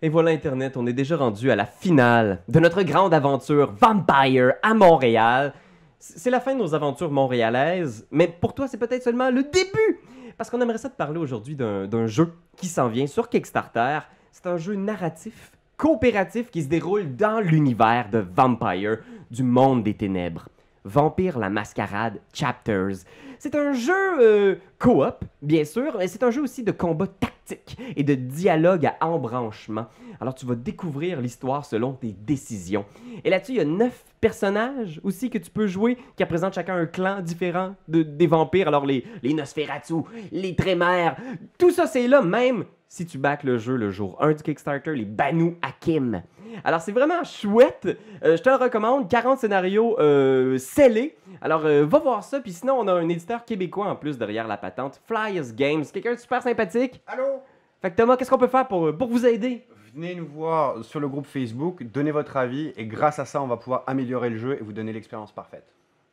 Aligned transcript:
Et 0.00 0.08
voilà 0.08 0.30
Internet, 0.30 0.76
on 0.76 0.86
est 0.86 0.92
déjà 0.92 1.16
rendu 1.16 1.50
à 1.50 1.56
la 1.56 1.66
finale 1.66 2.40
de 2.46 2.60
notre 2.60 2.82
grande 2.84 3.12
aventure 3.12 3.72
Vampire 3.72 4.52
à 4.62 4.72
Montréal. 4.72 5.52
C'est 5.98 6.30
la 6.30 6.38
fin 6.38 6.54
de 6.54 6.60
nos 6.60 6.72
aventures 6.72 7.10
montréalaises, 7.10 8.06
mais 8.12 8.28
pour 8.28 8.54
toi 8.54 8.68
c'est 8.68 8.76
peut-être 8.76 9.02
seulement 9.02 9.28
le 9.30 9.42
début, 9.42 9.98
parce 10.36 10.50
qu'on 10.50 10.60
aimerait 10.60 10.78
ça 10.78 10.88
te 10.88 10.96
parler 10.96 11.18
aujourd'hui 11.18 11.56
d'un 11.56 12.06
jeu 12.06 12.32
qui 12.56 12.68
s'en 12.68 12.86
vient 12.86 13.08
sur 13.08 13.28
Kickstarter. 13.28 13.98
C'est 14.30 14.46
un 14.46 14.56
jeu 14.56 14.76
narratif, 14.76 15.50
coopératif 15.76 16.48
qui 16.52 16.62
se 16.62 16.68
déroule 16.68 17.16
dans 17.16 17.40
l'univers 17.40 18.08
de 18.08 18.18
Vampire, 18.18 18.98
du 19.32 19.42
monde 19.42 19.82
des 19.82 19.94
ténèbres. 19.94 20.48
Vampire 20.88 21.38
la 21.38 21.50
Mascarade 21.50 22.18
Chapters. 22.32 23.04
C'est 23.38 23.54
un 23.54 23.72
jeu 23.72 24.20
euh, 24.20 24.56
coop, 24.78 25.24
bien 25.42 25.64
sûr, 25.64 25.96
mais 25.98 26.08
c'est 26.08 26.22
un 26.22 26.30
jeu 26.30 26.42
aussi 26.42 26.64
de 26.64 26.72
combat 26.72 27.06
tactique 27.06 27.78
et 27.94 28.02
de 28.02 28.14
dialogue 28.14 28.86
à 28.86 29.06
embranchement. 29.06 29.86
Alors 30.20 30.34
tu 30.34 30.46
vas 30.46 30.54
découvrir 30.54 31.20
l'histoire 31.20 31.64
selon 31.64 31.92
tes 31.92 32.12
décisions. 32.12 32.84
Et 33.22 33.30
là-dessus, 33.30 33.52
il 33.52 33.58
y 33.58 33.60
a 33.60 33.64
neuf 33.64 34.04
personnages 34.20 35.00
aussi 35.04 35.30
que 35.30 35.38
tu 35.38 35.50
peux 35.50 35.66
jouer 35.66 35.96
qui 36.16 36.24
représentent 36.24 36.54
chacun 36.54 36.76
un 36.76 36.86
clan 36.86 37.20
différent 37.20 37.74
de, 37.86 38.02
des 38.02 38.26
vampires. 38.26 38.68
Alors 38.68 38.86
les, 38.86 39.04
les 39.22 39.34
Nosferatu, 39.34 40.02
les 40.32 40.56
Trémères, 40.56 41.16
tout 41.58 41.70
ça 41.70 41.86
c'est 41.86 42.08
là 42.08 42.22
même 42.22 42.64
si 42.88 43.04
tu 43.04 43.18
back 43.18 43.44
le 43.44 43.58
jeu 43.58 43.76
le 43.76 43.90
jour 43.90 44.16
1 44.20 44.32
du 44.32 44.42
Kickstarter, 44.42 44.94
les 44.94 45.04
Banu 45.04 45.56
Hakim. 45.62 46.22
Alors 46.64 46.80
c'est 46.80 46.92
vraiment 46.92 47.22
chouette. 47.22 47.86
Euh, 48.24 48.36
je 48.36 48.42
te 48.42 48.48
le 48.48 48.56
recommande. 48.56 49.08
40 49.08 49.38
scénarios 49.38 49.98
euh, 50.00 50.56
scellés. 50.58 51.16
Alors 51.42 51.66
euh, 51.66 51.84
va 51.84 51.98
voir 51.98 52.24
ça. 52.24 52.40
Puis 52.40 52.52
sinon, 52.52 52.76
on 52.78 52.88
a 52.88 52.94
un 52.94 53.08
éditeur 53.08 53.44
québécois 53.44 53.86
en 53.86 53.96
plus 53.96 54.16
derrière 54.16 54.48
la 54.48 54.56
patente. 54.56 55.00
Flyers 55.06 55.52
Games. 55.54 55.84
Quelqu'un 55.92 56.14
de 56.14 56.18
super 56.18 56.42
sympathique? 56.42 57.02
Allô? 57.06 57.42
Fait 57.82 57.90
que 57.90 57.96
Thomas, 57.96 58.16
qu'est-ce 58.16 58.30
qu'on 58.30 58.38
peut 58.38 58.48
faire 58.48 58.66
pour, 58.66 58.96
pour 58.96 59.08
vous 59.08 59.26
aider? 59.26 59.66
Venez 59.94 60.14
nous 60.14 60.26
voir 60.26 60.82
sur 60.84 61.00
le 61.00 61.08
groupe 61.08 61.26
Facebook, 61.26 61.82
donnez 61.82 62.10
votre 62.10 62.36
avis 62.36 62.72
et 62.76 62.86
grâce 62.86 63.18
à 63.18 63.24
ça, 63.24 63.40
on 63.42 63.46
va 63.46 63.56
pouvoir 63.56 63.84
améliorer 63.86 64.30
le 64.30 64.36
jeu 64.36 64.56
et 64.58 64.62
vous 64.62 64.72
donner 64.72 64.92
l'expérience 64.92 65.32
parfaite. 65.32 65.66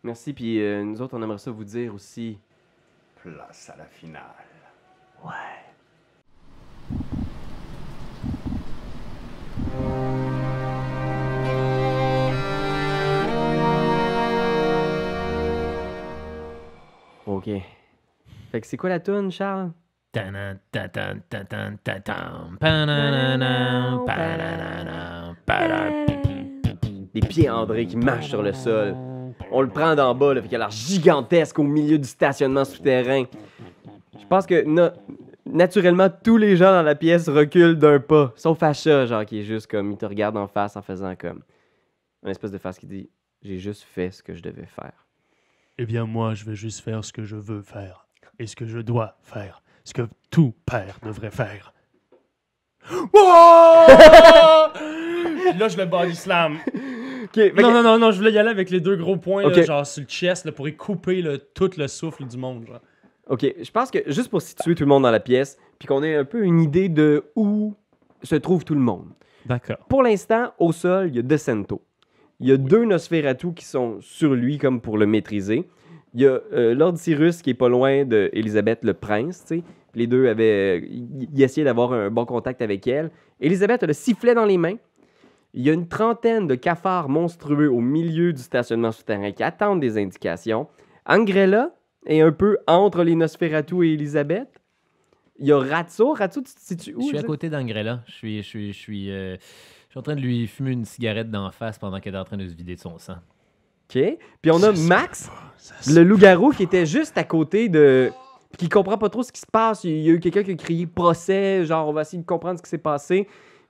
Merci. 0.03 0.34
Puis 0.34 0.59
nous 0.84 1.02
autres, 1.02 1.18
on 1.18 1.22
aimerait 1.22 1.40
ça 1.40 1.52
vous 1.52 1.64
dire 1.64 1.94
aussi. 1.94 2.38
Place 3.22 3.72
à 3.73 3.78
la 3.78 3.86
finale. 3.86 4.22
Ouais. 5.23 5.65
Ok. 17.46 17.62
Fait 18.52 18.62
que 18.62 18.68
c'est 18.68 18.78
quoi 18.78 18.90
la 18.90 19.00
tune, 19.00 19.32
Charles? 19.32 19.72
Des 27.14 27.20
pieds 27.22 27.50
André 27.50 27.86
qui 27.86 27.98
marchent 27.98 28.30
sur 28.30 28.42
le 28.42 28.54
sol. 28.54 28.96
On 29.52 29.62
le 29.62 29.68
prend 29.70 29.96
d'en 29.96 30.16
bas, 30.16 30.34
là, 30.34 30.42
fait 30.42 30.48
qu'il 30.48 30.56
a 30.56 30.60
l'air 30.60 30.72
gigantesque 30.72 31.60
au 31.60 31.64
milieu 31.64 31.98
du 31.98 32.08
stationnement 32.08 32.66
souterrain. 32.66 33.24
Je 34.20 34.26
pense 34.28 34.46
que 34.46 34.64
na- 34.66 34.94
naturellement, 35.46 36.09
tous 36.09 36.38
les 36.38 36.56
gens 36.56 36.72
dans 36.72 36.82
la 36.84 36.96
pièce 36.96 37.28
reculent 37.30 37.76
d'un 37.78 38.00
pas, 38.00 38.34
sauf 38.36 38.62
Acha, 38.64 39.06
genre, 39.06 39.26
qui 39.26 39.40
est 39.40 39.44
juste 39.44 39.68
comme, 39.68 39.92
il 39.92 39.98
te 39.98 40.06
regarde 40.06 40.36
en 40.38 40.48
face 40.48 40.76
en 40.78 40.82
faisant 40.82 41.16
comme. 41.16 41.42
Une 42.24 42.30
espèce 42.32 42.52
de 42.52 42.58
face 42.58 42.80
qui 42.80 42.88
dit 42.88 43.09
J'ai 43.44 43.58
juste 43.59 43.84
fait 43.84 44.12
ce 44.12 44.24
que 44.24 44.34
je 44.34 44.42
devais 44.42 44.66
faire. 44.66 45.05
Eh 45.78 45.86
bien, 45.86 46.06
moi, 46.06 46.34
je 46.36 46.45
vais 46.45 46.56
juste 46.56 46.81
faire 46.81 47.04
ce 47.04 47.12
que 47.12 47.23
je 47.23 47.36
veux 47.36 47.62
faire. 47.62 48.08
Et 48.40 48.48
ce 48.48 48.56
que 48.56 48.66
je 48.66 48.80
dois 48.80 49.18
faire. 49.22 49.62
Ce 49.84 49.94
que 49.94 50.04
tout 50.31 50.54
père 50.66 51.00
devrait 51.04 51.31
faire. 51.31 51.73
Puis 52.88 52.95
là, 55.59 55.68
je 55.68 55.78
le 55.78 55.86
body 55.86 56.16
slam. 56.16 56.58
Ok, 57.23 57.34
fait 57.34 57.52
que- 57.52 57.62
Non, 57.62 57.72
non, 57.72 57.84
non, 57.84 57.98
non, 58.00 58.12
je 58.12 58.18
voulais 58.18 58.31
y 58.31 58.38
aller 58.38 58.50
avec 58.50 58.70
les 58.70 58.80
deux 58.80 58.96
gros 58.96 59.18
points, 59.18 59.44
là, 59.44 59.50
Ok. 59.50 59.62
genre 59.64 59.86
sur 59.86 60.02
le 60.03 60.08
chest, 60.08 60.46
là, 60.46 60.52
pour 60.52 60.68
y 60.68 60.76
couper 60.76 61.22
le- 61.22 61.38
tout 61.40 61.70
le 61.78 61.88
souffle 61.88 62.25
du 62.25 62.38
monde. 62.38 62.66
Genre. 62.68 62.80
Ok, 63.28 63.46
je 63.62 63.72
pense 63.72 63.92
que 63.92 64.00
juste 64.12 64.30
pour 64.30 64.42
situer 64.42 64.75
tout 64.75 64.84
le 64.84 64.90
monde 64.90 65.03
dans 65.03 65.12
la 65.12 65.19
pièce, 65.19 65.57
puis 65.80 65.88
qu'on 65.88 66.03
ait 66.03 66.16
un 66.16 66.25
peu 66.25 66.44
une 66.44 66.62
idée 66.62 66.90
de 66.90 67.24
où 67.36 67.74
se 68.24 68.36
trouve 68.36 68.63
tout 68.63 68.75
le 68.75 68.81
monde. 68.81 69.09
D'accord. 69.46 69.78
Pour 69.90 70.03
l'instant, 70.03 70.53
au 70.59 70.72
sol, 70.72 71.09
il 71.09 71.16
y 71.16 71.19
a 71.19 71.22
Decento. 71.22 71.81
Il 72.40 72.47
y 72.47 72.51
a 72.51 72.57
deux 72.57 72.85
Nosferatu 72.85 73.53
qui 73.53 73.66
sont 73.66 73.97
sur 74.01 74.34
lui 74.34 74.57
comme 74.57 74.81
pour 74.81 74.97
le 74.97 75.06
maîtriser. 75.06 75.68
Il 76.13 76.22
y 76.22 76.28
a 76.28 76.40
euh, 76.53 76.73
Lord 76.73 76.97
Cyrus 76.97 77.41
qui 77.41 77.50
est 77.51 77.56
pas 77.56 77.69
loin 77.69 78.06
d'Elisabeth 78.06 78.79
le 78.84 78.94
prince, 78.94 79.41
tu 79.41 79.57
sais. 79.57 79.63
Les 79.94 80.07
deux 80.07 80.28
avaient... 80.28 80.81
euh, 80.81 80.88
Ils 81.34 81.41
essayaient 81.41 81.66
d'avoir 81.66 81.94
un 81.94 82.09
bon 82.09 82.25
contact 82.25 82.62
avec 82.62 82.85
elle. 82.88 83.12
Elisabeth 83.40 83.84
a 83.84 83.88
le 83.88 83.94
sifflet 83.94 84.34
dans 84.34 84.45
les 84.45 84.57
mains. 84.57 84.75
Il 85.53 85.63
y 85.63 85.69
a 85.69 85.74
une 85.74 85.88
trentaine 85.88 86.47
de 86.47 86.56
cafards 86.56 87.07
monstrueux 87.07 87.69
au 87.69 87.79
milieu 87.79 88.34
du 88.34 88.41
stationnement 88.41 88.91
souterrain 88.91 89.31
qui 89.31 89.44
attendent 89.44 89.79
des 89.79 89.97
indications. 89.97 90.68
Angrella 91.06 91.74
est 92.06 92.19
un 92.19 92.34
peu 92.34 92.57
entre 92.68 93.03
les 93.03 93.16
Nosferatu 93.16 93.85
et 93.88 93.94
Elisabeth. 93.94 94.62
Il 95.38 95.47
y 95.47 95.51
a 95.53 95.59
Ratso. 95.59 96.13
Ratso, 96.13 96.41
tu 96.41 96.53
te 96.53 96.59
situes 96.59 96.94
où? 96.95 97.01
Je 97.01 97.07
suis 97.07 97.18
à 97.18 97.24
côté 97.24 97.50
d'Angrella. 97.50 98.03
Je 98.07 98.13
suis, 98.13 98.38
je 98.44 98.47
suis, 98.47 98.74
je 98.74 98.78
suis, 98.78 99.12
euh, 99.12 99.38
suis 99.95 100.00
en 100.00 100.03
train 100.03 100.16
de 100.16 100.22
lui 100.22 100.45
fumer 100.45 100.72
une 100.72 100.83
cigarette 100.83 101.31
d'en 101.31 101.51
face 101.51 101.79
pendant 101.79 102.01
qu'elle 102.01 102.16
est 102.16 102.19
en 102.19 102.25
train 102.25 102.35
de 102.35 102.45
se 102.45 102.53
vider 102.53 102.75
de 102.75 102.81
son 102.81 102.97
sang. 102.97 103.16
OK. 103.89 104.17
Puis 104.41 104.51
on 104.51 104.61
a 104.61 104.73
Max, 104.73 105.29
le 105.88 106.03
loup-garou, 106.03 106.51
qui 106.51 106.63
était 106.63 106.85
juste 106.85 107.17
à 107.17 107.23
côté 107.23 107.69
de. 107.69 108.11
puis 108.50 108.67
qui 108.67 108.69
comprend 108.69 108.97
pas 108.97 109.07
trop 109.09 109.23
ce 109.23 109.31
qui 109.31 109.39
se 109.39 109.45
passe. 109.50 109.85
Il 109.85 110.01
y 110.01 110.09
a 110.09 110.13
eu 110.13 110.19
quelqu'un 110.19 110.44
qui 110.44 110.51
a 110.51 110.56
crié 110.56 110.85
procès, 110.85 111.63
genre 111.66 111.88
on 111.88 111.94
va 111.94 112.01
essayer 112.01 112.22
de 112.22 112.28
comprendre 112.28 112.57
ce 112.57 112.63
qui 112.63 112.69
s'est 112.69 112.78
passé. 112.78 113.25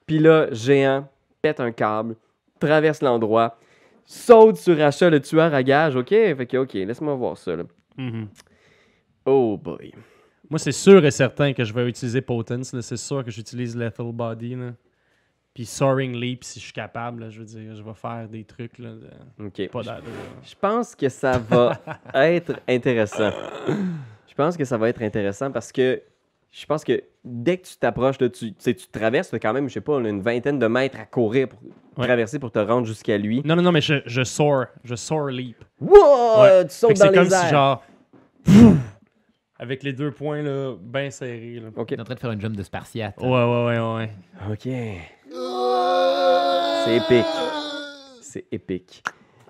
Puis 0.07 0.17
là, 0.17 0.47
géant, 0.51 1.07
pète 1.43 1.59
un 1.59 1.71
câble, 1.71 2.15
traverse 2.59 3.03
l'endroit, 3.03 3.59
saute 4.05 4.57
sur 4.57 4.81
Achat, 4.81 5.11
le 5.11 5.19
tueur 5.19 5.53
à 5.53 5.61
gage. 5.61 5.95
OK? 5.95 6.09
Fait 6.09 6.47
que, 6.47 6.57
OK, 6.57 6.73
laisse-moi 6.73 7.13
voir 7.13 7.37
ça, 7.37 7.55
là. 7.55 7.63
Mhm. 7.97 8.29
Oh 9.27 9.57
boy. 9.61 9.93
Moi, 10.49 10.57
c'est 10.57 10.71
sûr 10.71 11.05
et 11.05 11.11
certain 11.11 11.53
que 11.53 11.63
je 11.63 11.73
vais 11.73 11.87
utiliser 11.87 12.21
Potence. 12.21 12.73
là. 12.73 12.81
C'est 12.81 12.97
sûr 12.97 13.23
que 13.23 13.29
j'utilise 13.31 13.75
Lethal 13.75 14.11
Body. 14.11 14.55
Là. 14.55 14.71
Puis 15.55 15.65
Soaring 15.65 16.15
Leap, 16.15 16.43
si 16.43 16.59
je 16.59 16.65
suis 16.65 16.73
capable. 16.73 17.23
là, 17.23 17.29
je 17.31 17.39
veux 17.39 17.45
dire, 17.45 17.73
je 17.75 17.81
vais 17.81 17.93
faire 17.95 18.27
des 18.29 18.43
trucs. 18.43 18.77
Là, 18.77 18.89
de-. 19.39 19.67
Pas 19.67 19.81
d'allure. 19.83 20.03
Je 20.43 20.53
pense 20.59 20.93
que 20.95 21.09
ça 21.09 21.39
va 21.39 21.79
être 22.13 22.59
intéressant. 22.67 23.31
Je 24.27 24.33
pense 24.35 24.55
que 24.57 24.65
ça 24.65 24.77
va 24.77 24.89
être 24.89 25.01
intéressant 25.01 25.49
parce 25.51 25.71
que 25.71 26.01
je 26.51 26.65
pense 26.65 26.83
que 26.83 27.01
dès 27.23 27.57
que 27.57 27.67
tu 27.67 27.77
t'approches, 27.77 28.19
là, 28.19 28.29
tu, 28.29 28.49
tu 28.51 28.55
sais, 28.59 28.73
tu 28.73 28.87
traverses 28.87 29.31
quand 29.41 29.53
même, 29.53 29.67
je 29.69 29.73
sais 29.75 29.81
pas, 29.81 29.97
une 29.97 30.21
vingtaine 30.21 30.59
de 30.59 30.67
mètres 30.67 30.99
à 30.99 31.05
courir 31.05 31.47
pour 31.49 31.59
Ouais. 31.97 32.07
traverser 32.07 32.39
pour 32.39 32.51
te 32.51 32.59
rendre 32.59 32.85
jusqu'à 32.85 33.17
lui. 33.17 33.41
Non, 33.45 33.55
non, 33.55 33.61
non, 33.61 33.71
mais 33.71 33.79
je, 33.79 34.01
je 34.05 34.23
soar. 34.25 34.65
Je 34.83 34.95
soar 34.95 35.27
leap. 35.27 35.63
Wow! 35.79 36.41
Ouais. 36.41 36.65
Tu 36.65 36.73
sautes 36.73 36.89
dans 36.89 36.95
c'est 37.05 37.11
les 37.11 37.17
comme 37.17 37.31
airs. 37.33 37.39
si 37.41 37.49
genre. 37.49 37.83
Avec 39.57 39.83
les 39.83 39.93
deux 39.93 40.11
points 40.11 40.41
là, 40.41 40.75
bien 40.77 41.09
serrés. 41.09 41.61
Là. 41.61 41.69
OK. 41.73 41.91
Il 41.91 41.97
est 41.97 42.01
en 42.01 42.03
train 42.03 42.15
de 42.15 42.19
faire 42.19 42.31
une 42.31 42.41
jump 42.41 42.57
de 42.57 42.63
spartiate. 42.63 43.15
Ouais, 43.21 43.27
ouais, 43.29 43.65
ouais, 43.65 43.79
ouais. 43.79 44.09
OK. 44.51 44.67
C'est 46.85 46.95
épique. 46.97 47.25
C'est 48.21 48.45
épique. 48.51 49.03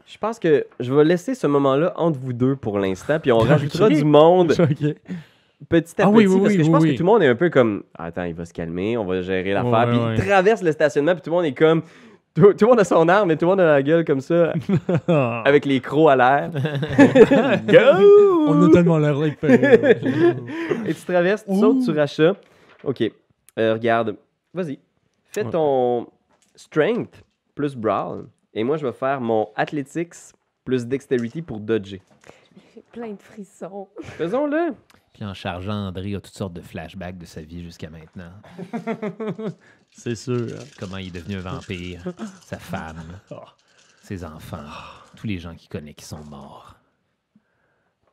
Je 0.05 0.17
pense 0.17 0.39
que 0.39 0.65
je 0.79 0.93
vais 0.93 1.03
laisser 1.03 1.35
ce 1.35 1.47
moment-là 1.47 1.93
entre 1.97 2.19
vous 2.19 2.33
deux 2.33 2.55
pour 2.55 2.79
l'instant, 2.79 3.19
puis 3.19 3.31
on 3.31 3.39
rajoutera 3.39 3.89
du 3.89 4.03
monde 4.05 4.49
petit 5.69 6.01
à 6.01 6.05
Ah 6.05 6.07
petit. 6.07 6.15
oui, 6.15 6.27
oui, 6.27 6.39
parce 6.39 6.51
oui, 6.53 6.57
que 6.57 6.63
je 6.63 6.69
pense 6.71 6.83
que 6.85 6.91
tout 6.91 7.03
le 7.03 7.05
monde 7.05 7.23
est 7.23 7.27
un 7.27 7.35
peu 7.35 7.49
comme 7.49 7.83
Attends, 7.97 8.23
il 8.23 8.33
va 8.35 8.45
se 8.45 8.53
calmer, 8.53 8.97
on 8.97 9.05
va 9.05 9.21
gérer 9.21 9.53
l'affaire. 9.53 9.87
Puis 9.89 9.99
il 10.23 10.25
traverse 10.27 10.61
le 10.61 10.71
stationnement, 10.71 11.13
puis 11.13 11.21
tout 11.21 11.29
le 11.31 11.35
monde 11.35 11.45
est 11.45 11.53
comme. 11.53 11.81
Tout, 12.35 12.53
tout 12.53 12.65
le 12.65 12.67
monde 12.71 12.79
a 12.81 12.83
son 12.83 13.07
arme, 13.07 13.29
mais 13.29 13.37
tout 13.37 13.45
le 13.45 13.51
monde 13.51 13.61
a 13.61 13.65
la 13.65 13.81
gueule 13.81 14.03
comme 14.03 14.19
ça, 14.19 14.51
avec 15.45 15.65
les 15.65 15.79
crocs 15.79 16.11
à 16.11 16.15
l'air. 16.17 16.49
Go! 17.65 18.45
On 18.47 18.67
a 18.67 18.69
tellement 18.71 18.97
l'air. 18.97 19.15
Et 19.23 20.93
tu 20.93 21.01
traverses, 21.05 21.45
tu 21.45 21.55
sautes 21.55 21.81
sur 21.83 21.97
achat. 21.97 22.35
OK. 22.83 23.09
Euh, 23.57 23.73
regarde. 23.73 24.17
Vas-y. 24.53 24.79
Fais 25.31 25.45
ton 25.45 26.07
strength 26.55 27.21
plus 27.55 27.75
brawl. 27.75 28.27
Et 28.53 28.63
moi, 28.63 28.77
je 28.77 28.85
vais 28.85 28.93
faire 28.93 29.19
mon 29.21 29.49
athletics 29.55 30.13
plus 30.63 30.85
dexterity 30.85 31.41
pour 31.41 31.59
dodger. 31.59 32.01
J'ai 32.73 32.81
plein 32.91 33.11
de 33.13 33.21
frissons. 33.21 33.87
Faisons-le. 34.01 34.73
Puis 35.13 35.23
en 35.23 35.33
chargeant, 35.33 35.87
André 35.87 36.13
a 36.15 36.19
toutes 36.19 36.33
sortes 36.35 36.53
de 36.53 36.61
flashbacks 36.61 37.17
de 37.17 37.25
sa 37.25 37.41
vie 37.41 37.63
jusqu'à 37.63 37.89
maintenant. 37.89 38.31
c'est 39.91 40.15
sûr. 40.15 40.47
hein. 40.59 40.63
Comment 40.79 40.97
il 40.97 41.07
est 41.07 41.11
devenu 41.21 41.35
un 41.37 41.39
vampire, 41.41 42.03
sa 42.41 42.57
femme, 42.59 43.19
Oh. 43.31 43.35
ses 44.03 44.25
enfants, 44.25 44.57
tous 45.15 45.27
les 45.27 45.37
gens 45.39 45.55
qu'il 45.55 45.69
connaît 45.69 45.93
qui 45.93 46.03
sont 46.05 46.23
morts. 46.25 46.75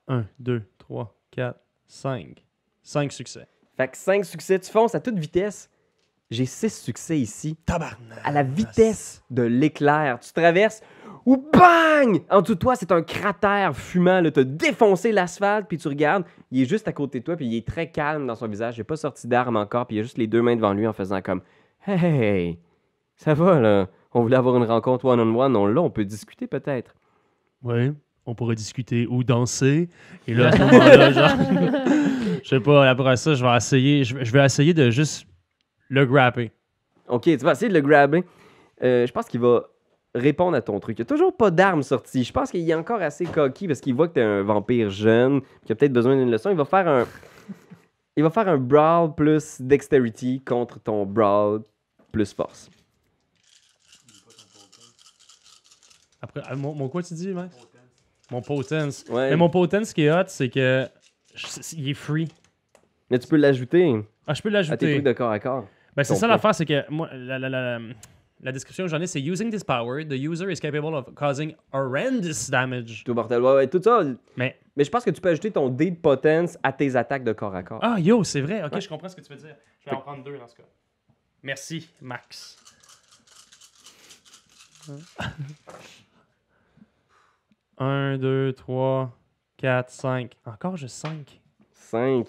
1, 0.08 0.24
2, 0.38 0.62
3, 0.78 1.16
4, 1.32 1.58
5. 1.86 2.44
5 2.84 3.12
succès. 3.12 3.46
Fait 3.76 3.88
que 3.88 3.96
5 3.96 4.24
succès. 4.24 4.58
Tu 4.60 4.70
fonces 4.70 4.94
à 4.94 5.00
toute 5.00 5.18
vitesse. 5.18 5.68
J'ai 6.32 6.46
6 6.46 6.80
succès 6.82 7.18
ici. 7.18 7.56
Tabarnak. 7.66 8.18
À 8.24 8.32
la 8.32 8.42
vitesse 8.42 9.22
de 9.30 9.42
l'éclair. 9.42 10.18
Tu 10.18 10.32
traverses. 10.32 10.80
Ou 11.26 11.36
bang! 11.36 12.22
En 12.30 12.40
dessous 12.40 12.54
de 12.54 12.58
toi, 12.58 12.74
c'est 12.74 12.90
un 12.90 13.02
cratère 13.02 13.76
fumant. 13.76 14.22
Tu 14.22 14.40
as 14.40 14.44
défoncé 14.44 15.12
l'asphalte, 15.12 15.68
puis 15.68 15.76
tu 15.76 15.88
regardes. 15.88 16.24
Il 16.50 16.62
est 16.62 16.64
juste 16.64 16.88
à 16.88 16.92
côté 16.92 17.20
de 17.20 17.24
toi, 17.24 17.36
puis 17.36 17.46
il 17.46 17.56
est 17.56 17.68
très 17.68 17.90
calme 17.90 18.26
dans 18.26 18.34
son 18.34 18.48
visage. 18.48 18.78
Il 18.78 18.80
n'a 18.80 18.84
pas 18.84 18.96
sorti 18.96 19.28
d'arme 19.28 19.56
encore, 19.56 19.86
puis 19.86 19.96
il 19.96 20.00
a 20.00 20.02
juste 20.04 20.16
les 20.16 20.26
deux 20.26 20.40
mains 20.40 20.56
devant 20.56 20.72
lui 20.72 20.86
en 20.86 20.94
faisant 20.94 21.20
comme 21.20 21.42
Hey, 21.86 22.58
ça 23.14 23.34
va 23.34 23.60
là? 23.60 23.88
On 24.14 24.22
voulait 24.22 24.36
avoir 24.36 24.56
une 24.56 24.64
rencontre 24.64 25.04
one-on-one, 25.04 25.54
on 25.54 25.66
l'a, 25.66 25.82
on 25.82 25.90
peut 25.90 26.04
discuter 26.06 26.46
peut-être. 26.46 26.94
Ouais, 27.62 27.92
on 28.24 28.34
pourrait 28.34 28.54
discuter 28.54 29.06
ou 29.06 29.22
danser. 29.22 29.90
Et 30.26 30.32
là, 30.34 30.48
à 30.48 30.52
ce 30.52 30.58
moment-là, 30.62 31.12
genre, 31.12 31.30
je 32.42 32.48
sais 32.48 32.60
pas, 32.60 32.88
après 32.88 33.16
ça, 33.16 33.34
je 33.34 33.44
vais 33.44 33.56
essayer, 33.56 34.04
je 34.04 34.32
vais 34.32 34.44
essayer 34.44 34.72
de 34.74 34.90
juste 34.90 35.26
le 35.92 36.06
grapper. 36.06 36.50
Ok, 37.08 37.22
tu 37.24 37.36
vas 37.36 37.52
essayer 37.52 37.68
de 37.68 37.74
le 37.74 37.82
grabber. 37.82 38.24
Euh, 38.82 39.06
je 39.06 39.12
pense 39.12 39.26
qu'il 39.26 39.40
va 39.40 39.64
répondre 40.14 40.56
à 40.56 40.62
ton 40.62 40.80
truc. 40.80 40.98
Il 40.98 41.02
n'y 41.02 41.06
a 41.06 41.08
toujours 41.08 41.36
pas 41.36 41.50
d'armes 41.50 41.82
sorties. 41.82 42.24
Je 42.24 42.32
pense 42.32 42.50
qu'il 42.50 42.68
est 42.68 42.74
encore 42.74 43.02
assez 43.02 43.26
coquille 43.26 43.68
parce 43.68 43.80
qu'il 43.80 43.94
voit 43.94 44.08
que 44.08 44.14
tu 44.14 44.20
es 44.20 44.22
un 44.22 44.42
vampire 44.42 44.88
jeune, 44.90 45.42
qui 45.66 45.72
a 45.72 45.74
peut-être 45.74 45.92
besoin 45.92 46.16
d'une 46.16 46.30
leçon. 46.30 46.50
Il 46.50 46.56
va 46.56 46.64
faire 46.64 46.88
un. 46.88 47.06
Il 48.16 48.22
va 48.22 48.30
faire 48.30 48.46
un 48.48 48.58
brawl 48.58 49.14
plus 49.14 49.60
dexterity 49.60 50.40
contre 50.44 50.78
ton 50.80 51.04
brawl 51.06 51.62
plus 52.10 52.32
force. 52.34 52.68
Après, 56.20 56.42
ah, 56.46 56.54
mon, 56.54 56.74
mon 56.74 56.88
quoi 56.88 57.02
tu 57.02 57.14
dis, 57.14 57.28
Max? 57.28 57.54
Mon 58.30 58.40
potence. 58.42 59.04
Ouais. 59.10 59.30
Mais 59.30 59.36
mon 59.36 59.50
potence, 59.50 59.88
ce 59.88 59.94
qui 59.94 60.02
est 60.04 60.10
hot, 60.12 60.24
c'est 60.28 60.48
que 60.48 60.86
je- 61.34 61.46
il 61.76 61.88
est 61.88 61.94
free. 61.94 62.28
Mais 63.10 63.18
tu 63.18 63.26
peux 63.28 63.36
l'ajouter 63.36 63.94
Ah, 64.26 64.34
je 64.34 64.40
peux 64.42 64.48
à 64.48 64.52
tes 64.52 64.54
l'ajouter. 64.56 64.92
trucs 64.92 65.04
de 65.04 65.12
corps 65.12 65.30
à 65.30 65.38
corps. 65.38 65.66
Ben, 65.96 66.04
c'est 66.04 66.14
ça 66.16 66.26
l'affaire, 66.26 66.54
c'est 66.54 66.64
que 66.64 66.90
moi, 66.90 67.08
la, 67.12 67.38
la, 67.38 67.48
la, 67.48 67.78
la 68.40 68.52
description 68.52 68.84
que 68.84 68.90
j'en 68.90 69.00
ai, 69.00 69.06
c'est 69.06 69.20
Using 69.20 69.50
this 69.50 69.62
power, 69.62 70.04
the 70.06 70.12
user 70.18 70.50
is 70.50 70.58
capable 70.58 70.94
of 70.94 71.12
causing 71.14 71.54
horrendous 71.72 72.48
damage. 72.50 73.04
Tout 73.04 73.14
mortel. 73.14 73.42
Ouais, 73.42 73.54
ouais, 73.54 73.66
tout 73.68 73.80
ça. 73.82 74.02
Mais, 74.36 74.58
Mais 74.76 74.84
je 74.84 74.90
pense 74.90 75.04
que 75.04 75.10
tu 75.10 75.20
peux 75.20 75.28
ajouter 75.28 75.50
ton 75.50 75.68
dé 75.68 75.90
de 75.90 75.96
potence 75.96 76.56
à 76.62 76.72
tes 76.72 76.96
attaques 76.96 77.24
de 77.24 77.32
corps 77.32 77.54
à 77.54 77.62
corps. 77.62 77.80
ah, 77.82 78.00
yo, 78.00 78.24
c'est 78.24 78.40
vrai. 78.40 78.62
Ok, 78.64 78.72
Ouais. 78.72 78.80
je 78.80 78.88
comprends 78.88 79.08
ce 79.08 79.16
que 79.16 79.20
tu 79.20 79.30
veux 79.32 79.38
dire. 79.38 79.54
Je 79.84 79.90
vais 79.90 79.96
en 79.96 80.00
prendre 80.00 80.24
deux 80.24 80.38
dans 80.38 80.48
ce 80.48 80.56
cas. 80.56 80.62
Merci, 81.42 81.88
Max. 82.00 82.56
1, 87.78 88.18
2, 88.18 88.52
3, 88.52 89.10
4, 89.56 89.90
5. 89.90 90.32
Encore 90.46 90.76
juste 90.76 90.96
5. 90.96 91.40
5. 91.74 92.26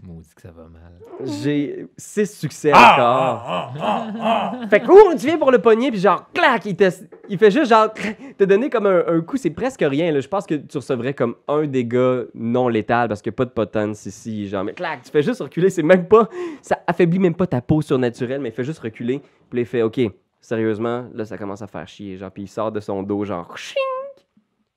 Maudit 0.00 0.32
que 0.34 0.42
ça 0.42 0.52
va 0.52 0.62
mal. 0.68 1.00
J'ai 1.24 1.88
6 1.96 2.38
succès 2.38 2.70
Ah! 2.72 3.72
encore. 3.74 4.68
Fait 4.70 4.78
que, 4.80 4.86
ouh, 4.90 5.16
tu 5.18 5.26
viens 5.26 5.38
pour 5.38 5.50
le 5.50 5.58
pogner, 5.58 5.90
puis 5.90 5.98
genre, 5.98 6.24
clac, 6.32 6.64
il, 6.66 6.76
te, 6.76 6.88
il 7.28 7.36
fait 7.36 7.50
juste 7.50 7.68
genre, 7.70 7.92
te 7.92 8.44
donner 8.44 8.70
comme 8.70 8.86
un, 8.86 9.04
un 9.08 9.20
coup, 9.22 9.36
c'est 9.36 9.50
presque 9.50 9.80
rien. 9.82 10.12
Là. 10.12 10.20
Je 10.20 10.28
pense 10.28 10.46
que 10.46 10.54
tu 10.54 10.76
recevrais 10.78 11.14
comme 11.14 11.34
un 11.48 11.66
dégât 11.66 12.26
non 12.34 12.68
létal 12.68 13.08
parce 13.08 13.20
qu'il 13.22 13.30
n'y 13.30 13.34
a 13.34 13.38
pas 13.38 13.44
de 13.46 13.50
potence 13.50 14.06
ici. 14.06 14.46
Genre, 14.48 14.62
mais 14.62 14.72
clac, 14.72 15.02
tu 15.02 15.10
fais 15.10 15.22
juste 15.22 15.40
reculer, 15.42 15.68
c'est 15.68 15.82
même 15.82 16.06
pas, 16.06 16.28
ça 16.62 16.78
affaiblit 16.86 17.18
même 17.18 17.34
pas 17.34 17.48
ta 17.48 17.60
peau 17.60 17.82
surnaturelle, 17.82 18.40
mais 18.40 18.50
il 18.50 18.54
fait 18.54 18.64
juste 18.64 18.78
reculer. 18.78 19.18
Puis 19.50 19.58
là, 19.58 19.60
il 19.62 19.66
fait, 19.66 19.82
ok, 19.82 20.00
sérieusement, 20.40 21.06
là, 21.12 21.24
ça 21.24 21.36
commence 21.36 21.60
à 21.62 21.66
faire 21.66 21.88
chier. 21.88 22.16
Genre, 22.16 22.30
puis 22.30 22.44
il 22.44 22.48
sort 22.48 22.70
de 22.70 22.78
son 22.78 23.02
dos, 23.02 23.24
genre, 23.24 23.56
ching, 23.58 23.76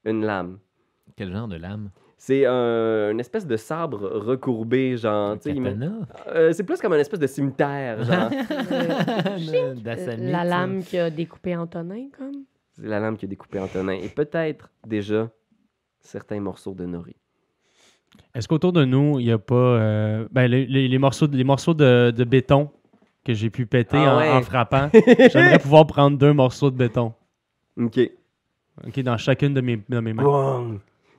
une 0.04 0.26
lame. 0.26 0.58
Quel 1.16 1.32
genre 1.32 1.48
de 1.48 1.58
lame? 1.58 1.92
C'est 2.24 2.46
un, 2.46 3.10
une 3.10 3.20
espèce 3.20 3.48
de 3.48 3.58
sabre 3.58 4.08
recourbé, 4.08 4.96
genre, 4.96 5.38
euh, 6.28 6.54
c'est 6.54 6.64
plus 6.64 6.80
comme 6.80 6.94
une 6.94 7.00
espèce 7.00 7.20
de 7.20 7.26
cimetière, 7.26 8.04
genre. 8.04 8.30
Euh, 9.88 10.16
La 10.20 10.44
lame 10.44 10.84
qui 10.84 11.00
a 11.00 11.10
découpé 11.10 11.56
Antonin, 11.56 12.10
comme? 12.16 12.44
C'est 12.74 12.86
la 12.86 13.00
lame 13.00 13.18
qui 13.18 13.26
a 13.26 13.28
découpé 13.28 13.58
Antonin. 13.60 13.94
Et 13.94 14.08
peut-être 14.08 14.70
déjà 14.86 15.30
certains 16.00 16.40
morceaux 16.40 16.76
de 16.76 16.86
Nori. 16.86 17.16
Est-ce 18.36 18.48
qu'autour 18.48 18.72
de 18.72 18.86
nous, 18.86 19.20
il 19.20 19.26
n'y 19.26 19.32
a 19.32 19.40
pas 19.40 19.56
euh, 19.56 20.28
ben, 20.32 20.46
les, 20.46 20.68
les- 20.68 20.88
les 20.88 20.98
morceaux, 21.00 21.26
de, 21.26 21.36
les 21.36 21.44
morceaux 21.44 21.74
de, 21.74 22.12
de 22.16 22.24
béton 22.24 22.70
que 23.26 23.34
j'ai 23.34 23.50
pu 23.50 23.66
péter 23.66 23.98
Ah 23.98 24.16
en, 24.16 24.20
ouais. 24.20 24.30
en 24.32 24.42
frappant? 24.44 24.90
J'aimerais 25.34 25.58
pouvoir 25.60 25.88
prendre 25.88 26.20
deux 26.20 26.34
morceaux 26.34 26.70
de 26.70 26.78
béton 26.78 27.14
Ok. 27.80 28.00
ok, 28.86 29.00
dans 29.02 29.18
chacune 29.18 29.56
de 29.56 29.62
mes, 29.62 29.82
de 29.90 30.00
mes 30.00 30.14
mains. 30.14 30.78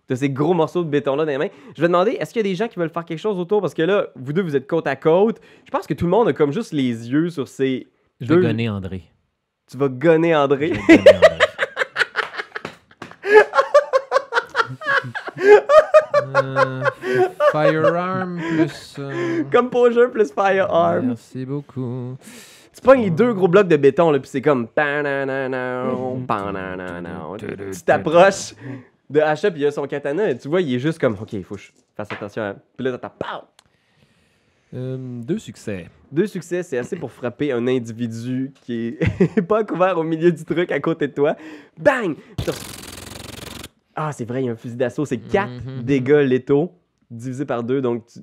T'as 0.09 0.17
ces 0.17 0.31
gros 0.31 0.53
morceaux 0.55 0.83
de 0.85 0.89
béton-là 0.91 1.25
dans 1.25 1.31
les 1.31 1.39
mains. 1.39 1.49
Je 1.77 1.81
vais 1.81 1.87
demander, 1.89 2.13
est-ce 2.13 2.33
qu'il 2.33 2.41
y 2.45 2.47
a 2.47 2.51
des 2.51 2.55
gens 2.57 2.69
qui 2.69 2.79
veulent 2.79 2.91
faire 2.91 3.05
quelque 3.05 3.19
chose 3.21 3.39
autour? 3.39 3.61
Parce 3.61 3.73
que 3.75 3.83
là, 3.83 4.09
vous 4.17 4.33
deux, 4.33 4.43
vous 4.43 4.57
êtes 4.57 4.67
côte 4.67 4.87
à 4.87 4.97
côte. 4.97 5.41
Je 5.65 5.71
pense 5.71 5.87
que 5.87 5.95
tout 5.95 6.05
le 6.07 6.11
monde 6.11 6.29
a 6.29 6.33
comme 6.33 6.53
juste 6.53 6.73
les 6.73 7.11
yeux 7.11 7.31
sur 7.31 7.47
ces... 7.49 7.87
Je 8.21 8.27
Deux- 8.27 8.37
vais 8.41 8.49
gonner 8.49 8.69
André. 8.69 9.03
Tu 9.71 9.77
vas 9.77 9.89
gonner 9.89 10.31
Je 10.31 10.35
André. 10.37 10.67
vais 10.69 10.77
gonner 10.97 11.09
André. 11.09 11.29
Euh, 16.35 16.83
firearm 17.51 18.39
plus. 18.39 18.97
euh, 18.99 19.43
comme 19.51 19.71
pour 19.71 19.91
jeu 19.91 20.11
plus 20.11 20.33
firearm. 20.33 21.09
Merci 21.09 21.45
beaucoup. 21.45 22.17
Tu 22.75 22.81
pognes 22.83 23.03
les 23.03 23.11
deux 23.11 23.35
gros 23.35 23.49
blocs 23.49 23.69
de 23.69 23.77
béton, 23.77 24.11
là, 24.11 24.19
puis 24.19 24.31
c'est 24.31 24.41
comme... 24.41 24.67
pananana. 24.69 25.85
Tu 27.39 27.83
t'approches 27.85 28.55
de 29.13 29.21
Hacha, 29.21 29.51
puis 29.51 29.61
il 29.61 29.67
a 29.67 29.71
son 29.71 29.87
katana, 29.87 30.31
et 30.31 30.39
tu 30.39 30.49
vois, 30.49 30.61
il 30.63 30.75
est 30.75 30.79
juste 30.79 30.99
comme... 30.99 31.15
OK, 31.21 31.33
il 31.35 31.45
faut 31.45 31.55
que 31.57 31.61
je 31.61 31.71
fasse 31.97 32.11
attention 32.11 32.43
à... 32.43 32.55
Puis 32.77 32.85
là, 32.87 32.99
pow! 32.99 33.27
Euh, 34.75 34.97
deux 35.23 35.39
succès. 35.39 35.91
Deux 36.11 36.27
succès, 36.27 36.63
c'est 36.63 36.79
assez 36.79 36.97
pour 36.97 37.13
frapper 37.13 37.53
un 37.53 37.67
individu 37.67 38.53
qui 38.63 38.97
est 38.99 39.43
pas 39.47 39.65
couvert 39.65 39.99
au 39.99 40.03
milieu 40.03 40.33
du 40.33 40.45
truc 40.45 40.73
à 40.73 40.81
côté 40.81 41.09
de 41.09 41.13
toi. 41.13 41.37
Bang! 41.79 42.17
Ah, 43.95 44.13
c'est 44.13 44.25
vrai, 44.25 44.43
il 44.43 44.47
y 44.47 44.49
a 44.49 44.53
un 44.53 44.57
fusil 44.57 44.77
d'assaut. 44.77 45.05
C'est 45.05 45.19
4 45.19 45.51
Mhm. 45.51 45.83
dégâts 45.83 46.25
létaux 46.27 46.73
divisé 47.11 47.45
par 47.45 47.63
deux. 47.63 47.83
Donc, 47.83 48.07
tu- 48.07 48.21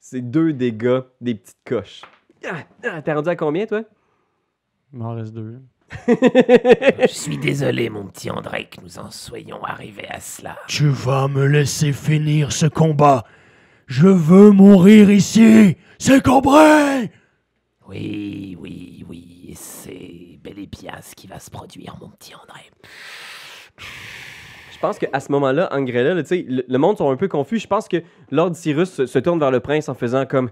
c'est 0.00 0.20
deux 0.20 0.52
dégâts 0.52 1.02
des 1.20 1.36
petites 1.36 1.56
coches. 1.64 2.02
Ah, 2.44 2.64
ah, 2.84 3.02
T'es 3.02 3.12
rendu 3.12 3.28
à 3.28 3.36
combien, 3.36 3.66
toi? 3.66 3.82
Il 4.92 4.98
m'en 4.98 5.14
reste 5.14 5.32
deux. 5.32 5.60
Je 6.08 7.06
suis 7.08 7.38
désolé, 7.38 7.90
mon 7.90 8.06
petit 8.06 8.30
André, 8.30 8.68
que 8.68 8.80
nous 8.80 8.98
en 8.98 9.10
soyons 9.10 9.62
arrivés 9.62 10.08
à 10.08 10.20
cela. 10.20 10.56
Tu 10.66 10.88
vas 10.88 11.28
me 11.28 11.46
laisser 11.46 11.92
finir 11.92 12.52
ce 12.52 12.66
combat. 12.66 13.24
Je 13.86 14.08
veux 14.08 14.50
mourir 14.50 15.10
ici. 15.10 15.76
C'est 15.98 16.22
compris? 16.22 17.10
Oui, 17.88 18.56
oui, 18.58 19.04
oui, 19.08 19.54
c'est 19.56 20.38
bel 20.42 20.58
et 20.58 20.66
bien 20.66 20.94
ce 21.02 21.14
qui 21.14 21.28
va 21.28 21.38
se 21.38 21.50
produire, 21.50 21.96
mon 22.00 22.08
petit 22.08 22.34
André. 22.34 22.62
Je 24.72 24.78
pense 24.80 24.98
qu'à 24.98 25.20
ce 25.20 25.30
moment-là, 25.32 25.68
Angrella, 25.72 26.14
là, 26.14 26.22
tu 26.22 26.28
sais, 26.28 26.44
le, 26.48 26.64
le 26.66 26.78
monde 26.78 26.98
sont 26.98 27.10
un 27.10 27.16
peu 27.16 27.28
confus. 27.28 27.60
Je 27.60 27.66
pense 27.66 27.86
que 27.88 28.02
Lord 28.30 28.56
Cyrus 28.56 28.90
se, 28.90 29.06
se 29.06 29.18
tourne 29.20 29.38
vers 29.38 29.52
le 29.52 29.60
prince 29.60 29.88
en 29.88 29.94
faisant 29.94 30.26
comme 30.26 30.50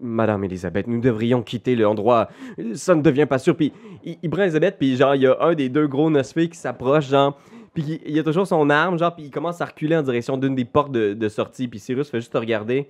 Madame 0.00 0.44
Elisabeth, 0.44 0.86
nous 0.86 1.00
devrions 1.00 1.42
quitter 1.42 1.76
l'endroit. 1.76 2.28
Ça 2.74 2.94
ne 2.94 3.02
devient 3.02 3.26
pas 3.26 3.38
sûr. 3.38 3.56
Puis 3.56 3.72
il, 4.04 4.18
il 4.22 4.30
prend 4.30 4.42
Elisabeth, 4.42 4.76
puis 4.78 4.96
genre, 4.96 5.14
il 5.14 5.22
y 5.22 5.26
a 5.26 5.36
un 5.40 5.54
des 5.54 5.68
deux 5.68 5.86
gros 5.86 6.10
Nosfées 6.10 6.48
qui 6.48 6.58
s'approche, 6.58 7.08
genre. 7.08 7.38
Puis 7.74 8.00
il, 8.04 8.14
il 8.14 8.18
a 8.18 8.22
toujours 8.22 8.46
son 8.46 8.70
arme, 8.70 8.98
genre, 8.98 9.14
puis 9.14 9.24
il 9.24 9.30
commence 9.30 9.60
à 9.60 9.66
reculer 9.66 9.96
en 9.96 10.02
direction 10.02 10.36
d'une 10.36 10.54
des 10.54 10.64
portes 10.64 10.92
de, 10.92 11.14
de 11.14 11.28
sortie. 11.28 11.68
Puis 11.68 11.78
Cyrus 11.78 12.10
fait 12.10 12.20
juste 12.20 12.32
te 12.32 12.38
regarder, 12.38 12.88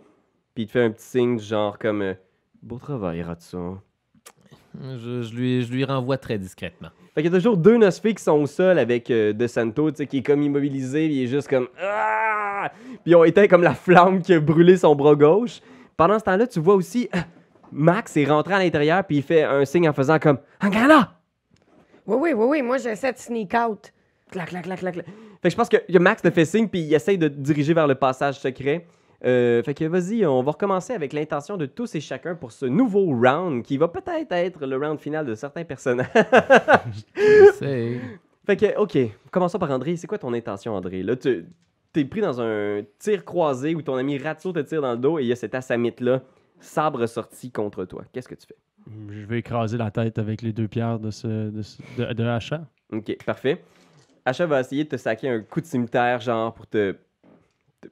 puis 0.54 0.64
il 0.64 0.66
te 0.66 0.72
fait 0.72 0.82
un 0.82 0.90
petit 0.90 1.06
signe, 1.06 1.38
genre, 1.38 1.78
comme 1.78 2.02
euh, 2.02 2.14
Beau 2.62 2.78
travail, 2.78 3.22
Ratson. 3.22 3.78
Je, 4.80 5.22
je 5.22 5.34
lui, 5.34 5.62
je 5.62 5.72
lui 5.72 5.84
renvoie 5.84 6.18
très 6.18 6.38
discrètement. 6.38 6.88
Fait 7.14 7.22
qu'il 7.22 7.32
y 7.32 7.34
a 7.34 7.38
toujours 7.38 7.56
deux 7.56 7.78
Nosfées 7.78 8.14
qui 8.14 8.22
sont 8.22 8.32
au 8.32 8.46
sol 8.46 8.78
avec 8.78 9.10
euh, 9.10 9.32
De 9.32 9.46
Santo, 9.46 9.90
tu 9.90 9.98
sais, 9.98 10.06
qui 10.06 10.18
est 10.18 10.22
comme 10.22 10.42
immobilisé, 10.42 11.06
puis 11.06 11.16
il 11.16 11.22
est 11.22 11.28
juste 11.28 11.48
comme 11.48 11.68
Ah! 11.80 12.70
Puis 13.04 13.12
ils 13.12 13.14
ont 13.14 13.24
éteint 13.24 13.46
comme 13.46 13.62
la 13.62 13.74
flamme 13.74 14.20
qui 14.20 14.34
a 14.34 14.40
brûlé 14.40 14.76
son 14.76 14.94
bras 14.94 15.14
gauche. 15.14 15.60
Pendant 15.96 16.18
ce 16.18 16.24
temps-là, 16.24 16.46
tu 16.46 16.60
vois 16.60 16.74
aussi 16.74 17.08
euh, 17.14 17.18
Max 17.72 18.16
est 18.16 18.26
rentré 18.26 18.54
à 18.54 18.58
l'intérieur, 18.58 19.04
puis 19.04 19.18
il 19.18 19.22
fait 19.22 19.42
un 19.42 19.64
signe 19.64 19.88
en 19.88 19.92
faisant 19.92 20.18
comme 20.18 20.38
Angala! 20.60 21.12
Oui, 22.06 22.16
oui, 22.20 22.32
oui, 22.34 22.46
oui. 22.48 22.62
Moi, 22.62 22.78
j'essaie 22.78 23.12
de 23.12 23.18
sneak 23.18 23.54
out. 23.54 23.92
Clac, 24.30 24.48
clac, 24.48 24.64
clac, 24.64 24.78
clac, 24.78 24.94
clac. 24.94 25.06
Fait 25.06 25.48
que 25.48 25.50
je 25.50 25.56
pense 25.56 25.68
que 25.68 25.98
Max 25.98 26.22
te 26.22 26.30
fait 26.30 26.44
signe, 26.44 26.68
puis 26.68 26.80
il 26.80 26.94
essaye 26.94 27.18
de 27.18 27.28
te 27.28 27.34
diriger 27.34 27.74
vers 27.74 27.86
le 27.86 27.94
passage 27.94 28.38
secret. 28.38 28.86
Euh, 29.24 29.62
fait 29.62 29.74
que 29.74 29.84
vas-y, 29.86 30.26
on 30.26 30.42
va 30.42 30.52
recommencer 30.52 30.92
avec 30.92 31.12
l'intention 31.12 31.56
de 31.56 31.66
tous 31.66 31.94
et 31.94 32.00
chacun 32.00 32.34
pour 32.34 32.52
ce 32.52 32.66
nouveau 32.66 33.06
round 33.06 33.62
qui 33.62 33.76
va 33.78 33.88
peut-être 33.88 34.30
être 34.32 34.66
le 34.66 34.76
round 34.76 35.00
final 35.00 35.24
de 35.24 35.34
certains 35.34 35.64
personnages. 35.64 36.08
Fait 38.46 38.56
que, 38.56 38.78
ok, 38.78 38.96
commençons 39.32 39.58
par 39.58 39.72
André. 39.72 39.96
C'est 39.96 40.06
quoi 40.06 40.18
ton 40.18 40.32
intention, 40.32 40.74
André? 40.74 41.02
Là, 41.02 41.16
tu 41.16 41.46
t'es 41.96 42.04
pris 42.04 42.20
dans 42.20 42.40
un 42.42 42.82
tir 42.98 43.24
croisé 43.24 43.74
où 43.74 43.80
ton 43.80 43.94
ami 43.96 44.18
Ratso 44.18 44.52
te 44.52 44.58
tire 44.60 44.82
dans 44.82 44.92
le 44.92 44.98
dos 44.98 45.18
et 45.18 45.22
il 45.22 45.28
y 45.28 45.32
a 45.32 45.36
cet 45.36 45.54
assamite-là, 45.54 46.22
sabre 46.60 47.06
sorti 47.06 47.50
contre 47.50 47.86
toi. 47.86 48.02
Qu'est-ce 48.12 48.28
que 48.28 48.34
tu 48.34 48.46
fais? 48.46 48.56
Je 49.10 49.24
vais 49.24 49.38
écraser 49.38 49.78
la 49.78 49.90
tête 49.90 50.18
avec 50.18 50.42
les 50.42 50.52
deux 50.52 50.68
pierres 50.68 50.98
de, 50.98 51.10
ce, 51.10 51.48
de, 51.50 51.62
ce- 51.62 51.80
de, 51.98 52.12
de 52.12 52.24
Hacha. 52.24 52.66
Ok, 52.92 53.16
parfait. 53.24 53.62
Acha 54.26 54.44
va 54.46 54.60
essayer 54.60 54.84
de 54.84 54.90
te 54.90 54.96
saquer 54.96 55.28
un 55.30 55.40
coup 55.40 55.60
de 55.62 55.66
cimetière, 55.66 56.20
genre 56.20 56.52
pour 56.52 56.66
te. 56.66 56.94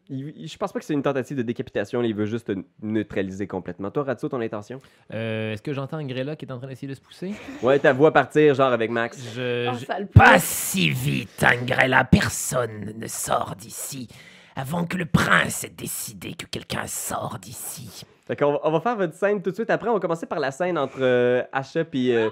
Il- 0.09 0.47
je 0.49 0.57
pense 0.57 0.73
pas 0.73 0.79
que 0.79 0.85
c'est 0.85 0.95
une 0.95 1.03
tentative 1.03 1.37
de 1.37 1.43
décapitation, 1.43 2.03
il 2.03 2.15
veut 2.15 2.27
juste 2.27 2.47
te 2.47 2.53
neutraliser 2.83 3.47
complètement. 3.47 3.91
Toi, 3.91 4.05
Ratso, 4.05 4.29
ton 4.29 4.41
intention? 4.41 4.81
Euh, 5.13 5.53
Est-ce 5.53 5.63
que 5.63 5.73
j'entends 5.73 6.03
Grella 6.05 6.37
qui 6.37 6.45
est 6.47 6.53
en 6.53 6.59
train 6.59 6.69
d'essayer 6.69 6.89
de 6.89 6.95
se 6.95 7.01
pousser? 7.01 7.33
Ouais, 7.63 7.79
ta 7.79 7.93
voix 7.93 8.13
partir, 8.13 8.55
genre 8.55 8.73
avec 8.73 8.91
Max. 8.91 9.19
Je, 9.35 9.69
Oh, 9.71 9.77
je- 9.79 10.05
Pas 10.07 10.39
si 10.39 10.91
vite, 10.91 11.43
Angrella. 11.45 12.05
Personne 12.05 12.93
ne 12.97 13.07
sort 13.07 13.55
d'ici 13.57 14.09
avant 14.57 14.85
que 14.85 14.97
le 14.97 15.07
prince 15.07 15.65
ait 15.65 15.71
décidé 15.71 16.35
que 16.35 16.47
quelqu'un 16.47 16.87
sort 16.87 17.39
d'ici. 17.41 18.05
Fait 18.27 18.37
qu'on 18.37 18.53
va- 18.53 18.61
on 18.65 18.71
va 18.71 18.81
faire 18.81 18.97
votre 18.97 19.15
scène 19.15 19.43
tout 19.43 19.51
de 19.51 19.55
suite. 19.55 19.69
Après, 19.71 19.89
on 19.91 19.95
va 19.95 20.01
commencer 20.01 20.27
par 20.27 20.39
la 20.41 20.51
scène 20.51 20.79
entre 20.79 20.97
euh, 21.01 21.43
Asha 21.53 21.85
puis. 21.85 22.15
euh, 22.15 22.31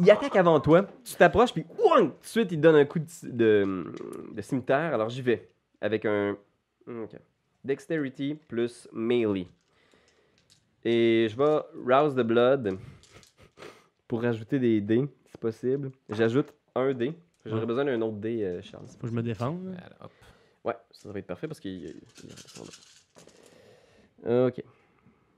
il 0.00 0.10
attaque 0.10 0.36
avant 0.36 0.58
toi. 0.60 0.86
Tu 1.04 1.14
t'approches, 1.14 1.52
puis 1.52 1.64
ouang, 1.78 2.08
tout 2.10 2.20
de 2.22 2.26
suite, 2.26 2.52
il 2.52 2.56
te 2.56 2.62
donne 2.62 2.76
un 2.76 2.84
coup 2.84 2.98
de, 2.98 3.06
de, 3.22 3.84
de 4.34 4.42
cimetière. 4.42 4.94
Alors 4.94 5.08
j'y 5.08 5.22
vais. 5.22 5.48
Avec 5.80 6.04
un. 6.04 6.36
ok. 6.86 7.16
Dexterity 7.64 8.34
plus 8.48 8.88
melee. 8.92 9.46
Et 10.84 11.28
je 11.30 11.36
vais 11.36 11.60
rouse 11.94 12.14
the 12.14 12.20
blood 12.22 12.78
pour 14.08 14.22
rajouter 14.22 14.58
des 14.58 14.80
dés, 14.80 15.04
si 15.26 15.36
possible. 15.38 15.90
J'ajoute 16.08 16.52
un 16.74 16.92
dé. 16.94 17.12
J'aurais 17.44 17.60
Ouais. 17.60 17.66
besoin 17.66 17.84
d'un 17.84 18.00
autre 18.02 18.16
dé, 18.18 18.42
euh, 18.42 18.62
Charles. 18.62 18.86
Faut 18.88 18.98
que 19.02 19.08
je 19.08 19.12
me 19.12 19.22
défende. 19.22 19.64
là. 19.66 19.70
Voilà, 19.80 19.96
hop. 20.04 20.12
Ouais, 20.64 20.74
ça, 20.90 21.02
ça 21.04 21.12
va 21.12 21.18
être 21.18 21.26
parfait 21.26 21.48
parce 21.48 21.60
qu'il 21.60 21.72
il- 21.84 22.02
il 22.24 22.30
reste 22.30 22.58
là. 24.24 24.46
Ok. 24.46 24.62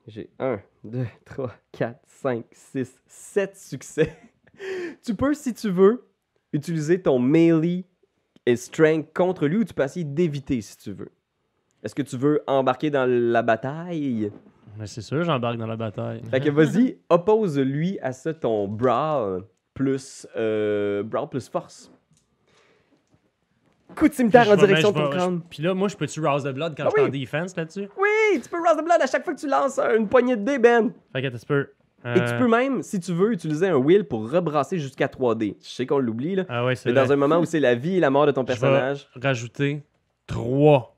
J'ai 0.08 0.30
1, 0.40 0.61
2, 0.82 1.06
3, 1.25 1.54
4, 1.70 2.00
5, 2.06 2.44
6, 2.50 3.00
7 3.06 3.56
succès. 3.56 4.16
tu 5.04 5.14
peux, 5.14 5.32
si 5.34 5.54
tu 5.54 5.70
veux, 5.70 6.04
utiliser 6.52 7.00
ton 7.00 7.20
melee 7.20 7.84
et 8.46 8.56
strength 8.56 9.12
contre 9.14 9.46
lui 9.46 9.58
ou 9.58 9.64
tu 9.64 9.75
peux 9.75 9.82
essayer 9.84 10.04
d'éviter 10.04 10.61
si 10.61 10.76
tu 10.76 10.92
veux? 10.92 11.11
Est-ce 11.82 11.94
que 11.94 12.02
tu 12.02 12.16
veux 12.16 12.42
embarquer 12.46 12.90
dans 12.90 13.06
la 13.08 13.42
bataille? 13.42 14.30
Mais 14.78 14.87
c'est 14.87 15.02
sûr, 15.02 15.22
j'embarque 15.25 15.58
dans 15.58 15.66
la 15.66 15.76
bataille. 15.76 16.22
Fait 16.30 16.40
que 16.40 16.50
vas-y, 16.50 16.99
oppose 17.11 17.58
lui 17.58 17.99
à 18.00 18.12
ça 18.12 18.32
ton 18.32 18.68
brawl 18.68 19.44
plus, 19.75 20.26
euh, 20.37 21.02
brawl 21.02 21.28
plus 21.28 21.49
force. 21.49 21.90
Coup 23.94 24.08
de 24.08 24.14
cimetière 24.14 24.49
en 24.49 24.56
direction 24.56 24.90
de 24.90 24.94
ben, 24.94 25.04
ton 25.04 25.11
crâne. 25.11 25.40
Puis 25.50 25.62
là, 25.62 25.75
moi, 25.75 25.88
je 25.88 25.96
peux-tu 25.96 26.25
rouse 26.26 26.44
the 26.44 26.49
blood 26.49 26.75
quand 26.75 26.84
Ah 26.84 26.88
je 26.96 27.02
suis 27.02 27.11
oui. 27.11 27.18
en 27.18 27.20
defense 27.20 27.56
là-dessus? 27.56 27.88
Oui, 27.99 28.40
tu 28.40 28.49
peux 28.49 28.56
rouse 28.56 28.78
the 28.78 28.84
blood 28.84 29.02
à 29.02 29.06
chaque 29.06 29.25
fois 29.25 29.34
que 29.34 29.40
tu 29.40 29.49
lances 29.49 29.78
une 29.78 30.08
poignée 30.08 30.37
de 30.37 30.42
dés, 30.44 30.58
Ben. 30.58 30.92
Fait 31.12 31.20
que, 31.20 31.37
tu 31.37 31.44
peux. 31.46 31.68
Et 32.04 32.18
tu 32.25 32.35
peux 32.38 32.49
même, 32.49 32.82
si 32.82 32.99
tu 32.99 33.12
veux, 33.12 33.32
utiliser 33.32 33.68
un 33.68 33.76
wheel 33.76 34.04
pour 34.04 34.28
rebrasser 34.30 34.78
jusqu'à 34.78 35.06
3D. 35.06 35.56
Je 35.62 35.68
sais 35.68 35.87
qu'on 35.87 35.99
l'oublie, 35.99 36.35
là. 36.35 36.44
Ah 36.49 36.64
ouais, 36.64 36.75
c'est 36.75 36.88
Mais 36.88 36.92
vrai. 36.94 37.06
dans 37.06 37.12
un 37.12 37.16
moment 37.16 37.38
où 37.38 37.44
c'est 37.44 37.61
la 37.61 37.75
vie 37.76 37.97
et 37.97 38.00
la 38.00 38.11
mort 38.11 38.26
de 38.26 38.32
ton 38.32 38.40
Je 38.42 38.47
vais 38.47 38.59
personnage, 38.59 39.09
rajouter 39.21 39.82
3 40.26 40.97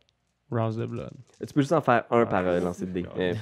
rouse 0.50 0.76
the 0.76 0.82
blood. 0.86 1.10
tu 1.46 1.52
peux 1.52 1.60
juste 1.62 1.72
en 1.72 1.80
faire 1.80 2.04
un 2.10 2.26
par 2.26 2.46
euh, 2.46 2.60
lancer 2.60 2.86
de 2.86 2.92
dés. 2.92 3.06
Euh, 3.18 3.34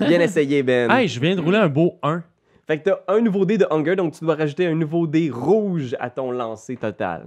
bien 0.00 0.20
essayé, 0.20 0.62
Ben. 0.62 0.90
Hey, 0.90 1.08
je 1.08 1.18
viens 1.18 1.34
de 1.34 1.40
rouler 1.40 1.58
un 1.58 1.68
beau 1.68 1.98
1. 2.02 2.22
Fait 2.66 2.78
que 2.78 2.90
t'as 2.90 2.98
un 3.08 3.20
nouveau 3.20 3.46
dé 3.46 3.56
de 3.56 3.66
Hunger, 3.70 3.96
donc 3.96 4.12
tu 4.12 4.24
dois 4.24 4.34
rajouter 4.34 4.66
un 4.66 4.74
nouveau 4.74 5.06
dé 5.06 5.30
rouge 5.30 5.96
à 5.98 6.10
ton 6.10 6.30
lancer 6.30 6.76
total. 6.76 7.26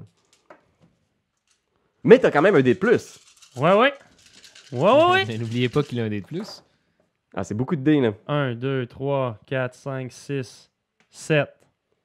Mais 2.04 2.20
t'as 2.20 2.32
quand 2.32 2.42
même 2.42 2.56
un 2.56 2.62
dé 2.62 2.74
de 2.76 2.80
plus. 2.80 3.20
Ouais, 3.58 3.74
ouais. 3.74 3.94
Ouais, 4.72 4.80
ouais, 4.92 5.12
ouais. 5.12 5.26
Mais 5.28 5.38
N'oubliez 5.40 5.70
pas 5.70 5.84
qu'il 5.84 6.00
a 6.00 6.04
un 6.04 6.10
dé 6.10 6.22
de 6.22 6.26
plus. 6.26 6.64
Ah, 7.34 7.44
c'est 7.44 7.56
beaucoup 7.56 7.76
de 7.76 7.82
dés, 7.82 8.00
là. 8.02 8.14
1, 8.28 8.56
2, 8.56 8.86
3, 8.88 9.38
4, 9.46 9.74
5, 9.74 10.12
6, 10.12 10.72
7. 11.10 11.48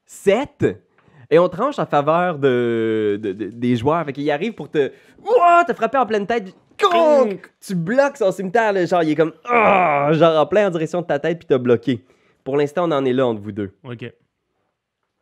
7. 0.04 0.82
Et 1.30 1.38
on 1.40 1.48
tranche 1.48 1.78
en 1.80 1.86
faveur 1.86 2.38
de, 2.38 3.18
de- 3.20 3.32
de- 3.32 3.48
des 3.50 3.74
joueurs. 3.76 4.04
Fait 4.04 4.12
qu'il 4.12 4.30
arrive 4.30 4.52
pour 4.52 4.70
te. 4.70 4.92
Ouah, 5.24 5.64
te 5.66 5.72
frapper 5.74 5.98
en 5.98 6.06
pleine 6.06 6.26
tête. 6.26 6.54
Conk! 6.80 7.50
Tu 7.60 7.74
bloques 7.74 8.16
son 8.18 8.30
cimetière, 8.30 8.72
là, 8.72 8.84
genre 8.86 9.02
il 9.02 9.10
est 9.10 9.14
comme. 9.16 9.32
Ah! 9.44 10.10
genre 10.12 10.38
en 10.40 10.46
plein 10.46 10.68
en 10.68 10.70
direction 10.70 11.00
de 11.00 11.06
ta 11.06 11.18
tête, 11.18 11.38
puis 11.38 11.46
t'as 11.48 11.58
bloqué. 11.58 12.04
Pour 12.44 12.56
l'instant, 12.56 12.88
on 12.88 12.92
en 12.92 13.04
est 13.04 13.12
là 13.12 13.26
entre 13.26 13.40
vous 13.40 13.50
deux. 13.50 13.72
Ok. 13.82 14.12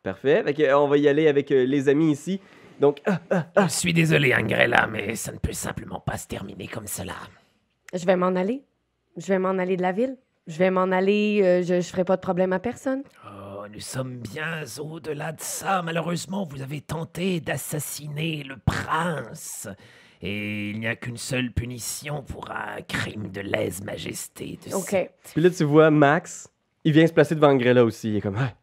Parfait. 0.03 0.43
Fait 0.43 0.53
que, 0.53 0.61
euh, 0.61 0.77
on 0.77 0.87
va 0.87 0.97
y 0.97 1.07
aller 1.07 1.27
avec 1.27 1.51
euh, 1.51 1.65
les 1.65 1.89
amis 1.89 2.11
ici. 2.11 2.39
Donc, 2.79 3.01
ah, 3.07 3.19
Je 3.63 3.67
suis 3.69 3.93
désolé, 3.93 4.35
Angrella, 4.35 4.85
mais 4.91 5.15
ça 5.15 5.31
ne 5.31 5.37
peut 5.39 5.53
simplement 5.53 5.99
pas 5.99 6.17
se 6.17 6.27
terminer 6.27 6.67
comme 6.67 6.85
cela. 6.87 7.13
Je 7.93 8.05
vais 8.05 8.15
m'en 8.17 8.27
aller. 8.35 8.61
Je 9.17 9.27
vais 9.27 9.39
m'en 9.39 9.57
aller 9.57 9.77
de 9.77 9.81
la 9.81 9.91
ville. 9.91 10.17
Je 10.47 10.57
vais 10.59 10.69
m'en 10.71 10.91
aller. 10.91 11.41
euh, 11.43 11.63
je, 11.63 11.81
je 11.81 11.87
ferai 11.89 12.05
pas 12.05 12.15
de 12.17 12.21
problème 12.21 12.53
à 12.53 12.59
personne. 12.59 13.03
Oh, 13.25 13.63
nous 13.73 13.79
sommes 13.79 14.17
bien 14.17 14.63
au-delà 14.79 15.31
de 15.31 15.41
ça. 15.41 15.81
Malheureusement, 15.81 16.43
vous 16.43 16.61
avez 16.61 16.81
tenté 16.81 17.39
d'assassiner 17.39 18.43
le 18.43 18.57
prince. 18.57 19.67
Et 20.21 20.69
il 20.71 20.79
n'y 20.79 20.87
a 20.87 20.95
qu'une 20.95 21.17
seule 21.17 21.51
punition 21.51 22.23
pour 22.23 22.49
un 22.51 22.81
crime 22.87 23.29
de 23.31 23.41
lèse-majesté. 23.41 24.59
OK. 24.73 25.09
puis 25.33 25.41
là, 25.41 25.49
tu 25.49 25.63
vois 25.63 25.89
Max. 25.91 26.47
Il 26.83 26.93
vient 26.93 27.07
se 27.07 27.13
placer 27.13 27.35
devant 27.35 27.49
Angrella 27.49 27.83
aussi. 27.83 28.09
Il 28.09 28.15
est 28.17 28.21
comme. 28.21 28.37
Ah, 28.37 28.53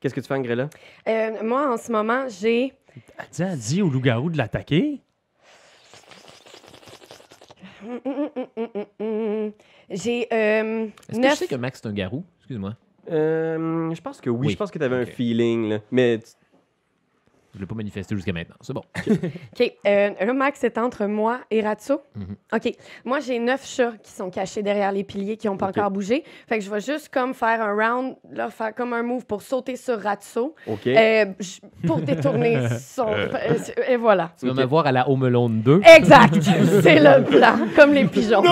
Qu'est-ce 0.00 0.14
que 0.14 0.20
tu 0.20 0.28
fais, 0.28 0.34
Angrella? 0.34 0.70
Euh, 1.08 1.42
moi, 1.42 1.72
en 1.72 1.76
ce 1.76 1.90
moment, 1.90 2.26
j'ai. 2.28 2.72
Dit, 3.32 3.42
elle 3.42 3.58
dit 3.58 3.82
au 3.82 3.90
loup-garou 3.90 4.30
de 4.30 4.38
l'attaquer? 4.38 4.80
Hum, 4.80 4.90
hum, 4.90 4.90
hum, 4.90 4.98
hum, 7.00 7.06
hum, 7.60 7.62
hum. 7.62 7.67
J'ai 9.90 10.26
euh, 10.32 10.86
Est-ce 10.86 11.06
que 11.08 11.14
je 11.14 11.20
neuf. 11.20 11.38
sais 11.38 11.46
que 11.46 11.54
Max 11.56 11.80
est 11.80 11.86
un 11.88 11.92
garou? 11.92 12.24
Excuse-moi. 12.38 12.74
Euh, 13.10 13.94
je 13.94 14.00
pense 14.00 14.20
que 14.20 14.28
oui. 14.30 14.46
Oui. 14.48 14.52
Je 14.52 14.56
pense 14.58 14.70
que 14.70 14.78
t'avais 14.78 14.96
un 14.96 15.02
Ok. 15.02 15.08
feeling, 15.10 15.68
là. 15.70 15.78
Mais. 15.90 16.18
tu- 16.18 16.26
Je 17.54 17.60
l'ai 17.60 17.66
pas 17.66 17.74
manifesté 17.74 18.14
jusqu'à 18.14 18.32
maintenant. 18.32 18.54
C'est 18.60 18.72
bon. 18.74 18.82
OK. 19.06 19.72
Euh, 19.86 20.10
là, 20.20 20.32
Max 20.34 20.62
est 20.64 20.76
entre 20.78 21.06
moi 21.06 21.40
et 21.50 21.60
Ratso. 21.62 22.02
Mhm. 22.14 22.36
OK. 22.54 22.72
Moi, 23.04 23.20
j'ai 23.20 23.38
neuf 23.38 23.66
chats 23.66 23.94
qui 24.02 24.12
sont 24.12 24.30
cachés 24.30 24.62
derrière 24.62 24.92
les 24.92 25.02
piliers 25.02 25.36
qui 25.38 25.46
n'ont 25.46 25.56
pas 25.56 25.68
encore 25.68 25.90
bougé. 25.90 26.24
Fait 26.46 26.58
que 26.58 26.64
je 26.64 26.70
vais 26.70 26.80
juste 26.80 27.08
comme 27.08 27.32
faire 27.34 27.60
un 27.62 27.72
round, 27.74 28.16
leur 28.30 28.52
faire 28.52 28.74
comme 28.74 28.92
un 28.92 29.02
move 29.02 29.24
pour 29.24 29.40
sauter 29.42 29.76
sur 29.76 30.00
Ratso 30.00 30.54
OK. 30.66 30.86
euh, 30.88 31.24
pour 31.86 31.98
détourner 32.00 32.68
son. 32.80 33.08
euh, 33.08 33.28
et 33.88 33.96
voilà. 33.96 34.30
Tu 34.38 34.46
vas 34.46 34.52
Ok. 34.52 34.58
me 34.58 34.64
voir 34.64 34.86
à 34.86 34.92
la 34.92 35.08
Home 35.08 35.24
Alone 35.24 35.62
2. 35.62 35.80
Exact. 35.96 36.34
C'est 36.82 37.00
le 37.00 37.24
plan. 37.24 37.58
Comme 37.74 37.92
les 37.94 38.04
pigeons. 38.04 38.42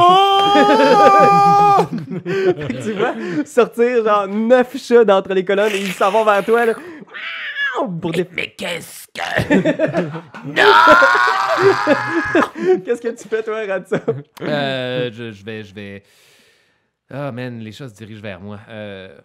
tu 2.83 2.93
vois 2.93 3.15
sortir 3.45 4.05
genre 4.05 4.27
neuf 4.29 4.77
chats 4.79 5.05
d'entre 5.05 5.35
les 5.35 5.45
colonnes 5.45 5.73
et 5.73 5.79
ils 5.81 5.93
s'en 5.93 6.11
vont 6.11 6.25
vers 6.25 6.45
toi 6.45 6.65
là. 6.67 6.73
Pour 8.01 8.13
Mais, 8.33 8.55
qu'est-ce 8.57 9.07
que... 9.09 9.21
Qu'est-ce 12.85 13.01
que 13.01 13.09
tu 13.09 13.29
fais 13.29 13.43
toi, 13.43 13.65
Ratso? 13.67 13.97
Euh, 14.43 15.11
je, 15.13 15.33
je 15.33 15.45
vais, 15.45 15.65
je 15.65 15.75
vais. 15.75 16.03
Ah, 17.11 17.33
man, 17.33 17.61
les 17.61 17.73
chats 17.73 17.89
se 17.89 17.95
dirigent 17.95 18.23
vers 18.23 18.41
moi. 18.41 18.61
Euh, 18.69 19.17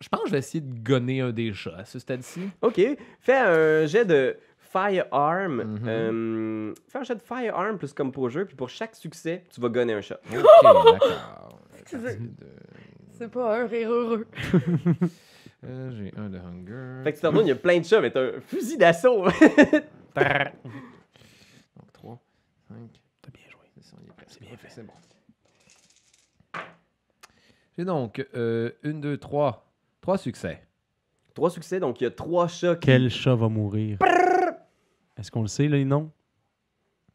je 0.00 0.08
pense 0.08 0.22
que 0.22 0.28
je 0.28 0.32
vais 0.32 0.38
essayer 0.38 0.60
de 0.60 0.78
gonner 0.80 1.20
un 1.20 1.30
des 1.30 1.52
chats 1.52 1.76
à 1.78 1.84
ce 1.84 1.98
stade-ci. 1.98 2.48
OK. 2.62 2.80
Fais 3.20 3.36
un 3.36 3.86
jet 3.86 4.04
de 4.04 4.36
firearm. 4.58 5.62
Mhm. 5.62 5.80
Euh, 5.86 6.74
fais 6.88 6.98
un 6.98 7.04
jet 7.04 7.14
de 7.14 7.22
firearm 7.22 7.78
plus 7.78 7.92
comme 7.92 8.12
pour 8.12 8.28
jeu, 8.28 8.44
puis 8.44 8.56
pour 8.56 8.68
chaque 8.68 8.94
succès, 8.94 9.44
tu 9.52 9.60
vas 9.60 9.68
gonner 9.68 9.94
un 9.94 10.00
chat. 10.00 10.20
Ok, 10.30 10.44
d'accord. 10.62 11.60
Excusez. 11.80 12.18
C'est 13.18 13.30
pas 13.30 13.60
un 13.60 13.66
rire 13.66 13.90
heureux. 13.90 14.26
Euh, 15.66 15.90
J'ai 15.92 16.12
un 16.16 16.28
de 16.28 16.38
hunger. 16.38 17.02
Fait 17.04 17.12
que 17.12 17.16
tu 17.16 17.22
te 17.22 17.26
retournes, 17.26 17.46
il 17.46 17.50
y 17.50 17.52
a 17.52 17.56
plein 17.56 17.78
de 17.80 17.84
chats, 17.84 18.00
mais 18.00 18.10
t'as 18.10 18.36
un 18.36 18.40
fusil 18.40 18.76
d'assaut. 18.78 19.24
Donc 19.24 19.32
3, 21.92 22.18
5. 22.68 22.76
T'as 23.22 23.30
bien 23.30 23.48
joué. 23.50 23.60
C'est 24.28 24.40
bien 24.40 24.56
fait. 24.56 24.68
C'est 24.68 24.86
bon. 24.86 24.92
J'ai 27.76 27.84
donc 27.84 28.26
euh, 28.34 28.70
une, 28.82 29.00
deux, 29.02 29.18
trois. 29.18 29.70
Trois 30.00 30.16
succès. 30.16 30.62
trois 31.34 31.50
succès, 31.50 31.78
donc 31.78 32.00
il 32.00 32.04
y 32.04 32.06
a 32.06 32.10
trois 32.10 32.48
chats 32.48 32.76
qui... 32.76 32.86
Quel 32.86 33.10
chat 33.10 33.34
va 33.34 33.48
mourir? 33.48 33.98
Est-ce 35.18 35.30
qu'on 35.30 35.42
le 35.42 35.48
sait, 35.48 35.68
là, 35.68 35.76
les 35.76 35.84
noms? 35.84 36.10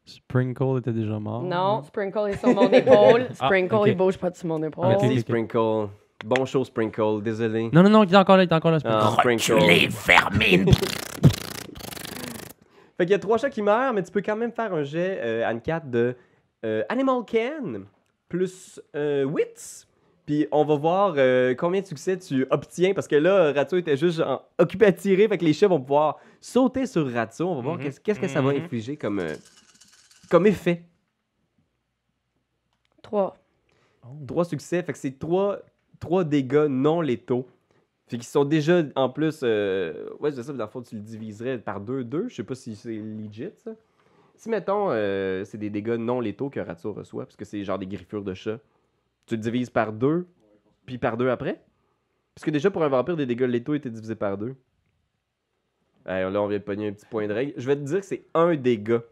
Sprinkle 0.04 0.78
était 0.78 0.92
déjà 0.92 1.18
mort. 1.18 1.42
Non, 1.42 1.82
Sprinkle 1.82 2.28
est 2.28 2.36
sur 2.36 2.54
mon 2.54 2.68
épaule. 2.70 3.28
Ah, 3.40 3.46
Sprinkle, 3.46 3.88
il 3.88 3.96
bouge 3.96 4.18
pas 4.18 4.32
sur 4.32 4.46
mon 4.46 4.62
épaule. 4.62 4.96
Sprinkle. 5.20 5.88
Bon 6.24 6.44
show, 6.44 6.64
Sprinkle. 6.64 7.20
Désolé. 7.22 7.68
Non, 7.72 7.82
non, 7.82 7.90
non, 7.90 8.04
il 8.04 8.12
est 8.12 8.16
encore 8.16 8.36
là, 8.36 8.44
il 8.44 8.48
est 8.48 8.54
encore 8.54 8.70
là. 8.70 8.78
Sprinkle. 8.78 9.00
Ah, 9.02 9.10
Sprinkle. 9.18 9.52
Reculez, 9.54 9.88
vermine 10.06 10.72
Fait 12.96 13.06
qu'il 13.06 13.10
y 13.10 13.14
a 13.14 13.18
trois 13.18 13.38
chats 13.38 13.50
qui 13.50 13.62
meurent, 13.62 13.92
mais 13.94 14.02
tu 14.02 14.12
peux 14.12 14.20
quand 14.22 14.36
même 14.36 14.52
faire 14.52 14.72
un 14.72 14.84
jet, 14.84 15.18
euh, 15.22 15.48
Anne-Cat, 15.48 15.80
de 15.80 16.14
euh, 16.64 16.84
Animal 16.88 17.22
Can 17.30 17.80
plus 18.28 18.80
euh, 18.94 19.24
Wits. 19.24 19.86
Puis 20.26 20.46
on 20.52 20.64
va 20.64 20.76
voir 20.76 21.14
euh, 21.16 21.54
combien 21.56 21.80
de 21.80 21.86
succès 21.86 22.16
tu 22.16 22.46
obtiens, 22.50 22.94
parce 22.94 23.08
que 23.08 23.16
là, 23.16 23.52
Ratso 23.52 23.76
était 23.76 23.96
juste 23.96 24.18
genre, 24.18 24.48
occupé 24.58 24.86
à 24.86 24.92
tirer, 24.92 25.26
fait 25.26 25.36
que 25.38 25.44
les 25.44 25.52
chats 25.52 25.66
vont 25.66 25.80
pouvoir 25.80 26.18
sauter 26.40 26.86
sur 26.86 27.10
Ratso. 27.12 27.48
On 27.48 27.56
va 27.56 27.60
voir 27.62 27.76
Mhm. 27.76 27.82
qu'est-ce 27.82 28.00
qu'est-ce 28.00 28.20
que 28.20 28.28
ça 28.28 28.40
va 28.40 28.52
Mhm. 28.52 28.62
infliger 28.64 28.96
comme, 28.96 29.18
euh, 29.18 29.34
comme 30.30 30.46
effet. 30.46 30.84
Trois. 33.02 33.36
Trois 34.28 34.44
succès, 34.44 34.82
fait 34.82 34.92
que 34.92 34.98
c'est 34.98 35.18
trois, 35.18 35.58
trois 36.02 36.24
dégâts 36.24 36.66
non 36.68 37.00
létaux. 37.00 37.46
Fait 38.08 38.16
qu'ils 38.18 38.26
sont 38.26 38.44
déjà, 38.44 38.82
en 38.96 39.08
plus, 39.08 39.40
euh, 39.44 40.08
ouais, 40.20 40.32
c'est 40.32 40.42
ça, 40.42 40.52
dans 40.52 40.64
le 40.64 40.70
fond, 40.70 40.82
tu 40.82 40.96
le 40.96 41.00
diviserais 41.00 41.58
par 41.58 41.80
deux, 41.80 42.02
deux. 42.04 42.28
Je 42.28 42.34
sais 42.34 42.42
pas 42.42 42.56
si 42.56 42.74
c'est 42.74 42.96
legit, 42.96 43.50
ça. 43.56 43.70
Si, 44.34 44.48
mettons, 44.50 44.88
euh, 44.90 45.44
c'est 45.44 45.56
des 45.58 45.70
dégâts 45.70 45.96
non 45.98 46.18
létaux 46.20 46.50
que 46.50 46.58
Ratso 46.58 46.92
reçoit, 46.92 47.24
parce 47.24 47.36
que 47.36 47.44
c'est 47.44 47.62
genre 47.62 47.78
des 47.78 47.86
griffures 47.86 48.24
de 48.24 48.34
chat, 48.34 48.58
tu 49.26 49.36
le 49.36 49.40
divises 49.40 49.70
par 49.70 49.92
deux, 49.92 50.26
puis 50.84 50.98
par 50.98 51.16
deux 51.16 51.28
après? 51.30 51.62
Parce 52.34 52.44
que 52.44 52.50
déjà, 52.50 52.70
pour 52.70 52.82
un 52.82 52.88
vampire, 52.88 53.16
des 53.16 53.24
dégâts 53.26 53.42
létaux 53.42 53.74
étaient 53.74 53.88
divisés 53.90 54.16
par 54.16 54.36
deux. 54.36 54.56
Alors 56.04 56.32
là, 56.32 56.42
on 56.42 56.48
vient 56.48 56.58
de 56.58 56.64
pogner 56.64 56.88
un 56.88 56.92
petit 56.92 57.06
point 57.06 57.28
de 57.28 57.32
règle. 57.32 57.52
Je 57.56 57.66
vais 57.66 57.76
te 57.76 57.82
dire 57.82 58.00
que 58.00 58.06
c'est 58.06 58.24
un 58.34 58.56
dégât. 58.56 59.02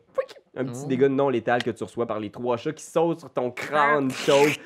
Un 0.56 0.64
petit 0.64 0.82
Oh. 0.85 0.88
dégât 0.88 1.09
non 1.09 1.28
létal 1.28 1.62
que 1.62 1.70
tu 1.70 1.85
reçois 1.85 2.06
par 2.06 2.18
les 2.18 2.30
trois 2.30 2.56
chats 2.56 2.73
qui 2.73 2.82
sautent 2.82 3.20
sur 3.20 3.30
ton 3.30 3.52
crâne 3.52 4.11
chauve. 4.26 4.56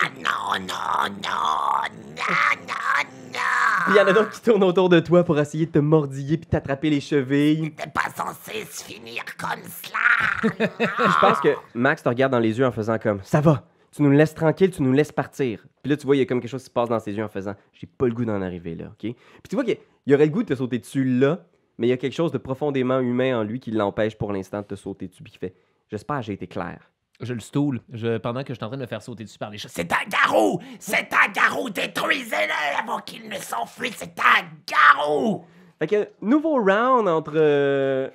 Ah 0.00 0.08
non, 0.16 0.60
non, 0.60 1.14
non, 1.14 1.88
non, 2.16 2.58
non, 2.66 3.32
non. 3.32 3.40
Puis 3.86 3.94
il 3.94 3.96
y 3.96 4.00
en 4.00 4.06
a 4.06 4.12
d'autres 4.12 4.30
qui 4.30 4.42
tournent 4.42 4.62
autour 4.64 4.88
de 4.88 5.00
toi 5.00 5.24
pour 5.24 5.38
essayer 5.40 5.66
de 5.66 5.72
te 5.72 5.78
mordiller 5.78 6.36
puis 6.36 6.46
t'attraper 6.46 6.90
les 6.90 7.00
chevilles. 7.00 7.72
T'es 7.74 7.88
pas 7.88 8.10
censé 8.14 8.64
se 8.64 8.84
finir 8.84 9.24
comme 9.36 9.62
cela. 9.64 10.78
Je 10.80 11.20
pense 11.20 11.40
que 11.40 11.48
Max 11.74 12.02
te 12.02 12.08
regarde 12.08 12.32
dans 12.32 12.38
les 12.38 12.58
yeux 12.58 12.66
en 12.66 12.72
faisant 12.72 12.98
comme 12.98 13.20
Ça 13.22 13.40
va, 13.40 13.64
tu 13.90 14.02
nous 14.02 14.10
laisses 14.10 14.34
tranquille, 14.34 14.70
tu 14.70 14.82
nous 14.82 14.92
laisses 14.92 15.12
partir. 15.12 15.64
Puis 15.82 15.90
là, 15.90 15.96
tu 15.96 16.06
vois, 16.06 16.16
il 16.16 16.20
y 16.20 16.22
a 16.22 16.26
comme 16.26 16.40
quelque 16.40 16.50
chose 16.50 16.62
qui 16.62 16.68
se 16.68 16.72
passe 16.72 16.88
dans 16.88 17.00
ses 17.00 17.12
yeux 17.14 17.24
en 17.24 17.28
faisant 17.28 17.54
J'ai 17.72 17.86
pas 17.86 18.06
le 18.06 18.12
goût 18.14 18.24
d'en 18.24 18.42
arriver 18.42 18.74
là, 18.74 18.86
ok? 18.86 19.00
Puis 19.00 19.14
tu 19.48 19.54
vois 19.56 19.64
qu'il 19.64 19.78
y 20.06 20.14
aurait 20.14 20.26
le 20.26 20.32
goût 20.32 20.42
de 20.42 20.48
te 20.48 20.54
sauter 20.54 20.78
dessus 20.78 21.04
là, 21.04 21.44
mais 21.78 21.86
il 21.86 21.90
y 21.90 21.94
a 21.94 21.96
quelque 21.96 22.14
chose 22.14 22.32
de 22.32 22.38
profondément 22.38 23.00
humain 23.00 23.38
en 23.40 23.42
lui 23.42 23.58
qui 23.58 23.70
l'empêche 23.70 24.16
pour 24.16 24.32
l'instant 24.32 24.60
de 24.60 24.66
te 24.66 24.74
sauter 24.74 25.08
dessus. 25.08 25.22
Puis 25.22 25.32
il 25.34 25.38
fait 25.38 25.54
J'espère 25.90 26.18
que 26.18 26.26
j'ai 26.26 26.34
été 26.34 26.46
clair. 26.46 26.90
Je 27.20 27.34
le 27.34 27.40
stoule 27.40 27.80
je, 27.92 28.18
pendant 28.18 28.42
que 28.42 28.50
je 28.50 28.54
suis 28.54 28.64
en 28.64 28.68
train 28.68 28.76
de 28.76 28.82
me 28.82 28.86
faire 28.86 29.02
sauter 29.02 29.24
dessus 29.24 29.38
par 29.38 29.50
les 29.50 29.58
chats. 29.58 29.68
C'est 29.70 29.92
un 29.92 30.08
garou. 30.08 30.60
C'est 30.78 31.08
un 31.12 31.32
garou. 31.32 31.68
Détruisez-le 31.68 32.80
avant 32.80 33.00
qu'il 33.00 33.28
ne 33.28 33.34
s'enfuit. 33.34 33.92
C'est 33.96 34.16
un 34.20 34.44
garou. 34.66 35.44
Fait 35.80 35.86
que 35.86 36.08
nouveau 36.22 36.56
round 36.56 37.08
entre 37.08 37.32
euh, 37.34 38.08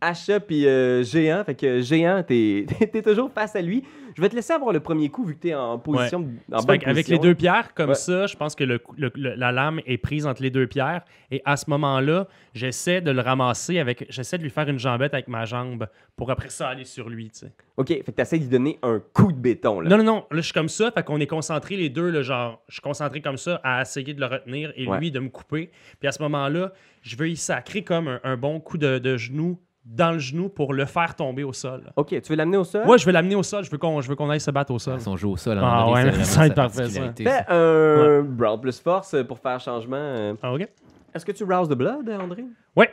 Asha 0.00 0.40
puis 0.40 0.66
euh, 0.66 1.04
Géant. 1.04 1.44
Fait 1.44 1.54
que 1.54 1.80
Géant, 1.80 2.22
t'es 2.22 2.66
t'es 2.92 3.02
toujours 3.02 3.30
face 3.30 3.54
à 3.54 3.62
lui. 3.62 3.84
Je 4.18 4.22
vais 4.24 4.28
te 4.30 4.34
laisser 4.34 4.52
avoir 4.52 4.72
le 4.72 4.80
premier 4.80 5.10
coup 5.10 5.22
vu 5.24 5.36
que 5.36 5.54
en 5.54 5.78
position. 5.78 6.28
En 6.52 6.58
C'est 6.58 6.66
bonne 6.66 6.74
fait 6.80 6.84
qu'avec 6.84 7.06
position. 7.06 7.22
les 7.22 7.28
deux 7.28 7.34
pierres, 7.36 7.72
comme 7.72 7.90
Ouais. 7.90 7.94
ça, 7.94 8.26
je 8.26 8.34
pense 8.34 8.56
que 8.56 8.64
le 8.64 8.80
cou- 8.80 8.96
le- 8.98 9.12
le- 9.14 9.36
la 9.36 9.52
lame 9.52 9.80
est 9.86 9.96
prise 9.96 10.26
entre 10.26 10.42
les 10.42 10.50
deux 10.50 10.66
pierres. 10.66 11.02
Et 11.30 11.40
à 11.44 11.56
ce 11.56 11.70
moment-là, 11.70 12.26
j'essaie 12.52 13.00
de 13.00 13.12
le 13.12 13.20
ramasser 13.20 13.78
avec. 13.78 14.06
J'essaie 14.08 14.36
de 14.36 14.42
lui 14.42 14.50
faire 14.50 14.68
une 14.68 14.80
jambette 14.80 15.14
avec 15.14 15.28
ma 15.28 15.44
jambe 15.44 15.86
pour 16.16 16.32
après 16.32 16.48
ça 16.50 16.68
aller 16.70 16.82
sur 16.84 17.08
lui, 17.08 17.30
tu 17.30 17.38
sais. 17.38 17.52
Ok, 17.76 17.86
fait 17.90 18.02
que 18.02 18.10
t'essaies 18.10 18.38
de 18.38 18.42
lui 18.42 18.50
donner 18.50 18.78
un 18.82 19.00
coup 19.12 19.30
de 19.30 19.38
béton 19.38 19.78
là. 19.78 19.88
Non, 19.88 19.98
non, 19.98 20.02
non. 20.04 20.24
Là, 20.32 20.38
je 20.38 20.40
suis 20.40 20.52
comme 20.52 20.68
ça. 20.68 20.90
Fait 20.90 21.04
qu'on 21.04 21.20
est 21.20 21.28
concentrés 21.28 21.76
les 21.76 21.88
deux, 21.88 22.10
là, 22.10 22.22
genre, 22.22 22.60
je 22.66 22.72
suis 22.74 22.82
concentré 22.82 23.20
comme 23.20 23.36
ça 23.36 23.60
à 23.62 23.82
essayer 23.82 24.14
de 24.14 24.20
le 24.20 24.26
retenir 24.26 24.72
et 24.74 24.88
Ouais. 24.88 24.98
lui 24.98 25.12
de 25.12 25.20
me 25.20 25.28
couper. 25.28 25.70
Puis 26.00 26.08
à 26.08 26.10
ce 26.12 26.20
moment-là, 26.24 26.72
je 27.02 27.14
veux 27.16 27.28
y 27.28 27.36
sacrer 27.36 27.84
comme 27.84 28.08
un, 28.08 28.20
un 28.24 28.36
bon 28.36 28.58
coup 28.58 28.78
de, 28.78 28.98
de 28.98 29.16
genou 29.16 29.60
dans 29.90 30.12
le 30.12 30.18
genou 30.18 30.48
pour 30.50 30.74
le 30.74 30.84
faire 30.84 31.14
tomber 31.16 31.44
au 31.44 31.52
sol. 31.52 31.90
Ok, 31.96 32.08
tu 32.08 32.20
veux 32.30 32.36
l'amener 32.36 32.58
au 32.58 32.64
sol? 32.64 32.84
Moi, 32.84 32.98
je 32.98 33.06
veux 33.06 33.12
l'amener 33.12 33.34
au 33.34 33.42
sol. 33.42 33.64
Je 33.64 33.70
veux 33.70 33.78
qu'on 33.78 34.00
je 34.02 34.08
veux 34.08 34.16
qu'on 34.16 34.28
aille 34.28 34.40
se 34.40 34.50
battre 34.50 34.72
au 34.72 34.78
sol. 34.78 35.00
Son 35.00 35.16
jeu 35.16 35.28
au 35.28 35.36
sol, 35.36 35.58
Ah 35.62 35.86
André, 35.86 36.04
ouais, 36.04 36.24
ça 36.24 36.40
va 36.40 36.46
être 36.46 36.54
parfait, 36.54 36.88
ça. 36.88 37.00
particularité, 37.00 37.24
Fais 37.24 37.44
un 37.48 38.22
Brawl 38.22 38.60
plus 38.60 38.78
force 38.80 39.16
pour 39.26 39.38
faire 39.38 39.58
changement. 39.60 40.34
Ah, 40.42 40.52
OK? 40.52 40.68
Est-ce 41.14 41.24
que 41.24 41.32
tu 41.32 41.44
rouse 41.44 41.68
the 41.68 41.74
blood, 41.74 42.08
André? 42.20 42.44
Ouais. 42.76 42.90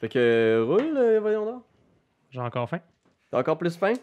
Fait 0.00 0.08
que 0.08 0.18
euh, 0.18 0.64
roule, 0.64 0.96
euh, 0.96 1.18
voyons 1.20 1.44
donc. 1.46 1.62
J'ai 2.30 2.40
encore 2.40 2.68
faim. 2.68 2.80
T'as 3.30 3.38
encore 3.40 3.56
plus 3.58 3.76
faim? 3.76 3.94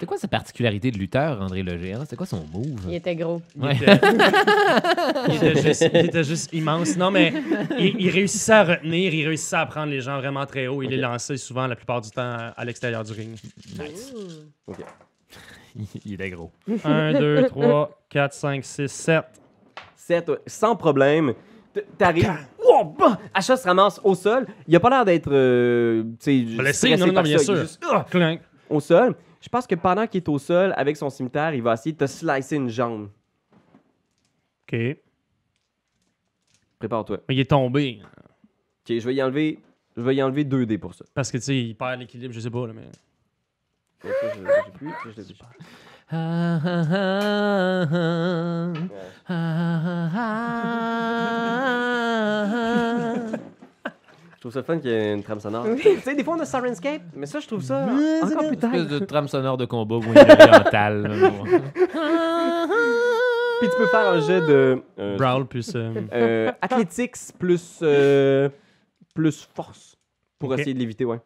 C'est 0.00 0.06
quoi 0.06 0.16
sa 0.16 0.28
particularité 0.28 0.90
de 0.90 0.96
lutteur, 0.96 1.42
André 1.42 1.62
le 1.62 1.76
géant? 1.76 2.04
C'est 2.08 2.16
quoi 2.16 2.24
son 2.24 2.42
move? 2.50 2.80
Il 2.88 2.94
était 2.94 3.14
gros. 3.14 3.42
Il, 3.54 3.70
était... 3.70 4.00
il 5.28 5.34
était 5.34 5.62
juste, 5.62 5.90
il 5.92 6.06
était 6.06 6.24
juste 6.24 6.54
immense. 6.54 6.96
Non, 6.96 7.10
mais 7.10 7.34
il, 7.78 8.00
il 8.00 8.08
réussissait 8.08 8.52
à 8.52 8.64
retenir, 8.64 9.12
il 9.12 9.26
réussissait 9.26 9.56
à 9.56 9.66
prendre 9.66 9.90
les 9.90 10.00
gens 10.00 10.16
vraiment 10.16 10.46
très 10.46 10.68
haut. 10.68 10.80
Il 10.80 10.88
les 10.88 10.96
lançait 10.96 11.36
souvent 11.36 11.66
la 11.66 11.76
plupart 11.76 12.00
du 12.00 12.08
temps 12.10 12.50
à, 12.56 12.64
l'extérieur 12.64 13.04
du 13.04 13.12
ring. 13.12 13.36
Nice. 13.78 14.14
Ok. 14.66 14.78
Il 16.06 16.22
est 16.22 16.30
gros. 16.30 16.50
1, 16.82 17.12
2, 17.12 17.46
3, 17.48 18.02
4, 18.08 18.32
5, 18.32 18.64
6, 18.64 18.88
7. 18.88 19.24
7, 19.96 20.30
sans 20.46 20.76
problème. 20.76 21.34
T'arrives. 21.98 22.32
Oh, 22.64 22.94
bah! 22.98 23.18
Achat 23.34 23.58
se 23.58 23.64
ramasse 23.68 24.00
au 24.02 24.14
sol. 24.14 24.46
Il 24.66 24.74
a 24.74 24.80
pas 24.80 24.88
l'air 24.88 25.04
d'être. 25.04 25.30
euh, 25.30 26.04
tu 26.18 26.48
sais, 26.48 26.56
Blessé? 26.56 26.96
Non, 26.96 27.06
non, 27.12 27.20
bien 27.20 27.36
sûr. 27.36 27.54
juste, 27.54 27.84
Clank. 28.10 28.40
au 28.70 28.80
sol. 28.80 29.14
Je 29.40 29.48
pense 29.48 29.66
que 29.66 29.74
pendant 29.74 30.06
qu'il 30.06 30.18
est 30.18 30.28
au 30.28 30.38
sol, 30.38 30.74
avec 30.76 30.96
son 30.96 31.08
cimetière, 31.10 31.54
il 31.54 31.62
va 31.62 31.74
essayer 31.74 31.92
de 31.92 31.98
te 31.98 32.06
slicer 32.06 32.56
une 32.56 32.68
jambe. 32.68 33.08
OK. 34.66 34.72
Mais 34.72 34.98
Prépare-toi. 36.78 37.18
il 37.28 37.40
est 37.40 37.50
tombé. 37.50 38.00
Ok, 38.04 38.88
je 38.98 39.00
vais 39.00 39.14
y 39.14 39.22
enlever. 39.22 39.58
Je 39.96 40.02
vais 40.02 40.14
y 40.16 40.22
enlever 40.22 40.44
2 40.44 40.66
dés 40.66 40.78
pour 40.78 40.94
ça. 40.94 41.04
Parce 41.14 41.30
que, 41.30 41.36
tu 41.38 41.44
sais, 41.44 41.58
il 41.58 41.74
perd 41.74 42.00
l'équilibre, 42.00 42.32
je 42.32 42.40
sais 42.40 42.50
pas, 42.50 42.66
là, 42.66 42.72
mais... 42.72 42.88
Ça, 44.02 44.08
je- 44.34 44.70
plus, 44.72 44.88
ça, 44.90 45.10
je 45.10 45.16
l'ai 45.20 45.24
Je 54.40 54.48
trouve 54.48 54.52
ça 54.54 54.62
fun 54.62 54.78
qu'il 54.78 54.90
y 54.90 54.94
ait 54.94 55.12
une 55.12 55.22
trame 55.22 55.38
sonore. 55.38 55.66
Tu 55.76 56.00
sais, 56.00 56.14
des 56.14 56.24
fois 56.24 56.34
on 56.34 56.40
a 56.40 56.46
Sirenscape, 56.46 57.02
mais 57.14 57.26
ça, 57.26 57.40
je 57.40 57.46
trouve 57.46 57.62
ça 57.62 57.86
encore 58.22 58.48
plus 58.48 58.56
tard. 58.56 58.74
Espèce 58.74 58.88
de 59.00 59.04
trame 59.04 59.28
sonore 59.28 59.58
de 59.58 59.66
combat 59.66 59.96
oriental. 59.96 61.10
Puis 63.60 63.68
tu 63.68 63.76
peux 63.76 63.86
faire 63.88 64.08
un 64.08 64.20
jet 64.20 64.40
de. 64.40 64.82
euh, 64.98 65.18
Brawl 65.18 65.46
plus... 65.46 65.74
euh, 65.76 65.92
euh, 66.14 66.50
athletics 66.62 67.16
plus. 67.38 67.80
euh, 67.82 68.48
plus 69.14 69.46
force. 69.54 69.98
Pour 70.38 70.54
essayer 70.54 70.72
de 70.72 70.78
l'éviter, 70.78 71.04
ouais. 71.04 71.20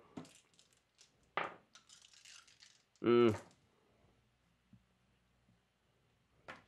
Hmm, 3.00 3.28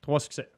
Trois 0.00 0.20
succès. 0.20 0.48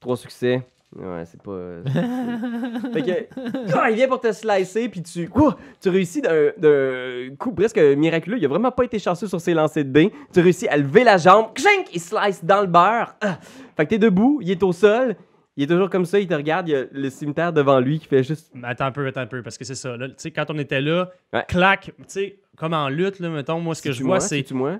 Trois 0.00 0.16
succès. 0.16 0.66
Ouais, 0.98 1.24
c'est 1.26 1.42
pas. 1.42 1.50
euh, 1.50 1.82
c'est- 1.84 2.92
fait 2.92 3.02
que. 3.02 3.74
Ah, 3.76 3.90
il 3.90 3.96
vient 3.96 4.08
pour 4.08 4.20
te 4.20 4.32
slicer, 4.32 4.88
puis 4.88 5.02
tu. 5.02 5.28
Ouh, 5.34 5.52
tu 5.80 5.88
réussis 5.90 6.22
d'un 6.22 7.34
coup 7.38 7.52
presque 7.52 7.78
miraculeux. 7.78 8.38
Il 8.38 8.44
a 8.44 8.48
vraiment 8.48 8.70
pas 8.70 8.84
été 8.84 8.98
chanceux 8.98 9.26
sur 9.26 9.40
ses 9.40 9.52
lancers 9.54 9.84
de 9.84 9.90
dés. 9.90 10.12
Tu 10.32 10.40
réussis 10.40 10.68
à 10.68 10.76
lever 10.76 11.04
la 11.04 11.18
jambe. 11.18 11.52
Kshink! 11.54 11.88
Il 11.94 12.00
slice 12.00 12.44
dans 12.44 12.60
le 12.62 12.66
beurre. 12.66 13.14
Ah! 13.20 13.38
Fait 13.76 13.84
que 13.84 13.90
t'es 13.90 13.98
debout, 13.98 14.38
il 14.42 14.50
est 14.50 14.62
au 14.62 14.72
sol. 14.72 15.16
Il 15.58 15.64
est 15.64 15.66
toujours 15.66 15.88
comme 15.88 16.04
ça, 16.04 16.18
il 16.20 16.26
te 16.26 16.34
regarde, 16.34 16.68
il 16.68 16.72
y 16.72 16.76
a 16.76 16.84
le 16.92 17.08
cimetière 17.08 17.50
devant 17.52 17.80
lui 17.80 17.98
qui 17.98 18.06
fait 18.06 18.22
juste. 18.22 18.52
Attends 18.62 18.86
un 18.86 18.92
peu, 18.92 19.06
attends 19.06 19.22
un 19.22 19.26
peu, 19.26 19.42
parce 19.42 19.56
que 19.56 19.64
c'est 19.64 19.74
ça. 19.74 19.96
Tu 19.98 20.12
sais, 20.18 20.30
quand 20.30 20.50
on 20.50 20.58
était 20.58 20.82
là, 20.82 21.10
Ouais. 21.32 21.44
clac, 21.48 21.84
tu 21.84 21.92
sais, 22.08 22.38
comme 22.58 22.74
en 22.74 22.88
lutte, 22.90 23.20
là, 23.20 23.30
mettons, 23.30 23.58
moi, 23.60 23.74
ce 23.74 23.80
que 23.82 23.90
je 23.92 24.02
vois, 24.02 24.20
c'est... 24.20 24.42
tu 24.42 24.52
moi? 24.54 24.78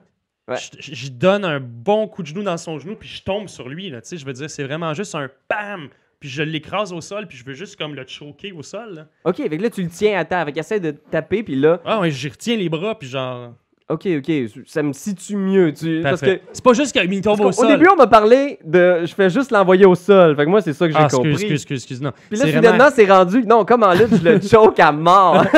Ouais. 0.49 0.57
Je, 0.79 0.95
je 0.95 1.09
donne 1.11 1.45
un 1.47 1.61
bon 1.61 2.07
coup 2.09 2.23
de 2.23 2.29
genou 2.29 2.43
dans 2.43 2.57
son 2.59 2.79
genou, 2.79 2.95
puis 2.95 3.09
je 3.09 3.23
tombe 3.23 3.49
sur 3.49 3.69
lui. 3.71 3.89
Là, 3.91 4.01
tu 4.03 4.09
sais, 4.11 4.17
je 4.19 4.27
veux 4.27 4.35
dire, 4.35 4.49
c'est 4.51 4.65
vraiment 4.65 4.93
juste 4.93 5.15
un 5.15 5.29
bam, 5.49 5.89
puis 6.21 6.29
je 6.29 6.43
l'écrase 6.43 6.93
au 6.93 7.01
sol, 7.01 7.27
puis 7.29 7.37
je 7.39 7.45
veux 7.45 7.55
juste 7.55 7.77
comme 7.77 7.95
le 7.95 8.05
choquer 8.07 8.53
au 8.53 8.63
sol. 8.63 8.95
Là. 8.95 9.07
Ok, 9.25 9.37
que 9.49 9.63
là 9.63 9.71
tu 9.71 9.83
le 9.83 9.89
tiens 9.89 10.19
à 10.19 10.25
terre, 10.25 10.45
fait 10.45 10.53
qu'il 10.53 10.61
essaie 10.61 10.81
de 10.81 10.91
taper, 10.91 11.43
puis 11.43 11.57
là. 11.57 11.81
Ah 11.85 12.01
ouais, 12.01 12.11
j'y 12.11 12.29
retiens 12.29 12.57
les 12.57 12.69
bras, 12.69 12.99
puis 12.99 13.09
genre. 13.09 13.53
Ok, 13.89 14.05
ok, 14.19 14.33
ça 14.67 14.83
me 14.83 14.93
situe 14.93 15.37
mieux. 15.37 15.73
Tu... 15.73 16.01
Parce 16.03 16.21
que. 16.21 16.27
Parfait. 16.27 16.43
C'est 16.53 16.65
pas 16.65 16.73
juste 16.73 16.91
qu'il 16.91 17.21
tombe 17.21 17.39
parce 17.39 17.57
au 17.57 17.61
qu'au 17.63 17.69
sol. 17.69 17.79
début, 17.79 17.89
on 17.93 17.95
m'a 17.95 18.09
parlé 18.09 18.59
de. 18.65 19.03
Je 19.05 19.15
fais 19.15 19.31
juste 19.31 19.53
l'envoyer 19.53 19.87
au 19.87 19.95
sol. 19.95 20.35
Fait 20.35 20.45
que 20.45 20.51
moi, 20.51 20.61
c'est 20.61 20.73
ça 20.73 20.89
que 20.89 20.93
j'ai 20.93 20.99
ah, 20.99 21.07
compris. 21.09 21.31
excuse, 21.31 21.53
excuse, 21.53 21.77
excuse, 21.77 21.77
excuse, 21.83 22.03
non. 22.03 22.11
Puis 22.29 22.37
là, 22.37 22.47
C'est 22.47 22.53
vraiment- 22.53 22.91
c'est 22.93 23.09
rendu. 23.09 23.45
Non, 23.45 23.65
comme 23.65 23.85
en 23.85 23.93
lutte, 23.93 24.17
je 24.21 24.29
le 24.29 24.41
choke 24.49 24.81
à 24.81 24.91
mort. 24.91 25.45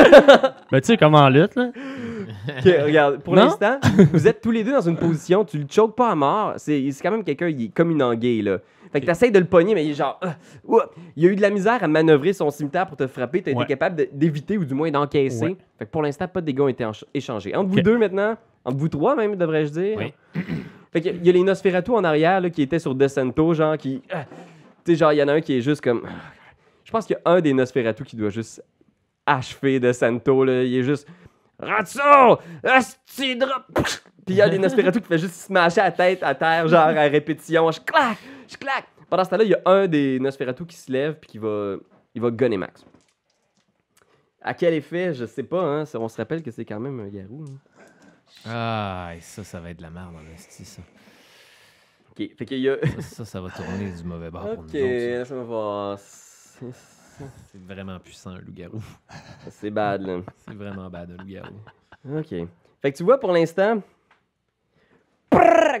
Ben, 0.71 0.79
tu 0.81 0.85
sais, 0.85 0.97
comme 0.97 1.15
en 1.15 1.27
lutte, 1.29 1.55
là. 1.55 1.71
Ok, 2.59 2.65
regarde, 2.85 3.23
pour 3.23 3.33
Non? 3.35 3.45
l'instant, 3.45 3.79
vous 4.13 4.27
êtes 4.27 4.39
tous 4.39 4.51
les 4.51 4.63
deux 4.63 4.73
dans 4.73 4.87
une 4.87 4.97
position, 4.97 5.43
tu 5.43 5.57
le 5.57 5.65
chokes 5.67 5.95
pas 5.95 6.11
à 6.11 6.15
mort. 6.15 6.53
C'est 6.57 6.91
c'est 6.91 7.01
quand 7.01 7.09
même 7.09 7.23
quelqu'un, 7.23 7.47
il 7.47 7.65
est 7.65 7.67
comme 7.69 7.89
une 7.89 8.03
anguille, 8.03 8.43
là. 8.43 8.59
Fait 8.91 9.01
que 9.01 9.05
t'essayes 9.05 9.31
de 9.31 9.39
le 9.39 9.45
pogner, 9.45 9.75
mais 9.75 9.85
il 9.85 9.91
est 9.91 9.95
genre. 9.95 10.19
ouah. 10.65 10.89
il 11.15 11.27
a 11.27 11.29
eu 11.31 11.35
de 11.35 11.41
la 11.41 11.49
misère 11.51 11.83
à 11.83 11.87
manœuvrer 11.87 12.33
son 12.33 12.49
cimetière 12.49 12.87
pour 12.87 12.97
te 12.97 13.05
frapper. 13.07 13.41
T'as 13.41 13.51
Ouais. 13.51 13.63
été 13.63 13.67
capable 13.73 13.95
de- 13.97 14.09
d'éviter 14.11 14.57
ou 14.57 14.65
du 14.65 14.73
moins 14.73 14.89
d'encaisser. 14.91 15.45
Ouais. 15.45 15.57
Fait 15.77 15.85
que 15.85 15.91
pour 15.91 16.01
l'instant, 16.01 16.27
pas 16.27 16.41
de 16.41 16.45
dégâts 16.47 16.61
ont 16.61 16.67
été 16.67 16.85
échangés. 17.13 17.55
Entre 17.55 17.69
vous 17.69 17.81
deux 17.81 17.97
maintenant, 17.97 18.35
entre 18.65 18.77
vous 18.77 18.89
trois 18.89 19.15
même, 19.15 19.35
devrais-je 19.35 19.71
dire. 19.71 19.97
Oui. 19.97 20.13
Fait 20.91 21.01
que 21.01 21.09
il 21.09 21.23
y 21.23 21.29
a 21.29 21.33
les 21.33 21.43
Nosferatu 21.43 21.91
en 21.91 22.03
arrière 22.03 22.41
là, 22.41 22.49
qui 22.49 22.63
étaient 22.63 22.79
sur 22.79 22.95
Descento, 22.95 23.53
genre 23.53 23.77
qui. 23.77 24.01
ah, 24.11 24.25
tu 24.83 24.93
sais, 24.93 24.95
genre, 24.95 25.13
il 25.13 25.17
y 25.17 25.23
en 25.23 25.27
a 25.27 25.33
un 25.33 25.41
qui 25.41 25.55
est 25.57 25.61
juste 25.61 25.81
comme. 25.81 26.01
Je 26.83 26.91
pense 26.91 27.05
qu'il 27.05 27.15
y 27.15 27.19
a 27.29 27.31
un 27.31 27.41
des 27.41 27.53
Nosferatu 27.53 28.03
qui 28.03 28.15
doit 28.15 28.31
juste 28.31 28.63
achever 29.27 29.79
Descento, 29.79 30.43
là. 30.43 30.63
Il 30.63 30.75
est 30.77 30.83
juste. 30.83 31.07
Ratso! 31.59 32.39
Asti 32.63 33.35
drop! 33.35 33.65
Puis 34.25 34.35
il 34.35 34.35
y 34.35 34.41
a 34.41 34.49
des 34.49 34.57
Nosferatu 34.57 35.01
qui 35.01 35.07
fait 35.07 35.17
juste 35.19 35.33
smasher 35.35 35.81
la 35.81 35.91
tête 35.91 36.23
à 36.23 36.33
terre, 36.33 36.67
genre 36.67 36.87
à 36.87 37.01
répétition. 37.03 37.69
Je 37.71 37.81
claque! 37.81 38.17
Je 38.49 38.57
claque! 38.57 38.87
Pendant 39.09 39.23
ce 39.23 39.29
temps-là, 39.29 39.43
il 39.43 39.49
y 39.51 39.53
a 39.55 39.61
un 39.65 39.87
des 39.87 40.19
Nosferatu 40.19 40.65
qui 40.65 40.75
se 40.75 40.91
lève 40.91 41.15
puis 41.19 41.29
qui 41.29 41.37
va. 41.37 41.75
Il 42.15 42.21
va 42.21 42.31
gunner 42.31 42.57
Max. 42.57 42.85
À 44.41 44.53
quel 44.53 44.73
effet, 44.73 45.13
je 45.13 45.25
sais 45.25 45.43
pas, 45.43 45.61
hein. 45.61 45.83
On 45.95 46.07
se 46.07 46.17
rappelle 46.17 46.41
que 46.41 46.49
c'est 46.51 46.65
quand 46.65 46.79
même 46.79 46.99
un 46.99 47.07
garou. 47.09 47.45
hein. 47.47 47.57
Ah, 48.45 49.11
et 49.15 49.19
ça, 49.21 49.43
ça 49.43 49.59
va 49.59 49.69
être 49.71 49.77
de 49.77 49.81
la 49.83 49.89
merde 49.89 50.13
dans 50.13 50.21
l'insti, 50.21 50.63
ça. 50.65 50.81
Ok, 52.11 52.29
fait 52.37 52.45
qu'il 52.45 52.59
y 52.59 52.69
a. 52.69 52.77
Ça, 53.01 53.01
ça, 53.01 53.25
ça 53.25 53.41
va 53.41 53.49
tourner 53.49 53.91
du 53.91 54.03
mauvais 54.03 54.29
bord 54.31 54.43
pour 54.55 54.63
Ok, 54.63 54.73
nous 54.73 54.79
autres. 54.79 54.85
laisse-moi 54.87 55.43
voir. 55.43 55.99
C'est 55.99 57.61
vraiment 57.67 57.99
puissant, 57.99 58.31
un 58.31 58.39
loup-garou. 58.39 58.81
C'est 59.49 59.69
bad, 59.71 60.01
là. 60.05 60.21
C'est 60.37 60.53
vraiment 60.55 60.89
bad, 60.89 61.11
un 61.11 61.17
loup-garou. 61.17 61.55
Ok. 62.17 62.29
Fait 62.81 62.91
que 62.93 62.97
tu 62.97 63.03
vois, 63.03 63.19
pour 63.19 63.33
l'instant, 63.33 63.81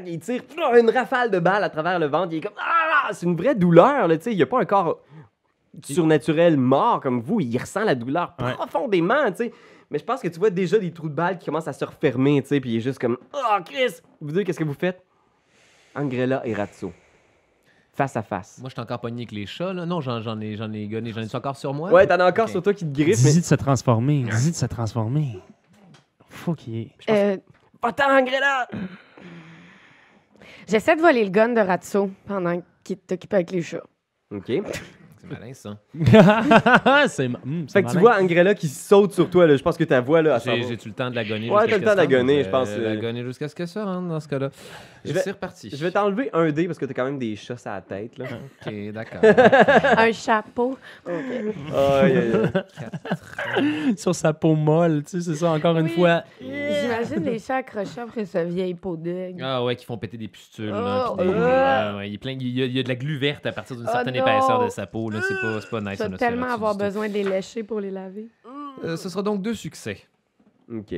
il 0.05 0.19
tire 0.19 0.43
prrr, 0.43 0.75
une 0.79 0.89
rafale 0.89 1.31
de 1.31 1.39
balles 1.39 1.63
à 1.63 1.69
travers 1.69 1.99
le 1.99 2.07
ventre. 2.07 2.29
Il 2.33 2.37
est 2.37 2.41
comme. 2.41 2.53
Ah! 2.59 3.09
C'est 3.11 3.25
une 3.25 3.35
vraie 3.35 3.55
douleur, 3.55 4.07
là. 4.07 4.17
Tu 4.17 4.23
sais, 4.25 4.31
il 4.31 4.37
n'y 4.37 4.43
a 4.43 4.47
pas 4.47 4.59
un 4.61 4.65
corps 4.65 4.99
surnaturel 5.83 6.57
mort 6.57 6.99
comme 7.01 7.21
vous. 7.21 7.39
Il 7.41 7.57
ressent 7.57 7.83
la 7.83 7.95
douleur 7.95 8.33
Ouais. 8.41 8.53
profondément, 8.53 9.29
tu 9.31 9.37
sais. 9.45 9.53
Mais 9.91 9.97
je 9.97 10.03
pense 10.03 10.21
que 10.21 10.27
tu 10.27 10.37
vois 10.39 10.51
déjà 10.51 10.77
des 10.77 10.91
trous 10.91 11.09
de 11.09 11.13
balles 11.15 11.39
qui 11.39 11.45
commencent 11.45 11.67
à 11.67 11.73
se 11.73 11.83
refermer, 11.85 12.41
tu 12.43 12.49
sais. 12.49 12.59
Puis 12.59 12.71
il 12.71 12.77
est 12.77 12.81
juste 12.81 12.99
comme. 12.99 13.17
Oh, 13.33 13.57
Chris! 13.65 13.95
Vous 14.21 14.31
deux, 14.31 14.43
qu'est-ce 14.43 14.59
que 14.59 14.63
vous 14.63 14.73
faites? 14.73 15.03
Angrella 15.95 16.41
et 16.45 16.53
Ratso. 16.53 16.93
face 17.93 18.15
à 18.15 18.21
face. 18.21 18.59
Moi, 18.59 18.69
je 18.69 18.73
suis 18.75 18.81
encore 18.81 18.99
pogné 18.99 19.23
avec 19.23 19.31
les 19.31 19.45
chats, 19.47 19.73
là. 19.73 19.85
Non, 19.85 19.99
j'en 19.99 20.21
j'en 20.21 20.39
ai, 20.39 20.55
j'en 20.55 20.71
ai 20.71 20.87
gonné. 20.87 21.11
J'en 21.11 21.21
ai 21.21 21.35
encore 21.35 21.57
sur 21.57 21.73
moi? 21.73 21.91
Ouais, 21.91 22.05
t'en 22.05 22.19
as 22.19 22.29
encore 22.29 22.47
sur 22.49 22.61
toi 22.61 22.73
qui 22.73 22.85
te 22.85 22.93
griffe, 22.93 23.21
mais 23.23 23.31
Dis-y 23.31 23.41
de 23.41 23.45
se 23.45 23.55
transformer. 23.55 24.23
Dis-y 24.23 24.51
de 24.51 24.55
se 24.55 24.65
transformer. 24.67 25.39
Faut 26.29 26.53
qu'il 26.53 26.75
y 26.75 26.81
ait. 26.81 26.91
Euh, 27.09 27.37
pas-t'en, 27.81 28.09
Angrella! 28.19 28.67
J'essaie 30.67 30.95
de 30.95 31.01
voler 31.01 31.23
le 31.23 31.31
gun 31.31 31.49
de 31.49 31.61
Ratso 31.61 32.11
pendant 32.27 32.61
qu'il 32.83 32.97
t'occupe 32.97 33.33
avec 33.33 33.51
les 33.51 33.61
chats. 33.61 33.83
OK. 34.31 34.45
C'est 35.21 35.27
malin, 35.37 35.53
ça. 35.53 35.77
c'est 37.09 37.27
ma- 37.27 37.39
hum, 37.45 37.65
c'est 37.67 37.73
Fait 37.73 37.83
que 37.83 37.89
tu 37.89 37.95
malin. 37.95 37.99
vois 37.99 38.21
Angrella 38.21 38.55
qui 38.55 38.69
saute 38.69 39.11
sur 39.11 39.29
toi, 39.29 39.45
là. 39.47 39.57
Je 39.57 39.61
pense 39.61 39.75
que 39.77 39.83
ta 39.83 39.99
voix, 39.99 40.21
là, 40.21 40.35
elle 40.35 40.39
s'en 40.41 40.55
J'ai- 40.55 40.61
va. 40.61 40.67
J'ai-tu 40.69 40.87
le 40.87 40.93
temps 40.95 41.09
de 41.09 41.15
la 41.15 41.25
gonner? 41.25 41.51
Ouais, 41.51 41.67
t'as 41.67 41.77
le 41.77 41.83
temps 41.83 41.91
de 41.91 41.97
la 41.97 42.07
gonner, 42.07 42.41
je 42.45 42.49
pense, 42.49 42.69
Euh, 42.69 42.95
La 42.95 42.95
gonner 42.95 43.21
jusqu'à 43.25 43.49
ce 43.49 43.53
que 43.53 43.65
ça 43.65 43.83
rentre 43.83 44.07
dans 44.07 44.19
ce 44.21 44.29
cas-là. 44.29 44.49
Je 45.05 45.13
vais- 45.13 45.19
C'est 45.21 45.31
reparti. 45.31 45.69
Je 45.69 45.77
vais 45.83 45.91
t'enlever 45.91 46.29
un 46.33 46.51
dé 46.51 46.65
parce 46.67 46.77
que 46.77 46.85
t'as 46.85 46.93
quand 46.93 47.05
même 47.05 47.19
des 47.19 47.35
chats 47.35 47.55
à 47.65 47.75
la 47.75 47.81
tête, 47.81 48.17
là. 48.17 48.25
Ok, 48.65 48.73
d'accord. 48.91 49.21
Un 49.97 50.11
chapeau. 50.11 50.77
OK. 51.05 51.13
Aïe, 51.13 52.17
aïe, 52.17 52.31
aïe. 53.57 53.95
Sur 53.97 54.13
sa 54.15 54.33
peau 54.33 54.55
molle, 54.55 55.03
tu 55.03 55.11
sais, 55.11 55.21
c'est 55.21 55.35
ça, 55.35 55.51
encore 55.51 55.77
une 55.77 55.89
fois. 55.89 56.23
J'imagine 56.41 57.23
les 57.23 57.39
chats 57.39 57.57
accrochés 57.57 58.01
après 58.01 58.25
sa 58.25 58.43
vieille 58.43 58.73
peau 58.73 58.97
d'aigle. 58.97 59.41
Ah 59.43 59.63
ouais, 59.63 59.75
qui 59.75 59.85
font 59.85 59.97
péter 59.97 60.17
des 60.17 60.27
pustules. 60.27 60.73
Oh, 60.73 61.15
des- 61.17 61.27
oh. 61.27 61.33
Ah 61.37 61.95
ouais, 61.97 62.09
il, 62.09 62.15
est 62.15 62.17
plein, 62.17 62.31
il, 62.31 62.47
y 62.49 62.61
a, 62.61 62.65
il 62.65 62.73
y 62.73 62.79
a 62.79 62.83
de 62.83 62.89
la 62.89 62.95
glu 62.95 63.17
verte 63.17 63.45
à 63.45 63.51
partir 63.51 63.75
d'une 63.75 63.85
Oh 63.87 63.91
certaine 63.91 64.15
non. 64.15 64.21
épaisseur 64.21 64.63
de 64.65 64.69
sa 64.69 64.85
peau. 64.85 65.09
là. 65.09 65.19
C'est 65.27 65.39
pas, 65.41 65.61
c'est 65.61 65.69
pas 65.69 65.81
nice. 65.81 65.99
Tu 66.01 66.07
vas 66.09 66.17
tellement 66.17 66.47
avoir 66.53 66.75
besoin 66.75 67.07
de 67.07 67.13
les 67.13 67.23
lécher 67.23 67.63
pour 67.63 67.79
les 67.79 67.91
laver. 67.91 68.27
Euh, 68.83 68.95
ce 68.97 69.09
sera 69.09 69.21
donc 69.21 69.41
deux 69.41 69.55
succès 69.55 69.97
OK. 70.71 70.93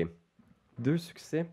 Deux 0.77 0.97
succès 0.97 1.45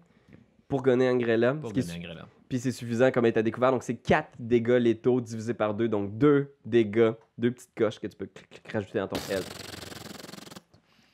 pour 0.69 0.83
gonner 0.83 1.09
Angrella. 1.09 1.55
pour 1.55 1.71
ce 1.71 1.75
qui 1.75 1.81
est 1.81 1.83
gonner 1.83 1.93
su- 1.95 1.99
Angrella. 2.07 2.27
Puis 2.49 2.59
c'est 2.61 2.73
suffisant 2.73 3.11
comme 3.11 3.27
état 3.27 3.43
découvert. 3.43 3.73
Donc 3.73 3.83
c'est 3.83 3.95
4 3.97 4.29
dégâts 4.39 4.79
létaux 4.81 5.21
divisés 5.21 5.55
par 5.55 5.75
2. 5.75 5.89
Donc 5.89 6.17
2 6.17 6.53
dégâts, 6.65 7.11
deux 7.37 7.51
petites 7.51 7.75
coches 7.77 7.99
que 7.99 8.07
tu 8.07 8.17
peux 8.17 8.27
clic, 8.27 8.49
clic, 8.51 8.73
rajouter 8.73 8.99
dans 8.99 9.09
ton 9.09 9.21
health. 9.31 9.47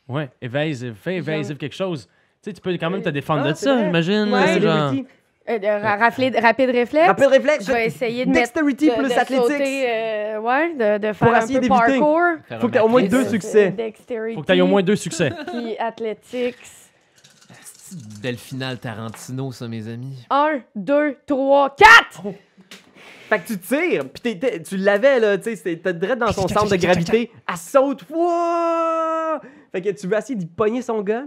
Ouais, 0.09 0.29
evasive, 0.43 0.95
fais 0.95 1.17
evasive 1.17 1.57
quelque 1.57 1.75
chose. 1.75 2.07
Tu 2.43 2.51
sais, 2.51 2.53
tu 2.53 2.61
peux 2.61 2.73
quand 2.77 2.91
même 2.91 3.03
te 3.03 3.09
défendre 3.09 3.43
ah, 3.47 3.53
de 3.53 3.57
ça, 3.57 3.75
vrai. 3.75 3.89
imagine. 3.89 4.33
Ouais. 4.33 4.61
genre. 4.61 4.91
Dexterity. 4.93 5.07
Euh, 5.49 5.59
de 5.59 5.67
ra- 5.67 5.97
rafler- 6.09 6.41
rapide 6.41 6.71
réflexe. 6.71 7.07
Rapide 7.07 7.27
réflexe. 7.27 7.67
Je 7.67 7.73
vais 7.73 7.87
essayer 7.87 8.25
de 8.25 8.31
mettre. 8.31 8.53
Dexterity 8.55 8.89
de- 8.89 8.95
plus 8.95 9.09
de 9.09 9.13
athletics. 9.13 9.43
sauter, 9.43 9.85
euh, 9.91 10.41
ouais, 10.41 10.75
de, 10.75 11.07
de 11.09 11.13
faire 11.13 11.35
un 11.35 11.41
essayer 11.41 11.61
peu 11.61 11.69
parkour. 11.69 12.21
Faire 12.49 12.61
Faut 12.61 12.67
un 12.67 12.69
que 12.69 12.73
t'aies 12.75 12.81
au 12.81 12.89
moins 12.89 13.03
deux 13.03 13.25
Euh, 13.27 13.29
succès. 13.31 13.71
Dexterity. 13.71 14.35
Faut 14.37 14.41
que 14.43 14.47
tu 14.47 14.53
aies 14.57 14.61
au 14.63 14.67
moins 14.67 14.83
deux 14.83 14.97
succès. 14.97 15.31
Puis 15.49 15.77
athletics. 15.79 16.57
Belle 18.23 18.37
finale 18.37 18.79
Tarantino, 18.79 19.53
ça, 19.53 19.69
mes 19.69 19.89
amis. 19.89 20.27
1, 20.31 20.61
2, 20.75 21.17
3, 21.27 21.77
4! 21.77 22.23
Fait 23.29 23.39
que 23.39 23.47
tu 23.47 23.59
tires, 23.59 24.05
puis 24.11 24.39
tu 24.69 24.77
l'avais, 24.77 25.19
là, 25.19 25.39
tu 25.39 25.57
sais, 25.57 25.77
t'es 25.77 25.95
direct 25.95 26.19
dans 26.19 26.33
son 26.33 26.47
centre 26.47 26.69
de 26.71 26.77
gravité. 26.77 27.31
Elle 27.49 27.57
saute. 27.57 28.05
Wouah! 28.11 29.41
Fait 29.73 29.81
que 29.81 29.89
tu 29.91 30.07
veux 30.07 30.17
essayer 30.17 30.37
d'y 30.37 30.47
pogner 30.47 30.83
son 30.83 31.01
gun? 31.03 31.27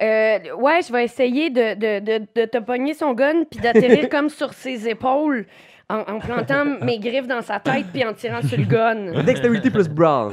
Euh, 0.00 0.38
ouais, 0.56 0.80
je 0.86 0.92
vais 0.92 1.04
essayer 1.04 1.50
de, 1.50 1.74
de, 1.74 2.00
de, 2.00 2.26
de 2.34 2.44
te 2.46 2.58
pogner 2.58 2.94
son 2.94 3.12
gun 3.12 3.44
puis 3.50 3.60
d'atterrir 3.60 4.08
comme 4.10 4.28
sur 4.28 4.52
ses 4.54 4.88
épaules 4.88 5.46
en, 5.88 5.98
en 5.98 6.18
plantant 6.18 6.64
mes 6.82 6.98
griffes 6.98 7.26
dans 7.26 7.42
sa 7.42 7.60
tête 7.60 7.86
puis 7.92 8.04
en 8.04 8.12
tirant 8.14 8.42
sur 8.42 8.58
le 8.58 8.64
gun. 8.64 9.22
Dexterity 9.24 9.70
plus 9.70 9.88
brawl. 9.88 10.32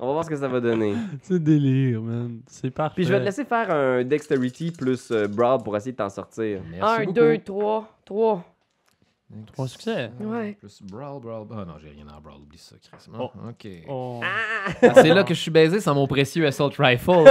On 0.00 0.06
va 0.06 0.12
voir 0.12 0.24
ce 0.24 0.30
que 0.30 0.36
ça 0.36 0.48
va 0.48 0.60
donner. 0.60 0.94
C'est 1.22 1.42
délire, 1.42 2.00
man. 2.00 2.40
C'est 2.46 2.70
parfait. 2.70 2.94
Puis 2.96 3.04
je 3.04 3.12
vais 3.12 3.20
te 3.20 3.24
laisser 3.24 3.44
faire 3.44 3.70
un 3.70 4.04
Dexterity 4.04 4.70
plus 4.72 5.10
euh, 5.10 5.26
brawl 5.28 5.62
pour 5.62 5.76
essayer 5.76 5.92
de 5.92 5.96
t'en 5.96 6.08
sortir. 6.08 6.60
Merci 6.70 7.02
1, 7.02 7.04
beaucoup. 7.04 7.12
2, 7.12 7.38
3, 7.38 7.88
3. 8.04 8.44
Trois 9.52 9.68
succès. 9.68 10.10
Ouais. 10.20 10.56
Plus 10.58 10.82
Brawl, 10.82 11.20
Brawl. 11.20 11.46
Ah 11.52 11.64
non, 11.64 11.74
j'ai 11.80 11.90
rien 11.90 12.04
à 12.08 12.18
Brawl, 12.20 12.40
oublie 12.42 12.58
ça, 12.58 12.74
Chris. 12.82 13.10
Oh. 13.16 13.30
Ok. 13.48 13.66
Oh. 13.88 14.20
Ah, 14.24 14.94
c'est 14.94 15.08
là 15.14 15.22
que 15.22 15.34
je 15.34 15.40
suis 15.40 15.50
baisé 15.52 15.78
sans 15.80 15.94
mon 15.94 16.06
précieux 16.08 16.46
Assault 16.46 16.70
Rifle. 16.78 17.24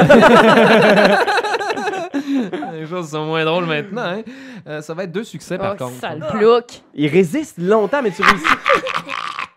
Les 2.74 2.86
choses 2.86 3.10
sont 3.10 3.26
moins 3.26 3.44
drôles 3.46 3.66
maintenant. 3.66 4.04
Hein? 4.04 4.22
Euh, 4.68 4.82
ça 4.82 4.94
va 4.94 5.04
être 5.04 5.12
deux 5.12 5.24
succès 5.24 5.58
par 5.58 5.76
Oh, 5.80 5.84
contre. 5.86 5.96
sale 6.00 6.26
plouc. 6.32 6.82
Il 6.94 7.08
résiste 7.08 7.58
longtemps, 7.58 8.02
mais 8.02 8.12
tu 8.12 8.22
réussis 8.22 8.46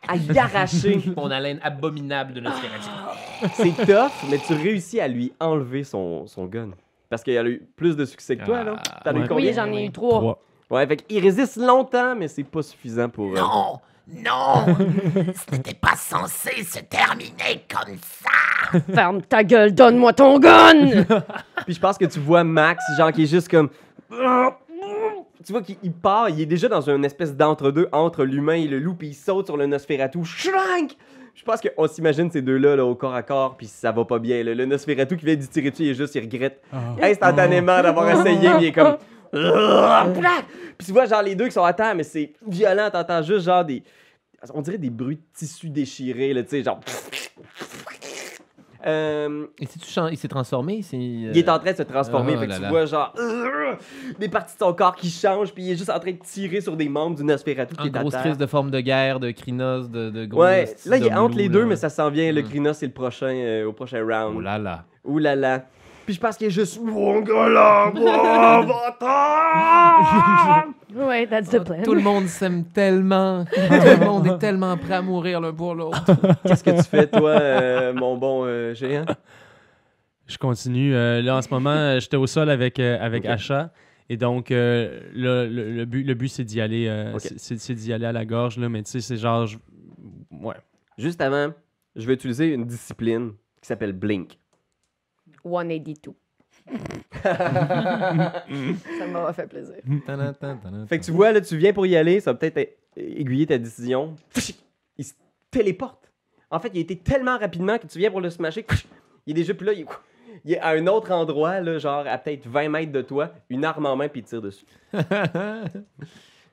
à 0.09 0.17
y 0.17 0.39
arracher. 0.39 1.01
Mon 1.17 1.31
haleine 1.31 1.61
abominable 1.63 2.33
de 2.35 2.41
Nosferatu. 2.41 2.89
C'est 3.55 3.87
tough, 3.87 4.11
mais 4.31 4.39
tu 4.39 4.55
réussis 4.55 5.01
à 5.01 5.09
lui 5.09 5.33
enlever 5.41 5.85
son, 5.85 6.27
son 6.27 6.47
gun. 6.47 6.71
Parce 7.09 7.23
qu'il 7.23 7.37
a 7.37 7.45
eu 7.45 7.63
plus 7.77 7.97
de 7.97 8.05
succès 8.05 8.37
que 8.37 8.45
toi, 8.45 8.59
Ah, 8.61 8.65
là. 8.65 8.75
T'en 9.05 9.11
as 9.11 9.15
eu 9.15 9.21
ouais. 9.23 9.29
combien? 9.29 9.47
Oui, 9.49 9.53
j'en 9.55 9.67
ai 9.73 9.85
eu 9.87 9.93
3. 9.93 10.19
Trois. 10.19 10.43
Ouais, 10.73 10.87
fait 10.87 10.97
qu'il 10.97 11.23
résiste 11.23 11.57
longtemps, 11.57 12.15
mais 12.17 12.29
c'est 12.29 12.43
pas 12.45 12.63
suffisant 12.63 13.09
pour... 13.09 13.33
euh, 13.33 13.37
Non, 13.41 13.79
non, 14.09 14.67
ce 15.49 15.55
n'était 15.55 15.75
pas 15.75 15.95
censé 15.97 16.65
se 16.65 16.79
terminer 16.81 17.65
comme 17.71 17.97
ça. 18.01 18.81
Ferme 18.95 19.21
ta 19.23 19.45
gueule, 19.45 19.75
donne-moi 19.75 20.13
ton 20.15 20.39
gun! 20.39 21.05
Puis 21.67 21.75
je 21.75 21.81
pense 21.81 21.99
que 21.99 22.07
tu 22.07 22.19
vois 22.21 22.43
Max, 22.43 22.83
genre, 22.97 23.13
qui 23.13 23.25
est 23.25 23.27
juste 23.27 23.49
comme. 23.51 23.69
Tu 25.45 25.53
vois 25.53 25.63
qu'il 25.63 25.77
il 25.83 25.93
part, 25.93 26.29
il 26.31 26.41
est 26.41 26.47
déjà 26.47 26.69
dans 26.69 26.89
une 26.89 27.05
espèce 27.05 27.35
d'entre-deux 27.37 27.89
entre 27.93 28.25
l'humain 28.25 28.55
et 28.55 28.69
le 28.69 28.79
loup, 28.79 28.95
puis 28.95 29.09
il 29.09 29.15
saute 29.15 29.47
sur 29.47 29.57
le 29.57 29.67
Nosferatu. 29.67 30.25
Shrank! 30.25 30.93
Je 31.35 31.43
pense 31.45 31.61
qu'on 31.61 31.87
s'imagine 31.89 32.31
ces 32.31 32.43
deux-là 32.43 32.77
là, 32.77 32.85
au 32.85 32.95
corps 32.95 33.15
à 33.15 33.23
corps, 33.23 33.57
puis 33.57 33.67
ça 33.67 33.91
va 33.91 34.05
pas 34.05 34.19
bien. 34.19 34.45
là. 34.45 34.55
Le 34.55 34.67
Nosferatu 34.67 35.17
qui 35.17 35.25
vient 35.25 35.35
d'y 35.35 35.49
tirer 35.49 35.71
dessus, 35.71 35.83
il 35.85 35.89
est 35.91 35.95
juste, 35.95 36.15
il 36.15 36.21
regrette 36.23 36.63
Ah. 36.73 36.77
instantanément 37.03 37.83
d'avoir 37.83 38.09
essayé, 38.11 38.49
mais 38.51 38.57
il 38.61 38.65
est 38.69 38.73
comme. 38.73 38.97
Puis 39.33 40.87
tu 40.87 40.93
vois, 40.93 41.07
genre, 41.07 41.23
les 41.23 41.35
deux 41.35 41.47
qui 41.47 41.53
sont 41.53 41.65
à 41.65 41.73
terre, 41.73 41.95
mais 41.95 42.03
c'est 42.03 42.33
violent, 42.47 42.91
t'entends 42.91 43.23
juste, 43.23 43.47
genre, 43.47 43.65
des. 43.65 43.83
On 44.55 44.61
dirait 44.61 44.79
des 44.79 44.91
bruits 44.91 45.17
de 45.17 45.23
tissu 45.39 45.71
déchirés, 45.71 46.33
là, 46.35 46.43
tu 46.43 46.51
sais, 46.51 46.63
genre. 46.63 46.81
Euh, 48.85 49.47
Et 49.61 49.67
si 49.67 49.79
tu 49.79 49.89
changes, 49.89 50.11
il 50.13 50.17
s'est 50.17 50.27
transformé, 50.27 50.75
il 50.79 50.83
s'est, 50.83 50.97
il 50.99 51.39
est 51.39 51.49
en 51.49 51.57
train 51.61 51.71
de 51.71 51.77
se 51.77 51.85
transformer. 51.85 52.33
oh 52.37 52.41
fait 52.41 52.47
que 52.47 52.51
là 52.51 52.57
tu 52.57 52.63
là. 52.63 52.69
vois, 52.69 52.85
genre, 52.85 53.15
euh, 53.17 53.77
des 54.19 54.29
parties 54.29 54.55
de 54.55 54.59
son 54.59 54.73
corps 54.75 54.97
qui 54.97 55.09
changent, 55.09 55.53
puis 55.55 55.63
il 55.63 55.71
est 55.71 55.77
juste 55.77 55.89
en 55.91 56.01
train 56.01 56.11
de 56.11 56.19
tirer 56.19 56.61
sur 56.61 56.77
des 56.77 56.89
membres 56.89 57.15
du 57.15 57.23
Nosferatu 57.23 57.77
qui 57.77 57.81
en 57.81 57.85
est 57.85 57.97
à 57.97 58.01
grosse 58.01 58.13
terre. 58.13 58.23
crise 58.23 58.39
de 58.39 58.47
forme 58.47 58.73
de 58.73 58.81
guerre, 58.81 59.21
de 59.21 59.31
crinos, 59.31 59.89
de, 59.89 60.11
de 60.11 60.25
gros. 60.27 60.43
Ouais, 60.43 60.75
là, 60.87 60.97
il 60.97 61.07
est 61.07 61.15
entre 61.15 61.37
les 61.37 61.49
deux, 61.49 61.65
mais 61.65 61.77
ça 61.77 61.89
s'en 61.91 62.11
vient. 62.11 62.33
Le 62.33 62.43
Mm. 62.43 62.49
Crinos, 62.49 62.77
c'est 62.79 62.87
le 62.87 62.93
prochain, 62.93 63.33
euh, 63.33 63.67
au 63.67 63.73
prochain 63.73 64.01
round. 64.05 64.35
Oh 64.37 64.41
là 64.41 64.59
là. 64.59 64.85
Ouh 65.05 65.19
là 65.19 65.37
là. 65.37 65.65
Puis 66.13 66.17
je 66.17 66.21
pense 66.21 66.37
qu'il 66.37 66.49
est 66.49 66.51
juste. 66.51 66.79
Mon 66.79 67.23
gars 67.23 67.49
là, 67.49 67.91
moi, 67.95 68.67
va-t'en! 68.67 69.07
Ouais, 71.07 71.27
that's 71.27 71.49
the 71.49 71.65
plan. 71.65 71.83
Tout 71.83 71.95
le 71.95 72.03
monde 72.03 72.27
s'aime 72.27 72.65
tellement. 72.67 73.45
Tout 73.47 73.61
le 73.61 74.05
monde 74.05 74.27
est 74.27 74.37
tellement 74.39 74.77
prêt 74.77 74.93
à 74.95 75.01
mourir 75.03 75.41
l'un 75.41 75.55
pour 75.55 75.75
l'autre. 75.75 76.05
Qu'est-ce 76.47 76.63
que 76.63 76.71
tu 76.73 76.83
fais, 76.83 77.07
toi, 77.07 77.31
euh, 77.31 77.95
mon 77.95 78.19
bon 78.19 78.45
euh, 78.45 78.75
géant? 78.75 79.07
Je 80.27 80.37
continue. 80.37 80.95
Euh, 80.95 81.23
là, 81.23 81.39
en 81.39 81.43
ce 81.43 81.49
moment, 81.49 81.99
j'étais 81.99 82.19
au 82.19 82.27
sol 82.27 82.51
avec, 82.51 82.79
euh, 82.79 82.99
avec. 83.01 83.25
Asha. 83.25 83.71
Et 84.11 84.19
donc, 84.19 84.51
euh, 84.51 85.01
là, 85.15 85.47
le, 85.47 85.73
le 85.73 85.85
but, 85.87 86.05
le 86.05 86.13
but 86.13 86.29
c'est 86.29 86.45
d'y 86.45 86.61
aller, 86.61 86.89
euh, 86.89 87.17
c'est 87.19 87.73
d'y 87.75 87.91
aller 87.95 88.05
à 88.05 88.13
la 88.13 88.27
gorge, 88.27 88.59
là, 88.59 88.69
mais 88.69 88.83
tu 88.83 88.91
sais, 88.91 89.01
c'est 89.01 89.17
genre. 89.17 89.47
je- 89.47 89.57
Ouais. 90.31 90.57
Juste 90.99 91.23
avant, 91.23 91.55
je 91.97 92.07
vais 92.07 92.13
utiliser 92.13 92.53
une 92.53 92.67
discipline 92.67 93.31
qui 93.63 93.67
s'appelle 93.69 93.95
Blink. 93.95 94.39
182. 95.45 96.15
Ça 97.23 99.07
m'aura 99.11 99.33
fait 99.33 99.47
plaisir. 99.47 99.77
Fait 100.89 100.99
que 100.99 101.05
tu 101.05 101.11
vois, 101.11 101.33
là, 101.33 101.41
tu 101.41 101.57
viens 101.57 101.73
pour 101.73 101.87
y 101.87 101.97
aller, 101.97 102.21
ça 102.21 102.33
va 102.33 102.39
peut-être 102.39 102.77
aiguiller 102.97 103.47
ta 103.47 103.59
décision. 103.59 104.15
Il 104.99 105.05
se 105.05 105.15
téléporte. 105.51 106.13
En 106.51 106.61
fait, 106.61 106.71
il 106.75 106.79
a 106.79 106.81
été 106.81 106.97
tellement 106.97 107.39
rapidement 107.39 107.79
que 107.79 107.87
tu 107.87 107.99
viens 107.99 108.11
pour 108.11 108.21
le 108.21 108.31
smasher. 108.31 108.67
Il 109.27 109.33
est 109.33 109.35
déjà 109.35 109.55
plus 109.55 109.67
là. 109.67 109.73
Il 109.73 109.81
est, 109.81 109.87
il 110.45 110.53
est 110.53 110.59
à 110.61 110.71
un 110.71 110.87
autre 110.87 111.13
endroit, 111.13 111.61
là, 111.61 111.79
genre 111.79 112.07
à 112.07 112.19
peut-être 112.19 112.47
20 112.47 112.69
mètres 112.69 112.93
de 112.93 113.03
toi, 113.03 113.33
une 113.49 113.65
arme 113.65 113.87
en 113.87 113.97
main, 113.97 114.09
puis 114.09 114.21
il 114.21 114.25
tire 114.25 114.43
dessus. 114.43 114.67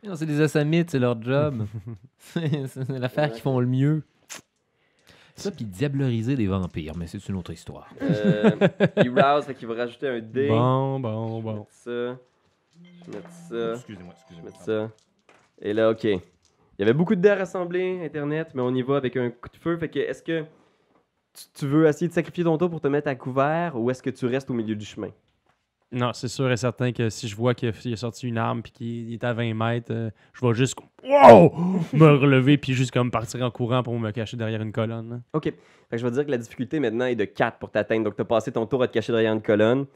Non, 0.01 0.15
c'est 0.15 0.25
des 0.25 0.39
assamites, 0.39 0.91
c'est 0.91 0.99
leur 0.99 1.21
job. 1.21 1.65
c'est 2.17 2.67
c'est 2.67 2.87
l'affaire 2.87 3.31
qu'ils 3.31 3.41
font 3.41 3.59
le 3.59 3.67
mieux. 3.67 4.03
Ça, 5.39 5.51
puis 5.51 5.65
diableriser 5.65 6.35
des 6.35 6.47
vampires, 6.47 6.93
mais 6.97 7.07
c'est 7.07 7.27
une 7.29 7.35
autre 7.37 7.51
histoire. 7.51 7.87
Euh, 8.01 8.51
il 8.97 9.09
rouse, 9.09 9.45
fait 9.45 9.55
qu'il 9.55 9.67
va 9.67 9.75
rajouter 9.75 10.07
un 10.07 10.19
dé. 10.19 10.47
Bon, 10.49 10.99
bon, 10.99 11.27
Je 11.27 11.35
vais 11.35 11.41
bon. 11.41 11.53
mettre 11.59 11.71
ça. 11.71 11.91
Je 11.91 13.11
vais 13.11 13.17
mettre 13.17 13.31
ça. 13.31 13.73
Excusez-moi, 13.75 14.13
Je 14.29 14.35
vais 14.35 14.41
excusez-moi. 14.41 14.51
mettre 14.51 14.61
ça. 14.61 14.91
Et 15.61 15.73
là, 15.73 15.89
OK. 15.91 16.03
Il 16.03 16.19
y 16.79 16.83
avait 16.83 16.93
beaucoup 16.93 17.15
de 17.15 17.21
dés 17.21 17.29
à 17.29 17.35
rassembler, 17.35 18.01
Internet, 18.05 18.49
mais 18.53 18.61
on 18.61 18.73
y 18.73 18.81
va 18.81 18.97
avec 18.97 19.17
un 19.17 19.29
coup 19.29 19.49
de 19.49 19.57
feu. 19.57 19.77
Fait 19.77 19.89
que, 19.89 19.99
est-ce 19.99 20.23
que 20.23 20.41
tu, 21.33 21.43
tu 21.53 21.67
veux 21.67 21.87
essayer 21.87 22.07
de 22.07 22.13
sacrifier 22.13 22.43
ton 22.43 22.57
tour 22.57 22.69
pour 22.69 22.81
te 22.81 22.87
mettre 22.87 23.07
à 23.09 23.15
couvert 23.15 23.75
ou 23.75 23.89
est-ce 23.91 24.01
que 24.03 24.09
tu 24.09 24.25
restes 24.25 24.49
au 24.49 24.53
milieu 24.53 24.75
du 24.75 24.85
chemin? 24.85 25.09
Non, 25.91 26.13
c'est 26.13 26.27
sûr 26.27 26.51
et 26.51 26.57
certain 26.57 26.91
que 26.91 27.09
si 27.09 27.27
je 27.27 27.35
vois 27.35 27.55
qu'il 27.55 27.69
a, 27.69 27.97
sorti 27.97 28.27
une 28.27 28.37
arme 28.37 28.61
puis 28.61 28.71
qu'il 28.71 29.13
est 29.13 29.23
à 29.23 29.33
20 29.33 29.55
mètres, 29.55 29.91
euh, 29.91 30.11
je 30.33 30.45
vais 30.45 30.53
juste 30.53 30.75
wow! 31.03 31.51
me 31.93 32.15
relever 32.15 32.57
puis 32.57 32.73
juste 32.73 32.91
comme 32.91 33.09
partir 33.09 33.41
en 33.41 33.49
courant 33.49 33.81
pour 33.81 33.97
me 33.97 34.11
cacher 34.11 34.37
derrière 34.37 34.61
une 34.61 34.71
colonne. 34.71 35.09
là. 35.09 35.19
OK. 35.33 35.45
Fait 35.45 35.53
que 35.95 35.97
je 35.97 36.05
vais 36.05 36.11
dire 36.11 36.25
que 36.25 36.31
la 36.31 36.37
difficulté 36.37 36.79
maintenant 36.79 37.05
est 37.05 37.15
de 37.15 37.25
4 37.25 37.57
pour 37.57 37.71
t'atteindre. 37.71 38.03
Donc, 38.03 38.15
tu 38.15 38.21
as 38.21 38.25
passé 38.25 38.51
ton 38.51 38.67
tour 38.67 38.83
à 38.83 38.87
te 38.87 38.93
cacher 38.93 39.11
derrière 39.11 39.33
une 39.33 39.41
colonne. 39.41 39.87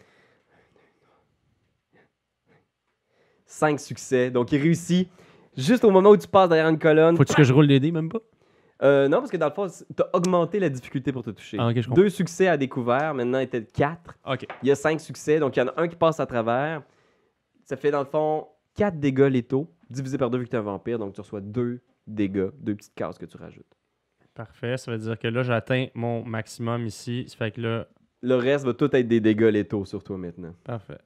5 3.46 3.80
succès. 3.80 4.32
Donc, 4.32 4.52
il 4.52 4.60
réussit. 4.60 5.08
Juste 5.56 5.84
au 5.84 5.92
moment 5.92 6.10
où 6.10 6.18
tu 6.18 6.28
passes 6.28 6.50
derrière 6.50 6.70
une 6.70 6.80
colonne. 6.80 7.16
Faut-tu 7.16 7.36
que 7.36 7.44
je 7.44 7.54
roule 7.54 7.68
les 7.68 7.80
dés, 7.80 7.92
même 7.92 8.10
pas? 8.10 8.18
Euh, 8.82 9.08
non, 9.08 9.20
parce 9.20 9.32
que 9.32 9.38
dans 9.38 9.48
le 9.48 9.54
fond, 9.54 9.68
t'as 9.96 10.08
augmenté 10.14 10.60
la 10.60 10.70
difficulté 10.70 11.12
pour 11.12 11.24
te 11.24 11.30
toucher. 11.30 11.58
Ah, 11.60 11.68
ok, 11.68 11.76
je 11.76 11.88
comprends. 11.88 12.02
Deux 12.02 12.10
succès 12.10 12.48
à 12.48 12.58
découvert, 12.58 13.14
maintenant 13.14 13.40
il 13.40 13.44
était 13.44 13.64
quatre. 13.64 14.18
Ok. 14.26 14.46
Il 14.62 14.68
y 14.68 14.72
a 14.72 14.76
cinq 14.76 15.00
succès, 15.00 15.40
donc 15.40 15.56
il 15.56 15.60
y 15.60 15.64
en 15.64 15.68
a 15.68 15.74
un 15.78 15.88
qui 15.88 15.96
passe 15.96 16.20
à 16.20 16.26
travers. 16.26 16.82
Ça 17.64 17.78
fait 17.78 17.92
dans 17.92 18.00
le 18.00 18.06
fond 18.06 18.48
4 18.76 19.00
dégâts 19.00 19.30
létaux, 19.32 19.72
divisé 19.90 20.18
par 20.18 20.30
deux 20.30 20.40
vu 20.40 20.46
que 20.46 20.50
t'es 20.50 20.58
un 20.58 20.62
vampire, 20.62 21.00
donc 21.00 21.14
tu 21.14 21.22
reçois 21.22 21.42
deux 21.42 21.82
dégâts, 22.08 22.50
deux 22.60 22.76
petites 22.76 22.96
cases 22.96 23.18
que 23.18 23.26
tu 23.26 23.38
rajoutes. 23.38 23.78
Parfait. 24.34 24.78
Ça 24.78 24.92
veut 24.92 24.98
dire 24.98 25.18
que 25.20 25.28
là, 25.28 25.44
j'atteins 25.44 25.88
mon 25.94 26.24
maximum 26.26 26.88
ici. 26.88 27.26
Ça 27.28 27.38
fait 27.38 27.52
que 27.52 27.62
là. 27.62 27.88
Le 28.22 28.36
reste 28.36 28.66
va 28.66 28.74
tout 28.74 28.94
être 28.96 29.08
des 29.08 29.20
dégâts 29.20 29.52
létaux 29.52 29.86
sur 29.86 30.04
toi 30.04 30.18
maintenant. 30.18 30.56
Parfait. 30.64 30.98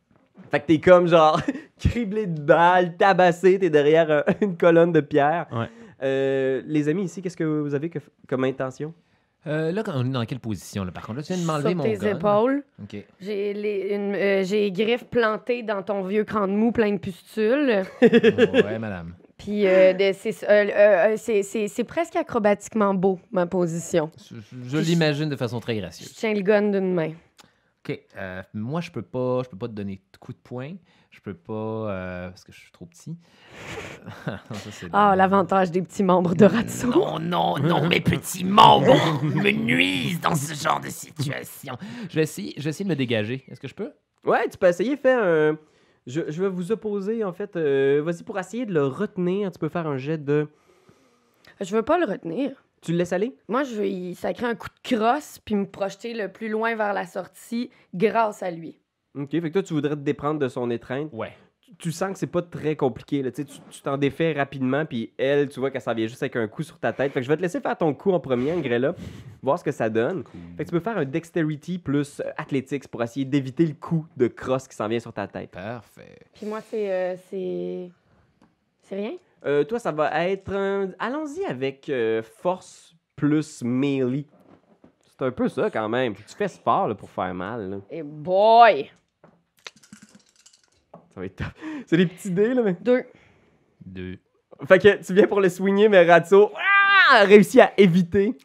Fait 0.49 0.61
que 0.61 0.67
t'es 0.67 0.79
comme 0.79 1.07
genre 1.07 1.41
criblé 1.79 2.27
de 2.27 2.39
balles, 2.39 2.95
tabassé, 2.95 3.59
t'es 3.59 3.69
derrière 3.69 4.23
une 4.41 4.55
colonne 4.55 4.93
de 4.93 5.01
pierre. 5.01 5.47
Ouais. 5.51 5.69
Euh, 6.03 6.61
les 6.65 6.89
amis 6.89 7.03
ici, 7.03 7.21
qu'est-ce 7.21 7.37
que 7.37 7.43
vous 7.43 7.73
avez 7.73 7.89
que- 7.89 7.99
comme 8.27 8.43
intention? 8.43 8.93
Euh, 9.45 9.71
là, 9.71 9.81
on 9.95 10.05
est 10.05 10.09
dans 10.09 10.25
quelle 10.25 10.39
position, 10.39 10.83
là, 10.83 10.91
par 10.91 11.05
contre? 11.05 11.17
Là, 11.19 11.23
tu 11.23 11.33
viens 11.33 11.41
de 11.41 11.47
m'enlever 11.47 11.69
Sur 11.69 11.77
mon 11.77 11.83
tes 11.83 11.95
gun. 11.97 12.17
épaules. 12.17 12.63
OK. 12.83 12.97
J'ai 13.21 13.53
les, 13.53 13.95
une- 13.95 14.13
euh, 14.15 14.43
j'ai 14.43 14.61
les 14.65 14.71
griffes 14.71 15.05
plantées 15.05 15.63
dans 15.63 15.81
ton 15.83 16.03
vieux 16.03 16.23
crâne 16.25 16.53
mou 16.55 16.71
plein 16.71 16.91
de 16.91 16.97
pustules. 16.97 17.83
ouais, 18.01 18.79
madame. 18.79 19.13
Puis 19.37 19.65
euh, 19.67 19.93
de- 19.93 20.11
c'est 20.17 20.43
euh, 20.43 20.49
euh, 20.49 21.13
c'est- 21.17 21.43
c'est- 21.43 21.67
c'est 21.67 21.83
presque 21.83 22.15
acrobatiquement 22.15 22.93
beau, 22.93 23.19
ma 23.31 23.45
position. 23.45 24.09
Je, 24.29 24.35
je- 24.35 24.69
je 24.69 24.77
l'imagine 24.79 25.29
de 25.29 25.35
façon 25.35 25.59
très 25.59 25.75
Je 25.75 25.79
gracieuse. 25.81 26.13
tiens 26.13 26.33
le 26.33 26.41
gun 26.41 26.63
d'une 26.71 26.93
main. 26.93 27.11
OK. 27.89 27.99
euh, 28.17 28.41
moi, 28.53 28.81
je 28.81 28.91
peux 28.91 29.01
pas 29.01 29.41
je 29.43 29.49
peux 29.49 29.57
pas 29.57 29.67
te 29.67 29.73
donner 29.73 30.01
de 30.13 30.17
coup 30.17 30.33
de 30.33 30.37
poing. 30.37 30.75
Je 31.09 31.21
peux 31.21 31.33
pas... 31.33 31.53
euh, 31.53 32.29
parce 32.29 32.43
que 32.43 32.51
je 32.51 32.59
suis 32.59 32.71
trop 32.71 32.85
petit. 32.85 33.17
C'est 34.71 34.89
Ah, 34.93 35.15
l'avantage 35.15 35.71
des 35.71 35.81
petits 35.81 36.03
membres 36.03 36.35
de 36.35 36.45
Ratso. 36.45 36.89
Non, 36.91 37.19
non, 37.19 37.57
non, 37.59 37.87
mes 37.87 38.01
petits 38.01 38.43
membres 38.43 38.93
me 39.23 39.51
nuisent 39.51 40.19
dans 40.21 40.35
ce 40.35 40.53
genre 40.53 40.79
de 40.79 40.89
situation. 40.89 41.77
Je 42.09 42.15
vais 42.15 42.23
essayer, 42.23 42.53
je 42.57 42.63
vais 42.63 42.69
essayer 42.69 42.85
de 42.85 42.89
me 42.89 42.95
dégager. 42.95 43.45
Est-ce 43.47 43.59
que 43.59 43.67
je 43.67 43.73
peux? 43.75 43.91
Ouais, 44.25 44.47
tu 44.49 44.57
peux 44.57 44.67
essayer, 44.67 44.95
fais 44.97 45.13
un. 45.13 45.57
Je, 46.05 46.21
je 46.29 46.41
vais 46.43 46.49
vous 46.49 46.71
opposer 46.71 47.23
en 47.23 47.33
fait. 47.33 47.55
euh, 47.55 48.01
Vas-y 48.05 48.23
pour 48.23 48.37
essayer 48.39 48.65
de 48.65 48.73
le 48.73 48.85
retenir, 48.85 49.51
tu 49.51 49.59
peux 49.59 49.69
faire 49.69 49.87
un 49.87 49.97
jet 49.97 50.17
de. 50.23 50.47
Je 51.61 51.75
veux 51.75 51.81
pas 51.83 51.97
le 51.97 52.05
retenir. 52.05 52.51
Tu 52.87 52.93
le 52.93 52.99
laisses 52.99 53.11
aller? 53.11 53.35
Moi, 53.49 53.65
je 53.65 53.75
veux 53.75 53.85
y 53.85 54.15
sacrer 54.15 54.45
un 54.45 54.55
coup 54.55 54.69
de 54.69 54.95
crosse 54.95 55.39
puis 55.43 55.55
me 55.55 55.65
projeter 55.65 56.13
le 56.13 56.31
plus 56.31 56.47
loin 56.47 56.73
vers 56.73 56.93
la 56.93 57.05
sortie 57.05 57.69
grâce 57.93 58.41
à 58.41 58.49
lui. 58.49 58.79
Ok, 59.13 59.29
fait 59.31 59.41
que 59.41 59.49
toi 59.49 59.61
tu 59.63 59.73
voudrais 59.73 59.95
te 59.97 59.99
déprendre 59.99 60.39
de 60.39 60.47
son 60.47 60.71
étreinte. 60.71 61.09
Ouais. 61.11 61.33
Tu, 61.59 61.75
tu 61.75 61.91
sens 61.91 62.13
que 62.13 62.17
c'est 62.17 62.27
pas 62.27 62.41
très 62.41 62.77
compliqué, 62.77 63.21
là. 63.21 63.29
Tu 63.29 63.43
t'en 63.83 63.97
défais 63.97 64.31
rapidement, 64.31 64.85
puis 64.85 65.11
elle, 65.17 65.49
tu 65.49 65.59
vois 65.59 65.69
qu'elle 65.69 65.81
s'en 65.81 65.93
vient 65.93 66.07
juste 66.07 66.23
avec 66.23 66.37
un 66.37 66.47
coup 66.47 66.63
sur 66.63 66.79
ta 66.79 66.93
tête. 66.93 67.11
Fait 67.11 67.19
que 67.19 67.25
je 67.25 67.29
vais 67.29 67.35
te 67.35 67.41
laisser 67.41 67.59
faire 67.59 67.77
ton 67.77 67.93
coup 67.93 68.11
en 68.13 68.21
premier, 68.21 68.55
Grella, 68.61 68.95
voir 69.41 69.59
ce 69.59 69.65
que 69.65 69.71
ça 69.73 69.89
donne. 69.89 70.23
Fait 70.55 70.63
que 70.63 70.69
tu 70.69 70.71
peux 70.71 70.79
faire 70.79 70.97
un 70.97 71.03
dexterity 71.03 71.79
plus 71.79 72.21
euh, 72.21 72.29
athletics 72.37 72.87
pour 72.87 73.03
essayer 73.03 73.25
d'éviter 73.25 73.65
le 73.65 73.73
coup 73.73 74.05
de 74.15 74.27
crosse 74.27 74.65
qui 74.65 74.77
s'en 74.77 74.87
vient 74.87 75.01
sur 75.01 75.11
ta 75.11 75.27
tête. 75.27 75.51
Parfait. 75.51 76.19
Puis 76.35 76.45
moi, 76.45 76.61
c'est. 76.61 76.89
euh, 76.89 77.15
c'est. 77.29 77.91
C'est 78.83 78.95
rien? 78.95 79.11
Euh, 79.45 79.63
toi, 79.63 79.79
ça 79.79 79.91
va 79.91 80.27
être. 80.27 80.51
un- 80.53 80.91
Allons-y 80.99 81.45
avec 81.45 81.89
euh, 81.89 82.21
force 82.23 82.95
plus 83.15 83.61
melee. 83.63 84.27
C'est 85.05 85.25
un 85.25 85.31
peu 85.31 85.47
ça 85.49 85.69
quand 85.69 85.89
même. 85.89 86.15
Faut 86.15 86.23
que 86.23 86.27
Tu 86.29 86.35
fais 86.35 86.47
sport 86.47 86.87
là, 86.87 86.95
pour 86.95 87.09
faire 87.09 87.33
mal. 87.33 87.69
là. 87.69 87.77
Et 87.89 88.03
boy! 88.03 88.91
Ça 91.13 91.19
va 91.19 91.25
être 91.25 91.35
top. 91.35 91.47
C'est 91.87 91.97
des 91.97 92.05
petits 92.05 92.31
dés, 92.31 92.53
là, 92.53 92.61
mais. 92.61 92.73
Deux. 92.81 93.03
Deux. 93.85 94.17
Fait 94.67 94.79
que 94.79 95.03
tu 95.05 95.13
viens 95.13 95.27
pour 95.27 95.39
le 95.41 95.49
swinger, 95.49 95.87
mais 95.89 96.03
Ratso 96.09 96.51
ah, 96.55 97.17
a 97.17 97.23
réussi 97.23 97.61
à 97.61 97.71
éviter. 97.77 98.35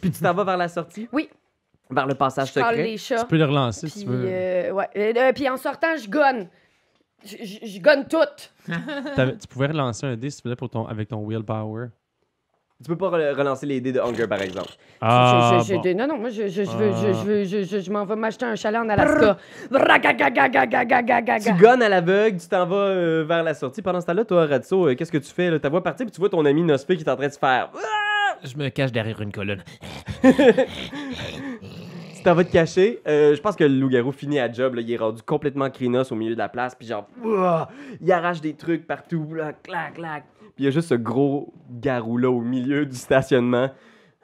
Puis 0.00 0.10
tu 0.10 0.20
t'en 0.22 0.32
vas 0.34 0.44
vers 0.44 0.56
la 0.56 0.68
sortie? 0.68 1.08
Oui. 1.12 1.28
Vers 1.90 2.06
le 2.06 2.14
passage 2.14 2.48
Je 2.54 2.60
parle 2.60 2.74
secret. 2.76 2.84
les 2.90 2.96
chats. 2.98 3.20
Tu 3.20 3.26
peux 3.26 3.36
le 3.38 3.44
relancer 3.46 3.86
Puis, 3.88 3.90
si 3.90 4.04
tu 4.04 4.10
veux. 4.10 4.24
euh, 4.26 4.70
ouais. 4.72 4.88
Euh, 4.96 5.12
euh, 5.16 5.32
puis 5.32 5.48
en 5.48 5.56
sortant, 5.56 5.96
je 5.96 6.08
gonne. 6.08 6.48
Je- 7.28 7.66
Je 7.66 7.80
gonne 7.80 8.06
tout. 8.06 8.18
T'avais- 9.16 9.36
Tu 9.36 9.46
pouvais 9.48 9.66
relancer 9.68 10.06
un 10.06 10.16
dé, 10.16 10.30
s'il 10.30 10.42
te 10.42 10.48
plaît, 10.48 10.56
pour 10.56 10.70
ton, 10.70 10.86
avec 10.86 11.08
ton 11.08 11.26
willpower? 11.26 11.88
Tu 12.80 12.88
peux 12.88 12.96
pas 12.96 13.08
re- 13.10 13.34
relancer 13.36 13.66
les 13.66 13.80
dés 13.80 13.90
de 13.90 13.98
Hunger, 13.98 14.28
par 14.28 14.40
exemple. 14.40 14.70
Ah, 15.00 15.58
Je- 15.58 15.64
je- 15.64 15.68
je- 15.70 15.74
bon. 15.74 15.82
je- 15.82 15.88
non, 15.94 16.06
non, 16.06 16.16
moi, 16.18 16.30
je, 16.30 16.46
je, 16.46 16.62
je 16.62 16.70
veux, 16.76 16.90
je, 16.92 17.06
Ah. 17.08 17.12
je, 17.12 17.26
veux, 17.26 17.44
je, 17.44 17.62
je, 17.64 17.80
je 17.80 17.90
m'en 17.90 18.04
vais 18.04 18.14
m'acheter 18.14 18.44
un 18.46 18.54
chalet 18.54 18.80
en 18.80 18.88
Alaska. 18.88 19.36
Tu 21.42 21.52
gonnes 21.60 21.82
à 21.82 21.88
l'aveugle, 21.88 22.38
tu 22.38 22.46
t'en 22.48 22.66
vas 22.66 22.76
euh, 22.76 23.24
vers 23.26 23.42
la 23.42 23.54
sortie. 23.54 23.82
Pendant 23.82 24.00
ce 24.00 24.06
temps-là, 24.06 24.24
toi, 24.24 24.46
Ratso, 24.46 24.86
euh, 24.88 24.94
qu'est-ce 24.94 25.10
que 25.10 25.18
tu 25.18 25.32
fais? 25.32 25.50
Là? 25.50 25.58
Ta 25.58 25.68
voix 25.68 25.82
partir, 25.82 26.06
puis 26.06 26.12
tu 26.12 26.20
vois 26.20 26.28
ton 26.28 26.44
ami 26.44 26.62
Nospe 26.62 26.94
qui 26.94 27.02
est 27.02 27.08
en 27.10 27.16
train 27.16 27.26
de 27.26 27.32
se 27.32 27.38
faire. 27.38 27.70
Je 28.44 28.56
me 28.56 28.68
cache 28.68 28.92
derrière 28.92 29.20
une 29.20 29.32
colonne. 29.32 29.64
Tu 32.18 32.24
t'en 32.24 32.34
vas 32.34 32.42
te 32.42 32.50
cacher. 32.50 33.00
Euh, 33.06 33.36
je 33.36 33.40
pense 33.40 33.54
que 33.54 33.62
le 33.62 33.78
loup-garou 33.78 34.10
finit 34.10 34.40
à 34.40 34.50
job. 34.50 34.74
Là. 34.74 34.80
Il 34.82 34.90
est 34.90 34.96
rendu 34.96 35.22
complètement 35.22 35.70
crinos 35.70 36.10
au 36.10 36.16
milieu 36.16 36.34
de 36.34 36.38
la 36.38 36.48
place. 36.48 36.74
Puis 36.74 36.88
genre, 36.88 37.06
il 38.00 38.10
arrache 38.10 38.40
des 38.40 38.54
trucs 38.54 38.88
partout. 38.88 39.34
Là, 39.34 39.52
clac, 39.52 39.94
clac. 39.94 40.24
Puis 40.40 40.50
il 40.58 40.64
y 40.64 40.66
a 40.66 40.72
juste 40.72 40.88
ce 40.88 40.96
gros 40.96 41.54
garou-là 41.70 42.28
au 42.28 42.40
milieu 42.40 42.84
du 42.84 42.96
stationnement. 42.96 43.70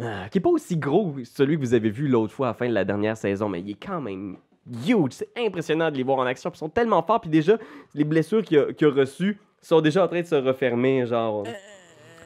Ah, 0.01 0.29
qui 0.29 0.39
est 0.39 0.41
pas 0.41 0.51
aussi 0.51 0.77
gros 0.77 1.13
que 1.13 1.23
celui 1.23 1.55
que 1.55 1.61
vous 1.61 1.73
avez 1.73 1.91
vu 1.91 2.09
l'autre 2.09 2.33
fois 2.33 2.49
à 2.49 2.51
la 2.51 2.55
fin 2.55 2.69
de 2.69 2.75
la 2.75 2.85
dernière 2.85 3.17
saison, 3.17 3.49
mais 3.49 3.61
il 3.61 3.71
est 3.71 3.87
quand 3.87 4.01
même 4.01 4.39
huge. 4.89 5.13
C'est 5.13 5.31
impressionnant 5.39 5.89
de 5.93 5.97
les 5.97 6.03
voir 6.03 6.19
en 6.19 6.27
action. 6.27 6.51
Puis 6.51 6.57
ils 6.57 6.67
sont 6.67 6.69
tellement 6.69 7.01
forts. 7.05 7.21
Puis 7.21 7.31
déjà, 7.31 7.59
les 7.95 8.03
blessures 8.03 8.43
qu'il 8.43 8.59
a, 8.59 8.91
reçues 8.91 9.39
sont 9.63 9.81
déjà 9.81 10.03
en 10.03 10.09
train 10.09 10.21
de 10.21 10.27
se 10.27 10.35
refermer. 10.35 11.07
Genre. 11.07 11.45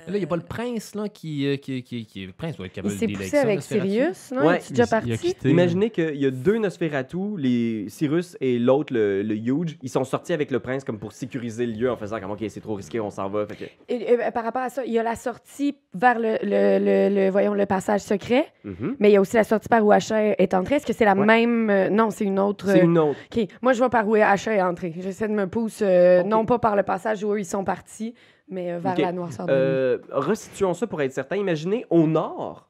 Là, 0.08 0.16
il 0.16 0.18
n'y 0.20 0.24
a 0.24 0.28
pas 0.28 0.36
le 0.36 0.42
prince, 0.42 0.94
là, 0.94 1.08
qui... 1.08 1.46
euh, 1.46 1.56
qui, 1.56 1.82
qui, 1.82 2.04
qui- 2.06 2.26
Le 2.26 2.32
prince 2.32 2.56
doit 2.56 2.66
être 2.66 2.72
Il 2.72 2.82
capable 2.82 2.94
s'est 2.94 3.06
de 3.06 3.12
poussé 3.16 3.36
avec 3.36 3.62
Sirius, 3.62 4.32
non? 4.32 4.46
Ouais. 4.46 4.60
Il 4.60 4.66
est 4.66 4.70
déjà 4.70 4.82
Il- 4.84 5.08
il 5.08 5.10
parti? 5.10 5.18
quitté. 5.34 5.50
Imaginez 5.50 5.90
qu'il 5.90 6.16
y 6.16 6.26
a 6.26 6.30
deux 6.30 6.58
Nosferatu, 6.58 7.36
les 7.36 7.86
Cyrus 7.88 8.36
et 8.40 8.58
l'autre, 8.58 8.92
le, 8.92 9.22
le 9.22 9.34
Huge. 9.36 9.76
Ils 9.82 9.88
sont 9.90 10.04
sortis 10.04 10.32
avec 10.32 10.50
le 10.50 10.60
prince 10.60 10.84
comme 10.84 10.98
pour 10.98 11.12
sécuriser 11.12 11.66
le 11.66 11.72
lieu 11.72 11.90
en 11.90 11.96
faisant 11.96 12.20
comme, 12.20 12.30
OK, 12.30 12.44
c'est 12.48 12.60
trop 12.60 12.74
risqué, 12.74 13.00
on 13.00 13.10
s'en 13.10 13.28
va. 13.28 13.46
Fait 13.46 13.56
que... 13.56 13.64
Et, 13.88 14.18
euh, 14.20 14.30
par 14.30 14.44
rapport 14.44 14.62
à 14.62 14.68
ça, 14.70 14.84
il 14.84 14.92
y 14.92 14.98
a 14.98 15.02
la 15.02 15.16
sortie 15.16 15.76
vers 15.94 16.18
le, 16.18 16.38
le, 16.42 16.78
le, 16.78 17.14
le- 17.14 17.30
voyons, 17.30 17.54
le 17.54 17.66
passage 17.66 18.00
secret, 18.00 18.46
Mhm. 18.64 18.96
mais 18.98 19.10
il 19.10 19.12
y 19.12 19.16
a 19.16 19.20
aussi 19.20 19.36
la 19.36 19.44
sortie 19.44 19.68
par 19.68 19.84
où 19.84 19.92
Asher 19.92 20.34
est 20.38 20.54
entré. 20.54 20.76
Est-ce 20.76 20.86
que 20.86 20.92
c'est 20.92 21.04
la 21.04 21.14
Ouais. 21.14 21.26
même... 21.26 21.70
euh, 21.70 21.88
non, 21.90 22.10
c'est 22.10 22.24
une 22.24 22.38
autre... 22.38 22.66
C'est 22.68 22.80
une 22.80 22.98
autre. 22.98 23.18
OK. 23.36 23.46
Moi, 23.62 23.72
je 23.72 23.82
vais 23.82 23.88
par 23.88 24.06
où 24.08 24.14
Asher 24.14 24.52
est 24.52 24.62
entré. 24.62 24.92
J'essaie 24.98 25.28
de 25.28 25.32
me 25.32 25.46
pousser, 25.46 25.84
euh, 25.84 26.22
non 26.22 26.44
pas 26.44 26.58
par 26.58 26.76
le 26.76 26.82
passage 26.82 27.24
où 27.24 27.32
eux, 27.32 27.40
ils 27.40 27.44
sont 27.44 27.64
partis, 27.64 28.14
mais 28.48 28.72
euh, 28.72 28.78
vers 28.78 28.98
la 28.98 29.12
noirceur 29.12 29.46
de. 29.46 29.52
Euh, 29.52 29.98
resituons 30.10 30.74
ça 30.74 30.86
pour 30.86 31.00
être 31.02 31.12
certain. 31.12 31.36
Imaginez, 31.36 31.84
au 31.90 32.06
nord, 32.06 32.68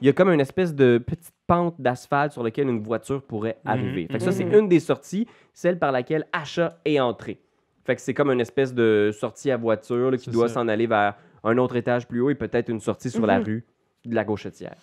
il 0.00 0.06
y 0.06 0.10
a 0.10 0.12
comme 0.12 0.30
une 0.30 0.40
espèce 0.40 0.74
de 0.74 0.98
petite 0.98 1.32
pente 1.46 1.80
d'asphalte 1.80 2.32
sur 2.32 2.42
laquelle 2.42 2.68
une 2.68 2.82
voiture 2.82 3.22
pourrait 3.22 3.58
Mhm. 3.64 3.70
arriver. 3.70 4.06
Fait 4.10 4.18
que 4.18 4.24
ça, 4.24 4.32
c'est 4.32 4.44
Mhm. 4.44 4.54
une 4.54 4.68
des 4.68 4.80
sorties, 4.80 5.26
celle 5.54 5.78
par 5.78 5.92
laquelle 5.92 6.26
Asha 6.32 6.78
est 6.84 7.00
entrée. 7.00 7.40
Fait 7.84 7.94
que 7.94 8.02
c'est 8.02 8.14
comme 8.14 8.30
une 8.30 8.40
espèce 8.40 8.74
de 8.74 9.10
sortie 9.12 9.50
à 9.50 9.56
voiture 9.56 10.10
là, 10.10 10.16
qui 10.16 10.24
C'est 10.24 10.30
doit 10.32 10.48
s'en 10.48 10.66
aller 10.68 10.86
vers 10.88 11.14
un 11.44 11.56
autre 11.58 11.76
étage 11.76 12.08
plus 12.08 12.20
haut 12.20 12.30
et 12.30 12.34
peut-être 12.34 12.68
une 12.68 12.80
sortie 12.80 13.10
sur 13.10 13.26
la 13.26 13.38
Mhm. 13.38 13.44
rue 13.44 13.64
de 14.04 14.14
la 14.14 14.24
gauchetière. 14.24 14.74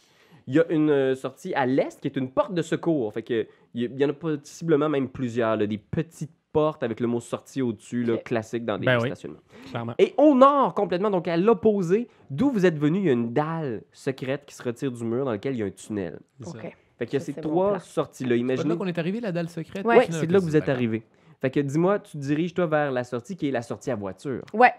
Il 0.47 0.55
y 0.55 0.59
a 0.59 0.65
une 0.69 0.89
euh, 0.89 1.15
sortie 1.15 1.53
à 1.53 1.65
l'est 1.65 1.99
qui 2.01 2.07
est 2.07 2.15
une 2.17 2.29
porte 2.31 2.53
de 2.53 2.61
secours. 2.61 3.13
Fait 3.13 3.21
que 3.23 3.45
il 3.73 3.81
y, 3.81 3.85
il 3.85 3.99
y 3.99 4.05
en 4.05 4.09
a 4.09 4.13
possiblement 4.13 4.89
même 4.89 5.09
plusieurs, 5.09 5.55
là, 5.57 5.65
des 5.67 5.77
petites 5.77 6.31
portes 6.53 6.83
avec 6.83 6.99
le 7.01 7.07
mot 7.07 7.19
sortie 7.19 7.61
au-dessus, 7.61 8.07
classique 8.23 8.63
dans 8.63 8.77
des 8.77 8.85
Ben 8.85 8.99
oui. 9.01 9.09
stationnements. 9.09 9.41
Clairement. 9.69 9.95
Et 9.97 10.13
au 10.17 10.35
nord, 10.35 10.73
complètement, 10.73 11.09
donc 11.09 11.27
à 11.27 11.35
l'opposé, 11.35 12.07
d'où 12.29 12.49
vous 12.51 12.65
êtes 12.65 12.77
venu, 12.77 12.99
il 12.99 13.05
y 13.05 13.09
a 13.09 13.13
une 13.13 13.33
dalle 13.33 13.81
secrète 13.91 14.45
qui 14.45 14.55
se 14.55 14.63
retire 14.63 14.91
du 14.91 15.03
mur 15.03 15.25
dans 15.25 15.31
lequel 15.33 15.55
il 15.55 15.59
y 15.59 15.63
a 15.63 15.65
un 15.65 15.71
tunnel. 15.71 16.19
C'est 16.39 16.49
ça. 16.51 16.57
OK. 16.57 16.77
Fait 16.99 17.05
qu'il 17.07 17.13
y 17.15 17.17
a 17.17 17.25
ces 17.25 17.33
c'est 17.33 17.41
trois 17.41 17.79
sorties-là. 17.79 18.35
C'est 18.35 18.39
Imaginez. 18.39 18.69
là 18.69 18.75
qu'on 18.75 18.85
est 18.87 18.97
arrivé, 18.99 19.19
la 19.19 19.31
dalle 19.31 19.49
secrète? 19.49 19.83
Ouais. 19.85 19.97
Ouais, 19.97 20.07
c'est 20.09 20.29
là 20.31 20.39
que 20.39 20.43
vous 20.45 20.55
êtes 20.55 20.69
arrivé. 20.69 21.03
Fait 21.41 21.49
que 21.49 21.59
dis-moi, 21.59 21.99
tu 21.99 22.13
te 22.13 22.17
diriges 22.17 22.53
toi 22.53 22.67
vers 22.67 22.91
la 22.91 23.03
sortie 23.03 23.35
qui 23.35 23.49
est 23.49 23.51
la 23.51 23.63
sortie 23.63 23.91
à 23.91 23.95
voiture. 23.95 24.43
Ouais. 24.53 24.71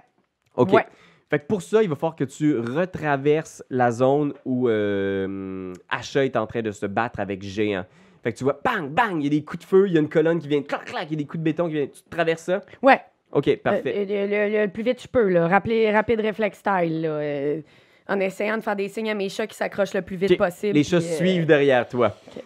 OK. 0.57 0.73
Ouais. 0.73 0.87
Fait 1.29 1.41
que 1.41 1.47
pour 1.47 1.61
ça, 1.63 1.83
il 1.83 1.89
va 1.89 1.97
falloir 1.97 2.15
que 2.15 2.25
tu 2.25 2.57
retraverses 2.59 3.65
la 3.69 3.91
zone 3.91 4.33
où 4.45 4.69
euh, 4.69 5.73
Asha 5.89 6.25
est 6.25 6.37
en 6.37 6.47
train 6.47 6.63
de 6.63 6.71
se 6.71 6.87
battre 6.87 7.19
avec 7.19 7.43
Géant. 7.43 7.85
Fait 8.25 8.33
que 8.33 8.39
tu 8.39 8.43
vois, 8.45 8.59
bang, 8.65 8.89
bang, 8.89 9.19
il 9.21 9.25
y 9.25 9.27
a 9.27 9.31
des 9.31 9.45
coups 9.45 9.63
de 9.65 9.69
feu, 9.69 9.87
il 9.87 9.93
y 9.93 9.97
a 9.97 10.01
une 10.01 10.09
colonne 10.09 10.41
qui 10.41 10.49
vient, 10.49 10.63
clac, 10.63 10.87
clac, 10.87 11.07
il 11.09 11.13
y 11.13 11.15
a 11.15 11.19
des 11.19 11.27
coups 11.27 11.39
de 11.39 11.45
béton 11.45 11.67
qui 11.69 11.75
viennent. 11.75 11.91
Tu 11.91 12.01
traverses 12.11 12.43
ça? 12.43 12.63
Ouais. 12.83 13.01
OK, 13.33 13.57
parfait. 13.59 13.95
Euh, 14.09 14.27
le, 14.27 14.49
le- 14.59 14.63
le 14.63 14.69
plus 14.69 14.83
vite 14.83 15.03
je 15.03 15.09
peux, 15.09 15.29
là. 15.29 15.47
Rappeler, 15.47 15.93
rapide 15.93 16.21
réflexe 16.21 16.59
style, 16.59 17.03
là. 17.03 17.09
euh, 17.11 17.61
en 18.09 18.19
essayant 18.21 18.57
de 18.57 18.63
faire 18.63 18.77
des 18.77 18.89
signes 18.89 19.11
à 19.11 19.15
mes 19.15 19.29
chats 19.29 19.47
qui 19.47 19.57
s'accrochent 19.57 19.95
le 19.95 20.03
plus 20.03 20.17
vite 20.17 20.37
possible. 20.39 20.73
Les 20.75 20.85
chats 20.85 20.99
puis, 20.99 21.07
euh, 21.13 21.17
suivent 21.17 21.47
derrière 21.47 21.87
toi. 21.89 22.17
OK. 22.29 22.43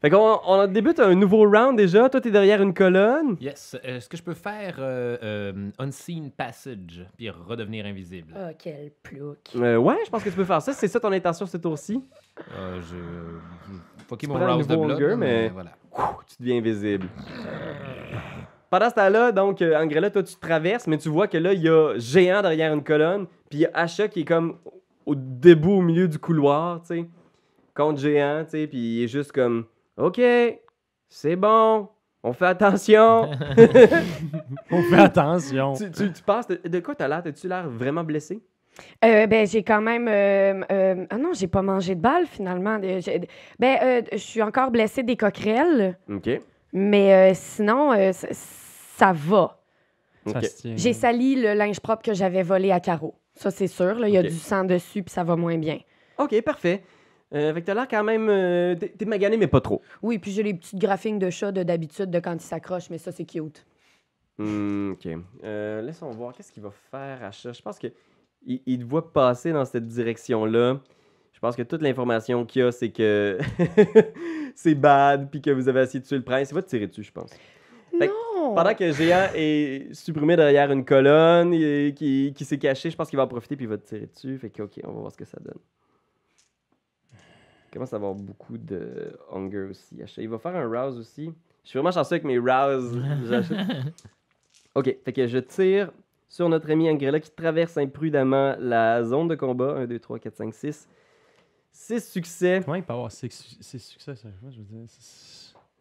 Fait 0.00 0.10
qu'on 0.10 0.40
on 0.44 0.66
débute 0.66 0.98
un 0.98 1.14
nouveau 1.14 1.48
round 1.48 1.76
déjà. 1.76 2.08
Toi, 2.08 2.20
t'es 2.20 2.32
derrière 2.32 2.60
une 2.60 2.74
colonne. 2.74 3.36
Yes. 3.40 3.76
Euh, 3.84 3.98
Est-ce 3.98 4.08
que 4.08 4.16
je 4.16 4.22
peux 4.24 4.34
faire 4.34 4.74
euh, 4.80 5.16
euh, 5.22 5.70
Unseen 5.78 6.32
Passage, 6.32 7.06
puis 7.16 7.30
redevenir 7.30 7.86
invisible? 7.86 8.34
Ah, 8.36 8.48
quel 8.58 8.90
plouc. 9.04 9.38
Euh, 9.54 9.76
ouais, 9.76 9.98
je 10.04 10.10
pense 10.10 10.24
que 10.24 10.28
tu 10.28 10.34
peux 10.34 10.44
faire 10.44 10.60
ça. 10.60 10.72
C'est 10.72 10.88
ça 10.88 10.98
ton 10.98 11.12
intention 11.12 11.46
ce 11.46 11.56
tour-ci? 11.56 12.02
Euh, 12.58 12.80
je... 12.80 12.96
Tu 14.20 14.26
mon 14.28 14.34
rouse 14.56 14.66
de 14.66 14.74
là, 14.74 15.16
mais- 15.16 15.48
voilà. 15.48 15.70
Ouh, 15.98 16.02
tu 16.26 16.36
deviens 16.40 16.58
invisible. 16.58 17.06
pendant 18.70 18.88
ce 18.90 18.94
temps-là, 18.94 19.32
donc, 19.32 19.60
euh, 19.60 19.78
Angrella, 19.80 20.10
toi, 20.10 20.22
tu 20.22 20.34
traverses, 20.36 20.86
mais 20.86 20.98
tu 20.98 21.08
vois 21.08 21.26
que 21.28 21.36
là, 21.38 21.52
il 21.52 21.60
y 21.62 21.68
a 21.68 21.94
Géant 21.98 22.40
derrière 22.42 22.72
une 22.72 22.82
colonne, 22.82 23.26
puis 23.50 23.58
il 23.58 23.62
y 23.62 23.66
a 23.66 23.70
Asha 23.74 24.08
qui 24.08 24.20
est 24.20 24.24
comme 24.24 24.56
au 25.04 25.14
debout 25.14 25.72
au 25.78 25.82
milieu 25.82 26.08
du 26.08 26.18
couloir, 26.18 26.80
tu 26.82 26.86
sais, 26.88 27.04
contre 27.74 28.00
Géant, 28.00 28.44
tu 28.44 28.50
sais, 28.50 28.66
puis 28.66 28.78
il 28.78 29.04
est 29.04 29.08
juste 29.08 29.32
comme, 29.32 29.64
OK, 29.96 30.20
c'est 31.08 31.36
bon, 31.36 31.88
on 32.22 32.32
fait 32.32 32.46
attention. 32.46 33.30
On 34.70 34.82
fait 34.84 34.98
attention. 34.98 35.74
tu, 35.74 35.90
tu, 35.90 36.12
tu 36.12 36.22
passes, 36.22 36.46
de, 36.48 36.60
de 36.66 36.80
quoi 36.80 36.94
t'as 36.94 37.08
l'air? 37.08 37.22
T'as-tu 37.22 37.48
l'air 37.48 37.68
vraiment 37.68 38.04
blessé? 38.04 38.40
Euh, 39.04 39.26
ben, 39.26 39.46
j'ai 39.46 39.62
quand 39.62 39.80
même. 39.80 40.08
euh, 40.08 40.62
euh, 40.72 41.06
ah 41.10 41.18
non, 41.18 41.32
j'ai 41.34 41.46
pas 41.46 41.62
mangé 41.62 41.94
de 41.94 42.00
balle 42.00 42.26
finalement. 42.26 42.78
Ben, 42.78 43.78
euh, 43.82 44.02
je 44.12 44.16
suis 44.16 44.42
encore 44.42 44.70
blessée 44.70 45.02
des 45.02 45.16
coquerelles, 45.16 45.98
OK. 46.10 46.30
mais 46.72 47.12
euh, 47.14 47.34
sinon, 47.34 47.92
euh, 47.92 48.12
ça 48.12 49.12
va. 49.12 49.58
Ça 50.26 50.38
OK. 50.38 50.44
se 50.44 50.56
tient. 50.62 50.74
J'ai 50.76 50.92
sali 50.92 51.34
le 51.36 51.54
linge 51.54 51.80
propre 51.80 52.02
que 52.02 52.14
j'avais 52.14 52.42
volé 52.42 52.70
à 52.72 52.80
Caro. 52.80 53.14
Ça, 53.34 53.50
c'est 53.50 53.66
sûr. 53.66 53.94
là, 53.98 54.08
Il 54.08 54.14
y 54.14 54.18
a 54.18 54.22
du 54.22 54.30
sang 54.30 54.64
dessus, 54.64 55.02
puis 55.02 55.12
ça 55.12 55.24
va 55.24 55.36
moins 55.36 55.58
bien. 55.58 55.78
OK, 56.18 56.40
parfait. 56.42 56.82
Euh, 57.34 57.52
fait 57.54 57.62
que 57.62 57.66
t'as 57.66 57.74
l'air 57.74 57.88
quand 57.88 58.04
même. 58.04 58.28
euh, 58.28 58.74
t'es 58.74 59.04
magané, 59.06 59.36
mais 59.38 59.46
pas 59.46 59.60
trop. 59.62 59.80
Oui, 60.02 60.18
puis 60.18 60.30
j'ai 60.30 60.42
les 60.42 60.54
petites 60.54 60.78
graphines 60.78 61.18
de 61.18 61.30
chat 61.30 61.50
de 61.50 61.62
d'habitude 61.62 62.10
de 62.10 62.20
quand 62.20 62.34
il 62.34 62.40
s'accroche, 62.40 62.90
mais 62.90 62.98
ça, 62.98 63.10
c'est 63.10 63.24
cute. 63.24 63.64
Hmm, 64.38 64.92
ok. 64.92 65.08
Euh, 65.44 65.82
laissons 65.82 66.10
voir. 66.10 66.32
Qu'est-ce 66.34 66.52
qu'il 66.52 66.62
va 66.62 66.70
faire, 66.90 67.24
Achat? 67.24 67.52
Je 67.52 67.62
pense 67.62 67.78
que 67.78 67.86
il, 68.46 68.60
il 68.66 68.78
te 68.80 68.84
voit 68.84 69.12
passer 69.12 69.52
dans 69.52 69.64
cette 69.64 69.86
direction-là. 69.86 70.80
Je 71.32 71.40
pense 71.40 71.56
que 71.56 71.62
toute 71.62 71.82
l'information 71.82 72.46
qu'il 72.46 72.62
y 72.62 72.64
a, 72.64 72.70
c'est 72.70 72.90
que 72.90 73.38
c'est 74.54 74.74
bad, 74.74 75.28
puis 75.30 75.40
que 75.40 75.50
vous 75.50 75.68
avez 75.68 75.82
essayé 75.82 76.00
de 76.00 76.06
tuer 76.06 76.16
le 76.16 76.22
prince. 76.22 76.50
Il 76.50 76.54
va 76.54 76.62
te 76.62 76.68
tirer 76.68 76.86
dessus, 76.86 77.02
je 77.02 77.12
pense. 77.12 77.30
Fait 77.98 78.08
que 78.08 78.12
Non! 78.12 78.54
Pendant 78.54 78.74
que 78.74 78.92
Géant 78.92 79.28
est 79.34 79.92
supprimé 79.92 80.36
derrière 80.36 80.70
une 80.70 80.84
colonne 80.84 81.52
et 81.54 81.94
qui, 81.96 82.32
qui 82.34 82.44
s'est 82.44 82.58
caché, 82.58 82.90
je 82.90 82.96
pense 82.96 83.08
qu'il 83.08 83.16
va 83.16 83.24
en 83.24 83.28
profiter 83.28 83.56
puis 83.56 83.64
il 83.64 83.68
va 83.68 83.78
te 83.78 83.86
tirer 83.86 84.06
dessus. 84.06 84.38
Fait 84.38 84.50
que, 84.50 84.62
ok, 84.62 84.80
on 84.84 84.92
va 84.92 85.00
voir 85.00 85.12
ce 85.12 85.16
que 85.16 85.24
ça 85.24 85.38
donne. 85.40 85.58
Il 87.12 87.72
commence 87.72 87.92
à 87.92 87.96
avoir 87.96 88.14
beaucoup 88.14 88.58
de 88.58 89.18
hunger 89.30 89.62
aussi. 89.70 89.96
Il 90.18 90.28
va 90.28 90.38
faire 90.38 90.54
un 90.54 90.68
rouse 90.68 90.98
aussi. 90.98 91.32
Je 91.64 91.70
suis 91.70 91.78
vraiment 91.78 91.92
chanceux 91.92 92.14
avec 92.14 92.24
mes 92.24 92.38
rouse. 92.38 93.00
ok, 94.74 94.96
fait 95.04 95.12
que 95.12 95.26
je 95.26 95.38
tire 95.38 95.90
sur 96.32 96.48
notre 96.48 96.70
ami 96.70 96.88
Angrella 96.88 97.20
qui 97.20 97.30
traverse 97.30 97.76
imprudemment 97.76 98.56
la 98.58 99.04
zone 99.04 99.28
de 99.28 99.34
combat. 99.34 99.74
1, 99.80 99.86
2, 99.86 99.98
3, 99.98 100.18
4, 100.18 100.34
5, 100.36 100.54
6. 100.54 100.88
6 101.72 102.08
succès. 102.10 102.60
Comment 102.64 102.76
il 102.76 102.82
peut 102.82 102.92
avoir 102.94 103.12
six, 103.12 103.28
su- 103.30 103.56
six 103.60 103.78
succès, 103.78 104.14
ça? 104.16 104.28
Moi, 104.40 104.50
je 104.50 104.58
veux 104.58 104.64
dire, 104.64 104.80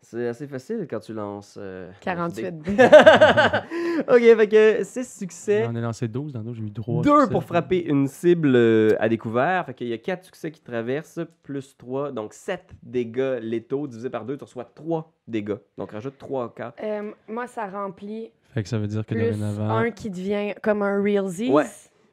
c'est- 0.02 0.28
assez 0.28 0.46
facile 0.48 0.86
quand 0.90 1.00
tu 1.00 1.14
lances. 1.14 1.58
euh, 1.58 1.90
48. 2.02 2.54
ok, 4.10 4.20
fait 4.20 4.48
que 4.50 4.84
6 4.84 5.18
succès. 5.20 5.64
J'en 5.64 5.74
ai 5.76 5.80
lancé 5.80 6.10
12, 6.10 6.34
dans 6.34 6.42
d'autres, 6.42 6.58
j'ai 6.58 6.64
eu 6.66 6.74
3. 6.74 7.02
Deux 7.02 7.28
pour 7.30 7.46
frapper 7.46 7.86
une 7.86 8.08
cible 8.08 8.54
euh, 8.56 8.90
à 9.00 9.08
découvert. 9.08 9.66
Fait 9.68 9.74
qu'il 9.74 9.88
y 9.88 9.94
a 9.94 9.98
4 9.98 10.26
succès 10.26 10.52
qui 10.52 10.60
traversent, 10.62 11.22
plus 11.44 11.78
3. 11.78 12.12
Donc 12.12 12.34
7 12.34 12.72
dégâts 12.84 13.40
létaux 13.42 13.88
divisé 13.88 14.10
par 14.10 14.26
2, 14.26 14.36
tu 14.38 14.44
reçois 14.44 14.66
3 14.66 15.14
dégâts. 15.28 15.56
Donc 15.78 15.92
rajoute 15.92 16.18
3 16.18 16.46
au 16.46 16.50
cas. 16.50 16.74
Euh, 16.84 17.12
moi, 17.30 17.48
ça 17.48 17.68
remplit 17.68 18.32
Fait 18.54 18.64
que 18.64 18.70
ça 18.70 18.78
veut 18.78 18.88
dire 18.88 19.06
que 19.06 19.14
plus 19.14 19.32
dorénavant. 19.32 19.70
un 19.78 19.92
qui 19.92 20.10
devient 20.10 20.54
comme 20.62 20.82
un 20.82 21.02
realsies. 21.02 21.50
Ouais. 21.50 21.66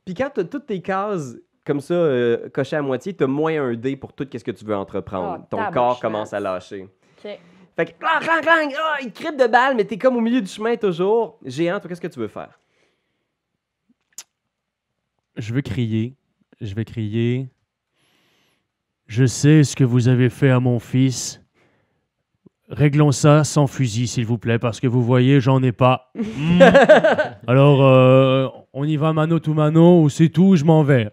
Puis 0.04 0.14
quand 0.14 0.30
tu 0.32 0.40
as 0.40 0.44
toutes 0.44 0.66
tes 0.66 0.80
cases 0.80 1.36
comme 1.64 1.80
ça 1.80 1.94
euh, 1.94 2.48
cochées 2.48 2.76
à 2.76 2.82
moitié, 2.82 3.14
tu 3.14 3.24
as 3.24 3.26
moins 3.26 3.60
un 3.62 3.74
dé 3.74 3.96
pour 3.96 4.12
tout 4.12 4.26
ce 4.32 4.42
que 4.42 4.50
tu 4.52 4.64
veux 4.64 4.76
entreprendre. 4.76 5.40
Ah, 5.42 5.46
Ton 5.50 5.70
corps 5.72 6.00
commence 6.00 6.32
à 6.32 6.40
lâcher. 6.40 6.82
OK. 6.82 7.38
Fait 7.76 7.86
que 7.86 7.98
clang, 7.98 8.20
clang, 8.20 8.40
clang, 8.40 8.72
ah, 8.76 8.96
il 9.02 9.12
cripe 9.12 9.36
de 9.36 9.46
balles, 9.46 9.76
mais 9.76 9.84
t'es 9.84 9.98
comme 9.98 10.16
au 10.16 10.20
milieu 10.20 10.40
du 10.40 10.48
chemin 10.48 10.76
toujours. 10.76 11.38
Géant, 11.44 11.78
toi, 11.78 11.88
qu'est-ce 11.88 12.00
que 12.00 12.06
tu 12.08 12.18
veux 12.18 12.28
faire? 12.28 12.58
Je 15.36 15.54
veux 15.54 15.60
crier. 15.60 16.16
Je 16.60 16.74
vais 16.74 16.84
crier. 16.84 17.48
Je 19.06 19.24
sais 19.24 19.62
ce 19.64 19.76
que 19.76 19.84
vous 19.84 20.08
avez 20.08 20.28
fait 20.28 20.50
à 20.50 20.60
mon 20.60 20.78
fils. 20.78 21.40
Réglons 22.70 23.12
ça 23.12 23.44
sans 23.44 23.66
fusil, 23.66 24.06
s'il 24.06 24.26
vous 24.26 24.36
plaît, 24.38 24.58
parce 24.58 24.78
que 24.80 24.86
vous 24.86 25.02
voyez, 25.02 25.40
j'en 25.40 25.62
ai 25.62 25.72
pas. 25.72 26.10
Hmm. 26.18 26.60
Alors, 27.46 27.82
euh, 27.84 28.46
on 28.74 28.84
y 28.84 28.96
va 28.96 29.12
mano 29.12 29.38
to 29.38 29.54
mano, 29.54 30.02
ou 30.02 30.08
c'est 30.10 30.28
tout, 30.28 30.56
je 30.56 30.64
m'en 30.64 30.82
vais. 30.82 31.08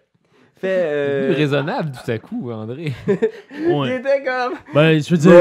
Fais. 0.58 0.68
euh, 0.70 1.34
Raisonnable 1.36 1.92
tout 1.92 2.10
à 2.10 2.18
coup, 2.18 2.50
André. 2.50 2.92
Il 3.08 3.72
Ouais. 3.74 3.96
était 3.96 4.22
comme. 4.24 4.54
Ben, 4.74 5.00
je 5.02 5.10
veux 5.10 5.16
dire. 5.18 5.32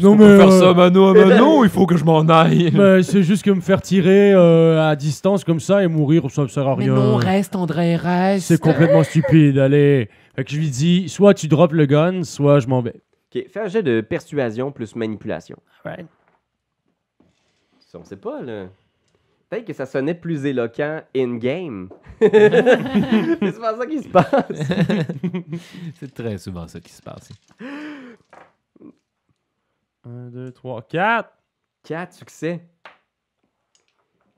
non, 0.00 0.14
mais. 0.16 0.36
faire 0.36 0.48
euh, 0.48 0.60
ça 0.60 0.74
mano 0.74 1.08
à 1.08 1.14
mano, 1.14 1.64
il 1.64 1.70
faut 1.70 1.86
que 1.86 1.96
je 1.96 2.04
m'en 2.04 2.20
aille. 2.28 2.70
ben, 2.70 3.02
c'est 3.02 3.22
juste 3.22 3.44
que 3.44 3.50
me 3.52 3.60
faire 3.60 3.80
tirer 3.82 4.32
euh, 4.34 4.88
à 4.88 4.96
distance 4.96 5.44
comme 5.44 5.60
ça 5.60 5.82
et 5.82 5.86
mourir, 5.88 6.28
ça 6.30 6.42
ne 6.42 6.48
sert 6.48 6.66
à 6.68 6.76
Mais 6.76 6.84
rien. 6.84 6.94
non, 6.94 7.16
reste, 7.16 7.54
André, 7.56 7.96
reste. 7.96 8.46
C'est 8.46 8.60
complètement 8.60 9.04
stupide, 9.04 9.58
allez. 9.58 10.08
Fait 10.34 10.44
que 10.44 10.50
je 10.50 10.56
lui 10.58 10.68
dis, 10.70 11.08
soit 11.08 11.34
tu 11.34 11.46
drops 11.48 11.72
le 11.74 11.86
gun, 11.86 12.22
soit 12.24 12.58
je 12.60 12.66
m'en 12.66 12.80
vais. 12.82 12.94
Ok, 13.36 13.48
fais 13.48 13.60
un 13.60 13.68
jet 13.68 13.82
de 13.82 14.00
persuasion 14.00 14.72
plus 14.72 14.94
manipulation. 14.96 15.58
Right. 15.84 16.06
Ça, 17.80 17.98
on 17.98 18.04
sait 18.04 18.16
pas, 18.16 18.40
là. 18.42 18.68
Peut-être 19.48 19.66
que 19.66 19.72
ça 19.72 19.86
sonnait 19.86 20.14
plus 20.14 20.44
éloquent 20.44 21.02
in-game. 21.14 21.88
C'est 22.20 23.60
pas 23.60 23.76
ça 23.76 23.86
qui 23.86 24.02
se 24.02 24.08
passe. 24.08 24.34
C'est 25.94 26.12
très 26.12 26.36
souvent 26.38 26.66
ça 26.66 26.80
qui 26.80 26.92
se 26.92 27.00
passe. 27.00 27.30
1, 30.04 30.30
2, 30.30 30.52
3, 30.52 30.82
4. 30.82 31.30
4 31.84 32.12
succès. 32.12 32.60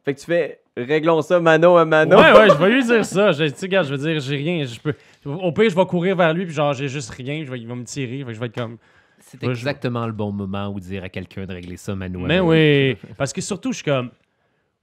Fait 0.08 0.14
que 0.14 0.20
tu 0.20 0.24
fais 0.26 0.60
réglons 0.74 1.20
ça 1.20 1.38
mano 1.38 1.76
à 1.76 1.84
mano. 1.84 2.16
Ouais, 2.16 2.32
ouais, 2.32 2.48
je 2.48 2.54
vais 2.54 2.70
lui 2.70 2.82
dire 2.82 3.04
ça. 3.04 3.30
Je, 3.32 3.44
tu 3.44 3.52
sais, 3.56 3.68
gars, 3.68 3.82
je 3.82 3.94
veux 3.94 3.98
dire, 3.98 4.18
j'ai 4.20 4.36
rien. 4.36 4.64
Je 4.64 4.80
peux... 4.80 4.94
Au 5.26 5.52
pire, 5.52 5.68
je 5.68 5.74
vais 5.76 5.84
courir 5.84 6.16
vers 6.16 6.32
lui, 6.32 6.46
puis 6.46 6.54
genre, 6.54 6.72
j'ai 6.72 6.88
juste 6.88 7.10
rien. 7.10 7.44
Je 7.44 7.50
vais, 7.50 7.58
il 7.60 7.66
va 7.68 7.74
me 7.74 7.84
tirer. 7.84 8.18
Fait 8.20 8.24
que 8.24 8.32
je 8.32 8.40
vais 8.40 8.46
être 8.46 8.54
comme. 8.54 8.78
C'est 9.20 9.36
Ouais, 9.42 9.48
je- 9.54 9.58
exactement 9.58 10.06
le 10.06 10.12
bon 10.14 10.32
moment 10.32 10.68
où 10.68 10.80
dire 10.80 11.04
à 11.04 11.10
quelqu'un 11.10 11.44
de 11.44 11.52
régler 11.52 11.76
ça 11.76 11.94
manuellement. 11.94 12.26
Mais 12.28 12.40
oui. 12.40 12.96
Parce 13.18 13.34
que 13.34 13.42
surtout, 13.42 13.72
je 13.72 13.76
suis 13.82 13.84
comme. 13.84 14.08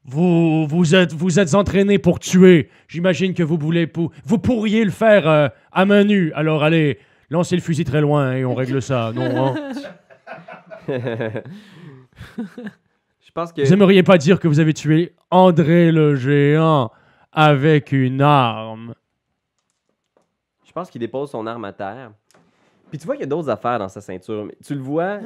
Vous, 0.04 0.68
vous, 0.68 0.94
êtes, 0.94 1.14
vous 1.14 1.40
êtes 1.40 1.56
entraîné 1.56 1.98
pour 1.98 2.20
tuer. 2.20 2.70
J'imagine 2.88 3.34
que 3.34 3.42
vous 3.42 3.58
voulez. 3.58 3.88
Pour... 3.88 4.12
Vous 4.26 4.38
pourriez 4.38 4.86
le 4.86 4.92
faire 4.92 5.28
euh, 5.28 5.48
à 5.72 5.86
main 5.86 6.04
nue. 6.04 6.32
Alors 6.36 6.64
allez, 6.64 7.00
lancez 7.32 7.56
le 7.56 7.64
fusil 7.64 7.84
très 7.86 8.02
loin 8.02 8.34
et 8.34 8.46
on 8.46 8.54
règle 8.54 8.80
ça. 8.80 9.12
Non, 9.16 9.56
hein? 9.56 9.72
Pense 13.36 13.54
que. 13.54 13.62
Vous 13.62 13.72
aimeriez 13.74 14.02
pas 14.02 14.18
dire 14.18 14.40
que 14.40 14.48
vous 14.48 14.60
avez 14.60 14.74
tué 14.74 15.14
André 15.30 15.92
le 15.92 16.16
géant 16.16 16.90
avec 17.32 17.92
une 17.92 18.22
arme. 18.22 18.96
Je 20.66 20.72
pense 20.72 20.90
qu'il 20.90 21.00
dépose 21.00 21.30
son 21.32 21.46
arme 21.46 21.66
à 21.66 21.74
terre. 21.74 22.12
Puis 22.90 22.98
tu 23.00 23.06
vois 23.06 23.16
qu'il 23.16 23.24
y 23.24 23.26
a 23.26 23.30
d'autres 23.30 23.50
affaires 23.50 23.78
dans 23.80 23.90
sa 23.90 24.00
ceinture. 24.00 24.46
mais 24.46 24.56
Tu 24.66 24.74
le 24.74 24.80
vois 24.82 25.20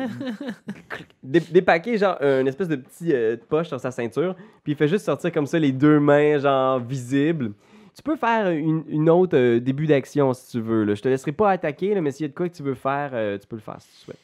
dé- 1.23 1.39
dépaquer 1.39 1.97
genre 1.97 2.17
une 2.21 2.47
espèce 2.47 2.67
de 2.67 2.77
petit 2.77 3.13
euh, 3.13 3.37
poche 3.47 3.67
sur 3.67 3.79
sa 3.79 3.91
ceinture. 3.91 4.35
Puis 4.63 4.73
il 4.73 4.75
fait 4.75 4.87
juste 4.87 5.05
sortir 5.05 5.31
comme 5.31 5.45
ça 5.45 5.59
les 5.59 5.71
deux 5.71 5.99
mains 5.99 6.39
genre 6.39 6.79
visibles. 6.79 7.51
Tu 7.95 8.01
peux 8.01 8.15
faire 8.15 8.49
une, 8.49 8.83
une 8.87 9.09
autre 9.09 9.37
euh, 9.37 9.59
début 9.59 9.85
d'action 9.85 10.33
si 10.33 10.51
tu 10.51 10.61
veux. 10.61 10.83
Là. 10.83 10.95
Je 10.95 11.01
te 11.01 11.09
laisserai 11.09 11.31
pas 11.31 11.51
attaquer, 11.51 11.93
là, 11.93 12.01
mais 12.01 12.11
s'il 12.11 12.23
y 12.23 12.25
a 12.25 12.29
de 12.29 12.33
quoi 12.33 12.47
que 12.49 12.55
tu 12.55 12.63
veux 12.63 12.75
faire, 12.75 13.11
euh, 13.13 13.37
tu 13.37 13.45
peux 13.45 13.57
le 13.57 13.61
faire 13.61 13.75
si 13.79 13.89
tu 13.99 14.05
souhaites. 14.05 14.19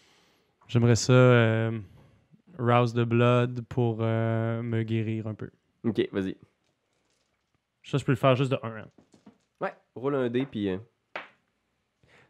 J'aimerais 0.67 0.95
ça 0.95 1.13
euh, 1.13 1.71
rouse 2.57 2.93
the 2.93 3.01
blood 3.01 3.61
pour 3.69 3.97
euh, 4.01 4.61
me 4.61 4.83
guérir 4.83 5.27
un 5.27 5.33
peu. 5.33 5.49
Ok, 5.83 6.07
vas-y. 6.11 6.35
Ça, 7.83 7.97
je 7.97 8.03
peux 8.05 8.11
le 8.11 8.17
faire 8.17 8.35
juste 8.35 8.51
de 8.51 8.57
1. 8.63 8.85
Ouais, 9.61 9.73
roule 9.95 10.15
un 10.15 10.29
dé 10.29 10.45
puis 10.45 10.69
euh, 10.69 10.77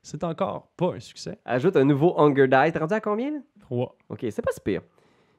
C'est 0.01 0.23
encore 0.23 0.67
pas 0.75 0.93
un 0.95 0.99
succès. 0.99 1.39
ajoute 1.45 1.75
un 1.77 1.85
nouveau 1.85 2.19
Hunger 2.19 2.47
Die. 2.47 2.71
T'es 2.71 2.79
rendu 2.79 2.93
à 2.93 2.99
combien 3.01 3.31
là? 3.31 3.39
3. 3.61 3.95
Ok, 4.09 4.25
c'est 4.29 4.41
pas 4.41 4.51
si 4.51 4.59
pire. 4.61 4.81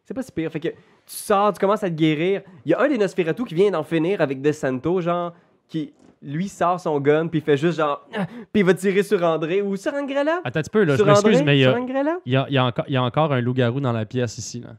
C'est 0.05 0.15
pas 0.15 0.23
si 0.23 0.33
pire. 0.33 0.51
Fait 0.51 0.61
que 0.61 0.69
tu 0.69 0.77
sors, 1.07 1.53
tu 1.53 1.59
commences 1.61 1.83
à 1.83 1.91
te 1.91 1.95
guérir. 1.95 2.43
Il 2.65 2.71
y 2.71 2.75
a 2.75 2.81
un 2.81 2.89
des 2.89 2.97
Nosferatu 2.99 3.45
qui 3.45 3.55
vient 3.55 3.71
d'en 3.71 3.83
finir 3.85 4.21
avec 4.21 4.41
De 4.41 4.53
Santo, 4.53 5.01
genre, 5.01 5.35
qui 5.69 5.93
lui 6.27 6.49
sort 6.49 6.79
son 6.81 7.01
gun, 7.01 7.29
puis 7.29 7.39
il 7.39 7.43
fait 7.43 7.57
juste 7.57 7.79
genre. 7.79 8.07
Ah 8.15 8.27
Puis 8.53 8.61
il 8.61 8.65
va 8.65 8.75
tirer 8.75 9.03
sur 9.03 9.23
André 9.23 9.63
ou 9.63 9.77
sur 9.77 9.95
Angrella? 9.95 10.41
Attends 10.45 10.59
un 10.59 10.63
petit 10.63 10.71
peu, 10.71 10.85
là, 10.85 10.93
je 10.93 10.97
sur 10.99 11.07
m'excuse, 11.07 11.37
André? 11.37 11.45
mais 11.45 11.57
il 11.59 11.61
y 11.61 11.65
Sur 11.65 11.75
a, 11.75 11.79
Angrella? 11.79 12.19
il 12.27 12.33
y 12.33 12.37
a- 12.37 12.47
il 12.49 12.55
y 12.55 12.59
a 12.59 12.65
encore- 12.67 12.85
il 12.89 12.93
y 12.95 12.97
a 12.97 13.03
encore 13.03 13.33
un 13.33 13.41
loup-garou 13.41 13.81
dans 13.81 13.93
la 13.93 14.05
pièce 14.05 14.37
ici. 14.39 14.61
Là. 14.61 14.71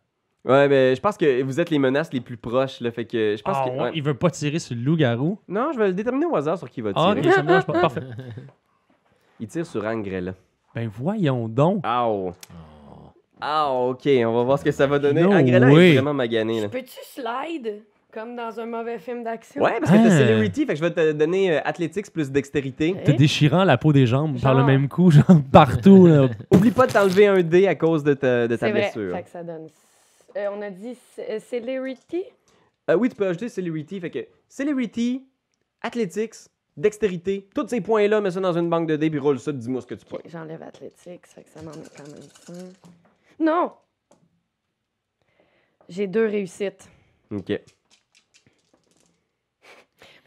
Ouais, 0.46 0.68
mais 0.70 0.96
je 0.96 1.02
pense 1.02 1.18
que 1.18 1.42
vous 1.42 1.60
êtes 1.60 1.70
les 1.70 1.80
menaces 1.80 2.14
les 2.14 2.22
plus 2.22 2.38
proches, 2.38 2.80
là. 2.82 2.92
Fait 2.92 3.06
que 3.06 3.36
je 3.38 3.42
pense 3.44 3.58
Ah, 3.60 3.66
que. 3.66 3.76
ouais, 3.76 3.82
ouais. 3.84 3.92
Il 3.96 4.04
veut 4.04 4.14
pas 4.14 4.30
tirer 4.30 4.60
sur 4.60 4.76
le 4.76 4.82
loup-garou? 4.82 5.40
Non, 5.48 5.72
je 5.74 5.80
vais 5.80 5.88
le 5.88 5.94
déterminer 5.94 6.26
au 6.26 6.36
hasard 6.36 6.58
sur 6.58 6.70
qui 6.70 6.82
va 6.82 6.92
Ah, 6.96 7.14
tirer. 7.16 7.34
pas. 7.44 7.62
Parfait. 7.62 8.02
Il 9.40 9.48
tire 9.48 9.66
sur 9.66 9.86
Angrella. 9.86 10.34
Ben 10.74 10.90
voyons 10.92 11.48
donc. 11.48 11.84
Ow. 11.86 12.34
Ah, 13.40 13.70
ok, 13.72 14.02
on 14.26 14.34
va 14.34 14.44
voir 14.44 14.58
ce 14.60 14.64
que 14.64 14.72
ça 14.72 14.88
va 14.88 14.98
donner. 15.00 15.22
No 15.22 15.32
Angrella 15.32 15.70
est 15.70 15.94
vraiment 15.94 16.14
magané, 16.14 16.62
là. 16.62 16.70
Peux-tu 16.70 16.98
slide? 17.04 17.84
Comme 18.14 18.36
dans 18.36 18.60
un 18.60 18.66
mauvais 18.66 18.98
film 19.00 19.24
d'action? 19.24 19.62
Ouais, 19.62 19.80
parce 19.80 19.92
que 19.92 19.98
t'as 19.98 20.04
Ah. 20.06 20.18
Celerity, 20.18 20.66
fait 20.66 20.74
que 20.74 20.80
je 20.80 20.84
vais 20.86 20.92
te 20.94 21.12
donner 21.12 21.58
euh, 21.58 21.62
Athletics 21.66 22.12
plus 22.12 22.32
dextérité. 22.32 22.96
Eh? 23.00 23.04
T'es 23.04 23.14
déchirant 23.14 23.64
la 23.64 23.78
peau 23.78 23.94
des 23.94 24.08
jambes 24.08 24.40
par 24.42 24.54
le 24.54 24.60
Genre. 24.62 24.68
même 24.68 24.88
coup, 24.88 25.12
genre 25.12 25.42
partout. 25.52 26.08
Là. 26.08 26.30
Oublie 26.52 26.72
pas 26.72 26.88
de 26.88 26.94
t'enlever 26.94 27.28
un 27.28 27.42
dé 27.44 27.68
à 27.68 27.76
cause 27.76 28.04
de 28.04 28.14
ta, 28.14 28.48
de 28.48 28.56
ta 28.56 28.66
C'est 28.66 28.72
vrai. 28.72 28.82
blessure. 28.92 29.16
Fait 29.16 29.24
que 29.24 29.30
ça 29.30 29.44
donne 29.44 29.68
euh, 30.36 30.48
on 30.56 30.62
a 30.62 30.70
dit 30.70 30.96
c- 31.16 31.26
euh, 31.30 31.40
celerity. 31.40 32.24
Euh, 32.90 32.96
oui, 32.96 33.10
tu 33.10 33.16
peux 33.16 33.26
ajouter 33.28 33.50
Celerity. 33.50 34.00
Fait 34.00 34.12
que 34.12 34.28
Celerity, 34.48 35.26
Athletics, 35.82 36.36
Dextérité, 36.78 37.50
tous 37.56 37.68
ces 37.68 37.82
points-là, 37.82 38.22
mets 38.22 38.30
ça 38.30 38.40
dans 38.40 38.56
une 38.56 38.70
banque 38.70 38.88
de 38.88 38.96
dés 38.98 39.10
puis 39.10 39.18
roule 39.18 39.40
ça, 39.40 39.52
dis-moi 39.52 39.82
ce 39.82 39.88
que 39.88 39.96
tu 39.96 40.04
Ok, 40.04 40.10
points. 40.10 40.20
J'enlève 40.32 40.62
athlétique, 40.62 41.26
ça 41.26 41.36
fait 41.36 41.44
que 41.44 41.50
ça 41.50 41.62
m'en 41.64 41.72
met 41.72 41.88
quand 41.98 42.04
même 42.08 42.22
5. 42.46 42.56
Non! 43.40 43.72
J'ai 45.90 46.06
deux 46.08 46.26
réussites. 46.28 46.88
Ok. 47.32 47.60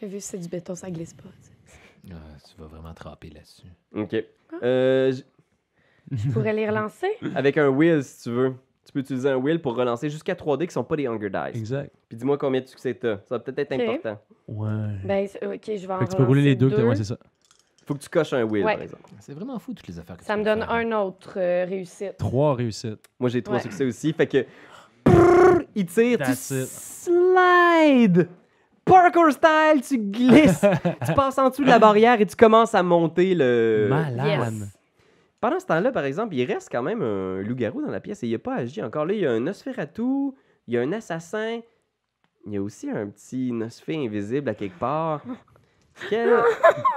Mais 0.02 0.08
vu 0.08 0.16
que 0.18 0.22
c'est 0.22 0.38
du 0.38 0.48
béton, 0.48 0.74
ça 0.74 0.90
glisse 0.90 1.14
pas. 1.14 1.24
tu 1.42 1.48
sais. 1.48 2.14
Ah, 2.14 2.36
tu 2.48 2.60
vas 2.60 2.66
vraiment 2.68 2.94
trapper 2.94 3.30
là-dessus. 3.30 3.66
Ok. 3.94 4.16
Euh, 4.62 5.12
j- 5.12 5.24
Je 6.10 6.30
pourrais 6.30 6.52
les 6.52 6.68
relancer? 6.68 7.08
avec 7.34 7.56
un 7.58 7.68
wheel, 7.68 8.02
si 8.02 8.22
tu 8.24 8.30
veux. 8.30 8.54
Tu 8.86 8.92
peux 8.92 9.00
utiliser 9.00 9.28
un 9.28 9.36
wheel 9.36 9.60
pour 9.60 9.76
relancer 9.76 10.08
jusqu'à 10.10 10.34
3D 10.34 10.66
qui 10.66 10.72
sont 10.72 10.82
pas 10.82 10.96
des 10.96 11.06
Hunger 11.06 11.28
Dice. 11.30 11.60
Exact. 11.60 11.92
Puis 12.08 12.16
dis-moi 12.18 12.38
combien 12.38 12.60
de 12.62 12.66
succès 12.66 12.94
t'as. 12.94 13.18
Ça 13.18 13.36
va 13.36 13.38
peut-être 13.40 13.70
être 13.72 13.82
Ok. 13.82 13.88
important. 13.88 14.20
Ouais. 14.48 14.68
Ben, 15.04 15.28
c'est- 15.28 15.46
ok, 15.46 15.60
je 15.66 15.86
vais 15.86 15.92
en 15.92 15.98
Fait 16.00 16.06
que 16.06 16.10
tu 16.10 16.16
peux 16.16 16.24
rouler 16.24 16.42
les 16.42 16.56
deux. 16.56 16.70
que 16.70 16.76
t'as- 16.76 16.84
Ouais, 16.84 16.96
c'est 16.96 17.04
ça. 17.04 17.18
Faut 17.86 17.94
que 17.94 18.00
tu 18.00 18.08
coches 18.08 18.32
un 18.32 18.44
wheel, 18.44 18.64
Ouais. 18.64 18.74
par 18.74 18.82
exemple. 18.82 19.02
C'est 19.20 19.34
vraiment 19.34 19.58
fou 19.58 19.74
toutes 19.74 19.86
les 19.88 19.98
affaires 19.98 20.16
que 20.16 20.24
Ça 20.24 20.34
tu 20.34 20.40
me 20.40 20.44
donne 20.44 20.60
faire. 20.60 20.70
un 20.72 20.92
autre 20.92 21.34
euh, 21.36 21.64
réussite. 21.68 22.16
Trois 22.16 22.54
réussites. 22.54 23.08
Moi, 23.20 23.28
j'ai 23.28 23.42
trois 23.42 23.56
Ouais. 23.56 23.62
succès 23.62 23.84
aussi. 23.84 24.12
Fait 24.12 24.26
que. 24.26 24.46
Prrr, 25.04 25.62
il 25.74 25.86
tire, 25.86 26.18
tu 26.18 26.24
That's 26.24 26.50
it. 26.50 26.66
slide! 26.66 28.28
Parkour 28.90 29.30
style, 29.32 29.82
tu 29.86 29.98
glisses! 29.98 30.64
tu 31.06 31.14
passes 31.14 31.38
en 31.38 31.48
dessous 31.48 31.62
de 31.64 31.68
la 31.68 31.78
barrière 31.78 32.20
et 32.20 32.26
tu 32.26 32.36
commences 32.36 32.74
à 32.74 32.82
monter 32.82 33.34
le. 33.34 33.86
Malade. 33.88 34.26
Yes. 34.26 34.68
Pendant 35.40 35.58
ce 35.60 35.66
temps-là, 35.66 35.90
par 35.92 36.04
exemple, 36.04 36.34
il 36.34 36.44
reste 36.44 36.68
quand 36.70 36.82
même 36.82 37.00
un 37.02 37.40
loup-garou 37.40 37.80
dans 37.80 37.90
la 37.90 38.00
pièce 38.00 38.22
et 38.22 38.26
il 38.26 38.32
n'a 38.32 38.38
pas 38.38 38.56
agi 38.56 38.82
encore. 38.82 39.06
Là, 39.06 39.14
il 39.14 39.20
y 39.20 39.26
a 39.26 39.30
un 39.30 39.40
Nosferatu, 39.40 40.32
il 40.66 40.74
y 40.74 40.76
a 40.78 40.82
un 40.82 40.92
assassin, 40.92 41.60
il 42.46 42.52
y 42.52 42.56
a 42.58 42.62
aussi 42.62 42.90
un 42.90 43.06
petit 43.08 43.50
Nosfé 43.52 43.96
invisible 43.96 44.50
à 44.50 44.54
quelque 44.54 44.78
part. 44.78 45.22
Quelle, 46.08 46.42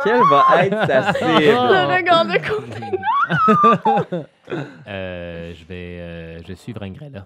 quelle 0.04 0.22
va 0.30 0.66
être 0.66 0.88
sa 0.88 1.14
cible? 1.14 1.30
Le 1.42 1.96
regard 1.96 2.26
de 2.26 2.38
côté. 2.48 4.26
Euh, 4.88 5.54
je 5.54 5.64
vais, 5.66 6.00
euh, 6.02 6.38
je 6.44 6.48
vais 6.50 6.56
suivre 6.56 6.84
Ingrella. 6.84 7.26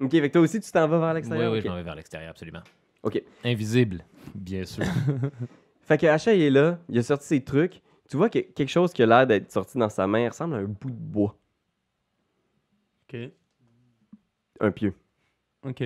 Ok, 0.00 0.10
que 0.10 0.26
toi 0.26 0.40
aussi, 0.42 0.60
tu 0.60 0.70
t'en 0.72 0.88
vas 0.88 0.98
vers 0.98 1.08
Oui, 1.10 1.14
l'extérieur? 1.14 1.52
oui, 1.52 1.58
Ok. 1.58 1.64
je 1.64 1.68
m'en 1.70 1.76
vais 1.76 1.82
vers 1.84 1.94
l'extérieur, 1.94 2.30
absolument. 2.30 2.58
Ok. 3.02 3.22
Invisible, 3.44 4.04
bien 4.34 4.64
sûr. 4.64 4.84
Fait 5.82 5.98
que 5.98 6.06
Hacha, 6.06 6.32
il 6.34 6.42
est 6.42 6.50
là, 6.50 6.78
il 6.88 6.98
a 6.98 7.02
sorti 7.02 7.26
ses 7.26 7.42
trucs. 7.42 7.80
Tu 8.08 8.16
vois 8.16 8.28
que 8.28 8.38
quelque 8.38 8.68
chose 8.68 8.92
qui 8.92 9.02
a 9.02 9.06
l'air 9.06 9.26
d'être 9.26 9.50
sorti 9.50 9.78
dans 9.78 9.88
sa 9.88 10.06
main 10.06 10.20
il 10.20 10.28
ressemble 10.28 10.54
à 10.54 10.58
un 10.58 10.64
bout 10.64 10.90
de 10.90 10.96
bois, 10.96 11.34
OK. 13.12 13.18
un 14.60 14.70
pieu. 14.70 14.94
OK. 15.66 15.82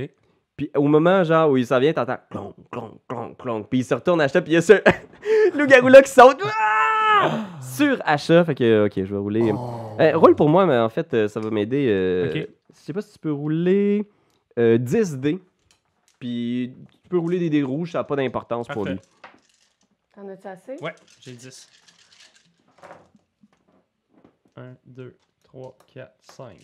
Puis 0.57 0.71
au 0.75 0.89
moment 0.89 1.23
genre 1.23 1.51
où 1.51 1.57
il 1.57 1.67
s'en 1.67 1.79
vient, 1.79 1.93
t'entends 1.93 2.19
clonk, 2.31 2.55
clonk, 2.71 2.95
clonk, 3.09 3.37
clonk. 3.39 3.69
Puis 3.69 3.81
il 3.81 3.85
se 3.85 3.95
retourne 3.95 4.21
Hacha, 4.21 4.41
puis 4.43 4.53
il 4.53 4.55
y 4.55 4.59
a 4.59 4.62
ce 4.62 4.73
loup-garou 5.59 5.89
là 5.89 6.03
qui 6.03 6.11
saute 6.11 6.43
Ah! 6.45 7.47
sur 7.61 7.99
Hacha. 8.05 8.45
Fait 8.45 8.55
que, 8.55 8.87
ok, 8.87 8.93
je 8.97 9.03
vais 9.14 9.17
rouler. 9.19 9.53
Eh, 10.01 10.12
roule 10.14 10.35
pour 10.35 10.49
moi, 10.49 10.67
mais 10.67 10.79
en 10.79 10.89
fait, 10.89 11.12
euh, 11.14 11.29
ça 11.29 11.41
va 11.41 11.51
m'aider. 11.51 11.87
euh, 11.91 12.31
Ok. 12.31 12.49
Je 12.75 12.81
sais 12.81 12.93
pas 12.93 13.03
si 13.03 13.12
tu 13.12 13.19
peux 13.19 13.33
rouler 13.33 14.09
euh, 14.59 14.79
10 14.79 15.19
dés. 15.19 15.39
Puis 16.19 16.73
tu 17.07 17.11
peux 17.11 17.19
rouler 17.19 17.39
des 17.39 17.51
dés 17.51 17.63
rouges, 17.63 17.93
ça 17.93 17.99
n'a 17.99 18.05
pas 18.05 18.17
d'importance 18.17 18.67
pour 18.67 18.85
lui. 18.85 18.99
T'en 20.13 20.27
as-tu 20.29 20.49
assez? 20.49 20.77
Ouais, 20.83 20.93
j'ai 21.21 21.33
10. 21.35 21.69
1, 24.57 24.63
2, 24.87 25.17
3, 25.45 25.77
4, 25.95 26.11
5. 26.21 26.57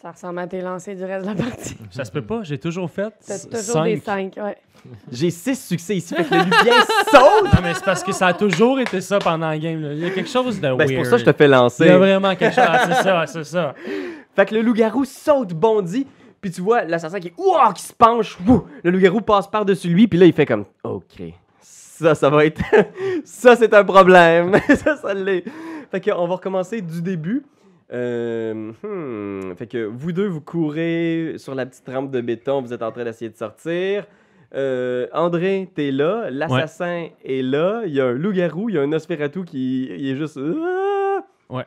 Ça 0.00 0.12
ressemble 0.12 0.38
à 0.38 0.46
tes 0.46 0.62
lancers 0.62 0.94
du 0.96 1.04
reste 1.04 1.26
de 1.26 1.30
la 1.34 1.36
partie. 1.44 1.76
Ça 1.90 2.04
se 2.04 2.10
peut 2.12 2.22
pas, 2.24 2.44
j'ai 2.44 2.56
toujours 2.56 2.88
fait 2.90 3.12
T'as 3.26 3.38
toujours 3.40 3.82
des 3.82 3.98
5, 3.98 4.34
ouais. 4.38 4.56
J'ai 5.12 5.30
6 5.30 5.66
succès 5.68 5.96
ici, 5.96 6.14
fait 6.14 6.24
que 6.24 6.34
le 6.34 6.44
lupien 6.44 6.80
saute! 7.10 7.52
Non, 7.52 7.60
mais 7.62 7.74
c'est 7.74 7.84
parce 7.84 8.02
que 8.04 8.12
ça 8.12 8.28
a 8.28 8.32
toujours 8.32 8.78
été 8.80 9.00
ça 9.02 9.18
pendant 9.18 9.48
la 9.48 9.58
game. 9.58 9.82
là. 9.82 9.92
Il 9.92 9.98
y 9.98 10.06
a 10.06 10.10
quelque 10.10 10.30
chose 10.30 10.56
de 10.56 10.60
Ben, 10.62 10.76
weird. 10.76 10.88
c'est 10.88 10.96
pour 10.96 11.04
ça 11.04 11.10
que 11.12 11.18
je 11.18 11.24
te 11.24 11.32
fais 11.32 11.44
Il 11.46 11.50
y 11.50 11.54
a 11.54 11.56
lancer. 11.58 11.88
vraiment 11.96 12.34
quelque 12.36 12.54
chose. 12.54 12.64
Ah, 12.66 12.86
c'est 12.86 13.02
ça, 13.02 13.26
c'est 13.26 13.44
ça. 13.44 13.74
Fait 14.36 14.46
que 14.46 14.54
le 14.54 14.62
loup-garou 14.62 15.04
saute, 15.04 15.52
bondit, 15.52 16.06
puis 16.40 16.50
tu 16.50 16.60
vois 16.60 16.84
l'assassin 16.84 17.20
qui, 17.20 17.32
Ouah! 17.36 17.72
qui 17.72 17.82
se 17.82 17.92
penche, 17.92 18.38
le 18.82 18.90
loup-garou 18.90 19.20
passe 19.20 19.46
par-dessus 19.46 19.88
lui, 19.88 20.06
puis 20.08 20.18
là 20.18 20.26
il 20.26 20.32
fait 20.32 20.46
comme, 20.46 20.64
ok, 20.84 21.22
ça, 21.60 22.14
ça 22.14 22.30
va 22.30 22.44
être, 22.44 22.60
ça 23.24 23.56
c'est 23.56 23.74
un 23.74 23.84
problème, 23.84 24.54
ça, 24.68 24.96
ça 24.96 25.14
l'est. 25.14 25.44
Fait 25.90 26.00
que 26.00 26.10
on 26.10 26.26
va 26.26 26.34
recommencer 26.36 26.80
du 26.80 27.02
début. 27.02 27.44
Euh, 27.90 28.72
hmm, 28.82 29.56
Fait 29.56 29.66
que 29.66 29.86
vous 29.86 30.12
deux, 30.12 30.26
vous 30.26 30.42
courez 30.42 31.34
sur 31.38 31.54
la 31.54 31.64
petite 31.64 31.88
rampe 31.88 32.10
de 32.10 32.20
béton, 32.20 32.60
vous 32.60 32.72
êtes 32.72 32.82
en 32.82 32.92
train 32.92 33.04
d'essayer 33.04 33.30
de 33.30 33.36
sortir. 33.36 34.06
Euh, 34.54 35.06
André, 35.12 35.70
t'es 35.74 35.90
là, 35.90 36.28
l'assassin 36.30 37.08
est 37.24 37.42
là, 37.42 37.82
il 37.86 37.94
y 37.94 38.00
a 38.00 38.06
un 38.06 38.12
loup-garou, 38.12 38.68
il 38.68 38.76
y 38.76 38.78
a 38.78 38.82
un 38.82 38.86
Nosferatu 38.86 39.44
qui 39.44 39.84
il 39.84 40.10
est 40.10 40.16
juste... 40.16 40.38
Ah! 40.38 41.20
Ouais. 41.50 41.66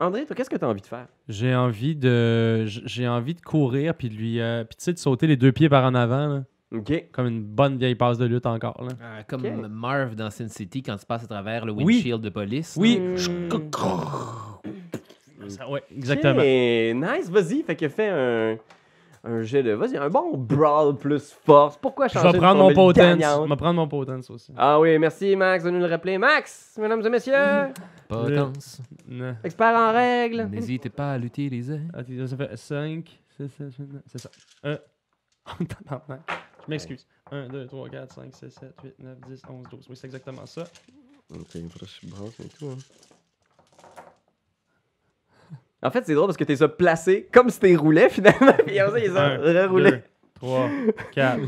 André, 0.00 0.24
toi, 0.26 0.36
qu'est-ce 0.36 0.50
que 0.50 0.56
t'as 0.56 0.66
envie 0.68 0.80
de 0.80 0.86
faire? 0.86 1.06
J'ai 1.28 1.54
envie 1.56 1.96
de 1.96 2.64
j'ai 2.66 3.08
envie 3.08 3.34
de 3.34 3.40
courir 3.40 3.94
puis 3.94 4.08
de 4.08 4.14
lui 4.14 4.40
euh, 4.40 4.62
puis 4.64 4.76
tu 4.76 4.84
sais 4.84 4.92
de 4.92 4.98
sauter 4.98 5.26
les 5.26 5.36
deux 5.36 5.50
pieds 5.50 5.68
par 5.68 5.84
en 5.84 5.94
avant 5.94 6.26
là, 6.28 6.44
Ok. 6.72 7.06
comme 7.10 7.26
une 7.26 7.42
bonne 7.42 7.78
vieille 7.78 7.96
passe 7.96 8.16
de 8.18 8.26
lutte 8.26 8.46
encore 8.46 8.80
là. 8.84 8.92
Euh, 9.02 9.22
comme. 9.26 9.66
Marv 9.68 10.14
dans 10.14 10.30
Sin 10.30 10.48
City 10.48 10.82
quand 10.82 10.96
tu 10.96 11.04
passes 11.06 11.24
à 11.24 11.26
travers 11.26 11.66
le 11.66 11.72
Oui. 11.72 11.84
windshield 11.84 12.20
de 12.20 12.28
police. 12.28 12.76
Oui. 12.78 13.00
Ça- 15.48 15.68
ouais, 15.68 15.82
exactement. 15.96 16.42
Nice, 16.42 17.30
vas-y. 17.30 17.62
Fait 17.62 17.74
que 17.74 17.88
fais 17.88 18.08
un, 18.08 18.56
un 19.24 19.42
jet 19.42 19.62
de. 19.62 19.72
Vas-y, 19.72 19.96
un 19.96 20.08
bon 20.08 20.36
brawl 20.36 20.96
plus 20.96 21.32
force. 21.32 21.76
Pourquoi 21.76 22.08
Je 22.08 22.14
changer 22.14 22.28
vais 22.28 22.32
de 22.34 22.38
prendre 22.38 22.60
mon 22.62 22.72
potence. 22.74 23.04
Je 23.04 23.48
vais 23.48 23.56
prendre 23.56 23.74
mon 23.74 23.88
potence 23.88 24.30
aussi. 24.30 24.52
Ah 24.56 24.78
oui, 24.80 24.98
merci 24.98 25.34
Max 25.36 25.64
de 25.64 25.70
nous 25.70 25.80
le 25.80 25.86
rappeler. 25.86 26.18
Max, 26.18 26.76
mesdames 26.80 27.04
et 27.04 27.10
messieurs, 27.10 27.34
Potence. 28.08 28.80
Expert 29.44 29.74
en 29.76 29.92
règles. 29.92 30.46
N'hésitez 30.50 30.90
pas 30.90 31.12
à 31.12 31.18
l'utiliser. 31.18 31.80
Attends, 31.92 32.26
ça 32.26 32.36
fait 32.36 32.56
5, 32.56 33.20
6, 33.36 33.48
7, 33.48 33.76
8, 33.78 33.92
9, 33.92 34.02
c'est 34.06 34.18
ça. 34.18 34.30
Euh... 34.64 34.78
Je 35.58 36.70
m'excuse. 36.70 37.06
1, 37.30 37.48
2, 37.48 37.66
3, 37.66 37.88
4, 37.88 38.14
5, 38.14 38.34
6, 38.34 38.50
7, 38.50 38.74
8, 38.84 38.94
9, 38.98 39.16
10, 39.28 39.42
11, 39.48 39.66
12. 39.70 39.86
Oui, 39.90 39.96
c'est 39.96 40.06
exactement 40.06 40.46
ça. 40.46 40.64
Ok, 41.34 41.54
il 41.54 41.68
faudrait 41.68 41.86
que 41.86 41.92
je 42.02 42.06
brasse 42.10 42.40
et 42.40 42.48
tout. 42.48 42.66
hein. 42.66 42.76
En 45.82 45.90
fait, 45.90 46.04
c'est 46.04 46.14
drôle 46.14 46.26
parce 46.26 46.36
que 46.36 46.44
t'es 46.44 46.56
ça 46.56 46.68
placé 46.68 47.28
comme 47.32 47.50
si 47.50 47.60
t'es 47.60 47.76
roulé 47.76 48.08
finalement. 48.08 48.52
Puis 48.66 48.78
après 48.78 49.00
ça, 49.00 49.06
ils 49.06 49.16
ont 49.16 49.62
reroulé. 49.62 50.02
3, 50.34 50.68
4. 51.12 51.40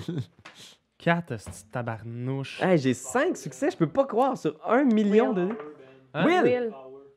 4, 0.99 1.35
c'est 1.39 1.71
tabarnouche. 1.71 2.61
Hey, 2.63 2.79
j'ai 2.79 2.95
5 2.95 3.37
succès, 3.37 3.71
je 3.71 3.77
peux 3.77 3.89
pas 3.89 4.05
croire 4.05 4.37
sur 4.37 4.55
un 4.67 4.85
million 4.85 5.33
de. 5.33 5.49
Hein? 6.15 6.27
Will! 6.27 6.43
Will. 6.45 6.73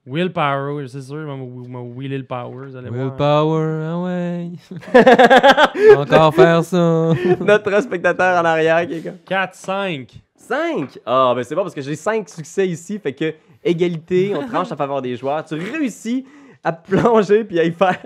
Willpower, 0.05 0.85
c'est 0.89 1.01
sûr, 1.01 1.15
m'a 1.15 1.35
le 1.35 2.23
power, 2.23 2.67
vous 2.67 2.75
allez 2.75 2.89
voir. 2.89 3.05
Willpower, 3.05 3.83
ah 3.85 3.99
ouais. 3.99 4.51
Encore 5.95 6.35
faire 6.35 6.63
ça. 6.63 7.13
Notre 7.39 7.81
spectateur 7.81 8.41
en 8.41 8.45
arrière 8.45 8.85
qui 8.85 8.95
est 8.95 9.01
comme. 9.01 9.17
4, 9.25 9.55
5. 9.55 10.13
5! 10.35 10.99
Ah, 11.05 11.33
ben 11.33 11.43
c'est 11.43 11.55
bon 11.55 11.61
parce 11.61 11.73
que 11.73 11.81
j'ai 11.81 11.95
5 11.95 12.27
succès 12.27 12.67
ici. 12.67 12.99
Fait 12.99 13.13
que 13.13 13.33
égalité, 13.63 14.33
on 14.35 14.45
tranche 14.45 14.71
en 14.73 14.75
faveur 14.75 15.01
des 15.01 15.15
joueurs. 15.15 15.45
Tu 15.45 15.55
réussis 15.55 16.25
à 16.63 16.71
plonger 16.73 17.43
puis 17.43 17.59
à 17.59 17.63
y 17.65 17.71
faire. 17.71 18.05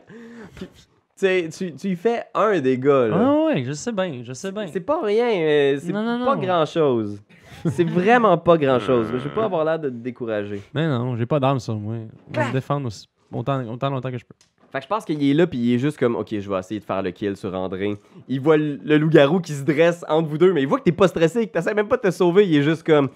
Puis, 0.56 0.68
tu 0.76 0.88
sais, 1.16 1.50
tu, 1.78 1.88
y 1.90 1.96
fais 1.96 2.24
un 2.34 2.60
dégâts, 2.60 2.86
là. 2.86 3.18
Ah 3.20 3.46
ouais, 3.46 3.64
je 3.64 3.72
sais 3.74 3.92
bien, 3.92 4.22
je 4.24 4.34
sais 4.34 4.52
bien. 4.52 4.68
C'est 4.68 4.82
pas 4.82 5.02
rien, 5.02 5.30
euh, 5.30 5.78
c'est 5.82 5.92
pas 5.92 6.02
non. 6.18 6.36
grand 6.38 6.66
chose. 6.66 7.22
C'est 7.66 7.90
vraiment 7.90 8.38
pas 8.38 8.58
grand 8.58 8.80
chose. 8.80 9.10
Mais 9.12 9.20
je 9.20 9.24
veux 9.24 9.34
pas 9.34 9.46
avoir 9.46 9.66
l'air 9.66 9.80
de 9.80 9.90
te 9.90 9.96
décourager. 9.96 10.62
Mais 10.76 10.88
non, 10.88 11.16
j'ai 11.16 11.26
pas 11.26 11.40
d'armes 11.40 11.60
sur 11.60 11.76
moi. 11.76 11.96
Je 12.32 12.40
vais 12.40 12.48
me 12.48 12.54
défendre 12.54 12.88
aussi, 12.88 13.08
autant, 13.32 13.64
autant 13.68 13.90
longtemps 13.90 14.12
que 14.12 14.18
je 14.20 14.26
peux. 14.26 14.36
Fait 14.72 14.80
que 14.80 14.84
je 14.84 14.88
pense 14.90 15.06
qu'il 15.06 15.24
est 15.24 15.34
là 15.34 15.48
puis 15.48 15.58
il 15.58 15.74
est 15.76 15.80
juste 15.80 15.98
comme 15.98 16.18
ok 16.18 16.28
je 16.40 16.50
vais 16.50 16.60
essayer 16.60 16.80
de 16.82 16.86
faire 16.86 17.02
le 17.02 17.12
kill 17.12 17.38
sur 17.38 17.54
André. 17.56 17.98
Il 18.28 18.42
voit 18.42 18.58
le, 18.58 18.78
le 18.84 18.98
loup-garou 18.98 19.40
qui 19.40 19.54
se 19.54 19.64
dresse 19.64 20.04
entre 20.10 20.28
vous 20.28 20.38
deux 20.38 20.52
mais 20.52 20.62
il 20.62 20.68
voit 20.68 20.78
que 20.80 20.84
t'es 20.84 20.92
pas 20.92 21.08
stressé, 21.08 21.48
que 21.48 21.54
t'essaies 21.54 21.74
même 21.74 21.88
pas 21.88 21.96
de 21.96 22.02
te 22.02 22.12
sauver. 22.12 22.46
Il 22.46 22.58
est 22.58 22.64
juste 22.64 22.84
comme 22.84 23.10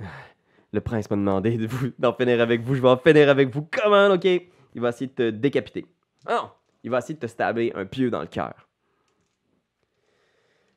le 0.72 0.80
prince 0.80 1.10
m'a 1.10 1.16
demandé 1.16 1.56
de 1.58 1.66
vous- 1.66 1.88
d'en 1.98 2.14
finir 2.14 2.40
avec 2.40 2.62
vous. 2.62 2.74
Je 2.74 2.80
vais 2.82 2.88
en 2.88 2.96
finir 2.96 3.28
avec 3.28 3.54
vous. 3.54 3.68
Comment 3.70 4.14
ok 4.14 4.26
Il 4.74 4.80
va 4.80 4.90
essayer 4.90 5.06
de 5.06 5.12
te 5.12 5.30
décapiter. 5.30 5.86
Ah 6.26 6.36
non 6.42 6.50
Il 6.84 6.90
va 6.90 6.98
essayer 6.98 7.14
de 7.14 7.20
te 7.20 7.26
stabber 7.26 7.72
un 7.74 7.86
pieu 7.86 8.10
dans 8.10 8.20
le 8.20 8.26
cœur. 8.26 8.68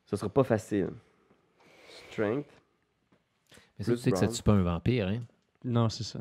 Ce 0.06 0.16
sera 0.16 0.30
pas 0.30 0.44
facile. 0.44 0.90
Strength. 2.10 2.46
Mais 3.78 3.86
ça, 3.86 3.92
tu 3.94 3.98
sais 3.98 4.12
que 4.12 4.18
ça 4.18 4.28
tue 4.28 4.44
pas 4.44 4.54
un 4.54 4.64
vampire, 4.64 5.08
hein? 5.08 5.22
Non, 5.64 5.90
c'est 5.90 6.04
ça. 6.04 6.20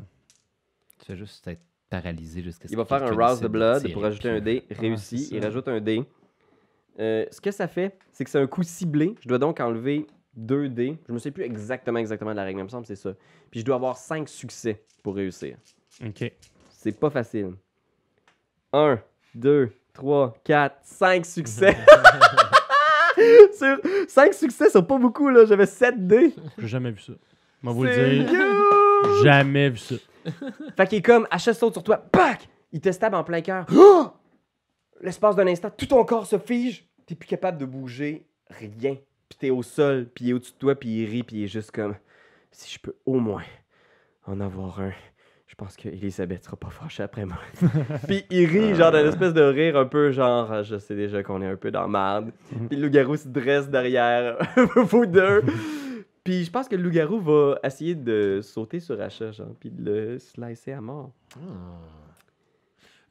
Tu 0.99 1.05
fais 1.05 1.17
juste 1.17 1.47
être 1.47 1.61
paralysé 1.89 2.41
jusqu'à 2.41 2.67
ce 2.67 2.73
Il 2.73 2.77
va 2.77 2.85
faire 2.85 3.03
un 3.03 3.11
Rouse 3.11 3.39
the 3.39 3.43
de 3.43 3.47
Blood 3.47 3.93
pour 3.93 4.05
ajouter 4.05 4.29
un 4.29 4.39
dé. 4.39 4.63
Réussi. 4.71 5.29
il 5.31 5.43
rajoute 5.43 5.67
un 5.67 5.81
dé. 5.81 6.03
Euh, 6.99 7.25
ce 7.31 7.41
que 7.41 7.51
ça 7.51 7.67
fait, 7.67 7.97
c'est 8.11 8.23
que 8.23 8.29
c'est 8.29 8.39
un 8.39 8.47
coup 8.47 8.63
ciblé. 8.63 9.15
Je 9.21 9.27
dois 9.27 9.39
donc 9.39 9.59
enlever 9.59 10.07
2 10.35 10.69
dés. 10.69 10.97
Je 11.07 11.13
me 11.13 11.19
sais 11.19 11.31
plus 11.31 11.43
exactement 11.43 11.99
exactement 11.99 12.31
de 12.31 12.35
la 12.35 12.43
règle, 12.43 12.57
mais 12.57 12.61
il 12.61 12.65
me 12.65 12.69
semble 12.69 12.85
c'est 12.85 12.95
ça. 12.95 13.13
Puis 13.49 13.59
je 13.59 13.65
dois 13.65 13.75
avoir 13.75 13.97
5 13.97 14.27
succès 14.29 14.83
pour 15.03 15.15
réussir. 15.15 15.57
Ok. 16.05 16.31
C'est 16.83 16.99
pas 16.99 17.11
facile. 17.11 17.51
1, 18.73 18.99
2, 19.35 19.71
3, 19.93 20.33
4, 20.43 20.77
5 20.81 21.25
succès. 21.27 21.77
sur 23.55 23.77
5 24.07 24.33
succès, 24.33 24.65
c'est 24.71 24.81
pas 24.81 24.97
beaucoup, 24.97 25.29
là. 25.29 25.45
J'avais 25.45 25.67
7 25.67 26.07
dés. 26.07 26.33
J'ai 26.57 26.67
jamais 26.67 26.89
vu 26.89 26.99
ça. 26.99 27.13
Moi, 27.61 27.73
vous 27.73 27.83
le 27.83 28.23
dire. 28.23 29.23
Jamais 29.23 29.69
vu 29.69 29.77
ça. 29.77 29.93
Fait 30.75 30.87
qu'il 30.87 30.97
est 30.97 31.03
comme, 31.03 31.27
Achat 31.29 31.53
saute 31.53 31.73
sur 31.73 31.83
toi, 31.83 31.97
pac! 31.97 32.49
Il 32.71 32.81
te 32.81 32.91
stab 32.91 33.13
en 33.13 33.23
plein 33.23 33.41
cœur. 33.41 33.67
Oh! 33.71 34.07
L'espace 35.01 35.35
d'un 35.35 35.45
instant, 35.45 35.69
tout 35.69 35.85
ton 35.85 36.03
corps 36.03 36.25
se 36.25 36.39
fige. 36.39 36.89
T'es 37.05 37.13
plus 37.13 37.27
capable 37.27 37.59
de 37.59 37.65
bouger 37.65 38.25
rien. 38.49 38.95
Puis 39.29 39.37
t'es 39.37 39.51
au 39.51 39.61
sol, 39.61 40.09
puis 40.15 40.25
il 40.25 40.29
est 40.31 40.33
au-dessus 40.33 40.53
de 40.53 40.57
toi, 40.57 40.73
puis 40.73 40.89
il 40.89 41.05
rit, 41.05 41.21
puis 41.21 41.37
il 41.37 41.43
est 41.43 41.47
juste 41.47 41.69
comme, 41.69 41.95
si 42.49 42.73
je 42.73 42.79
peux 42.79 42.95
au 43.05 43.19
moins 43.19 43.45
en 44.25 44.41
avoir 44.41 44.79
un. 44.79 44.93
Je 45.51 45.55
pense 45.57 45.75
que 45.75 45.89
Elisabeth 45.89 46.45
sera 46.45 46.55
pas 46.55 46.69
fâchée 46.69 47.03
après 47.03 47.25
moi. 47.25 47.35
puis 48.07 48.23
il 48.29 48.45
rit, 48.45 48.73
genre 48.73 48.89
d'une 48.91 49.05
espèce 49.07 49.33
de 49.33 49.41
rire 49.41 49.75
un 49.75 49.85
peu 49.85 50.11
genre, 50.11 50.49
Ah, 50.49 50.63
je 50.63 50.77
sais 50.77 50.95
déjà 50.95 51.23
qu'on 51.23 51.41
est 51.41 51.45
un 51.47 51.57
peu 51.57 51.71
dans 51.71 51.81
la 51.81 51.87
merde. 52.21 52.31
Puis 52.69 52.77
le 52.77 52.83
loup-garou 52.87 53.17
se 53.17 53.27
dresse 53.27 53.69
derrière 53.69 54.37
vous 54.77 55.05
deux. 55.05 55.43
Puis 56.23 56.45
je 56.45 56.51
pense 56.51 56.69
que 56.69 56.75
le 56.77 56.83
loup-garou 56.83 57.19
va 57.19 57.59
essayer 57.65 57.95
de 57.95 58.39
sauter 58.41 58.79
sur 58.79 58.99
Achat, 59.01 59.31
genre, 59.33 59.53
puis 59.59 59.69
de 59.69 59.83
le 59.91 60.19
slicer 60.19 60.71
à 60.71 60.79
mort. 60.79 61.11
Ah. 61.35 61.39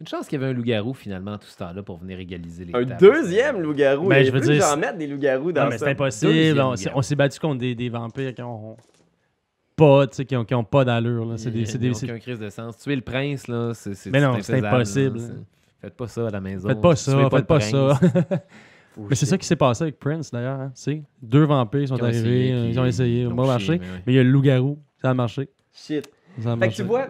Une 0.01 0.07
chance 0.07 0.27
qu'il 0.27 0.41
y 0.41 0.43
avait 0.43 0.51
un 0.53 0.55
loup-garou 0.57 0.95
finalement 0.95 1.37
tout 1.37 1.47
ce 1.49 1.59
temps-là 1.59 1.83
pour 1.83 1.99
venir 1.99 2.19
égaliser 2.19 2.65
les 2.65 2.75
Un 2.75 2.87
tables. 2.87 3.01
deuxième 3.01 3.61
loup-garou. 3.61 4.09
Ben, 4.09 4.21
Il 4.21 4.27
je 4.27 4.33
veux 4.33 4.41
que 4.41 4.47
dire, 4.47 4.63
j'en 4.63 4.71
c'est- 4.71 4.77
mette 4.79 4.97
des 4.97 5.07
loups-garous 5.07 5.53
dans 5.53 5.65
Non, 5.65 5.69
mais 5.69 5.77
ça. 5.77 5.85
c'est 5.85 5.91
impossible. 5.93 6.33
Deuxième 6.33 6.59
On, 6.65 6.75
s'est- 6.77 6.91
on 6.95 7.17
battu 7.17 7.39
contre 7.39 7.59
des, 7.59 7.75
des 7.75 7.91
vampires 7.91 8.33
qui 8.35 8.41
ont 8.41 8.79
pas, 9.81 10.07
tu 10.07 10.17
sais, 10.17 10.25
qui 10.25 10.37
ont, 10.37 10.45
qui 10.45 10.55
ont 10.55 10.65
pas 10.65 10.85
d'allure. 10.85 11.25
là. 11.25 11.37
C'est 11.39 11.51
des, 11.51 11.65
c'est 11.65 11.79
des- 11.79 11.95
c'est- 11.95 12.07
aucun 12.07 12.19
crise 12.19 12.39
de 12.39 12.51
sens. 12.51 12.77
Tuer 12.79 12.97
le 12.97 13.03
prince, 13.03 13.49
là, 13.49 13.73
c'est 13.75 13.95
c'est- 13.95 14.11
Mais 14.11 14.21
non, 14.21 14.37
c'est 14.41 14.65
impossible. 14.65 15.19
là. 15.19 15.25
C'est- 15.27 15.81
Faites 15.87 15.97
pas 15.97 16.09
ça 16.09 16.27
à 16.27 16.31
la 16.31 16.41
maison. 16.41 16.69
Faites 16.69 16.81
pas 16.81 16.95
Tuez 16.95 17.11
ça, 17.11 17.17
le 17.23 17.31
faites 17.31 17.47
pas 17.47 17.61
ça. 17.61 17.99
prince. 18.01 18.41
Mais 19.09 19.15
c'est 19.15 19.25
ça 19.27 19.39
qui 19.39 19.47
s'est 19.47 19.57
passé 19.57 19.85
avec 19.85 19.99
Prince 19.99 20.31
d'ailleurs. 20.31 20.61
Hein, 20.61 20.73
tu 20.75 20.83
sais. 20.83 21.03
Deux 21.23 21.45
vampires 21.45 21.89
sont 21.89 21.95
Qui 21.97 22.03
ont 22.03 22.07
arrivés, 22.07 22.49
essayé, 22.49 22.53
euh, 22.53 22.69
ils 22.69 22.81
ont 22.81 22.85
essayé, 22.85 23.23
ils 23.23 23.27
ont 23.29 23.37
pas 23.37 23.43
chié, 23.45 23.51
marché. 23.53 23.79
mais 23.79 23.79
ouais. 23.87 24.03
Mais 24.07 24.13
il 24.13 24.17
y 24.17 24.19
a 24.19 24.23
le 24.25 24.31
loup-garou, 24.31 24.79
ça 25.01 25.11
a 25.11 25.15
marché. 25.15 25.49
Shit. 25.73 26.11
Ça 26.41 26.53
a 26.53 26.53
Fait 26.55 26.59
que 26.59 26.65
marché. 26.67 26.77
tu 26.77 26.83
vois, 26.83 27.07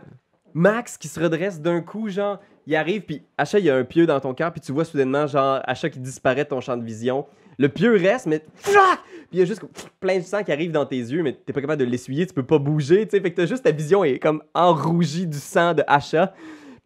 Max 0.53 0.97
qui 0.99 1.09
se 1.09 1.19
redresse 1.19 1.61
d'un 1.61 1.81
coup, 1.81 2.09
genre, 2.09 2.39
il 2.67 2.77
arrive, 2.77 3.03
puis 3.03 3.23
Achat, 3.39 3.59
il 3.59 3.65
y 3.65 3.71
a 3.71 3.77
un 3.77 3.85
pieu 3.85 4.07
dans 4.07 4.21
ton 4.21 4.35
cœur, 4.35 4.53
puis 4.53 4.61
tu 4.61 4.73
vois 4.73 4.85
soudainement, 4.85 5.27
genre, 5.27 5.61
Achat 5.65 5.89
qui 5.91 5.99
disparaît 6.01 6.45
de 6.45 6.51
ton 6.51 6.61
champ 6.61 6.77
de 6.77 6.85
vision. 6.85 7.27
Le 7.61 7.69
pieu 7.69 7.93
reste, 7.93 8.25
mais. 8.25 8.43
Puis 8.63 8.73
il 9.33 9.39
y 9.39 9.43
a 9.43 9.45
juste 9.45 9.63
plein 10.01 10.17
de 10.17 10.25
sang 10.25 10.43
qui 10.43 10.51
arrive 10.51 10.73
dans 10.73 10.87
tes 10.87 10.97
yeux, 10.97 11.23
mais 11.23 11.35
t'es 11.35 11.53
pas 11.53 11.61
capable 11.61 11.85
de 11.85 11.85
l'essuyer, 11.85 12.27
tu 12.27 12.33
peux 12.33 12.43
pas 12.43 12.59
bouger, 12.59 13.05
tu 13.05 13.11
sais. 13.11 13.21
Fait 13.21 13.31
que 13.31 13.37
t'as 13.37 13.45
juste 13.45 13.65
ta 13.65 13.71
vision 13.71 14.03
est 14.03 14.19
comme 14.19 14.43
enrougie 14.55 15.27
du 15.27 15.37
sang 15.37 15.75
de 15.75 15.85
Achat. 15.87 16.33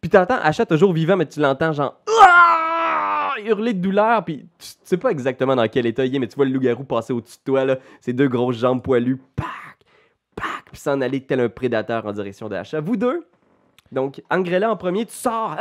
Puis 0.01 0.09
t'entends 0.09 0.37
Achat 0.43 0.65
toujours 0.65 0.91
vivant, 0.91 1.15
mais 1.15 1.27
tu 1.27 1.39
l'entends, 1.39 1.71
genre. 1.71 1.97
Hurler 3.45 3.73
de 3.73 3.79
douleur, 3.79 4.25
puis 4.25 4.47
tu 4.59 4.67
sais 4.83 4.97
pas 4.97 5.11
exactement 5.11 5.55
dans 5.55 5.67
quel 5.69 5.85
état 5.85 6.05
il 6.05 6.13
est, 6.13 6.19
mais 6.19 6.27
tu 6.27 6.35
vois 6.35 6.45
le 6.45 6.51
loup-garou 6.51 6.83
passer 6.83 7.13
au-dessus 7.13 7.37
de 7.37 7.43
toi, 7.45 7.63
là, 7.63 7.77
ses 8.01 8.11
deux 8.11 8.27
grosses 8.27 8.57
jambes 8.57 8.81
poilues, 8.81 9.19
pac, 9.35 9.47
pac, 10.35 10.65
puis 10.71 10.79
s'en 10.79 10.99
aller 10.99 11.21
tel 11.21 11.39
un 11.39 11.49
prédateur 11.49 12.05
en 12.05 12.11
direction 12.11 12.49
de 12.49 12.55
Achat. 12.55 12.81
Vous 12.81 12.97
deux, 12.97 13.25
donc, 13.91 14.21
Angrella 14.29 14.71
en 14.71 14.77
premier, 14.77 15.05
tu 15.05 15.13
sors. 15.13 15.55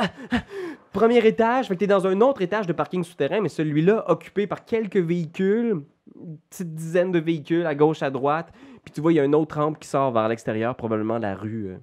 Premier 0.95 1.19
étage, 1.27 1.69
fait 1.69 1.75
que 1.75 1.81
t'es 1.81 1.87
dans 1.87 2.07
un 2.07 2.19
autre 2.23 2.41
étage 2.41 2.67
de 2.67 2.73
parking 2.73 3.05
souterrain, 3.05 3.41
mais 3.43 3.51
celui-là 3.51 4.05
occupé 4.09 4.47
par 4.47 4.65
quelques 4.65 4.97
véhicules, 4.97 5.83
une 6.17 6.39
petite 6.49 6.75
dizaine 6.75 7.13
de 7.13 7.19
véhicules 7.19 7.67
à 7.67 7.75
gauche, 7.75 8.03
à 8.03 8.11
droite. 8.11 8.51
Puis 8.85 8.93
tu 8.93 9.03
vois, 9.03 9.13
il 9.13 9.17
y 9.17 9.21
a 9.21 9.25
une 9.25 9.35
autre 9.35 9.59
rampe 9.61 9.79
qui 9.79 9.89
sort 9.89 10.13
vers 10.13 10.29
l'extérieur, 10.29 10.75
probablement 10.77 11.19
la 11.19 11.35
rue. 11.35 11.69
euh. 11.69 11.77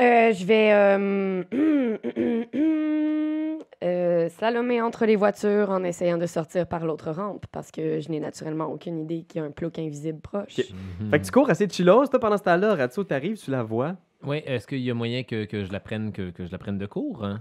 Euh, 0.00 0.32
je 0.32 0.44
vais 0.44 0.72
euh, 0.72 1.42
euh, 3.84 4.28
slalomer 4.28 4.82
entre 4.82 5.06
les 5.06 5.16
voitures 5.16 5.70
en 5.70 5.82
essayant 5.82 6.18
de 6.18 6.26
sortir 6.26 6.66
par 6.66 6.84
l'autre 6.84 7.10
rampe 7.10 7.46
parce 7.52 7.70
que 7.70 8.00
je 8.00 8.10
n'ai 8.10 8.20
naturellement 8.20 8.66
aucune 8.66 8.98
idée 8.98 9.22
qu'il 9.22 9.40
y 9.40 9.44
a 9.44 9.46
un 9.46 9.50
plouc 9.50 9.78
invisible 9.78 10.20
proche. 10.20 10.58
Ok. 10.58 10.66
Fait 11.10 11.20
que 11.20 11.24
tu 11.24 11.30
cours 11.30 11.48
assez 11.48 11.68
chillos, 11.68 12.06
toi, 12.06 12.20
pendant 12.20 12.36
ce 12.36 12.42
temps-là. 12.42 12.74
Ratso, 12.74 13.04
t'arrives, 13.04 13.38
tu 13.38 13.50
la 13.50 13.62
vois. 13.62 13.96
Ouais, 14.22 14.42
est-ce 14.46 14.66
qu'il 14.66 14.80
y 14.80 14.90
a 14.90 14.94
moyen 14.94 15.22
que, 15.22 15.44
que 15.44 15.64
je 15.64 15.72
la 15.72 15.80
prenne 15.80 16.12
que, 16.12 16.30
que 16.30 16.44
je 16.44 16.52
la 16.52 16.58
prenne 16.58 16.76
de 16.76 16.86
court 16.86 17.24
hein? 17.24 17.40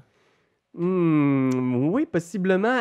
Hmm, 0.77 1.89
oui, 1.91 2.05
possiblement. 2.05 2.77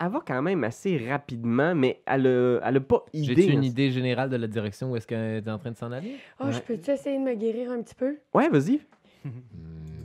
Elle, 0.00 0.08
va 0.08 0.22
quand 0.26 0.40
même 0.40 0.64
assez 0.64 0.96
rapidement, 0.96 1.74
mais 1.74 2.00
elle 2.06 2.26
a, 2.26 2.60
elle 2.64 2.76
a 2.78 2.80
pas 2.80 3.04
idée. 3.12 3.34
J'ai-tu 3.34 3.52
une 3.52 3.64
idée 3.64 3.90
générale 3.90 4.30
de 4.30 4.36
la 4.36 4.46
direction 4.46 4.90
où 4.90 4.96
est-ce 4.96 5.06
qu'elle 5.06 5.46
est 5.46 5.50
en 5.50 5.58
train 5.58 5.70
de 5.70 5.76
s'en 5.76 5.92
aller? 5.92 6.16
Oh, 6.40 6.46
je 6.50 6.60
peux-tu 6.60 6.90
essayer 6.90 7.18
de 7.18 7.22
me 7.22 7.34
guérir 7.34 7.70
un 7.70 7.82
petit 7.82 7.94
peu? 7.94 8.16
Ouais, 8.32 8.48
vas-y. 8.48 8.80
Hmm, 9.24 9.30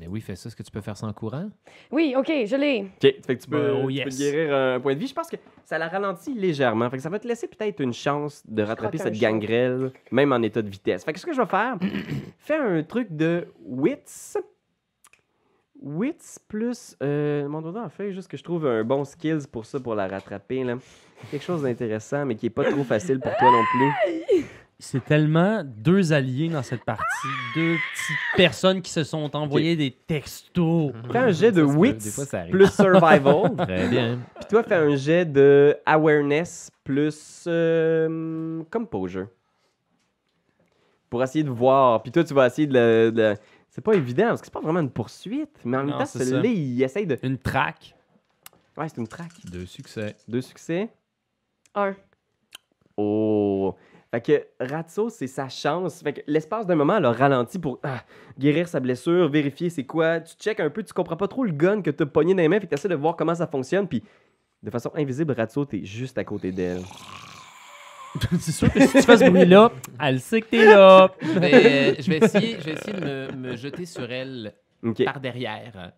Mais 0.02 0.08
oui, 0.08 0.20
fais 0.20 0.36
ça. 0.36 0.48
Est-ce 0.48 0.56
que 0.56 0.64
tu 0.64 0.72
peux 0.72 0.82
faire 0.82 0.98
ça 0.98 1.08
en 1.08 1.14
courant? 1.14 1.50
Oui, 1.92 2.14
ok, 2.18 2.28
je 2.46 2.56
l'ai. 2.58 2.82
Ok, 2.82 3.02
fait 3.26 3.38
que 3.38 3.42
tu 3.42 3.50
peux, 3.50 3.72
oh 3.72 3.88
tu 3.88 3.94
yes. 3.94 4.18
guérir 4.18 4.54
un 4.54 4.80
point 4.82 4.94
de 4.94 5.00
vie. 5.00 5.08
Je 5.08 5.14
pense 5.14 5.30
que 5.30 5.38
ça 5.64 5.78
la 5.78 5.88
ralentit 5.88 6.34
légèrement. 6.34 6.90
Fait 6.90 6.98
que 6.98 7.04
ça 7.04 7.10
va 7.10 7.20
te 7.20 7.28
laisser 7.28 7.48
peut-être 7.48 7.80
une 7.80 7.94
chance 7.94 8.44
de 8.46 8.64
rattraper 8.64 8.98
cette 8.98 9.16
chat. 9.16 9.32
gangrèle, 9.32 9.92
même 10.12 10.34
en 10.34 10.42
état 10.42 10.62
de 10.62 10.70
vitesse. 10.70 11.06
Fait 11.06 11.14
que 11.14 11.20
ce 11.20 11.26
que 11.26 11.34
je 11.34 11.42
vais 11.42 11.48
faire, 11.48 11.78
fais 12.38 12.58
un 12.58 12.84
truc 12.84 13.08
de 13.16 13.48
wits. 13.66 14.36
Wits 15.82 16.40
plus. 16.48 16.96
Euh, 17.02 17.48
mon 17.48 17.62
doigt 17.62 17.84
en 17.84 17.90
feuille, 17.90 18.14
juste 18.14 18.30
que 18.30 18.38
je 18.38 18.44
trouve 18.44 18.66
un 18.68 18.84
bon 18.84 19.06
skills 19.06 19.48
pour 19.52 19.66
ça, 19.66 19.80
pour 19.80 19.96
la 19.96 20.08
rattraper. 20.08 20.64
Là. 20.64 20.76
Quelque 21.32 21.44
chose 21.44 21.64
d'intéressant, 21.64 22.26
mais 22.26 22.36
qui 22.36 22.48
est 22.48 22.52
pas 22.52 22.70
trop 22.70 22.84
facile 22.84 23.20
pour 23.20 23.36
toi 23.38 23.52
non 23.52 23.64
plus. 23.72 24.46
C'est 24.82 25.04
tellement 25.04 25.62
deux 25.66 26.14
alliés 26.14 26.48
dans 26.48 26.64
cette 26.64 26.86
partie, 26.86 27.04
deux 27.54 27.76
petites 27.76 28.38
personnes 28.38 28.82
qui 28.82 28.90
se 28.90 29.04
sont 29.04 29.36
envoyées 29.36 29.76
des 29.76 29.92
textos. 29.92 30.94
Fais 31.12 31.18
un 31.18 31.32
jet 31.32 31.52
de 31.52 31.62
wits 31.62 31.98
plus 32.50 32.72
survival. 32.72 33.56
Très 33.58 33.90
bien. 33.90 34.20
Puis 34.36 34.46
toi, 34.50 34.64
fais 34.64 34.76
un 34.76 34.96
jet 34.96 35.26
de 35.26 35.76
awareness 35.86 36.72
plus 36.86 37.44
euh, 37.48 38.64
composure. 38.72 39.28
Pour 41.10 41.22
essayer 41.24 41.44
de 41.44 41.50
voir. 41.50 42.02
Puis 42.02 42.14
toi, 42.14 42.24
tu 42.24 42.34
vas 42.34 42.48
essayer 42.48 42.68
de 42.68 42.74
le. 42.74 43.12
de 43.12 43.36
C'est 43.70 43.84
pas 43.84 43.94
évident 43.94 44.30
parce 44.30 44.42
que 44.42 44.48
c'est 44.48 44.54
pas 44.54 44.62
vraiment 44.62 44.80
une 44.80 44.90
poursuite. 44.90 45.60
Mais 45.64 45.78
en 45.78 45.84
même 45.84 45.98
temps, 45.98 46.06
c'est 46.06 46.26
celui-là, 46.26 46.50
il 46.50 46.82
essaye 46.82 47.06
de. 47.06 47.18
Une 47.24 47.38
traque. 47.38 47.96
Ouais, 48.76 48.88
c'est 48.90 48.98
une 48.98 49.08
traque. 49.08 49.46
Deux 49.46 49.66
succès. 49.66 50.16
Deux 50.28 50.42
succès. 50.42 50.90
Un. 51.76 51.96
Oh. 52.98 53.76
Fait 54.12 54.22
que 54.22 54.48
Ratso, 54.60 55.10
c'est 55.10 55.28
sa 55.28 55.50
chance. 55.50 56.02
Fait 56.02 56.14
que 56.14 56.22
l'espace 56.26 56.66
d'un 56.66 56.76
moment, 56.76 56.98
elle 56.98 57.06
a 57.06 57.12
ralenti 57.12 57.60
pour 57.60 57.80
ah, 57.84 58.04
guérir 58.40 58.68
sa 58.68 58.80
blessure, 58.80 59.30
vérifier 59.30 59.70
c'est 59.70 59.86
quoi. 59.86 60.20
Tu 60.20 60.36
check 60.36 60.60
un 60.60 60.72
peu, 60.72 60.82
tu 60.82 60.94
comprends 60.94 61.18
pas 61.18 61.28
trop 61.28 61.44
le 61.44 61.52
gun 61.52 61.82
que 61.84 61.92
t'as 61.92 62.08
pogné 62.08 62.34
dans 62.34 62.42
les 62.42 62.48
mains, 62.48 62.60
fait 62.60 62.66
que 62.66 62.72
t'essaies 62.72 62.88
de 62.88 62.96
voir 62.96 63.16
comment 63.16 63.36
ça 63.36 63.46
fonctionne. 63.46 63.88
Puis 63.88 64.04
de 64.64 64.72
façon 64.72 64.92
invisible, 64.96 65.34
Ratso, 65.34 65.64
t'es 65.66 65.86
juste 65.86 66.18
à 66.18 66.24
côté 66.24 66.52
d'elle. 66.52 66.82
c'est 68.40 68.52
sûr 68.52 68.72
que 68.72 68.80
si 68.82 68.92
tu 68.98 69.02
fais 69.04 69.18
ce 69.18 69.30
bruit-là, 69.30 69.72
elle 70.02 70.20
sait 70.20 70.42
que 70.42 70.48
t'es 70.48 70.66
là. 70.66 71.12
Je 71.22 71.40
vais, 71.40 71.54
euh, 71.54 71.96
je 72.00 72.10
vais 72.10 72.18
essayer, 72.18 72.58
je 72.60 72.66
vais 72.66 72.74
essayer 72.74 72.94
de 72.94 73.06
me, 73.06 73.32
me 73.52 73.56
jeter 73.56 73.86
sur 73.86 74.12
elle 74.12 74.54
Ok. 74.84 75.04
par 75.06 75.20
derrière. 75.20 75.92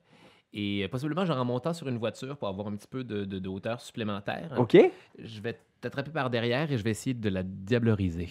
Et 0.54 0.84
euh, 0.84 0.88
possiblement, 0.90 1.26
genre 1.26 1.38
en 1.40 1.46
montant 1.46 1.74
sur 1.74 1.88
une 1.88 1.98
voiture 1.98 2.36
pour 2.38 2.48
avoir 2.50 2.68
un 2.68 2.76
petit 2.76 2.88
peu 2.88 3.04
de, 3.04 3.24
de- 3.24 3.40
de 3.40 3.48
hauteur 3.50 3.80
supplémentaire. 3.80 4.54
Ok. 4.58 4.78
Je 5.18 5.42
vais 5.42 5.58
t'attraper 5.80 6.12
par 6.12 6.30
derrière 6.30 6.70
et 6.72 6.78
je 6.78 6.84
vais 6.84 6.92
essayer 6.92 7.14
de 7.14 7.30
la 7.30 7.44
diableriser. 7.44 8.30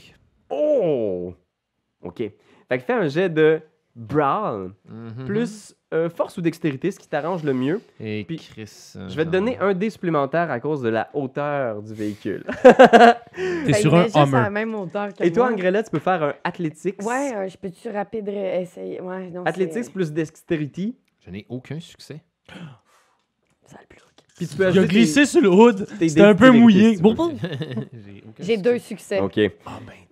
Oh! 0.51 1.35
OK. 2.03 2.19
Fait 2.69 2.79
que 2.79 2.85
fais 2.85 2.93
un 2.93 3.09
jet 3.09 3.31
de 3.31 3.61
brawl 3.97 4.73
Mhm. 4.89 5.25
plus 5.27 5.75
euh, 5.93 6.09
force 6.09 6.37
ou 6.39 6.41
dextérité, 6.41 6.93
ce 6.93 7.01
qui 7.01 7.09
t'arrange 7.09 7.43
le 7.43 7.53
mieux. 7.53 7.81
Et 7.99 8.23
Puis, 8.25 8.37
Chris. 8.37 8.93
euh, 8.95 9.09
Je 9.09 9.17
vais 9.17 9.25
te 9.25 9.31
donner 9.31 9.59
un 9.59 9.75
dé 9.75 9.91
supplémentaire 9.91 10.49
à 10.51 10.61
cause 10.61 10.83
de 10.83 10.89
la 10.89 11.11
hauteur 11.15 11.83
du 11.83 11.93
véhicule. 11.95 12.45
T'es 13.35 13.73
Ben, 13.73 13.75
sur 13.75 13.95
un 13.97 14.03
à 14.05 14.09
la 14.09 14.23
Hummer. 14.23 14.51
même 14.51 14.75
hauteur 14.77 15.13
que 15.13 15.25
Et 15.25 15.33
toi, 15.33 15.47
moi. 15.47 15.53
Angrella, 15.55 15.83
tu 15.83 15.91
peux 15.91 15.99
faire 15.99 16.23
un 16.23 16.35
athletics. 16.45 17.03
Ouais, 17.03 17.35
euh, 17.35 17.49
je 17.49 17.57
peux-tu 17.57 17.89
rapide 17.91 18.29
essayer? 18.29 19.01
Ouais, 19.01 19.31
non, 19.31 19.45
Athletics 19.45 19.93
plus 19.93 20.13
dextérité. 20.13 20.95
Je 21.19 21.31
n'ai 21.31 21.45
aucun 21.49 21.81
succès. 21.81 22.23
Ça 23.67 23.79
le 23.81 23.87
bloque. 23.97 24.10
Puis 24.41 24.49
tu 24.49 24.57
peux 24.57 24.63
Il 24.63 24.67
a 24.67 24.69
ajouter 24.71 24.89
glissé 24.89 25.27
sur 25.27 25.43
le 25.43 25.51
hood. 25.51 25.87
tes 25.99 26.09
C'était 26.09 26.23
un 26.23 26.35
peu 26.35 26.51
mouillé. 26.51 26.97
Bon, 26.97 27.13
veux. 27.15 27.35
J'ai 28.41 28.57
deux 28.57 28.79
succès. 28.79 29.21
OK. 29.21 29.35
Fait 29.35 29.53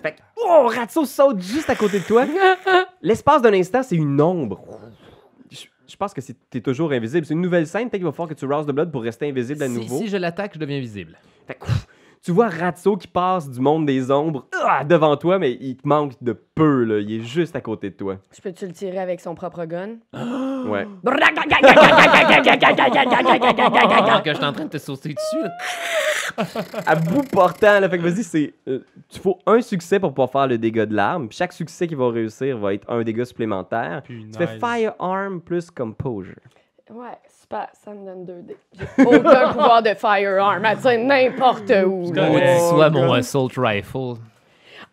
que, 0.05 0.17
oh, 0.37 0.67
Ratso 0.69 1.07
saute 1.07 1.41
juste 1.41 1.71
à 1.71 1.75
côté 1.75 1.99
de 2.01 2.05
toi. 2.05 2.27
L'espace 3.03 3.41
d'un 3.41 3.55
instant, 3.55 3.83
c'est 3.83 3.97
une 3.97 4.21
ombre. 4.21 4.61
Je, 5.51 5.65
je 5.87 5.97
pense 5.97 6.13
que 6.13 6.21
c'est- 6.21 6.37
t'es 6.51 6.61
toujours 6.61 6.93
invisible. 6.93 7.25
C'est 7.25 7.33
une 7.33 7.41
nouvelle 7.41 7.67
scène. 7.67 7.85
Peut-être 7.89 8.01
qu'il 8.01 8.05
va 8.05 8.13
falloir 8.13 8.29
que 8.29 8.35
tu 8.35 8.45
rouses 8.45 8.67
de 8.67 8.73
blood 8.73 8.93
pour 8.93 9.03
rester 9.03 9.27
invisible 9.31 9.63
à 9.63 9.67
Si, 9.67 9.73
nouveau. 9.73 9.99
si 9.99 10.09
je 10.09 10.19
l'attaque, 10.19 10.53
je 10.55 10.59
deviens 10.59 10.79
visible. 10.79 11.17
Fait 11.47 11.55
que, 11.55 11.65
ouf, 11.65 11.87
tu 12.23 12.33
vois 12.33 12.49
Ratso 12.49 12.97
qui 12.97 13.09
passe 13.09 13.51
du 13.51 13.61
monde 13.61 13.87
des 13.87 14.11
ombres 14.11 14.47
ah, 14.65 14.85
devant 14.85 15.17
toi, 15.17 15.39
mais 15.39 15.57
il 15.61 15.77
te 15.77 15.87
manque 15.87 16.13
de 16.21 16.33
peu, 16.33 16.85
là. 16.85 16.99
Il 16.99 17.21
est 17.21 17.25
juste 17.25 17.55
à 17.57 17.61
côté 17.61 17.91
de 17.91 17.95
toi. 17.95 18.17
Je 18.35 18.41
peux-tu 18.41 18.67
le 18.67 18.73
tirer 18.73 18.99
avec 18.99 19.21
son 19.21 19.35
propre 19.35 19.65
gun? 19.65 19.97
Ouais. 20.69 20.87
Ah, 21.05 21.11
que 24.25 24.31
je 24.31 24.35
suis 24.37 24.45
en 24.45 24.53
train 24.53 24.65
de 24.65 24.71
te 24.71 24.79
sauter 24.79 25.15
dessus. 25.15 25.43
là. 25.43 25.51
À 26.87 26.97
bout 26.97 27.23
portant, 27.31 27.81
là. 27.81 27.89
Fait 27.89 27.99
que 27.99 28.03
vas-y, 28.03 28.25
c'est. 28.25 28.55
euh, 28.69 28.81
tu 29.09 29.21
faut 29.21 29.39
un 29.47 29.61
succès 29.61 29.99
pour 30.01 30.11
pouvoir 30.11 30.31
faire 30.31 30.47
le 30.47 30.59
dégât 30.59 30.87
de 30.87 30.95
l'arme. 30.95 31.29
Chaque 31.31 31.53
succès 31.53 31.87
qui 31.87 31.95
va 31.95 32.11
réussir 32.11 32.59
va 32.59 32.75
être 32.75 32.89
un 32.91 33.03
dégât 33.03 33.25
supplémentaire. 33.25 34.03
Tu 34.05 34.27
fais 34.37 34.59
Firearm 34.59 35.41
plus 35.41 35.71
Composure. 35.71 36.35
Ouais, 36.91 37.19
super, 37.51 37.69
ça 37.83 37.93
me 37.93 38.05
donne 38.05 38.25
2 38.27 38.43
dés. 38.43 38.57
J'ai 38.99 39.05
aucun 39.07 39.49
pouvoir 39.53 39.83
de 39.83 39.95
firearm, 39.95 40.65
à 40.65 40.75
dire 40.75 40.99
n'importe 40.99 41.73
où. 41.87 42.13
là. 42.13 42.29
Oh, 42.31 42.69
soit 42.71 42.91
mon 42.91 43.07
God. 43.07 43.17
assault 43.19 43.49
rifle. 43.57 44.15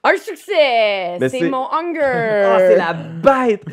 Un 0.07 0.17
succès! 0.17 1.17
C'est 1.29 1.49
mon 1.49 1.65
Oh, 1.65 1.75
hunger! 1.75 2.57
c'est 2.59 2.75
la 2.77 2.93
bête! 2.93 3.63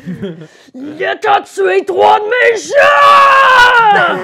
Il 0.73 1.05
a 1.05 1.15
tué 1.41 1.85
trois 1.85 2.19
de 2.19 2.25
mes 2.25 2.57
chats! 2.57 4.17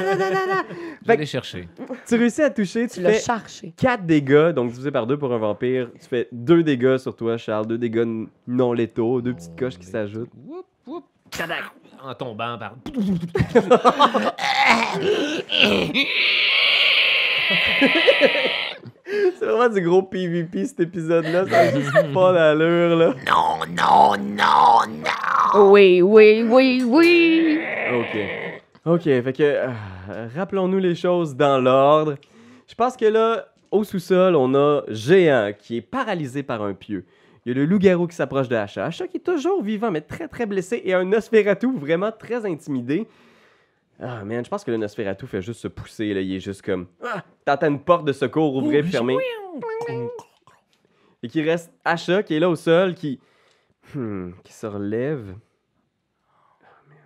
Je 1.04 1.08
vais 1.08 1.14
aller 1.14 1.26
chercher. 1.28 1.70
tu 2.08 2.16
réussis 2.16 2.42
à 2.42 2.50
toucher, 2.50 2.88
tu 2.88 2.96
Tu 2.96 3.02
l'as 3.02 3.14
fais 3.14 3.20
cherché. 3.20 3.74
4 3.78 4.06
dégâts, 4.08 4.50
donc 4.50 4.72
divisé 4.72 4.90
par 4.92 5.06
2 5.06 5.18
pour 5.20 5.32
un 5.34 5.38
vampire. 5.38 5.90
Tu 6.02 6.08
fais 6.08 6.28
2 6.32 6.64
dégâts 6.64 6.98
sur 6.98 7.16
toi, 7.16 7.38
Charles, 7.38 7.68
2 7.68 7.78
dégâts 7.78 8.06
non 8.48 8.74
létaux, 8.74 9.22
deux 9.22 9.34
petites 9.36 9.58
coches 9.58 9.78
qui 9.78 9.86
s'ajoutent. 9.86 10.32
Whoop, 10.48 10.66
whoop. 10.88 11.06
Tadak. 11.30 11.64
En 12.02 12.14
tombant 12.14 12.58
par. 12.58 12.76
C'est 19.40 19.46
vraiment 19.46 19.74
du 19.74 19.82
gros 19.82 20.04
PVP 20.04 20.66
cet 20.66 20.80
épisode-là, 20.82 21.46
ça 21.48 21.60
a 21.60 21.72
juste 21.72 21.92
pas 22.14 22.34
d'allure 22.34 22.96
là. 22.96 23.14
Non, 23.28 23.66
non, 23.68 24.16
non, 24.18 24.82
non. 24.88 25.72
Oui, 25.72 26.02
oui, 26.02 26.46
oui, 26.48 26.84
oui! 26.86 27.60
Ok. 27.94 28.18
Ok, 28.86 29.04
fait 29.04 29.34
que 29.34 29.44
euh, 29.44 30.28
rappelons-nous 30.36 30.80
les 30.80 30.96
choses 30.96 31.36
dans 31.36 31.60
l'ordre. 31.60 32.16
Je 32.68 32.76
pense 32.76 32.96
que 32.96 33.06
là, 33.06 33.48
au 33.72 33.84
sous-sol, 33.84 34.36
on 34.36 34.54
a 34.56 34.84
Géant 34.88 35.52
qui 35.58 35.78
est 35.78 35.82
paralysé 35.82 36.44
par 36.44 36.62
un 36.62 36.74
pieu. 36.74 37.06
Il 37.50 37.58
y 37.58 37.60
a 37.60 37.64
le 37.64 37.66
loup-garou 37.66 38.06
qui 38.06 38.16
s'approche 38.16 38.48
de 38.48 38.56
Hacha. 38.56 38.86
Hacha 38.86 39.08
qui 39.08 39.18
est 39.18 39.22
toujours 39.22 39.64
vivant, 39.64 39.90
mais 39.90 40.02
très 40.02 40.28
très 40.28 40.46
blessé. 40.46 40.84
Et 40.86 40.94
un 40.94 41.04
Nosferatu 41.04 41.76
vraiment 41.76 42.12
très 42.12 42.46
intimidé. 42.46 43.08
Ah 44.00 44.24
man, 44.24 44.46
je 44.46 44.50
pense 44.52 44.64
que 44.64 44.70
le 44.70 44.78
Nosferatu 44.78 45.26
fait 45.26 45.42
juste 45.42 45.62
se 45.62 45.68
pousser. 45.68 46.14
Là. 46.14 46.22
Il 46.22 46.32
est 46.32 46.40
juste 46.40 46.62
comme. 46.62 46.86
Ah! 47.04 47.24
T'entends 47.44 47.70
une 47.70 47.80
porte 47.80 48.06
de 48.06 48.14
secours 48.14 48.56
ouvrir 48.56 48.86
fermer. 48.86 49.18
Et 51.24 51.28
qui 51.28 51.42
reste 51.42 51.74
Hacha 51.84 52.22
qui 52.22 52.36
est 52.36 52.40
là 52.40 52.52
au 52.52 52.56
sol, 52.56 52.94
qui. 52.94 53.20
Hmm, 53.96 54.34
qui 54.44 54.54
se 54.54 54.68
relève. 54.68 55.36
Ah, 56.62 56.68
man. 56.88 56.98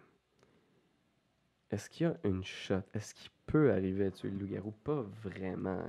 Est-ce 1.72 1.90
qu'il 1.90 2.08
y 2.08 2.10
a 2.10 2.18
une 2.26 2.44
shot? 2.44 2.82
Est-ce 2.94 3.14
qu'il 3.14 3.32
peut 3.46 3.72
arriver 3.72 4.08
à 4.08 4.12
tuer 4.12 4.30
le 4.30 4.40
loup-garou? 4.40 4.74
Pas 4.84 5.06
vraiment. 5.24 5.86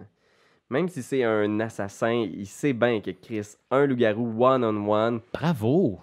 Même 0.70 0.88
si 0.88 1.02
c'est 1.02 1.22
un 1.24 1.60
assassin, 1.60 2.12
il 2.12 2.46
sait 2.46 2.72
bien 2.72 3.00
que 3.00 3.10
Chris, 3.10 3.56
un 3.70 3.86
loup-garou 3.86 4.44
one-on-one. 4.44 5.20
Bravo! 5.32 6.00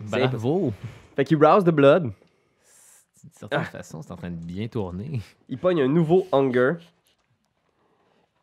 Bravo! 0.00 0.72
Fait 1.14 1.24
qu'il 1.24 1.42
rouse 1.44 1.64
the 1.64 1.70
blood. 1.70 2.02
D'une 2.04 3.32
certaine 3.32 3.60
Ah. 3.60 3.64
façon, 3.64 4.02
c'est 4.02 4.10
en 4.12 4.16
train 4.16 4.30
de 4.30 4.36
bien 4.36 4.66
tourner. 4.66 5.20
Il 5.48 5.58
pogne 5.58 5.82
un 5.82 5.88
nouveau 5.88 6.26
hunger. 6.32 6.74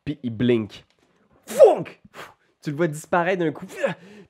Puis 0.05 0.17
il 0.23 0.29
blink. 0.35 0.85
Funk! 1.45 1.99
Tu 2.61 2.71
le 2.71 2.75
vois 2.77 2.87
disparaître 2.87 3.43
d'un 3.43 3.51
coup. 3.51 3.65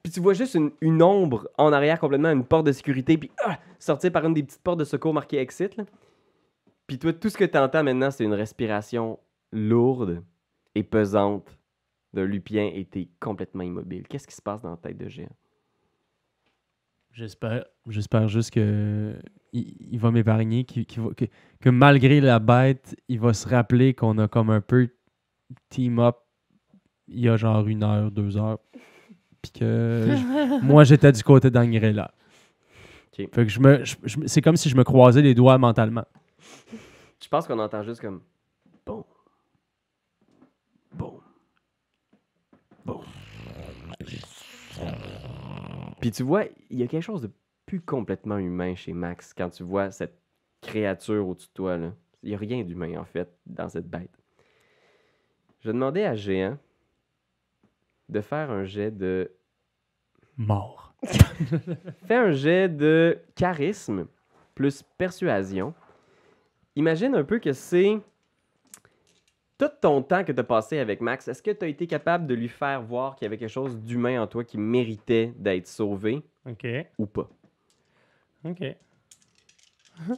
Puis 0.01 0.11
tu 0.11 0.19
vois 0.19 0.33
juste 0.33 0.55
une, 0.55 0.71
une 0.81 1.01
ombre 1.03 1.47
en 1.57 1.71
arrière 1.73 1.99
complètement, 1.99 2.31
une 2.31 2.45
porte 2.45 2.65
de 2.65 2.71
sécurité. 2.71 3.17
Puis 3.17 3.31
ah, 3.45 3.59
sortir 3.77 4.11
par 4.11 4.25
une 4.25 4.33
des 4.33 4.43
petites 4.43 4.61
portes 4.61 4.79
de 4.79 4.85
secours 4.85 5.13
marquées 5.13 5.37
exit. 5.39 5.75
Là. 5.77 5.83
Puis 6.87 6.97
toi, 6.97 7.13
tout 7.13 7.29
ce 7.29 7.37
que 7.37 7.45
tu 7.45 7.57
entends 7.57 7.83
maintenant, 7.83 8.09
c'est 8.09 8.23
une 8.23 8.33
respiration 8.33 9.19
lourde 9.51 10.23
et 10.75 10.83
pesante 10.83 11.57
d'un 12.13 12.25
lupien 12.25 12.71
t'es 12.89 13.07
complètement 13.19 13.63
immobile. 13.63 14.07
Qu'est-ce 14.07 14.27
qui 14.27 14.35
se 14.35 14.41
passe 14.41 14.61
dans 14.61 14.71
la 14.71 14.77
tête 14.77 14.97
de 14.97 15.07
géant? 15.07 15.27
J'espère, 17.11 17.65
j'espère 17.87 18.27
juste 18.27 18.51
que 18.51 19.15
il, 19.51 19.75
il 19.93 19.99
va 19.99 20.11
m'épargner, 20.11 20.63
qu'il- 20.63 20.85
qu'il 20.85 21.01
va- 21.01 21.13
que, 21.13 21.25
que 21.59 21.69
malgré 21.69 22.21
la 22.21 22.39
bête, 22.39 22.95
il 23.07 23.19
va 23.19 23.33
se 23.33 23.47
rappeler 23.49 23.93
qu'on 23.95 24.17
a 24.19 24.27
comme 24.27 24.51
un 24.51 24.61
peu 24.61 24.89
team 25.69 25.99
up 25.99 26.17
il 27.07 27.21
y 27.21 27.29
a 27.29 27.35
genre 27.35 27.65
une 27.67 27.83
heure, 27.83 28.11
deux 28.11 28.37
heures. 28.37 28.59
Puis 29.41 29.51
que 29.51 30.05
je- 30.07 30.61
moi 30.63 30.83
j'étais 30.83 31.11
du 31.11 31.23
côté 31.23 31.49
d'Angrella. 31.49 32.13
Fait 33.11 33.27
que 33.27 33.47
je 33.49 33.59
me, 33.59 33.83
je- 33.83 33.95
je- 34.03 34.19
c'est 34.27 34.41
comme 34.41 34.55
si 34.55 34.69
je 34.69 34.77
me 34.77 34.83
croisais 34.83 35.21
les 35.21 35.33
doigts 35.33 35.57
mentalement. 35.57 36.05
Je 37.21 37.27
pense 37.27 37.47
qu'on 37.47 37.59
entend 37.59 37.83
juste 37.83 37.99
comme 38.01 38.21
bon. 38.85 39.03
Bon. 40.93 41.19
Bon. 42.85 43.01
Puis 45.99 46.11
tu 46.11 46.23
vois, 46.23 46.45
il 46.69 46.79
y 46.79 46.83
a 46.83 46.87
quelque 46.87 47.03
chose 47.03 47.21
de 47.21 47.31
plus 47.65 47.81
complètement 47.81 48.37
humain 48.37 48.75
chez 48.75 48.93
Max 48.93 49.33
quand 49.33 49.49
tu 49.49 49.63
vois 49.63 49.91
cette 49.91 50.17
créature 50.61 51.27
au-dessus 51.27 51.47
de 51.49 51.53
toi. 51.53 51.77
là. 51.77 51.93
Il 52.23 52.29
n'y 52.29 52.35
a 52.35 52.37
rien 52.37 52.63
d'humain 52.63 52.99
en 52.99 53.05
fait 53.05 53.29
dans 53.45 53.69
cette 53.69 53.87
bête. 53.87 54.11
Je 55.61 55.71
demandais 55.71 56.05
à 56.05 56.15
Géant 56.15 56.57
de 58.07 58.21
faire 58.21 58.49
un 58.49 58.63
jet 58.63 58.91
de. 58.91 59.31
Mort. 60.37 60.93
Fais 62.07 62.15
un 62.15 62.31
jet 62.31 62.69
de 62.69 63.19
charisme 63.35 64.07
plus 64.55 64.83
persuasion. 64.97 65.73
Imagine 66.75 67.15
un 67.15 67.23
peu 67.23 67.39
que 67.39 67.51
c'est 67.53 68.01
tout 69.59 69.69
ton 69.81 70.01
temps 70.01 70.23
que 70.23 70.31
tu 70.31 70.39
as 70.39 70.43
passé 70.43 70.79
avec 70.79 71.01
Max. 71.01 71.27
Est-ce 71.27 71.43
que 71.43 71.51
tu 71.51 71.65
as 71.65 71.67
été 71.67 71.85
capable 71.85 72.25
de 72.25 72.33
lui 72.33 72.47
faire 72.47 72.81
voir 72.81 73.15
qu'il 73.15 73.25
y 73.25 73.27
avait 73.27 73.37
quelque 73.37 73.49
chose 73.49 73.77
d'humain 73.77 74.21
en 74.23 74.25
toi 74.25 74.43
qui 74.43 74.57
méritait 74.57 75.33
d'être 75.37 75.67
sauvé 75.67 76.23
Ok. 76.47 76.65
ou 76.97 77.05
pas? 77.05 77.29
Ok. 78.45 78.63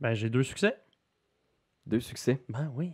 Ben, 0.00 0.12
j'ai 0.12 0.28
deux 0.28 0.42
succès. 0.42 0.76
Deux 1.86 2.00
succès? 2.00 2.42
Ben 2.50 2.70
oui. 2.74 2.92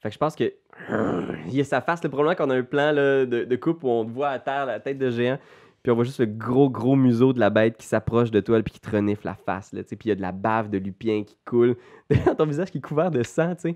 Fait 0.00 0.10
que 0.10 0.12
je 0.12 0.18
pense 0.18 0.36
que. 0.36 0.52
Il 1.46 1.54
y 1.54 1.60
a 1.60 1.64
sa 1.64 1.80
face, 1.80 2.02
le 2.04 2.10
probablement 2.10 2.36
qu'on 2.36 2.50
a 2.50 2.56
un 2.56 2.62
plan 2.62 2.92
là, 2.92 3.24
de, 3.24 3.44
de 3.44 3.56
coupe 3.56 3.82
où 3.84 3.88
on 3.88 4.04
te 4.04 4.10
voit 4.10 4.28
à 4.28 4.38
terre 4.38 4.66
la 4.66 4.80
tête 4.80 4.98
de 4.98 5.10
géant. 5.10 5.38
Puis 5.82 5.92
on 5.92 5.94
voit 5.94 6.04
juste 6.04 6.20
le 6.20 6.26
gros, 6.26 6.68
gros 6.68 6.96
museau 6.96 7.32
de 7.32 7.40
la 7.40 7.50
bête 7.50 7.76
qui 7.76 7.86
s'approche 7.86 8.30
de 8.30 8.40
toi 8.40 8.60
puis 8.62 8.74
qui 8.74 8.80
te 8.80 8.90
renifle 8.90 9.26
la 9.26 9.34
face. 9.34 9.72
Là, 9.72 9.82
tu 9.82 9.90
sais. 9.90 9.96
puis 9.96 10.08
il 10.08 10.10
y 10.10 10.12
a 10.12 10.16
de 10.16 10.20
la 10.20 10.32
bave 10.32 10.70
de 10.70 10.78
lupien 10.78 11.22
qui 11.24 11.36
coule. 11.44 11.76
Ton 12.38 12.46
visage 12.46 12.70
qui 12.70 12.78
est 12.78 12.82
couvert 12.82 13.10
de 13.10 13.22
sang, 13.22 13.54
tu 13.54 13.60
sais. 13.62 13.72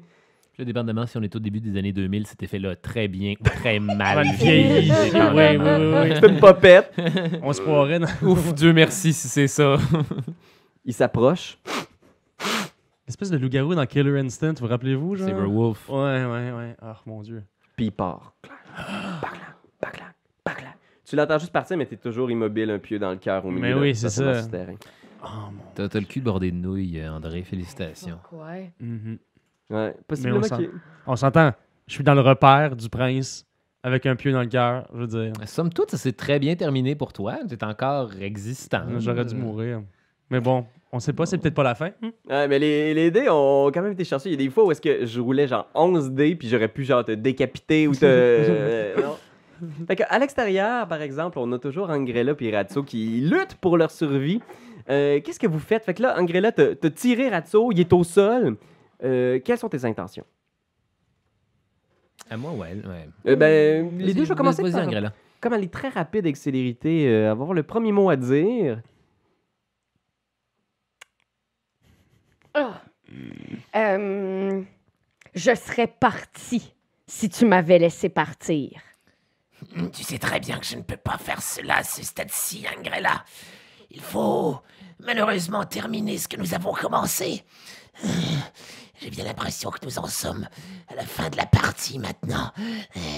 Puis 0.53 0.61
là, 0.61 0.64
dépendamment 0.66 1.07
si 1.07 1.16
on 1.16 1.22
est 1.22 1.34
au 1.34 1.38
début 1.38 1.61
des 1.61 1.78
années 1.78 1.92
2000, 1.94 2.26
cet 2.26 2.42
effet-là 2.42 2.76
très 2.76 3.09
bien 3.09 3.34
ou 3.40 3.44
très 3.44 3.78
mal 3.80 4.26
vieilli. 4.34 4.90
Oui, 4.90 5.11
oui, 5.14 5.57
oui, 5.59 5.94
oui. 6.03 6.14
C'est 6.20 6.28
une 6.28 6.40
popette. 6.40 6.92
On 7.42 7.53
se 7.53 7.61
croirait 7.62 8.00
dans 8.00 8.28
Ouf, 8.28 8.53
Dieu 8.53 8.72
merci 8.74 9.14
si 9.14 9.28
c'est 9.28 9.48
ça. 9.48 9.76
Il 10.84 10.92
s'approche. 10.92 11.57
l'espèce 13.07 13.30
de 13.30 13.38
loup-garou 13.38 13.74
dans 13.74 13.86
Killer 13.86 14.18
Instinct, 14.18 14.55
vous 14.61 14.66
rappelez-vous, 14.66 15.16
genre? 15.16 15.28
Saberwolf. 15.28 15.88
Ouais, 15.88 16.24
ouais, 16.24 16.53
ouais. 16.53 16.76
Ah, 16.82 17.00
mon 17.07 17.22
Dieu. 17.22 17.44
Puis 17.76 17.86
il 17.86 17.92
part. 17.92 18.34
Tu 21.12 21.16
l'entends 21.16 21.38
juste 21.38 21.52
partir, 21.52 21.76
mais 21.76 21.84
t'es 21.84 21.96
toujours 21.98 22.30
immobile, 22.30 22.70
un 22.70 22.78
pied 22.78 22.98
dans 22.98 23.10
le 23.10 23.18
cœur 23.18 23.44
au 23.44 23.50
milieu 23.50 23.60
Mais 23.60 23.74
de- 23.74 23.78
oui, 23.80 23.94
c'est 23.94 24.08
ça. 24.08 24.42
souterrain. 24.44 24.76
Oh, 25.22 25.26
mon... 25.52 25.62
T'as 25.74 25.86
t'as 25.86 25.98
le 26.00 26.06
cul 26.06 26.22
bordé 26.22 26.50
de 26.50 26.56
nouilles, 26.56 27.00
euh, 27.00 27.12
André. 27.12 27.42
Félicitations. 27.42 28.18
Ouais. 28.32 28.72
Mhm. 28.80 29.18
Ouais, 29.68 29.94
possiblement 30.08 30.42
s'en- 30.42 30.56
qu'il- 30.56 30.70
On 31.06 31.14
s'entend. 31.14 31.52
Je 31.86 31.92
suis 31.92 32.02
dans 32.02 32.14
le 32.14 32.22
repère 32.22 32.76
du 32.76 32.88
prince 32.88 33.44
avec 33.82 34.06
un 34.06 34.16
pied 34.16 34.32
dans 34.32 34.40
le 34.40 34.46
cœur, 34.46 34.88
je 34.94 35.00
veux 35.00 35.06
dire. 35.06 35.32
Somme 35.44 35.68
toute, 35.70 35.90
ça 35.90 35.98
s'est 35.98 36.14
très 36.14 36.38
bien 36.38 36.56
terminé 36.56 36.94
pour 36.94 37.12
toi. 37.12 37.40
Tu 37.46 37.56
es 37.56 37.62
encore 37.62 38.12
existant. 38.18 38.84
J'aurais 38.96 39.26
dû 39.26 39.34
mourir. 39.34 39.82
Mais 40.30 40.40
bon, 40.40 40.64
on 40.92 40.98
sait 40.98 41.12
pas, 41.12 41.26
c'est 41.26 41.36
peut-être 41.36 41.52
pas 41.54 41.62
la 41.62 41.74
fin. 41.74 41.90
Hmm? 42.00 42.08
Ouais, 42.30 42.48
mais 42.48 42.58
les, 42.58 42.94
les 42.94 43.10
dés 43.10 43.28
ont 43.28 43.70
quand 43.70 43.82
même 43.82 43.92
été 43.92 44.04
chanceux. 44.04 44.30
Il 44.30 44.32
y 44.32 44.36
a 44.36 44.38
des 44.38 44.48
fois 44.48 44.64
où 44.64 44.70
est-ce 44.72 44.80
que 44.80 45.04
je 45.04 45.20
roulais 45.20 45.46
genre 45.46 45.68
11 45.74 46.10
dés, 46.12 46.34
puis 46.36 46.48
j'aurais 46.48 46.68
pu 46.68 46.84
genre 46.84 47.04
te 47.04 47.12
décapiter 47.12 47.86
ou 47.86 47.94
te... 47.94 47.98
euh, 48.02 48.96
non. 48.96 49.16
Fait 49.86 49.96
que, 49.96 50.02
à 50.08 50.18
l'extérieur, 50.18 50.88
par 50.88 51.02
exemple, 51.02 51.38
on 51.38 51.50
a 51.52 51.58
toujours 51.58 51.90
Angrella 51.90 52.34
et 52.38 52.56
Ratso 52.56 52.82
qui 52.82 53.20
luttent 53.20 53.54
pour 53.56 53.76
leur 53.76 53.90
survie. 53.90 54.40
Euh, 54.90 55.20
Qu'est-ce 55.20 55.38
que 55.38 55.46
vous 55.46 55.60
faites? 55.60 55.84
Fait 55.84 55.94
que 55.94 56.02
là, 56.02 56.18
Angrella 56.18 56.52
t'a 56.52 56.74
t'a 56.74 56.90
tiré 56.90 57.28
Ratso, 57.28 57.70
il 57.72 57.80
est 57.80 57.92
au 57.92 58.04
sol. 58.04 58.56
Euh, 59.04 59.38
quelles 59.44 59.58
sont 59.58 59.68
tes 59.68 59.84
intentions? 59.84 60.24
À 62.30 62.36
moi, 62.36 62.52
ouais. 62.52 62.74
ouais. 62.74 63.08
Euh, 63.26 63.36
ben, 63.36 63.98
les 63.98 64.14
deux, 64.14 64.24
je 64.24 64.30
vais 64.30 64.34
commencer 64.34 64.62
Vas-y, 64.62 64.72
par... 64.72 64.84
Angrella. 64.84 65.12
Comme 65.40 65.54
elle 65.54 65.64
est 65.64 65.72
très 65.72 65.88
rapide 65.88 66.24
avec 66.24 66.36
célérité, 66.36 67.08
euh, 67.08 67.30
avoir 67.30 67.52
le 67.52 67.62
premier 67.62 67.92
mot 67.92 68.10
à 68.10 68.16
dire. 68.16 68.80
Ah. 72.54 72.82
Euh, 73.76 74.62
je 75.34 75.54
serais 75.54 75.86
partie 75.86 76.74
si 77.06 77.28
tu 77.28 77.44
m'avais 77.44 77.78
laissé 77.78 78.08
partir. 78.08 78.80
Tu 79.92 80.02
sais 80.04 80.18
très 80.18 80.40
bien 80.40 80.58
que 80.58 80.66
je 80.66 80.76
ne 80.76 80.82
peux 80.82 80.96
pas 80.96 81.18
faire 81.18 81.40
cela 81.42 81.76
à 81.78 81.82
ce 81.84 82.02
stade-ci, 82.04 82.64
Angrella. 82.78 83.24
Il 83.90 84.00
faut 84.00 84.58
malheureusement 85.00 85.64
terminer 85.64 86.18
ce 86.18 86.28
que 86.28 86.36
nous 86.36 86.54
avons 86.54 86.72
commencé. 86.72 87.44
J'ai 89.00 89.10
bien 89.10 89.24
l'impression 89.24 89.70
que 89.70 89.84
nous 89.84 89.98
en 89.98 90.06
sommes 90.06 90.46
à 90.88 90.94
la 90.94 91.04
fin 91.04 91.28
de 91.28 91.36
la 91.36 91.46
partie 91.46 91.98
maintenant. 91.98 92.50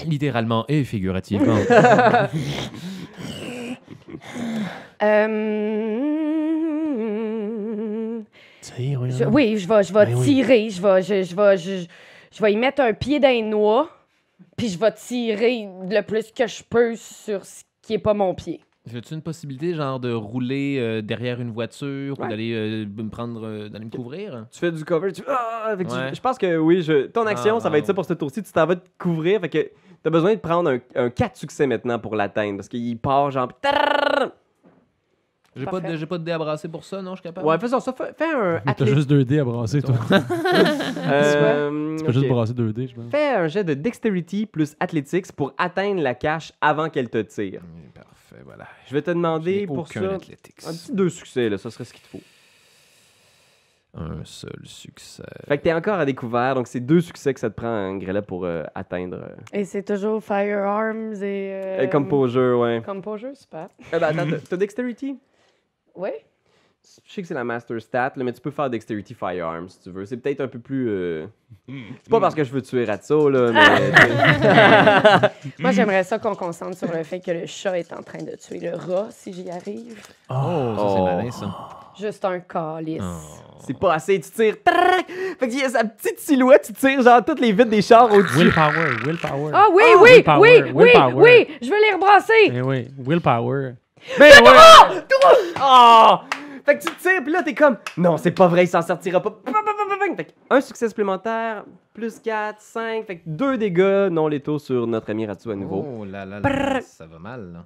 Littéralement 0.05 0.65
et 0.67 0.83
figurativement. 0.83 1.57
Euh, 6.95 8.21
Tire, 8.61 9.01
oui. 9.01 9.11
je- 9.11 9.23
oui, 9.25 9.57
je 9.57 9.67
vais, 9.67 9.83
je 9.83 9.93
vais 9.93 10.05
Ben 10.05 10.15
oui. 10.15 10.25
tirer. 10.25 10.69
Je 10.69 10.81
vais, 10.81 11.01
je, 11.03 11.23
je 11.23 11.35
vais, 11.35 11.57
je, 11.57 11.85
je 12.31 12.41
vais 12.41 12.53
y 12.53 12.57
mettre 12.57 12.81
un 12.81 12.93
pied 12.93 13.19
dans 13.19 13.29
les 13.29 13.41
noix, 13.41 13.89
puis 14.57 14.69
je 14.69 14.77
vais 14.79 14.91
tirer 14.93 15.67
le 15.89 16.01
plus 16.01 16.31
que 16.31 16.47
je 16.47 16.63
peux 16.63 16.95
sur 16.95 17.45
ce 17.45 17.63
qui 17.81 17.93
est 17.93 17.99
pas 17.99 18.13
mon 18.13 18.33
pied. 18.33 18.61
As-tu 18.95 19.15
une 19.15 19.21
possibilité, 19.23 19.73
genre, 19.73 19.99
de 19.99 20.13
rouler 20.13 20.77
euh, 20.79 21.01
derrière 21.01 21.41
une 21.41 21.49
voiture 21.51 22.19
ou 22.19 22.27
d'aller 22.27 22.53
euh, 22.53 22.85
me 22.85 23.09
prendre, 23.09 23.43
euh, 23.43 23.67
d'aller 23.67 23.85
me 23.85 23.89
couvrir? 23.89 24.45
Tu 24.51 24.59
fais 24.59 24.71
du 24.71 24.85
cover, 24.85 25.11
tu 25.11 25.23
ah, 25.27 25.73
fait 25.75 25.85
que 25.85 25.89
tu- 25.89 25.95
Ouais. 25.95 26.13
Je 26.13 26.21
pense 26.21 26.37
que 26.37 26.55
oui, 26.57 26.83
je... 26.83 27.07
ton 27.07 27.25
action, 27.25 27.55
Ah, 27.57 27.61
ça 27.61 27.69
va 27.71 27.79
être 27.79 27.85
ah. 27.85 27.87
ça 27.87 27.93
pour 27.95 28.05
ce 28.05 28.13
tour-ci. 28.13 28.43
Tu 28.43 28.51
t'en 28.51 28.67
vas 28.67 28.75
te 28.75 28.87
couvrir, 28.99 29.41
fait 29.41 29.49
que 29.49 29.71
t'as 30.03 30.11
besoin 30.11 30.35
de 30.35 30.39
prendre 30.39 30.69
un, 30.69 30.79
un 30.95 31.09
4 31.09 31.35
succès 31.35 31.65
maintenant 31.65 31.97
pour 31.97 32.15
l'atteindre. 32.15 32.57
Parce 32.57 32.69
qu'il 32.69 32.95
part 32.99 33.31
genre. 33.31 33.49
J'ai 35.55 35.65
pas, 35.65 35.79
de, 35.79 35.95
j'ai 35.95 36.05
pas 36.05 36.17
de 36.17 36.23
dé 36.23 36.31
à 36.33 36.37
brasser 36.37 36.67
pour 36.67 36.83
ça, 36.83 37.01
non? 37.01 37.11
Je 37.11 37.21
suis 37.21 37.23
capable? 37.23 37.47
Ouais, 37.47 37.57
fais 37.57 37.69
ça, 37.69 37.79
ça. 37.79 37.93
Fais, 37.93 38.11
fais 38.17 38.25
un 38.25 38.73
T'as 38.73 38.85
juste 38.85 39.09
2 39.09 39.23
dés 39.23 39.39
à 39.39 39.45
brasser, 39.45 39.81
toi. 39.81 39.95
Euh, 41.07 41.97
Tu 41.97 42.03
peux 42.03 42.11
juste 42.11 42.27
brasser 42.27 42.53
2 42.53 42.73
dés, 42.73 42.87
je 42.87 42.95
pense. 42.95 43.09
Fais 43.11 43.29
un 43.35 43.47
jet 43.47 43.63
de 43.63 43.73
dexterity 43.73 44.45
plus 44.45 44.75
athletics 44.79 45.31
pour 45.31 45.53
atteindre 45.57 46.01
la 46.01 46.13
cache 46.15 46.51
avant 46.61 46.89
qu'elle 46.89 47.09
te 47.09 47.19
tire. 47.19 47.61
Oui, 47.75 47.83
Parfait, 47.93 48.43
voilà. 48.43 48.65
Je 48.87 48.93
vais 48.93 49.01
te 49.01 49.11
demander 49.11 49.59
J'ai 49.59 49.65
pour 49.67 49.79
aucun 49.79 50.01
ça 50.01 50.13
athletics. 50.15 50.55
un 50.67 50.71
petit 50.73 50.91
deux 50.93 51.09
succès, 51.09 51.47
là, 51.49 51.57
ça 51.57 51.69
serait 51.71 51.85
ce 51.85 51.93
qu'il 51.93 52.01
te 52.01 52.07
faut. 52.07 52.21
Un 53.97 54.25
seul 54.25 54.59
succès. 54.65 55.23
Fait 55.47 55.57
que 55.57 55.63
t'es 55.63 55.71
encore 55.73 55.99
à 55.99 56.05
découvert, 56.05 56.53
donc 56.55 56.67
c'est 56.67 56.81
deux 56.81 56.99
succès 56.99 57.33
que 57.33 57.39
ça 57.39 57.49
te 57.49 57.55
prend, 57.55 57.95
Grella, 57.95 58.21
pour 58.21 58.43
euh, 58.43 58.63
atteindre. 58.75 59.19
euh, 59.21 59.35
Et 59.53 59.63
c'est 59.63 59.83
toujours 59.83 60.21
firearms 60.21 61.13
et. 61.13 61.51
euh, 61.53 61.77
euh, 61.83 61.87
Composure, 61.87 62.59
ouais. 62.59 62.81
Composure, 62.85 63.37
super. 63.37 63.69
Eh 63.93 63.97
ben, 63.99 64.03
attends, 64.03 64.29
t'as- 64.29 64.39
t'as 64.49 64.57
dexterity? 64.57 65.17
Oui. 65.95 66.09
Je 67.07 67.11
sais 67.13 67.21
que 67.23 67.27
c'est 67.27 67.33
la 67.33 67.43
master 67.43 67.81
stat, 67.81 68.13
là, 68.15 68.23
mais 68.23 68.31
tu 68.31 68.39
peux 68.39 68.51
faire 68.51 68.69
Dexterity 68.69 69.15
Firearms 69.15 69.69
si 69.69 69.79
tu 69.79 69.89
veux. 69.89 70.05
C'est 70.05 70.17
peut-être 70.17 70.41
un 70.41 70.47
peu 70.47 70.59
plus. 70.59 70.87
euh, 70.87 71.25
C'est 71.67 72.09
pas 72.11 72.19
parce 72.19 72.35
que 72.35 72.43
je 72.43 72.51
veux 72.51 72.61
tuer 72.61 72.85
Ratso, 72.85 73.27
là, 73.27 73.51
mais. 73.51 75.29
Moi, 75.59 75.71
j'aimerais 75.71 76.03
ça 76.03 76.19
qu'on 76.19 76.35
concentre 76.35 76.77
sur 76.77 76.91
le 76.91 77.01
fait 77.03 77.19
que 77.19 77.31
le 77.31 77.47
chat 77.47 77.79
est 77.79 77.91
en 77.91 78.03
train 78.03 78.19
de 78.21 78.35
tuer 78.35 78.59
le 78.59 78.75
rat, 78.75 79.07
si 79.09 79.33
j'y 79.33 79.49
arrive. 79.49 79.99
Oh, 80.29 80.33
ça, 80.33 80.75
c'est 80.77 80.99
Oh. 80.99 81.03
malin, 81.05 81.31
ça. 81.31 81.69
Juste 81.99 82.23
un 82.25 82.39
calice. 82.41 83.01
Oh. 83.03 83.57
c'est 83.65 83.79
pas 83.79 83.93
assez, 83.95 84.19
tu 84.19 84.29
tires. 84.29 84.55
Fait 85.39 85.47
qu'il 85.47 85.59
y 85.59 85.63
a 85.63 85.69
sa 85.69 85.83
petite 85.85 86.19
silhouette, 86.19 86.65
tu 86.67 86.73
tires 86.73 87.01
genre 87.01 87.23
toutes 87.25 87.39
les 87.39 87.51
vitres 87.51 87.69
des 87.69 87.81
chars 87.81 88.11
au-dessus. 88.13 88.37
Willpower, 88.37 88.89
willpower. 89.05 89.51
Ah 89.53 89.67
oui, 89.73 89.83
Ah, 89.87 89.99
oui, 90.01 90.09
willpower, 90.13 90.71
oui, 90.71 90.71
oui, 90.75 90.91
oui, 91.15 91.47
je 91.63 91.69
veux 91.69 91.81
les 91.81 91.93
rebrasser. 91.93 92.33
Eh 92.53 92.61
oui, 92.61 92.87
willpower. 92.99 93.73
Mais 94.19 94.31
ouais! 94.41 95.03
Oh! 95.61 96.15
Fait 96.65 96.77
que 96.79 96.83
tu 96.83 96.95
tires, 96.95 97.23
puis 97.23 97.31
là, 97.31 97.43
t'es 97.43 97.53
comme. 97.53 97.77
Non, 97.97 98.17
c'est 98.17 98.31
pas 98.31 98.47
vrai, 98.47 98.63
il 98.63 98.67
s'en 98.67 98.81
sortira 98.81 99.21
pas. 99.21 99.37
Fait 100.15 100.25
que 100.25 100.31
un 100.49 100.61
succès 100.61 100.87
supplémentaire, 100.89 101.63
plus 101.93 102.19
4, 102.19 102.59
5. 102.59 103.05
Fait 103.05 103.17
que 103.17 103.23
deux 103.27 103.57
dégâts 103.57 104.09
non 104.11 104.27
létaux 104.27 104.57
sur 104.59 104.87
notre 104.87 105.11
ami 105.11 105.25
Ratsu 105.27 105.51
à 105.51 105.55
nouveau. 105.55 105.85
Oh 106.01 106.05
là 106.05 106.25
là, 106.25 106.39
là, 106.39 106.81
ça 106.81 107.05
va 107.05 107.19
mal, 107.19 107.51
là. 107.53 107.65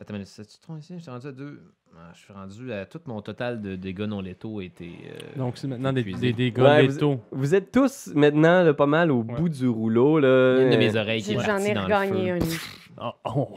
Attends, 0.00 0.14
mais 0.14 0.24
c'est 0.24 0.44
tu 0.44 0.58
trouves 0.58 0.78
ici? 0.78 0.94
Je 0.98 1.02
suis 1.02 1.10
rendu 1.10 1.26
à 1.28 1.32
deux. 1.32 1.60
Ah, 1.96 2.10
je 2.14 2.18
suis 2.20 2.32
rendu 2.32 2.72
à 2.72 2.84
tout 2.84 3.00
mon 3.06 3.22
total 3.22 3.62
de 3.62 3.76
dégâts 3.76 4.02
non 4.02 4.20
létaux 4.20 4.60
été. 4.60 4.90
euh, 5.08 5.38
Donc, 5.38 5.56
c'est 5.56 5.66
maintenant 5.68 5.92
des, 5.92 6.02
des 6.02 6.32
dégâts 6.34 6.58
Ouais, 6.60 6.86
vous- 6.86 6.92
létaux. 6.92 7.20
Vous 7.30 7.54
êtes 7.54 7.70
tous 7.72 8.10
maintenant 8.14 8.62
là, 8.64 8.74
pas 8.74 8.84
mal 8.86 9.10
au 9.10 9.22
bout 9.22 9.48
du 9.48 9.66
rouleau. 9.68 10.18
Là. 10.18 10.60
Une 10.60 10.70
de 10.70 10.76
mes 10.76 10.94
oreilles 10.96 11.22
qui 11.22 11.32
est 11.34 11.38
J'en 11.40 11.56
ai 11.58 11.72
dans 11.72 11.84
regagné 11.84 12.32
le 12.32 12.36
un. 12.36 12.40
feu. 12.40 12.58
Oh, 13.00 13.12
oh. 13.24 13.48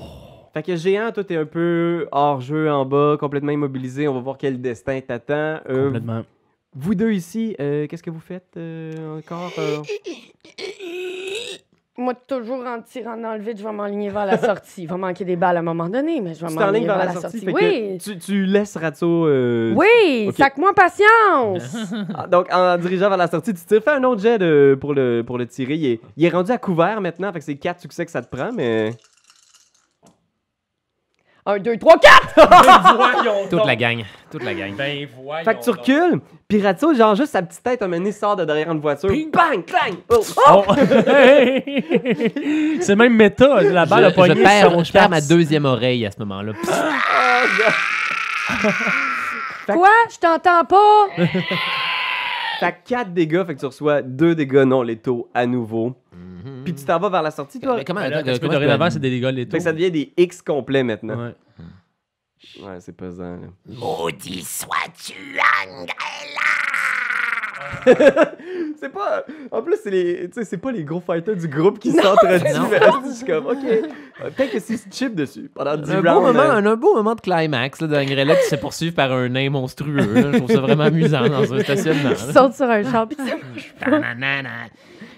Fait 0.53 0.63
que 0.63 0.75
géant, 0.75 1.11
toi, 1.11 1.23
t'es 1.23 1.35
un 1.37 1.45
peu 1.45 2.07
hors 2.11 2.41
jeu 2.41 2.69
en 2.71 2.85
bas, 2.85 3.17
complètement 3.19 3.51
immobilisé. 3.51 4.07
On 4.07 4.13
va 4.15 4.19
voir 4.19 4.37
quel 4.37 4.59
destin 4.61 4.99
t'attend. 5.01 5.59
Euh, 5.69 5.85
Complètement. 5.85 6.21
vous 6.75 6.95
deux 6.95 7.11
ici, 7.11 7.55
euh, 7.59 7.85
qu'est-ce 7.87 8.03
que 8.03 8.09
vous 8.09 8.19
faites 8.19 8.55
euh, 8.57 9.19
encore 9.19 9.51
euh? 9.59 9.77
Moi, 11.97 12.13
toujours 12.13 12.65
en 12.65 12.81
tirant 12.81 13.17
dans 13.17 13.33
le 13.33 13.41
vide, 13.41 13.57
je 13.57 13.63
vais 13.63 13.73
m'enligner 13.73 14.09
vers 14.09 14.25
la 14.25 14.37
sortie. 14.41 14.83
Il 14.83 14.87
va 14.87 14.95
manquer 14.95 15.25
des 15.25 15.35
balles 15.35 15.57
à 15.57 15.59
un 15.59 15.63
moment 15.63 15.89
donné, 15.89 16.21
mais 16.21 16.33
je 16.33 16.39
vais 16.39 16.47
Tu 16.47 16.55
t'enlignes 16.55 16.65
m'enligner 16.65 16.87
vers 16.87 16.95
vers 16.97 17.05
la 17.07 17.13
la 17.13 17.19
sortie. 17.21 17.45
Oui, 17.51 17.97
tu, 18.01 18.17
tu 18.17 18.45
laisses 18.45 18.77
Ratso. 18.77 19.27
euh, 19.27 19.73
oui, 19.75 20.27
Ok. 20.29 20.35
sac-moi 20.37 20.73
patience. 20.73 21.75
Ah, 22.15 22.25
Donc, 22.27 22.47
en 22.53 22.77
dirigeant 22.77 23.09
vers 23.09 23.17
la 23.17 23.27
sortie, 23.27 23.53
tu 23.53 23.65
tires. 23.65 23.83
Fais 23.83 23.91
un 23.91 24.03
autre 24.05 24.21
jet 24.21 24.37
de- 24.39 24.77
pour, 24.79 24.93
le, 24.93 25.23
pour 25.27 25.37
le 25.37 25.45
tirer. 25.45 25.75
Il 25.75 25.85
est, 25.85 25.99
il 26.15 26.23
est 26.25 26.29
rendu 26.29 26.51
à 26.51 26.57
couvert 26.57 27.01
maintenant. 27.01 27.33
Fait 27.33 27.39
que 27.39 27.45
c'est 27.45 27.55
4 27.57 27.81
succès 27.81 28.05
que 28.05 28.11
ça 28.11 28.21
te 28.21 28.33
prend, 28.33 28.51
mais. 28.53 28.91
Un, 31.45 31.57
deux, 31.57 31.77
trois, 31.77 31.97
quatre. 31.97 32.35
Toute 33.49 33.65
la 33.65 33.75
gang. 33.75 34.03
Toute 34.31 34.43
la 34.43 34.53
gang. 34.53 34.75
Ben, 34.75 35.07
voyons. 35.23 35.45
Fait 35.45 35.55
que 35.55 35.63
tu 35.63 35.69
recules, 35.69 36.19
puis 36.47 36.61
Ratso, 36.61 36.93
genre 36.93 37.15
juste 37.15 37.31
sa 37.31 37.41
petite 37.41 37.63
tête, 37.63 37.81
un 37.81 37.89
donné, 37.89 38.11
sort 38.11 38.35
de 38.35 38.45
derrière 38.45 38.71
une 38.71 38.79
voiture. 38.79 39.09
Bang, 39.09 39.65
clang! 39.65 39.95
Oh! 40.09 40.23
Oh! 40.47 40.63
c'est 42.81 42.95
même 42.95 43.15
méta. 43.15 43.61
La 43.63 43.85
balle 43.85 44.05
a 44.05 44.09
je, 44.09 44.15
pogné 44.15 44.35
je 44.35 44.43
perds, 44.43 44.71
son 44.71 44.83
je 44.83 44.91
perds 44.91 45.09
ma 45.09 45.21
deuxième 45.21 45.65
oreille 45.65 46.05
à 46.05 46.11
ce 46.11 46.19
moment-là. 46.19 46.53
Psst. 46.53 46.83
Quoi? 49.67 49.89
Je 50.11 50.19
t'entends 50.19 50.65
pas? 50.65 51.07
T'as 52.59 52.71
4 52.71 53.13
dégâts, 53.13 53.43
fait 53.45 53.55
que 53.55 53.59
tu 53.59 53.65
reçois 53.65 54.01
2 54.01 54.35
dégâts 54.35 54.63
non 54.65 54.81
létaux 54.81 55.29
à 55.33 55.45
nouveau. 55.45 55.95
Puis 56.63 56.73
tu 56.73 56.83
t'en 56.85 56.99
vas 56.99 57.09
vers 57.09 57.21
la 57.21 57.31
sortie, 57.31 57.59
toi? 57.59 57.75
Mais 57.77 57.85
comment, 57.85 58.01
parce 58.01 58.11
que 58.11 58.17
comment 58.19 58.33
je 58.33 58.39
peux- 58.85 58.89
c'est 58.91 58.99
des 58.99 59.09
dégâts 59.09 59.33
létaux. 59.33 59.51
Fait 59.51 59.57
que 59.57 59.63
ça 59.63 59.73
devient 59.73 59.91
des 59.91 60.13
X 60.17 60.41
complets 60.41 60.83
maintenant. 60.83 61.17
Ouais. 61.17 61.35
Ouais, 62.63 62.79
c'est 62.79 62.93
pesant, 62.95 63.33
là. 63.35 63.47
Maudit 63.67 64.43
sois-tu, 64.43 65.13
c'est 68.79 68.89
pas. 68.89 69.23
En 69.51 69.61
plus, 69.61 69.75
c'est 69.83 69.89
les. 69.91 70.29
Tu 70.29 70.39
sais, 70.39 70.45
c'est 70.45 70.57
pas 70.57 70.71
les 70.71 70.83
gros 70.83 71.01
fighters 71.01 71.35
du 71.35 71.47
groupe 71.47 71.79
qui 71.79 71.91
s'entretuent. 71.91 72.45
Je 73.05 73.11
suis 73.11 73.25
comme, 73.25 73.47
ok. 73.47 73.57
Peut-être 74.35 74.51
que 74.51 74.59
c'est 74.59 74.77
chip 74.93 75.15
dessus 75.15 75.49
pendant 75.53 75.77
10 75.77 75.91
Un 75.91 76.01
beau, 76.01 76.09
rounds. 76.11 76.27
moment, 76.27 76.39
euh, 76.39 76.51
un, 76.55 76.65
un 76.65 76.75
beau 76.75 76.95
moment 76.95 77.15
de 77.15 77.21
climax 77.21 77.81
là, 77.81 77.87
d'Angrella 77.87 78.35
qui 78.35 78.47
se 78.49 78.55
poursuit 78.55 78.91
par 78.91 79.11
un 79.11 79.29
nain 79.29 79.49
monstrueux. 79.49 79.95
là. 80.13 80.31
Je 80.33 80.37
trouve 80.37 80.51
ça 80.51 80.59
vraiment 80.61 80.83
amusant 80.85 81.27
dans 81.27 81.53
un 81.53 81.59
stationnement. 81.59 82.11
Je 82.15 82.27
là. 82.27 82.33
saute 82.33 82.53
sur 82.53 82.65
un 82.69 82.83
Nanana. 83.89 84.49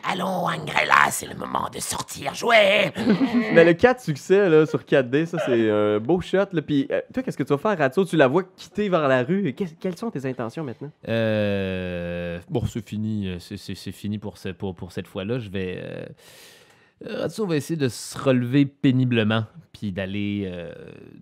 Allons, 0.04 0.45
Angrella, 0.47 1.10
c'est 1.12 1.28
le 1.28 1.36
moment 1.36 1.70
de 1.74 1.80
sortir 1.80 2.34
jouer. 2.34 2.91
Mais 3.54 3.64
le 3.64 3.74
4 3.74 4.02
succès 4.02 4.49
là, 4.49 4.66
sur 4.66 4.80
4D, 4.82 5.26
ça 5.26 5.38
c'est 5.45 5.70
un 5.70 5.99
beau 5.99 6.20
shot. 6.22 6.45
Là. 6.52 6.62
Puis 6.62 6.88
euh, 6.91 7.02
toi, 7.14 7.24
qu'est-ce 7.24 7.38
que 7.38 7.43
tu 7.43 7.54
vas 7.54 7.58
faire, 7.58 7.78
Ratso 7.78 8.04
Tu 8.06 8.18
la 8.18 8.28
vois 8.28 8.43
quitter 8.56 8.89
vers 8.89 9.08
la 9.08 9.24
rue. 9.24 9.54
Quelles 9.80 9.97
sont 9.97 10.10
tes 10.12 10.26
intentions 10.26 10.64
maintenant? 10.64 10.91
Euh, 11.08 12.39
bon, 12.49 12.66
c'est 12.66 12.86
fini. 12.88 13.28
euh, 13.28 13.38
C'est, 13.39 13.91
fini 13.91 14.18
pour, 14.18 14.38
ce- 14.38 14.49
pour, 14.49 14.76
pour 14.76 14.91
cette 14.91 15.08
fois-là. 15.08 15.39
Je 15.39 15.49
vais. 15.49 15.80
Euh, 15.84 17.22
Ratso 17.22 17.45
va 17.47 17.56
essayer 17.56 17.78
de 17.78 17.88
se 17.89 18.18
relever 18.18 18.66
péniblement, 18.66 19.45
puis 19.74 19.91
d'aller. 19.91 20.43
euh, 20.52 20.74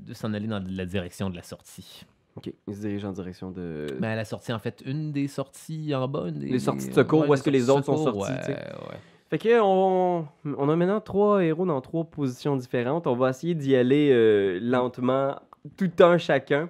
de 0.05 0.13
s'en 0.13 0.33
aller 0.33 0.47
dans 0.47 0.63
la 0.69 0.85
direction 0.85 1.29
de 1.29 1.35
la 1.35 1.43
sortie. 1.43 2.05
Ok, 2.39 2.53
il 2.67 2.75
se 2.75 2.79
dirige 2.79 3.03
en 3.03 3.11
direction 3.11 3.51
de. 3.51 3.85
Mais 3.99 4.07
à 4.07 4.15
la 4.15 4.23
sortie, 4.23 4.53
en 4.53 4.59
fait, 4.59 4.81
une 4.85 5.11
des 5.11 5.27
sorties 5.27 5.93
en 5.93 6.07
bas. 6.07 6.29
Une 6.29 6.39
des, 6.39 6.47
Les 6.47 6.59
sorties 6.59 6.87
de 6.87 6.93
secours, 6.93 7.27
où 7.27 7.33
est-ce 7.33 7.43
que 7.43 7.49
les 7.49 7.69
autres 7.69 7.83
sont 7.83 7.97
sortis, 7.97 8.31
tu 8.39 8.45
sais? 8.45 8.51
ouais, 8.53 8.89
ouais. 8.89 8.97
Fait 9.29 9.37
que 9.37 9.61
on, 9.61 10.25
on 10.45 10.69
a 10.69 10.75
maintenant 10.75 11.01
trois 11.01 11.43
héros 11.43 11.65
dans 11.65 11.81
trois 11.81 12.05
positions 12.05 12.55
différentes. 12.55 13.07
On 13.07 13.15
va 13.15 13.31
essayer 13.31 13.53
d'y 13.55 13.75
aller 13.75 14.09
euh, 14.11 14.57
lentement, 14.61 15.35
tout 15.77 15.91
un 15.99 16.17
chacun. 16.17 16.69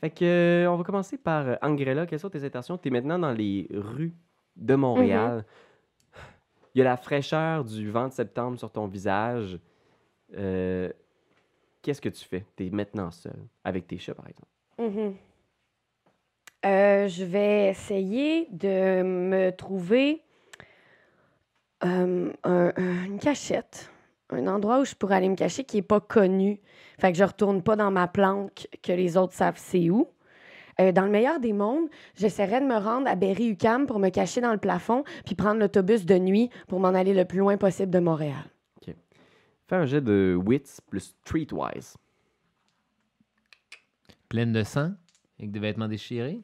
Fait 0.00 0.10
que 0.10 0.24
euh, 0.24 0.70
on 0.70 0.76
va 0.76 0.84
commencer 0.84 1.18
par 1.18 1.46
euh, 1.46 1.56
Angrella. 1.60 2.06
Quelles 2.06 2.20
sont 2.20 2.30
tes 2.30 2.44
intentions? 2.44 2.78
Tu 2.78 2.88
es 2.88 2.90
maintenant 2.90 3.18
dans 3.18 3.32
les 3.32 3.68
rues 3.74 4.14
de 4.56 4.74
Montréal. 4.76 5.44
Il 6.74 6.78
y 6.78 6.82
a 6.82 6.84
la 6.84 6.96
fraîcheur 6.96 7.64
du 7.64 7.90
vent 7.90 8.08
de 8.08 8.12
septembre 8.12 8.58
sur 8.58 8.70
ton 8.70 8.86
visage. 8.86 9.58
Euh, 10.36 10.88
Qu'est-ce 11.82 12.00
que 12.00 12.08
tu 12.10 12.24
fais? 12.24 12.44
Tu 12.56 12.66
es 12.66 12.70
maintenant 12.70 13.10
seul, 13.10 13.36
avec 13.64 13.86
tes 13.86 13.98
chats 13.98 14.14
par 14.14 14.28
exemple. 14.28 14.48
Euh, 16.66 17.08
je 17.08 17.24
vais 17.24 17.68
essayer 17.68 18.46
de 18.50 19.02
me 19.02 19.50
trouver 19.50 20.22
euh, 21.84 22.30
un- 22.44 22.72
un- 22.76 23.04
une 23.06 23.18
cachette, 23.18 23.90
un 24.28 24.46
endroit 24.46 24.80
où 24.80 24.84
je 24.84 24.94
pourrais 24.94 25.16
aller 25.16 25.28
me 25.30 25.36
cacher 25.36 25.64
qui 25.64 25.76
n'est 25.76 25.82
pas 25.82 26.00
connu. 26.00 26.60
Fait 26.98 27.10
que 27.12 27.18
je 27.18 27.24
retourne 27.24 27.62
pas 27.62 27.76
dans 27.76 27.90
ma 27.90 28.06
planque 28.08 28.68
que 28.82 28.92
les 28.92 29.16
autres 29.16 29.32
savent 29.32 29.56
c'est 29.58 29.88
où. 29.88 30.06
Euh, 30.78 30.92
dans 30.92 31.04
le 31.04 31.10
meilleur 31.10 31.40
des 31.40 31.52
mondes, 31.54 31.88
j'essaierais 32.14 32.60
de 32.60 32.66
me 32.66 32.76
rendre 32.76 33.08
à 33.08 33.14
Berry-UQAM 33.14 33.86
pour 33.86 33.98
me 33.98 34.10
cacher 34.10 34.40
dans 34.42 34.52
le 34.52 34.58
plafond 34.58 35.04
puis 35.24 35.34
prendre 35.34 35.58
l'autobus 35.60 36.04
de 36.04 36.18
nuit 36.18 36.50
pour 36.68 36.80
m'en 36.80 36.88
aller 36.88 37.14
le 37.14 37.24
plus 37.24 37.38
loin 37.38 37.56
possible 37.56 37.90
de 37.90 37.98
Montréal. 37.98 38.44
Fais 39.66 39.76
un 39.76 39.86
jet 39.86 40.00
de 40.02 40.38
wits 40.46 40.80
plus 40.90 41.14
streetwise. 41.24 41.96
Pleine 44.30 44.52
de 44.52 44.62
sang, 44.62 44.92
avec 45.38 45.50
des 45.50 45.58
vêtements 45.58 45.88
déchirés? 45.88 46.40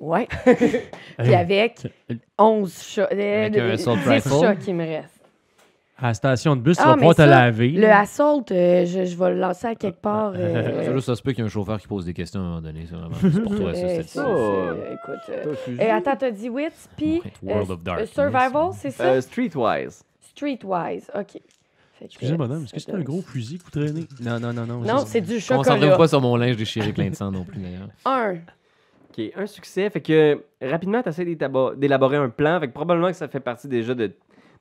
Ouais. 0.00 0.26
puis 1.18 1.34
avec 1.34 1.86
11 2.38 2.82
chats. 2.82 3.08
euh, 3.12 3.46
Avec 3.46 3.58
un 3.60 3.68
assault 3.68 3.96
10 3.96 4.08
rifle. 4.08 4.28
chats 4.40 4.56
qui 4.56 4.72
me 4.72 4.84
restent. 4.84 5.20
À 5.98 6.06
la 6.08 6.14
station 6.14 6.56
de 6.56 6.62
bus, 6.62 6.78
tu 6.78 6.82
Ah, 6.82 6.86
vas 6.86 6.92
mais 6.94 7.00
pouvoir 7.00 7.14
te 7.16 7.20
ça, 7.20 7.26
laver. 7.26 7.68
Le 7.72 7.86
assault, 7.90 8.42
euh, 8.50 8.86
je, 8.86 9.04
je 9.04 9.14
vais 9.18 9.30
le 9.34 9.38
lancer 9.38 9.66
à 9.66 9.74
quelque 9.74 10.00
part. 10.00 10.32
euh, 10.34 10.82
Ça, 10.86 10.90
là, 10.94 11.00
ça 11.02 11.14
se 11.14 11.20
peut 11.22 11.32
qu'il 11.32 11.40
y 11.40 11.42
ait 11.42 11.44
un 11.44 11.50
chauffeur 11.50 11.78
qui 11.78 11.86
pose 11.86 12.06
des 12.06 12.14
questions 12.14 12.40
à 12.40 12.42
un 12.42 12.46
moment 12.48 12.62
donné. 12.62 12.86
C'est 12.88 12.94
vraiment- 12.96 13.14
c'est 13.20 13.42
pour 13.42 13.54
toi, 13.54 13.74
ça. 13.74 13.80
euh, 13.82 13.88
c'est 13.96 14.02
ça, 14.08 14.24
ça. 14.24 14.74
c'est- 14.86 14.94
écoute. 14.94 15.20
euh, 15.28 15.42
Toi, 15.44 15.54
fusil. 15.56 15.82
et 15.82 15.90
attends, 15.90 16.16
t'as 16.16 16.30
dit 16.30 16.48
Wits, 16.48 16.88
puis 16.96 17.20
Ouais, 17.42 17.52
World 17.52 17.70
euh, 17.70 17.74
of 17.74 17.82
Darkness. 17.82 18.10
Survival, 18.12 18.70
c'est 18.72 18.90
ça? 18.92 19.04
Euh, 19.04 19.20
Streetwise. 19.20 20.02
Streetwise, 20.22 21.10
OK. 21.14 21.42
Fait 22.00 22.06
que, 22.06 22.12
Excusez, 22.12 22.36
madame, 22.38 22.64
est-ce 22.64 22.72
que 22.72 22.80
c'est 22.80 22.94
un 22.94 23.00
gros 23.02 23.20
fusil 23.20 23.58
que 23.58 23.64
vous 23.64 23.70
traînez? 23.70 24.06
Non, 24.20 24.40
non, 24.40 24.52
non, 24.54 24.66
non. 24.66 24.80
Non, 24.80 24.98
c'est 25.06 25.20
du 25.20 25.34
Concentrez-vous 25.34 25.80
chocolat. 25.82 25.96
pas 25.98 26.08
sur 26.08 26.20
mon 26.20 26.34
linge 26.36 26.56
déchiré 26.56 26.92
plein 26.92 27.10
de 27.10 27.14
sang 27.14 27.30
non 27.30 27.44
plus, 27.44 27.60
d'ailleurs. 27.60 27.88
Un. 28.06 28.36
OK, 29.10 29.32
un 29.36 29.46
succès. 29.46 29.90
Fait 29.90 30.00
que 30.00 30.40
rapidement, 30.62 31.02
tu 31.02 31.08
essaies 31.08 31.24
d'élaborer 31.24 32.16
un 32.16 32.28
plan. 32.28 32.58
Fait 32.60 32.68
que 32.68 32.72
probablement 32.72 33.08
que 33.08 33.16
ça 33.16 33.26
fait 33.28 33.40
partie 33.40 33.66
déjà 33.68 33.92
de, 33.94 34.12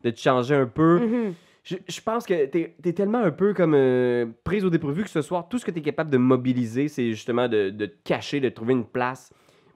de 0.04 0.10
te 0.10 0.20
changer 0.20 0.56
un 0.56 0.66
peu. 0.66 1.00
Mhm. 1.00 1.34
Je, 1.64 1.76
je 1.88 2.02
pense 2.02 2.26
que 2.26 2.46
t'es 2.48 2.76
es 2.84 2.94
tellement 2.94 3.20
un 3.20 3.30
peu 3.32 3.54
comme 3.54 3.74
euh, 3.76 4.26
prise 4.44 4.66
au 4.66 4.70
dépourvu 4.72 5.04
que 5.04 5.10
ce 5.10 5.22
soir, 5.22 5.48
tout 5.50 5.60
ce 5.60 5.66
que 5.66 5.72
tu 5.72 5.80
es 5.80 5.82
capable 5.84 6.10
de 6.10 6.18
mobiliser, 6.18 6.88
c'est 6.88 7.10
justement 7.12 7.48
de, 7.48 7.70
de 7.70 7.86
te 7.86 7.96
cacher, 8.04 8.40
de 8.40 8.50
trouver 8.50 8.74
une 8.74 8.86
place. 8.86 9.32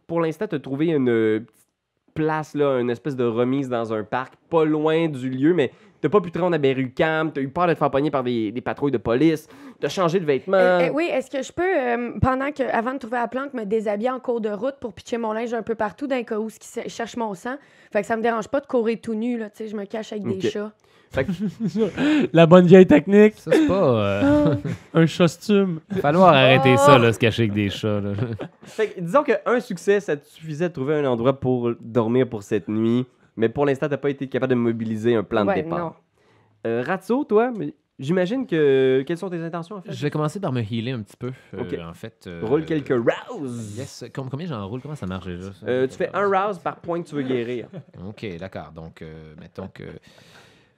Pour 0.07 0.19
l'instant, 0.21 0.47
tu 0.47 0.55
as 0.55 0.59
trouvé 0.59 0.87
une 0.87 1.09
euh, 1.09 1.39
petite 1.41 1.69
place, 2.15 2.55
là, 2.55 2.79
une 2.79 2.89
espèce 2.89 3.15
de 3.15 3.25
remise 3.25 3.69
dans 3.69 3.93
un 3.93 4.03
parc, 4.03 4.33
pas 4.49 4.65
loin 4.65 5.07
du 5.07 5.29
lieu, 5.29 5.53
mais 5.53 5.71
t'as 6.03 6.09
pas 6.09 6.19
pu 6.19 6.31
te 6.31 6.37
rendre 6.39 6.55
à 6.57 6.59
t'as 6.59 7.41
eu 7.41 7.47
peur 7.47 7.67
de 7.67 7.73
te 7.73 7.77
faire 7.77 7.89
pogner 7.89 8.11
par 8.11 8.23
des, 8.23 8.51
des 8.51 8.59
patrouilles 8.59 8.91
de 8.91 8.97
police, 8.97 9.47
t'as 9.79 9.87
changé 9.87 10.19
de 10.19 10.25
vêtements. 10.25 10.57
Euh, 10.57 10.81
euh, 10.81 10.89
oui, 10.93 11.05
est-ce 11.09 11.31
que 11.31 11.41
je 11.41 11.51
peux, 11.53 11.63
euh, 11.63 12.19
pendant 12.21 12.51
que, 12.51 12.63
avant 12.63 12.93
de 12.93 12.99
trouver 12.99 13.17
la 13.17 13.29
planque, 13.29 13.53
me 13.53 13.63
déshabiller 13.63 14.09
en 14.09 14.19
cours 14.19 14.41
de 14.41 14.49
route 14.49 14.75
pour 14.81 14.93
pitcher 14.93 15.17
mon 15.17 15.31
linge 15.31 15.53
un 15.53 15.61
peu 15.61 15.75
partout 15.75 16.05
d'un 16.05 16.23
cas 16.23 16.39
où 16.39 16.47
qui 16.47 16.89
cherche 16.89 17.15
mon 17.15 17.33
sang? 17.35 17.55
Fait 17.93 18.01
que 18.01 18.07
ça 18.07 18.17
me 18.17 18.21
dérange 18.21 18.49
pas 18.49 18.59
de 18.59 18.65
courir 18.65 18.97
tout 19.01 19.13
nu, 19.13 19.37
là, 19.37 19.49
tu 19.49 19.59
sais, 19.59 19.67
je 19.69 19.77
me 19.77 19.85
cache 19.85 20.11
avec 20.11 20.25
des 20.25 20.41
chats. 20.41 20.73
La 22.33 22.47
bonne 22.47 22.65
vieille 22.65 22.87
technique, 22.87 23.35
Ça, 23.37 23.51
c'est 23.53 23.67
pas. 23.67 23.73
euh, 23.73 24.55
un 24.93 25.05
costume. 25.05 25.79
falloir 26.01 26.33
arrêter 26.33 26.75
ça, 26.75 26.97
là, 26.97 27.13
se 27.13 27.19
cacher 27.19 27.43
avec 27.43 27.53
des 27.53 27.69
chats. 27.69 28.01
Là. 28.01 28.11
Fait 28.63 28.87
que 28.89 28.99
disons 28.99 29.23
qu'un 29.23 29.59
succès, 29.61 30.01
ça 30.01 30.17
te 30.17 30.27
suffisait 30.27 30.67
de 30.67 30.73
trouver 30.73 30.95
un 30.95 31.05
endroit 31.05 31.39
pour 31.39 31.71
dormir 31.79 32.27
pour 32.27 32.43
cette 32.43 32.67
nuit, 32.67 33.05
mais 33.35 33.49
pour 33.49 33.65
l'instant, 33.65 33.87
t'as 33.89 33.97
pas 33.97 34.09
été 34.09 34.27
capable 34.27 34.51
de 34.51 34.55
mobiliser 34.55 35.15
un 35.15 35.23
plan 35.23 35.45
Ouais, 35.45 35.57
de 35.57 35.61
départ. 35.63 35.99
Euh, 36.65 36.81
Ratso, 36.85 37.23
toi, 37.25 37.51
j'imagine 37.99 38.47
que. 38.47 39.03
Quelles 39.05 39.17
sont 39.17 39.29
tes 39.29 39.41
intentions 39.41 39.75
en 39.77 39.81
fait? 39.81 39.91
Je 39.91 40.01
vais 40.01 40.09
commencer 40.09 40.39
par 40.39 40.51
me 40.53 40.61
healer 40.61 40.91
un 40.91 41.01
petit 41.01 41.17
peu. 41.17 41.31
euh, 41.53 41.61
Ok. 41.61 41.77
En 41.79 41.93
fait. 41.93 42.25
euh, 42.27 42.41
Roule 42.43 42.63
quelques 42.65 42.93
rouse. 43.29 43.77
Yes. 43.77 44.05
Com- 44.13 44.29
combien 44.29 44.47
j'en 44.47 44.65
roule? 44.67 44.81
Comment 44.81 44.95
ça 44.95 45.05
marche 45.05 45.25
déjà 45.25 45.51
ça? 45.53 45.65
Euh, 45.67 45.87
tu 45.87 45.95
fais 45.97 46.09
un 46.13 46.25
rouse 46.27 46.59
par 46.59 46.77
point 46.77 47.01
que 47.01 47.07
tu 47.09 47.15
veux 47.15 47.23
guérir. 47.23 47.67
Ok, 48.07 48.25
d'accord. 48.39 48.71
Donc, 48.73 49.01
euh, 49.01 49.33
mettons 49.39 49.67
que. 49.67 49.83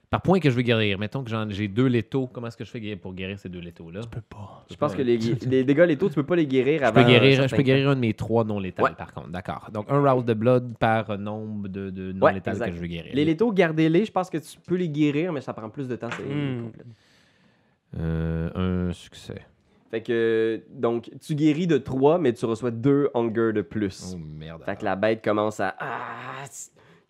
Par 0.08 0.22
point 0.22 0.38
que 0.38 0.48
je 0.50 0.54
veux 0.54 0.62
guérir, 0.62 0.98
mettons 1.00 1.24
que 1.24 1.30
j'en- 1.30 1.50
j'ai 1.50 1.66
deux 1.66 1.86
létaux. 1.86 2.28
Comment 2.32 2.46
est-ce 2.46 2.56
que 2.56 2.64
je 2.64 2.70
fais 2.70 2.80
guérir- 2.80 2.98
pour 3.00 3.12
guérir 3.12 3.38
ces 3.40 3.48
deux 3.48 3.58
létaux-là? 3.58 4.02
Je 4.04 4.08
peux 4.08 4.20
pas. 4.20 4.64
Je 4.70 4.76
pense 4.76 4.94
que 4.94 5.02
les, 5.02 5.18
les 5.18 5.64
dégâts 5.64 5.84
létaux, 5.86 6.08
tu 6.08 6.14
peux 6.14 6.22
pas 6.22 6.36
les 6.36 6.46
guérir 6.46 6.78
Je 6.80 6.84
avant. 6.84 7.00
un 7.00 7.04
guérir, 7.08 7.48
je 7.48 7.54
peux 7.56 7.62
guérir 7.62 7.88
un 7.90 7.96
de 7.96 8.00
mes 8.00 8.14
trois 8.14 8.44
non 8.44 8.60
létals, 8.60 8.84
Ouais. 8.84 8.92
par 8.96 9.12
contre. 9.12 9.28
D'accord. 9.30 9.68
Donc, 9.72 9.86
un 9.90 9.98
rouse 10.12 10.24
de 10.24 10.34
blood 10.34 10.76
par 10.78 11.18
nombre 11.18 11.66
de, 11.68 11.90
de 11.90 12.12
non 12.12 12.24
Ouais, 12.26 12.34
létals 12.34 12.54
exact. 12.54 12.68
que 12.70 12.76
je 12.76 12.80
veux 12.80 12.86
guérir. 12.86 13.10
Les 13.14 13.24
létaux, 13.24 13.50
gardez-les. 13.52 14.04
Je 14.04 14.12
pense 14.12 14.30
que 14.30 14.38
tu 14.38 14.58
peux 14.64 14.76
les 14.76 14.88
guérir, 14.88 15.32
mais 15.32 15.40
ça 15.40 15.52
prend 15.52 15.68
plus 15.70 15.88
de 15.88 15.96
temps. 15.96 16.08
c'est 16.16 16.22
Hmm. 16.22 16.62
complet. 16.66 16.84
Euh, 17.98 18.88
un 18.88 18.92
succès. 18.92 19.42
Fait 19.90 20.02
que, 20.02 20.62
donc, 20.70 21.10
tu 21.20 21.34
guéris 21.34 21.66
de 21.66 21.78
3, 21.78 22.18
mais 22.18 22.32
tu 22.32 22.44
reçois 22.44 22.70
2 22.70 23.08
hunger 23.14 23.52
de 23.52 23.62
plus. 23.62 24.14
Oh 24.14 24.18
merde. 24.18 24.62
Fait 24.64 24.76
que 24.76 24.84
la 24.84 24.96
bête 24.96 25.22
commence 25.24 25.60
à. 25.60 25.74
Ah, 25.78 26.44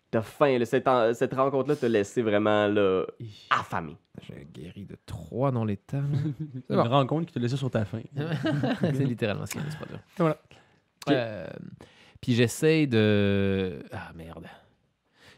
T'as 0.09 0.21
faim, 0.21 0.57
là. 0.57 0.65
Cette, 0.65 0.87
en- 0.87 1.13
cette 1.13 1.33
rencontre-là 1.33 1.75
t'a 1.75 1.89
laissé 1.89 2.21
vraiment 2.21 2.67
là, 2.67 3.03
affamé. 3.49 3.97
J'ai 4.21 4.47
guéri 4.53 4.85
de 4.85 4.95
trois 5.05 5.51
non 5.51 5.65
létals. 5.65 6.05
C'est 6.67 6.73
une 6.73 6.79
rencontre 6.79 7.25
qui 7.27 7.33
te 7.33 7.39
laissait 7.39 7.57
sur 7.57 7.69
ta 7.69 7.83
faim. 7.85 8.01
c'est 8.81 9.03
littéralement 9.05 9.45
ce 9.45 9.51
qu'il 9.53 9.61
y 9.61 9.65
a, 9.65 9.69
c'est 9.69 9.79
pas 9.79 9.85
dur. 9.85 9.99
Voilà. 10.17 10.37
Euh, 11.09 11.47
puis 12.21 12.33
j'essaye 12.33 12.87
de. 12.87 13.83
Ah 13.91 14.11
merde. 14.15 14.45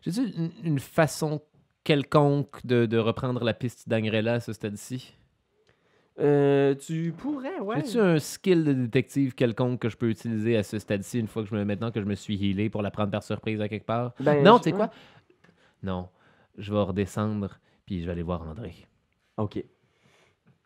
J'ai-tu 0.02 0.22
une, 0.32 0.52
une 0.64 0.80
façon 0.80 1.42
quelconque 1.84 2.66
de, 2.66 2.86
de 2.86 2.98
reprendre 2.98 3.44
la 3.44 3.54
piste 3.54 3.90
d'Angrella 3.90 4.36
à 4.36 4.40
ce 4.40 4.54
stade-ci? 4.54 5.14
Euh, 6.20 6.76
tu 6.76 7.14
pourrais, 7.18 7.60
ouais. 7.60 7.78
J'ai-tu 7.78 8.00
un 8.00 8.20
skill 8.20 8.64
de 8.64 8.74
détective 8.74 9.34
quelconque 9.36 9.80
que 9.80 9.90
je 9.90 9.98
peux 9.98 10.10
utiliser 10.10 10.58
à 10.58 10.64
ce 10.64 10.78
stade-ci 10.78 11.20
une 11.20 11.28
fois 11.28 11.44
que 11.44 11.50
je 11.50 11.56
me 11.56 11.64
maintenant 11.64 11.92
que 11.92 12.02
je 12.02 12.06
me 12.06 12.16
suis 12.16 12.36
healé 12.36 12.70
pour 12.70 12.82
la 12.82 12.92
prendre 12.92 13.12
par 13.12 13.24
surprise 13.24 13.62
à 13.62 13.70
quelque 13.70 13.86
part? 13.86 14.14
Ben, 14.20 14.44
non, 14.44 14.58
tu 14.58 14.66
sais 14.66 14.72
quoi? 14.74 14.90
Non. 15.82 16.10
Je 16.58 16.74
vais 16.74 16.82
redescendre 16.82 17.60
puis 17.86 18.02
je 18.02 18.06
vais 18.06 18.12
aller 18.12 18.24
voir 18.24 18.42
André. 18.44 18.76
Ok. 19.38 19.64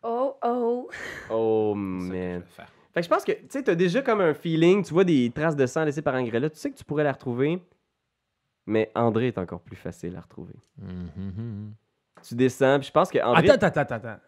Oh, 0.02 0.36
oh. 0.44 0.90
Oh, 1.30 1.72
ça 1.74 1.78
man. 1.78 2.42
Fait 2.92 3.00
que 3.00 3.02
je 3.02 3.08
pense 3.08 3.24
que, 3.24 3.32
tu 3.32 3.46
sais, 3.48 3.62
t'as 3.62 3.74
déjà 3.74 4.02
comme 4.02 4.20
un 4.20 4.34
feeling, 4.34 4.84
tu 4.84 4.92
vois 4.92 5.04
des 5.04 5.30
traces 5.30 5.56
de 5.56 5.66
sang 5.66 5.84
laissées 5.84 6.02
par 6.02 6.14
Angrella, 6.14 6.50
tu 6.50 6.58
sais 6.58 6.70
que 6.70 6.76
tu 6.76 6.84
pourrais 6.84 7.02
la 7.02 7.12
retrouver, 7.12 7.62
mais 8.66 8.90
André 8.94 9.28
est 9.28 9.38
encore 9.38 9.60
plus 9.60 9.76
facile 9.76 10.16
à 10.16 10.20
retrouver. 10.20 10.54
Mhm. 10.78 11.72
Tu 12.22 12.34
descends, 12.34 12.78
puis 12.78 12.88
je 12.88 12.92
pense 12.92 13.10
que 13.10 13.18
André... 13.18 13.48
Attends, 13.48 13.66
attends, 13.66 13.80
attends, 13.80 13.94
attends. 13.94 14.20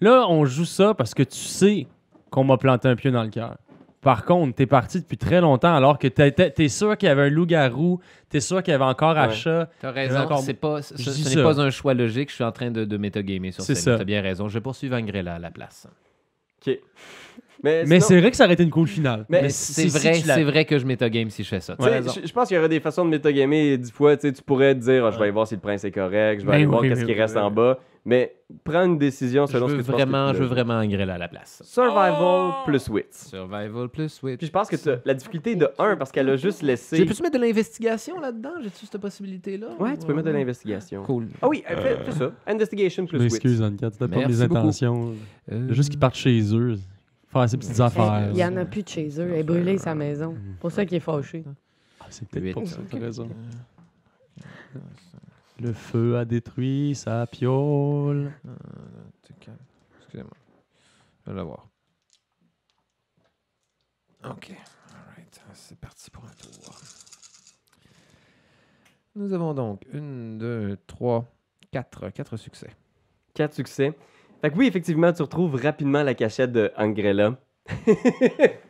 Là, 0.00 0.26
on 0.28 0.44
joue 0.44 0.64
ça 0.64 0.94
parce 0.94 1.14
que 1.14 1.22
tu 1.22 1.36
sais 1.38 1.86
qu'on 2.30 2.44
m'a 2.44 2.56
planté 2.56 2.88
un 2.88 2.96
pied 2.96 3.10
dans 3.10 3.22
le 3.22 3.28
cœur. 3.30 3.56
Par 4.00 4.24
contre, 4.24 4.54
t'es 4.54 4.64
parti 4.64 5.00
depuis 5.00 5.18
très 5.18 5.42
longtemps 5.42 5.74
alors 5.74 5.98
que 5.98 6.08
t'es- 6.08 6.30
t'es 6.32 6.50
t'es 6.50 6.68
sûr 6.68 6.96
qu'il 6.96 7.08
y 7.08 7.12
avait 7.12 7.24
un 7.24 7.28
loup-garou, 7.28 8.00
t'es 8.30 8.40
sûr 8.40 8.62
qu'il 8.62 8.72
y 8.72 8.74
avait 8.74 8.84
encore 8.84 9.12
Ouais. 9.12 9.20
Achat. 9.20 9.68
T'as 9.80 9.90
raison, 9.90 10.20
encore- 10.20 10.38
c'est 10.40 10.54
pas, 10.54 10.80
ce, 10.80 10.94
n'est 10.94 11.00
ça. 11.34 11.42
pas 11.42 11.60
un 11.60 11.68
choix 11.68 11.92
logique. 11.92 12.30
Je 12.30 12.36
suis 12.36 12.44
en 12.44 12.52
train 12.52 12.70
de, 12.70 12.86
de 12.86 12.96
métagamer 12.96 13.50
sur 13.52 13.62
C'est 13.62 13.74
ça. 13.74 13.98
T'as 13.98 14.04
bien 14.04 14.22
raison. 14.22 14.48
Je 14.48 14.54
vais 14.54 14.62
poursuivre 14.62 14.96
Angrella 14.96 15.34
à 15.34 15.38
la 15.38 15.50
place. 15.50 15.86
Ok. 16.66 16.78
Mais, 17.62 17.84
Mais 17.84 17.96
sinon- 17.96 18.00
c'est 18.08 18.20
vrai 18.20 18.30
que 18.30 18.36
ça 18.38 18.44
aurait 18.44 18.54
été 18.54 18.62
une 18.62 18.70
cool 18.70 18.88
finale. 18.88 19.26
Mais 19.28 19.50
c'est 19.50 19.82
si 19.82 19.88
vrai, 19.88 20.14
c'est 20.14 20.44
vrai 20.44 20.64
que 20.64 20.78
je 20.78 20.86
métagame 20.86 21.28
si 21.28 21.42
je 21.44 21.48
fais 21.50 21.60
ça. 21.60 21.76
Ouais, 21.78 22.00
je, 22.24 22.32
pense 22.32 22.48
qu'il 22.48 22.54
y 22.56 22.58
aurait 22.58 22.70
des 22.70 22.80
façons 22.80 23.04
de 23.04 23.10
métagamer 23.10 23.76
dix 23.76 23.90
fois. 23.92 24.16
Tu 24.16 24.32
pourrais 24.46 24.74
te 24.74 24.80
dire, 24.80 25.04
Ah, 25.04 25.10
je 25.10 25.16
vais 25.18 25.24
aller 25.24 25.30
voir 25.30 25.46
si 25.46 25.56
le 25.56 25.60
prince 25.60 25.84
est 25.84 25.90
correct, 25.90 26.40
je 26.40 26.46
vais 26.46 26.52
Ben 26.52 26.54
aller 26.54 26.64
voir 26.64 26.80
oui, 26.80 26.88
qu'est-ce 26.88 27.00
oui, 27.00 27.06
qui 27.06 27.12
oui, 27.12 27.20
reste 27.20 27.34
oui. 27.36 27.42
en 27.42 27.50
bas. 27.50 27.78
Mais 28.04 28.34
prends 28.64 28.84
une 28.86 28.96
décision 28.98 29.46
Je 29.46 29.52
selon 29.52 29.66
veux 29.66 29.72
ce 29.74 29.76
que 29.78 29.82
tu 29.82 29.90
penses 29.90 30.00
vraiment, 30.00 30.26
que 30.28 30.32
tu 30.32 30.36
je 30.38 30.42
veux 30.42 30.48
vraiment 30.48 30.74
Angrella 30.78 31.14
à 31.14 31.18
la 31.18 31.28
place. 31.28 31.62
Survival 31.64 32.52
plus 32.64 32.88
wits. 32.88 33.04
Survival 33.10 33.88
plus 33.90 34.22
wit. 34.22 34.38
Puis 34.38 34.46
je 34.46 34.52
pense 34.52 34.68
que 34.68 34.76
t'as 34.76 34.96
la 35.04 35.14
difficulté 35.14 35.52
est 35.52 35.56
de 35.56 35.68
1 35.78 35.96
parce 35.96 36.10
qu'elle 36.10 36.30
a 36.30 36.36
juste 36.36 36.62
laissé. 36.62 36.96
J'ai 36.96 37.04
pu 37.04 37.22
mettre 37.22 37.38
de 37.38 37.44
l'investigation 37.44 38.18
là-dedans? 38.18 38.52
J'ai-tu 38.62 38.86
cette 38.86 39.00
possibilité-là? 39.00 39.68
Ouais, 39.78 39.98
tu 39.98 40.06
peux 40.06 40.14
mettre 40.14 40.28
de 40.28 40.32
l'investigation. 40.32 41.02
Cool. 41.02 41.28
Ah 41.42 41.48
oui, 41.48 41.62
euh, 41.70 41.76
fais, 41.76 42.04
fais 42.04 42.18
ça. 42.18 42.32
Investigation 42.46 43.04
plus 43.06 43.18
wits. 43.18 43.24
m'excuse, 43.24 43.60
Anne-Cat, 43.62 43.90
c'était 43.92 44.08
pas 44.08 44.26
mes 44.26 44.42
intentions. 44.42 45.14
Euh, 45.52 45.66
C'est 45.68 45.74
Juste 45.74 45.90
qu'ils 45.90 45.98
partent 45.98 46.16
chez 46.16 46.40
eux, 46.56 46.76
faire 47.28 47.48
ces 47.50 47.58
petites 47.58 47.80
affaires. 47.80 48.30
Il 48.32 48.38
y 48.38 48.44
en 48.44 48.56
a 48.56 48.64
plus 48.64 48.82
de 48.82 48.88
chez 48.88 49.08
eux. 49.20 49.28
Elle 49.30 49.40
est 49.40 49.42
brûlée, 49.42 49.76
sa 49.76 49.94
maison. 49.94 50.34
pour 50.60 50.72
ça 50.72 50.86
qu'il 50.86 50.96
est 50.96 51.00
fâché. 51.00 51.44
Ah, 52.00 52.06
c'est 52.08 52.26
peut-être 52.26 52.54
pour 52.54 52.66
ça, 52.66 52.78
t'as 52.90 52.98
raison. 52.98 53.28
Euh, 55.60 55.66
Le 55.66 55.72
feu 55.72 56.18
a 56.18 56.24
détruit 56.24 56.94
sa 56.94 57.26
piole. 57.26 58.32
calme. 59.40 59.56
Excusez-moi. 59.98 60.36
Je 61.26 61.30
vais 61.30 61.36
l'avoir. 61.36 61.68
Ok. 64.24 64.52
Alright. 64.92 65.40
C'est 65.54 65.78
parti 65.78 66.10
pour 66.10 66.24
un 66.24 66.30
tour. 66.30 66.74
Nous 69.16 69.32
avons 69.32 69.54
donc 69.54 69.86
une, 69.92 70.38
deux, 70.38 70.78
trois, 70.86 71.26
quatre, 71.72 72.10
quatre 72.10 72.36
succès. 72.36 72.70
4 73.34 73.54
succès. 73.54 73.96
Fait 74.40 74.50
que 74.50 74.56
oui, 74.56 74.66
effectivement, 74.66 75.12
tu 75.12 75.22
retrouves 75.22 75.54
rapidement 75.54 76.02
la 76.02 76.14
cachette 76.14 76.52
de 76.52 76.72
Angrella. 76.76 77.38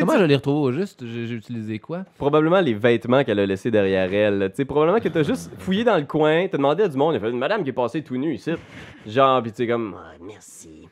Comment 0.00 0.18
je 0.18 0.24
les 0.24 0.36
retrouve 0.36 0.62
au 0.62 0.72
juste? 0.72 1.04
J'ai 1.06 1.26
j'ai 1.26 1.34
utilisé 1.34 1.78
quoi? 1.78 2.04
Probablement 2.18 2.60
les 2.60 2.74
vêtements 2.74 3.22
qu'elle 3.24 3.38
a 3.40 3.46
laissés 3.46 3.70
derrière 3.70 4.12
elle. 4.12 4.48
Tu 4.50 4.56
sais, 4.56 4.64
probablement 4.64 5.00
que 5.00 5.08
t'as 5.08 5.22
juste 5.22 5.50
fouillé 5.58 5.84
dans 5.84 5.96
le 5.96 6.04
coin, 6.04 6.46
t'as 6.50 6.56
demandé 6.58 6.82
à 6.82 6.88
du 6.88 6.96
monde, 6.96 7.14
il 7.14 7.16
a 7.16 7.20
fait 7.20 7.30
une 7.30 7.38
madame 7.38 7.62
qui 7.62 7.70
est 7.70 7.72
passée 7.74 8.02
tout 8.02 8.16
nue 8.16 8.34
ici. 8.34 8.52
Genre, 9.06 9.42
pis 9.42 9.50
tu 9.50 9.56
sais, 9.58 9.66
comme, 9.66 9.94
Ah, 9.98 10.12
merci. 10.22 10.88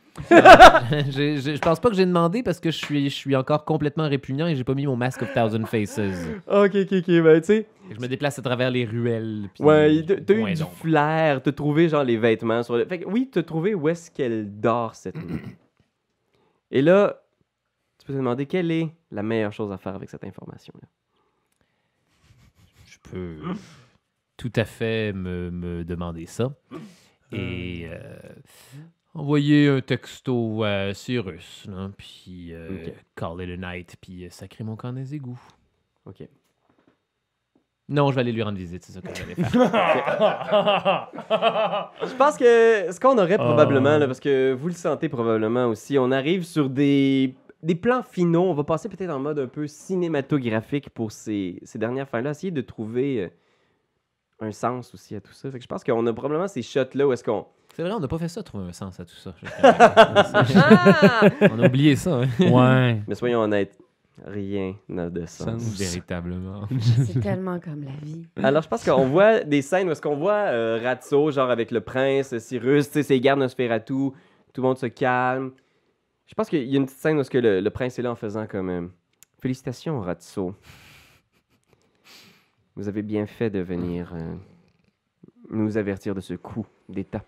J'ai- 1.10 1.38
j'ai- 1.38 1.56
Je 1.56 1.60
pense 1.60 1.80
pas 1.80 1.88
que 1.88 1.96
j'ai 1.96 2.04
demandé 2.04 2.42
parce 2.42 2.60
que 2.60 2.70
je 2.70 2.76
suis, 2.76 3.08
je 3.08 3.14
suis 3.14 3.34
encore 3.34 3.64
complètement 3.64 4.06
répugnant 4.08 4.46
et 4.46 4.54
j'ai 4.54 4.62
pas 4.64 4.74
mis 4.74 4.86
mon 4.86 4.94
Mask 4.94 5.22
of 5.22 5.32
Thousand 5.32 5.64
Faces. 5.64 5.98
Ok, 6.46 6.74
ok, 6.74 6.92
ok, 6.92 7.06
ben 7.22 7.40
tu 7.40 7.46
sais. 7.46 7.66
Je 7.90 7.98
me 8.00 8.06
déplace 8.08 8.38
à 8.38 8.42
travers 8.42 8.70
les 8.70 8.84
ruelles. 8.84 9.48
puis 9.54 9.64
Ouais, 9.64 10.02
t'as 10.06 10.16
t'as 10.16 10.34
eu 10.34 10.44
du 10.52 10.60
d'ombre. 10.60 10.72
flair, 10.82 11.42
t'as 11.42 11.52
trouvé 11.52 11.88
genre 11.88 12.04
les 12.04 12.18
vêtements 12.18 12.62
sur 12.62 12.76
le. 12.76 12.84
Fait 12.84 12.98
que 13.00 13.08
oui, 13.08 13.30
t'as 13.32 13.42
trouvé 13.42 13.74
où 13.74 13.88
est-ce 13.88 14.10
qu'elle 14.10 14.60
dort 14.60 14.94
cette 14.94 15.16
nuit. 15.16 15.40
Et 16.70 16.82
là, 16.82 17.21
peux 18.12 18.16
te 18.16 18.18
demander 18.20 18.46
quelle 18.46 18.70
est 18.70 18.94
la 19.10 19.22
meilleure 19.22 19.52
chose 19.52 19.72
à 19.72 19.78
faire 19.78 19.94
avec 19.94 20.10
cette 20.10 20.24
information-là. 20.24 20.88
Je 22.86 22.98
peux 23.10 23.38
tout 24.36 24.52
à 24.56 24.64
fait 24.64 25.12
me, 25.12 25.50
me 25.50 25.84
demander 25.84 26.26
ça. 26.26 26.54
Et 27.32 27.86
euh, 27.88 28.18
envoyer 29.14 29.68
un 29.68 29.80
texto 29.80 30.62
à 30.64 30.92
Cyrus, 30.94 31.66
là, 31.66 31.90
puis 31.96 32.52
euh, 32.52 32.84
Ok. 32.86 32.92
call 33.16 33.40
it 33.42 33.50
a 33.64 33.72
night, 33.74 33.96
puis 34.00 34.24
euh, 34.26 34.30
sacrer 34.30 34.64
mon 34.64 34.76
camp 34.76 34.92
des 34.92 35.14
égouts. 35.14 35.40
Ok. 36.04 36.28
Non, 37.88 38.10
je 38.10 38.14
vais 38.14 38.20
aller 38.22 38.32
lui 38.32 38.42
rendre 38.42 38.58
visite, 38.58 38.84
c'est 38.84 38.92
ça 38.92 39.00
que 39.00 39.14
j'allais 39.14 39.34
faire. 39.34 39.50
Je 42.02 42.14
pense 42.16 42.36
que 42.36 42.92
ce 42.92 43.00
qu'on 43.00 43.18
aurait 43.18 43.34
Ah. 43.34 43.44
probablement, 43.44 43.98
là, 43.98 44.06
parce 44.06 44.20
que 44.20 44.52
vous 44.52 44.68
le 44.68 44.74
sentez 44.74 45.08
probablement 45.08 45.66
aussi, 45.66 45.98
on 45.98 46.10
arrive 46.10 46.44
sur 46.44 46.68
des, 46.70 47.34
des 47.62 47.74
plans 47.74 48.02
finaux. 48.02 48.44
On 48.44 48.54
va 48.54 48.64
passer 48.64 48.88
peut-être 48.88 49.10
en 49.10 49.18
mode 49.18 49.38
un 49.38 49.46
peu 49.46 49.66
cinématographique 49.66 50.90
pour 50.90 51.12
ces, 51.12 51.60
ces 51.62 51.78
dernières 51.78 52.08
fins-là. 52.08 52.30
Essayer 52.30 52.50
de 52.50 52.60
trouver 52.60 53.22
euh, 53.22 53.28
un 54.46 54.52
sens 54.52 54.92
aussi 54.94 55.14
à 55.14 55.20
tout 55.20 55.32
ça. 55.32 55.50
Fait 55.50 55.58
que 55.58 55.62
je 55.62 55.68
pense 55.68 55.84
qu'on 55.84 56.06
a 56.06 56.12
probablement 56.12 56.48
ces 56.48 56.62
shots-là 56.62 57.06
où 57.06 57.12
est-ce 57.12 57.24
qu'on. 57.24 57.46
C'est 57.74 57.82
vrai, 57.82 57.92
on 57.92 58.00
n'a 58.00 58.08
pas 58.08 58.18
fait 58.18 58.28
ça, 58.28 58.42
trouver 58.42 58.68
un 58.68 58.72
sens 58.72 59.00
à 59.00 59.04
tout 59.04 59.16
ça. 59.16 59.34
Ah! 59.62 61.22
on 61.50 61.58
a 61.58 61.66
oublié 61.66 61.96
ça, 61.96 62.20
hein. 62.20 62.28
Ouais. 62.38 63.00
Mais 63.08 63.14
soyons 63.14 63.40
honnêtes, 63.40 63.78
rien 64.26 64.74
n'a 64.90 65.08
de 65.08 65.24
sens. 65.24 65.62
Sens. 65.62 65.78
Véritablement. 65.78 66.68
C'est 67.06 67.20
tellement 67.20 67.58
comme 67.60 67.84
la 67.84 67.92
vie. 68.02 68.26
Alors, 68.42 68.60
je 68.62 68.68
pense 68.68 68.84
qu'on 68.84 69.06
voit 69.06 69.40
des 69.40 69.62
scènes 69.62 69.88
où 69.88 69.92
est-ce 69.92 70.02
qu'on 70.02 70.16
voit 70.16 70.50
euh, 70.50 70.80
Ratso, 70.82 71.30
genre 71.30 71.50
avec 71.50 71.70
le 71.70 71.80
prince, 71.80 72.36
Cyrus, 72.36 72.88
tu 72.88 72.94
sais, 72.94 73.02
ses 73.04 73.20
gardes 73.20 73.38
Nosferatu, 73.40 74.10
tout 74.52 74.60
le 74.60 74.62
monde 74.62 74.76
se 74.76 74.86
calme. 74.86 75.52
Je 76.32 76.34
pense 76.34 76.48
qu'il 76.48 76.66
y 76.66 76.76
a 76.76 76.78
une 76.78 76.86
petite 76.86 76.98
scène 76.98 77.18
où 77.18 77.20
est-ce 77.20 77.30
que 77.30 77.36
le, 77.36 77.68
prince 77.68 77.98
est 77.98 78.02
là 78.02 78.10
en 78.10 78.14
faisant 78.14 78.46
comme 78.46 78.70
euh, 78.70 78.86
Félicitations, 79.42 80.00
Ratso. 80.00 80.54
Vous 82.74 82.88
avez 82.88 83.02
bien 83.02 83.26
fait 83.26 83.50
de 83.50 83.58
venir 83.58 84.14
euh, 84.14 84.34
nous 85.50 85.76
avertir 85.76 86.14
de 86.14 86.22
ce 86.22 86.32
coup 86.32 86.66
d'État. 86.88 87.22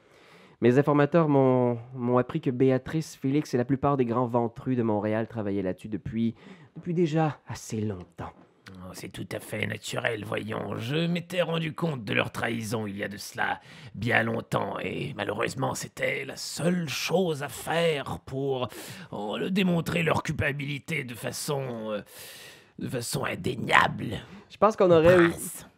Mes 0.63 0.79
informateurs 0.79 1.29
m'ont 1.29 1.79
m'ont 1.95 2.17
appris 2.17 2.41
que 2.41 2.49
Béatrice, 2.49 3.15
Félix 3.15 3.53
et 3.53 3.59
la 3.59 3.67
plupart 3.67 3.99
des 3.99 4.07
grands 4.07 4.27
ventrus 4.27 4.75
de 4.75 4.83
Montréal 4.83 5.29
travaillaient 5.29 5.61
là-dessus 5.61 5.89
depuis, 5.89 6.35
depuis 6.75 6.95
déjà 6.95 7.39
assez 7.47 7.83
longtemps. 7.83 8.33
Oh, 8.71 8.91
C'est 8.93 9.11
tout 9.11 9.27
à 9.33 9.41
fait 9.41 9.67
naturel, 9.67 10.25
voyons. 10.25 10.77
Je 10.79 11.07
m'étais 11.07 11.43
rendu 11.43 11.75
compte 11.75 12.05
de 12.05 12.15
leur 12.15 12.33
trahison 12.33 12.87
il 12.87 12.97
y 12.97 13.05
a 13.05 13.09
de 13.09 13.17
cela 13.17 13.61
bien 13.95 14.23
longtemps, 14.23 14.79
et 14.81 15.13
malheureusement 15.17 15.75
c'était 15.75 16.25
la 16.25 16.37
seule 16.37 16.89
chose 16.89 17.43
à 17.43 17.49
faire 17.49 18.21
pour 18.21 18.69
oh, 19.11 19.37
le 19.39 19.51
démontrer 19.51 20.03
leur 20.03 20.23
culpabilité 20.23 21.05
de 21.05 21.15
façon... 21.15 21.91
euh, 21.91 22.03
de 22.79 22.89
façon 22.89 23.25
indéniable. 23.25 24.19
Je 24.51 24.57
pense 24.57 24.77
qu'on 24.77 24.91
aurait 24.91 25.21
eu... 25.21 25.33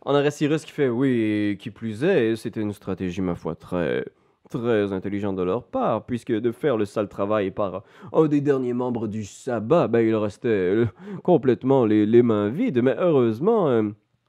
On 0.05 0.15
aurait 0.15 0.31
Cyrus 0.31 0.65
qui 0.65 0.73
fait 0.73 0.89
oui, 0.89 1.57
qui 1.61 1.71
plus 1.71 2.05
est, 2.05 2.37
c'était 2.37 2.61
une 2.61 2.73
stratégie, 2.73 3.21
ma 3.21 3.35
foi, 3.35 3.55
très, 3.55 4.05
très 4.51 4.93
intelligente 4.93 5.37
de 5.37 5.43
leur 5.43 5.65
part, 5.65 6.05
puisque 6.07 6.33
de 6.33 6.53
faire 6.53 6.77
le 6.77 6.85
sale 6.85 7.09
travail 7.09 7.51
par 7.51 7.83
un 8.13 8.27
des 8.27 8.41
derniers 8.41 8.73
membres 8.75 9.07
du 9.09 9.25
sabbat, 9.25 9.89
ben, 9.89 10.01
il 10.01 10.15
restait 10.15 10.49
euh, 10.49 10.87
complètement 11.23 11.85
les, 11.85 12.07
les 12.07 12.23
mains 12.23 12.49
vides. 12.49 12.81
Mais 12.83 12.95
heureusement, 12.99 13.69
euh, 13.69 13.83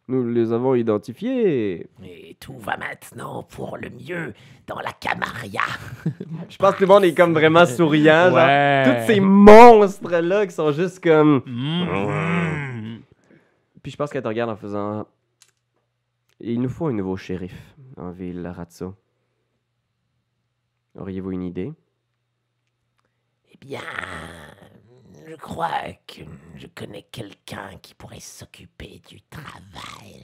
nous 0.08 0.28
les 0.30 0.54
avons 0.54 0.74
identifiés. 0.76 1.88
Et 2.04 2.36
tout 2.40 2.58
va 2.58 2.78
maintenant 2.78 3.44
pour 3.44 3.78
le 3.78 3.90
mieux 3.90 4.34
dans 4.68 4.80
la 4.80 4.92
Camarilla. 4.92 5.62
Je 6.50 6.58
pense 6.58 6.72
que 6.74 6.78
tout 6.78 6.84
le 6.84 6.88
monde 6.88 7.04
est 7.04 7.14
comme 7.14 7.34
vraiment 7.34 7.66
souriant. 7.66 8.30
genre, 8.30 8.36
Ouais. 8.36 8.84
tous 8.86 9.14
ces 9.14 9.20
monstres-là 9.20 10.48
qui 10.48 10.54
sont 10.54 10.72
juste 10.72 11.04
comme. 11.04 11.42
Mhm. 11.46 13.02
Puis 13.84 13.92
je 13.92 13.98
pense 13.98 14.10
qu'elle 14.12 14.24
te 14.24 14.28
regarde 14.28 14.50
en 14.50 14.56
faisant. 14.58 15.06
Il 16.42 16.62
nous 16.62 16.70
faut 16.70 16.88
un 16.88 16.94
nouveau 16.94 17.16
shérif 17.18 17.56
en 17.96 18.12
ville, 18.12 18.46
Ratso. 18.48 18.94
Auriez-vous 20.98 21.32
une 21.32 21.44
idée? 21.44 21.72
Eh 23.52 23.58
bien, 23.60 23.82
je 25.28 25.36
crois 25.36 25.94
que 26.08 26.22
je 26.56 26.68
connais 26.74 27.06
quelqu'un 27.12 27.70
qui 27.82 27.94
pourrait 27.94 28.20
s'occuper 28.20 29.02
du 29.08 29.22
travail. 29.30 30.22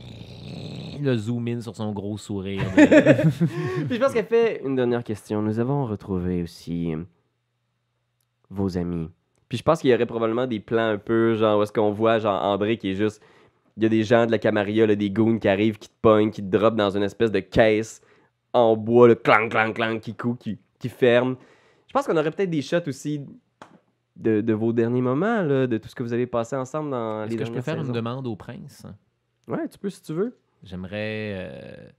Il 0.99 1.07
a 1.07 1.15
zoom 1.15 1.47
in 1.47 1.61
sur 1.61 1.75
son 1.75 1.91
gros 1.91 2.17
sourire. 2.17 2.63
Puis 2.75 3.95
je 3.95 3.99
pense 3.99 4.13
qu'elle 4.13 4.25
fait 4.25 4.61
une 4.63 4.75
dernière 4.75 5.03
question. 5.03 5.41
Nous 5.41 5.59
avons 5.59 5.85
retrouvé 5.85 6.41
aussi 6.41 6.93
vos 8.49 8.77
amis. 8.77 9.09
Puis 9.49 9.59
je 9.59 9.63
pense 9.63 9.81
qu'il 9.81 9.91
y 9.91 9.93
aurait 9.93 10.05
probablement 10.07 10.47
des 10.47 10.59
plans 10.59 10.89
un 10.89 10.97
peu, 10.97 11.35
genre, 11.35 11.59
où 11.59 11.63
est-ce 11.63 11.73
qu'on 11.73 11.91
voit, 11.91 12.17
genre, 12.17 12.41
André 12.43 12.77
qui 12.77 12.91
est 12.91 12.95
juste. 12.95 13.21
Il 13.77 13.83
y 13.83 13.85
a 13.85 13.89
des 13.89 14.03
gens 14.03 14.25
de 14.25 14.31
la 14.31 14.37
Camarilla, 14.39 14.87
là, 14.87 14.95
des 14.95 15.09
goons 15.09 15.37
qui 15.37 15.47
arrivent, 15.47 15.77
qui 15.77 15.89
te 15.89 15.95
pognent, 16.01 16.31
qui 16.31 16.41
te 16.43 16.47
dropent 16.47 16.77
dans 16.77 16.95
une 16.95 17.03
espèce 17.03 17.31
de 17.31 17.39
caisse 17.39 18.01
en 18.53 18.77
bois, 18.77 19.07
le 19.07 19.15
clang, 19.15 19.49
clang, 19.49 19.73
clang, 19.73 19.99
qui 19.99 20.13
coule, 20.13 20.37
qui, 20.37 20.59
qui 20.83 20.89
ferme. 20.89 21.37
Je 21.87 21.93
pense 21.93 22.05
qu'on 22.05 22.17
aurait 22.17 22.31
peut-être 22.31 22.49
des 22.49 22.61
shots 22.61 22.87
aussi 22.87 23.25
de, 24.17 24.41
de 24.41 24.53
vos 24.53 24.73
derniers 24.73 25.01
moments, 25.01 25.41
là, 25.41 25.65
de 25.65 25.77
tout 25.77 25.87
ce 25.87 25.95
que 25.95 26.03
vous 26.03 26.11
avez 26.11 26.27
passé 26.27 26.57
ensemble 26.57 26.91
dans 26.91 27.23
Est-ce 27.23 27.31
les 27.31 27.37
que 27.37 27.45
je 27.45 27.51
peux 27.51 27.61
faire 27.61 27.79
une 27.79 27.93
demande 27.93 28.27
au 28.27 28.35
prince? 28.35 28.85
Ouais, 29.47 29.67
tu 29.69 29.77
peux 29.77 29.89
si 29.89 30.01
tu 30.01 30.13
veux. 30.13 30.37
J'aimerais. 30.61 31.35
euh, 31.37 31.89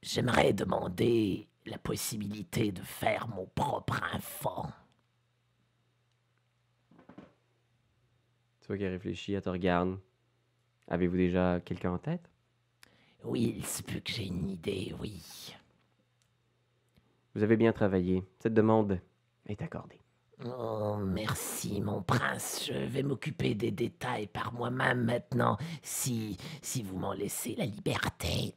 J'aimerais 0.00 0.52
demander 0.52 1.48
la 1.66 1.78
possibilité 1.78 2.70
de 2.70 2.82
faire 2.82 3.26
mon 3.28 3.46
propre 3.46 4.00
enfant. 4.14 4.70
Tu 8.60 8.66
vois 8.68 8.78
qu'elle 8.78 8.92
réfléchit, 8.92 9.32
elle 9.32 9.42
te 9.42 9.48
regarde. 9.48 9.98
Avez-vous 10.86 11.16
déjà 11.16 11.60
quelqu'un 11.64 11.90
en 11.92 11.98
tête? 11.98 12.30
Oui, 13.24 13.54
il 13.58 13.66
se 13.66 13.82
peut 13.82 13.98
que 13.98 14.12
j'ai 14.12 14.26
une 14.26 14.50
idée, 14.50 14.94
oui. 15.00 15.54
Vous 17.34 17.42
avez 17.42 17.56
bien 17.56 17.72
travaillé. 17.72 18.24
Cette 18.40 18.54
demande 18.54 18.98
est 19.46 19.62
accordée. 19.62 20.00
Oh, 20.44 20.96
merci, 21.04 21.80
mon 21.80 22.00
prince. 22.00 22.68
Je 22.68 22.78
vais 22.86 23.02
m'occuper 23.02 23.54
des 23.54 23.72
détails 23.72 24.28
par 24.28 24.52
moi-même 24.52 25.04
maintenant, 25.04 25.56
si, 25.82 26.36
si 26.62 26.82
vous 26.82 26.96
m'en 26.96 27.12
laissez 27.12 27.56
la 27.56 27.64
liberté. 27.64 28.54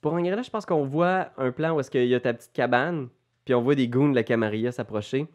Pour 0.00 0.14
Angrela, 0.14 0.42
je 0.42 0.50
pense 0.50 0.64
qu'on 0.64 0.84
voit 0.84 1.30
un 1.36 1.50
plan 1.52 1.74
où 1.74 1.80
est-ce 1.80 1.90
qu'il 1.90 2.06
y 2.06 2.14
a 2.14 2.20
ta 2.20 2.32
petite 2.32 2.52
cabane, 2.52 3.08
puis 3.44 3.54
on 3.54 3.62
voit 3.62 3.74
des 3.74 3.88
goons 3.88 4.08
de 4.08 4.14
la 4.14 4.22
Camarilla 4.22 4.72
s'approcher. 4.72 5.26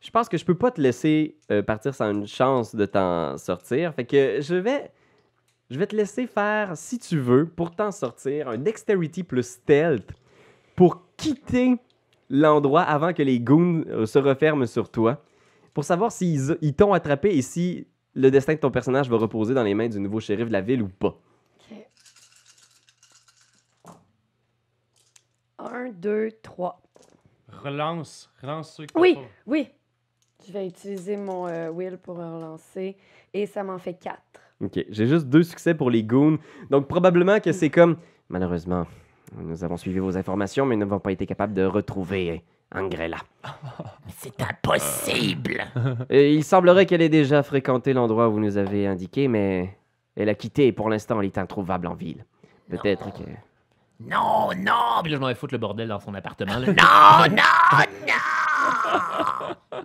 Je 0.00 0.10
pense 0.10 0.28
que 0.28 0.36
je 0.36 0.44
peux 0.44 0.56
pas 0.56 0.70
te 0.70 0.80
laisser 0.80 1.38
euh, 1.50 1.62
partir 1.62 1.94
sans 1.94 2.10
une 2.12 2.26
chance 2.26 2.74
de 2.74 2.84
t'en 2.84 3.38
sortir. 3.38 3.94
Fait 3.94 4.04
que 4.04 4.40
je 4.40 4.56
vais, 4.56 4.90
je 5.70 5.78
vais 5.78 5.86
te 5.86 5.96
laisser 5.96 6.26
faire, 6.26 6.76
si 6.76 6.98
tu 6.98 7.18
veux, 7.18 7.48
pour 7.48 7.74
t'en 7.74 7.90
sortir, 7.90 8.48
un 8.48 8.58
dexterity 8.58 9.22
plus 9.22 9.46
stealth 9.46 10.12
pour 10.76 11.02
quitter 11.16 11.76
l'endroit 12.30 12.82
avant 12.82 13.12
que 13.12 13.22
les 13.22 13.40
goons 13.40 13.84
euh, 13.88 14.06
se 14.06 14.18
referment 14.18 14.66
sur 14.66 14.90
toi, 14.90 15.22
pour 15.74 15.84
savoir 15.84 16.12
s'ils 16.12 16.56
ils 16.60 16.74
t'ont 16.74 16.92
attrapé 16.92 17.30
et 17.36 17.42
si 17.42 17.86
le 18.14 18.30
destin 18.30 18.54
de 18.54 18.58
ton 18.60 18.70
personnage 18.70 19.10
va 19.10 19.16
reposer 19.16 19.54
dans 19.54 19.62
les 19.62 19.74
mains 19.74 19.88
du 19.88 19.98
nouveau 20.00 20.20
shérif 20.20 20.48
de 20.48 20.52
la 20.52 20.60
ville 20.60 20.82
ou 20.82 20.88
pas. 20.88 21.18
OK. 21.70 21.76
Un, 25.58 25.90
deux, 25.90 26.30
trois. 26.42 26.80
Relance. 27.48 28.30
Relance 28.42 28.74
ceux 28.74 28.86
qui 28.86 28.94
Oui, 28.98 29.14
pas. 29.14 29.20
oui. 29.46 29.68
Je 30.46 30.52
vais 30.52 30.66
utiliser 30.66 31.16
mon 31.16 31.48
euh, 31.48 31.70
will 31.70 31.98
pour 31.98 32.16
relancer. 32.16 32.96
Et 33.34 33.46
ça 33.46 33.64
m'en 33.64 33.78
fait 33.78 33.94
quatre. 33.94 34.22
Ok, 34.62 34.78
j'ai 34.88 35.06
juste 35.06 35.26
deux 35.26 35.42
succès 35.42 35.74
pour 35.74 35.90
les 35.90 36.04
goons. 36.04 36.38
Donc 36.70 36.86
probablement 36.88 37.40
que 37.40 37.52
c'est 37.52 37.70
comme... 37.70 37.96
Malheureusement, 38.28 38.86
nous 39.36 39.64
avons 39.64 39.76
suivi 39.76 39.98
vos 39.98 40.16
informations, 40.16 40.66
mais 40.66 40.76
nous 40.76 40.86
n'avons 40.86 41.00
pas 41.00 41.12
été 41.12 41.26
capables 41.26 41.54
de 41.54 41.64
retrouver 41.64 42.44
Angrella. 42.74 43.18
C'est 44.16 44.40
impossible. 44.40 45.64
Et 46.10 46.34
il 46.34 46.44
semblerait 46.44 46.86
qu'elle 46.86 47.02
ait 47.02 47.08
déjà 47.08 47.42
fréquenté 47.42 47.92
l'endroit 47.92 48.28
où 48.28 48.32
vous 48.32 48.40
nous 48.40 48.56
avez 48.56 48.86
indiqué, 48.86 49.28
mais 49.28 49.76
elle 50.16 50.28
a 50.28 50.34
quitté 50.34 50.66
et 50.66 50.72
pour 50.72 50.88
l'instant 50.88 51.20
elle 51.20 51.26
est 51.26 51.38
introuvable 51.38 51.86
en 51.86 51.94
ville. 51.94 52.24
Peut-être 52.68 53.12
que... 53.12 53.22
Non, 54.00 54.50
non, 54.56 55.00
Puis 55.02 55.12
là, 55.12 55.16
je 55.16 55.20
m'en 55.20 55.28
vais 55.28 55.34
foutre 55.34 55.54
le 55.54 55.58
bordel 55.58 55.88
dans 55.88 56.00
son 56.00 56.12
appartement. 56.14 56.58
là. 56.58 56.66
non, 57.28 57.36
non, 57.36 57.42
non. 58.06 58.16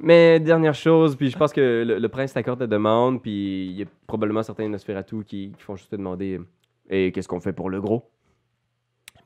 Mais 0.01 0.39
dernière 0.39 0.73
chose, 0.73 1.15
puis 1.15 1.29
je 1.29 1.37
pense 1.37 1.53
que 1.53 1.83
le, 1.85 1.99
le 1.99 2.09
prince 2.09 2.33
t'accorde 2.33 2.59
ta 2.59 2.67
demande, 2.67 3.21
puis 3.21 3.67
il 3.67 3.79
y 3.79 3.83
a 3.83 3.85
probablement 4.07 4.43
certains 4.43 4.67
Nosferatu 4.67 5.23
qui, 5.23 5.53
qui 5.55 5.63
font 5.63 5.75
juste 5.75 5.91
te 5.91 5.95
demander 5.95 6.41
Et 6.89 7.11
qu'est-ce 7.11 7.27
qu'on 7.27 7.39
fait 7.39 7.53
pour 7.53 7.69
le 7.69 7.79
gros? 7.79 8.09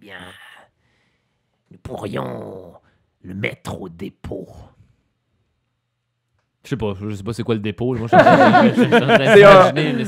Bien, 0.06 0.20
nous 1.72 1.80
pourrions 1.80 2.74
le 3.24 3.34
mettre 3.34 3.82
au 3.82 3.90
dépôt. 3.90 4.48
Je 6.64 6.70
sais 6.70 6.78
pas, 6.78 6.94
je 7.02 7.16
sais 7.16 7.24
pas 7.24 7.34
c'est 7.34 7.42
quoi 7.42 7.56
le 7.56 7.62
dépôt. 7.62 7.96
Moi, 7.96 8.08
je 8.12 8.16
suis 8.16 8.82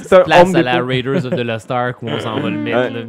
C'est 0.07 0.23
place 0.23 0.53
à 0.53 0.61
la. 0.61 0.83
Raiders 0.83 1.25
of 1.25 1.31
the 1.31 1.39
Lost 1.43 1.71
Ark 1.71 2.03
où 2.03 2.07
on 2.09 2.19
s'en 2.19 2.39
va 2.39 2.49
le 2.51 2.59
mettre. 2.59 2.93
là. 2.93 3.01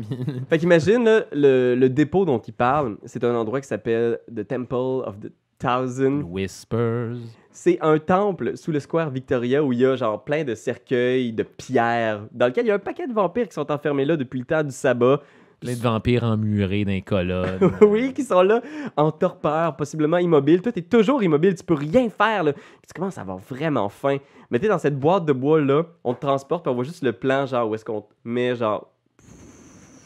Fait 0.49 0.57
qu'imagine, 0.57 1.25
le 1.33 1.87
dépôt 1.89 2.25
dont 2.25 2.39
il 2.39 2.55
parle, 2.55 2.97
c'est 3.05 3.23
un 3.23 3.35
endroit 3.35 3.61
qui 3.61 3.69
s'appelle 3.69 4.19
The 4.35 4.49
Temple 4.49 4.75
of 5.07 5.21
the 5.21 5.31
Thousand. 5.59 6.23
Whispers. 6.23 7.17
C'est 7.51 7.79
un 7.83 7.99
temple 7.99 8.57
sous 8.57 8.73
le 8.73 8.81
square 8.81 9.11
Victoria 9.11 9.63
où 9.63 9.75
il 9.75 9.81
y 9.81 9.85
a 9.85 9.95
genre 9.97 10.25
plein 10.25 10.45
de 10.45 10.55
cercueils, 10.55 11.33
de 11.35 11.43
pierres, 11.43 12.23
dans 12.33 12.47
lequel 12.47 12.65
il 12.65 12.69
y 12.69 12.71
a 12.71 12.77
un 12.77 12.79
paquet 12.79 13.07
de 13.07 13.13
vampires 13.13 13.47
qui 13.49 13.55
sont 13.55 13.71
enfermés 13.71 14.07
là 14.07 14.17
depuis 14.17 14.39
le 14.39 14.47
temps 14.47 14.63
du 14.63 14.71
sabbat. 14.71 15.21
Plein 15.61 15.75
de 15.75 15.81
vampires 15.81 16.23
emmurés 16.23 16.85
dans 16.85 16.93
les 16.93 17.03
colonnes. 17.03 17.73
oui, 17.81 18.13
qui 18.15 18.23
sont 18.23 18.43
là 18.43 18.63
en 18.97 19.11
torpeur, 19.11 19.77
possiblement 19.77 20.19
immobiles. 20.19 20.63
Toi, 20.63 20.71
t'es 20.71 20.83
toujours 20.83 21.23
immobile, 21.23 21.57
tu 21.57 21.65
peux 21.65 21.75
rien 21.75 22.09
faire. 22.11 22.45
Là. 22.45 22.53
Puis 22.53 22.63
tu 22.87 22.95
commences 22.95 23.19
à 23.19 23.23
avoir 23.23 23.39
vraiment 23.39 23.89
faim. 23.89 24.19
Mais 24.51 24.61
t'es 24.61 24.69
dans 24.69 24.79
cette 24.79 24.99
boîte 24.99 25.25
de 25.25 25.33
bois 25.33 25.61
là, 25.61 25.83
on 26.05 26.15
te 26.15 26.21
transporte, 26.21 26.63
puis 26.63 26.71
on 26.71 26.75
voit 26.75 26.85
juste 26.85 27.03
le 27.03 27.13
plan, 27.13 27.45
genre 27.47 27.69
où 27.69 27.75
est-ce 27.75 27.85
qu'on 27.85 28.03
te 28.03 28.13
met, 28.25 28.55
genre. 28.55 28.93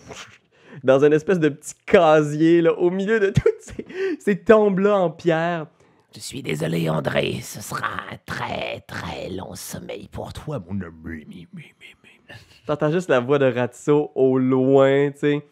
Dans 0.82 1.04
une 1.04 1.12
espèce 1.12 1.38
de 1.38 1.50
petit 1.50 1.74
casier, 1.84 2.62
là, 2.62 2.72
au 2.72 2.90
milieu 2.90 3.20
de 3.20 3.26
toutes 3.26 3.44
ces, 3.60 3.86
ces 4.18 4.38
tombes-là 4.42 4.96
en 4.96 5.10
pierre. 5.10 5.66
Je 6.14 6.20
suis 6.20 6.42
désolé, 6.42 6.88
André. 6.88 7.40
Ce 7.42 7.60
sera 7.60 7.86
un 8.10 8.16
très, 8.26 8.80
très 8.80 9.28
long 9.28 9.54
sommeil 9.54 10.08
pour 10.08 10.32
toi, 10.32 10.62
mon 10.66 10.80
ami. 10.80 11.46
T'entends 12.66 12.90
juste 12.90 13.08
la 13.08 13.20
voix 13.20 13.38
de 13.38 13.52
Ratso 13.52 14.10
au 14.14 14.38
loin, 14.38 15.10
tu 15.10 15.18
sais. 15.18 15.42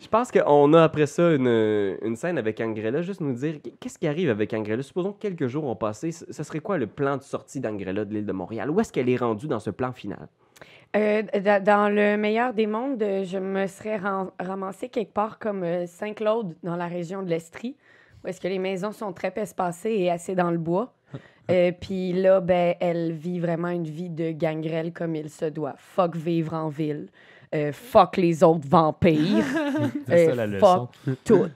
Je 0.00 0.08
pense 0.08 0.30
qu'on 0.30 0.72
a 0.74 0.84
après 0.84 1.06
ça 1.06 1.32
une, 1.32 1.96
une 2.02 2.14
scène 2.16 2.38
avec 2.38 2.60
Angrella. 2.60 3.02
Juste 3.02 3.20
nous 3.20 3.32
dire 3.32 3.56
qu'est-ce 3.80 3.98
qui 3.98 4.06
arrive 4.06 4.30
avec 4.30 4.52
Angrella? 4.52 4.82
Supposons 4.82 5.12
que 5.12 5.18
quelques 5.20 5.48
jours 5.48 5.64
ont 5.64 5.74
passé. 5.76 6.12
Ce 6.12 6.42
serait 6.44 6.60
quoi 6.60 6.78
le 6.78 6.86
plan 6.86 7.16
de 7.16 7.22
sortie 7.22 7.58
d'Angrella 7.60 8.04
de 8.04 8.14
l'île 8.14 8.26
de 8.26 8.32
Montréal? 8.32 8.70
Où 8.70 8.78
est-ce 8.80 8.92
qu'elle 8.92 9.08
est 9.08 9.16
rendue 9.16 9.48
dans 9.48 9.60
ce 9.60 9.70
plan 9.70 9.92
final? 9.92 10.28
Euh, 10.94 11.22
da- 11.22 11.58
dans 11.58 11.88
le 11.88 12.16
meilleur 12.16 12.54
des 12.54 12.68
mondes, 12.68 13.00
je 13.02 13.38
me 13.38 13.66
serais 13.66 13.96
ram- 13.96 14.30
ramassée 14.38 14.88
quelque 14.88 15.12
part 15.12 15.40
comme 15.40 15.64
euh, 15.64 15.86
Saint-Claude, 15.88 16.54
dans 16.62 16.76
la 16.76 16.86
région 16.86 17.24
de 17.24 17.28
l'Estrie, 17.30 17.74
où 18.22 18.28
est-ce 18.28 18.40
que 18.40 18.46
les 18.46 18.60
maisons 18.60 18.92
sont 18.92 19.12
très 19.12 19.32
espacées 19.36 19.90
et 19.90 20.10
assez 20.12 20.36
dans 20.36 20.52
le 20.52 20.58
bois. 20.58 20.92
Euh, 21.50 21.72
Puis 21.78 22.12
là, 22.12 22.40
ben, 22.40 22.74
elle 22.80 23.12
vit 23.12 23.38
vraiment 23.40 23.68
une 23.68 23.84
vie 23.84 24.08
de 24.10 24.30
gangrel 24.32 24.92
comme 24.92 25.14
il 25.14 25.28
se 25.28 25.44
doit. 25.46 25.74
Fuck 25.76 26.16
vivre 26.16 26.54
en 26.54 26.68
ville. 26.68 27.08
Euh, 27.54 27.70
fuck 27.72 28.16
les 28.16 28.42
autres 28.42 28.66
vampires. 28.66 29.44
C'est 30.08 30.26
ça 30.26 30.32
Euh, 30.32 30.34
la 30.34 30.46
leçon. 30.46 30.88
fuck 31.04 31.16
tout. 31.24 31.46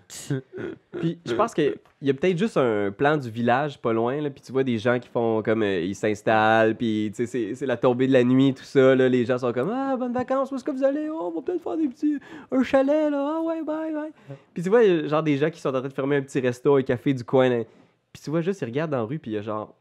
Puis 1.00 1.18
je 1.26 1.32
pense 1.34 1.54
qu'il 1.54 1.74
y 2.02 2.10
a 2.10 2.14
peut-être 2.14 2.38
juste 2.38 2.56
un 2.56 2.92
plan 2.92 3.16
du 3.16 3.28
village 3.30 3.78
pas 3.78 3.92
loin, 3.92 4.20
là, 4.20 4.30
puis 4.30 4.40
tu 4.40 4.52
vois 4.52 4.62
des 4.62 4.78
gens 4.78 4.98
qui 5.00 5.08
font 5.08 5.42
comme 5.42 5.62
euh, 5.64 5.80
ils 5.80 5.94
s'installent, 5.96 6.76
puis 6.76 7.10
tu 7.16 7.26
sais, 7.26 7.54
c'est- 7.54 7.66
la 7.66 7.76
tombée 7.76 8.06
de 8.06 8.12
la 8.12 8.22
nuit, 8.22 8.54
tout 8.54 8.62
ça. 8.62 8.94
Là, 8.94 9.08
les 9.08 9.24
gens 9.24 9.38
sont 9.38 9.52
comme 9.52 9.70
Ah, 9.72 9.96
bonnes 9.96 10.12
vacances, 10.12 10.52
où 10.52 10.54
est-ce 10.54 10.64
que 10.64 10.70
vous 10.70 10.84
allez? 10.84 11.08
Oh, 11.10 11.32
on 11.34 11.40
va 11.40 11.42
peut-être 11.44 11.62
faire 11.62 11.76
des 11.76 11.88
petits. 11.88 12.18
un 12.52 12.62
chalet, 12.62 13.10
là. 13.10 13.36
Ah, 13.38 13.42
ouais, 13.42 13.62
bye, 13.64 13.92
bye. 13.92 14.10
Puis 14.54 14.62
tu 14.62 14.68
vois, 14.68 14.82
genre 15.08 15.22
des 15.24 15.36
gens 15.36 15.50
qui 15.50 15.60
sont 15.60 15.70
en 15.70 15.80
train 15.80 15.88
de 15.88 15.92
fermer 15.92 16.16
un 16.16 16.22
petit 16.22 16.38
resto, 16.40 16.76
un 16.76 16.82
café 16.82 17.12
du 17.12 17.24
coin. 17.24 17.48
là. 17.48 17.64
Puis 18.12 18.22
tu 18.22 18.30
vois 18.30 18.40
juste, 18.40 18.60
ils 18.62 18.66
regardent 18.66 18.90
dans 18.92 18.98
la 18.98 19.02
rue, 19.04 19.18
puis 19.18 19.30
il 19.32 19.34
y 19.34 19.38
a 19.38 19.42
genre 19.42 19.74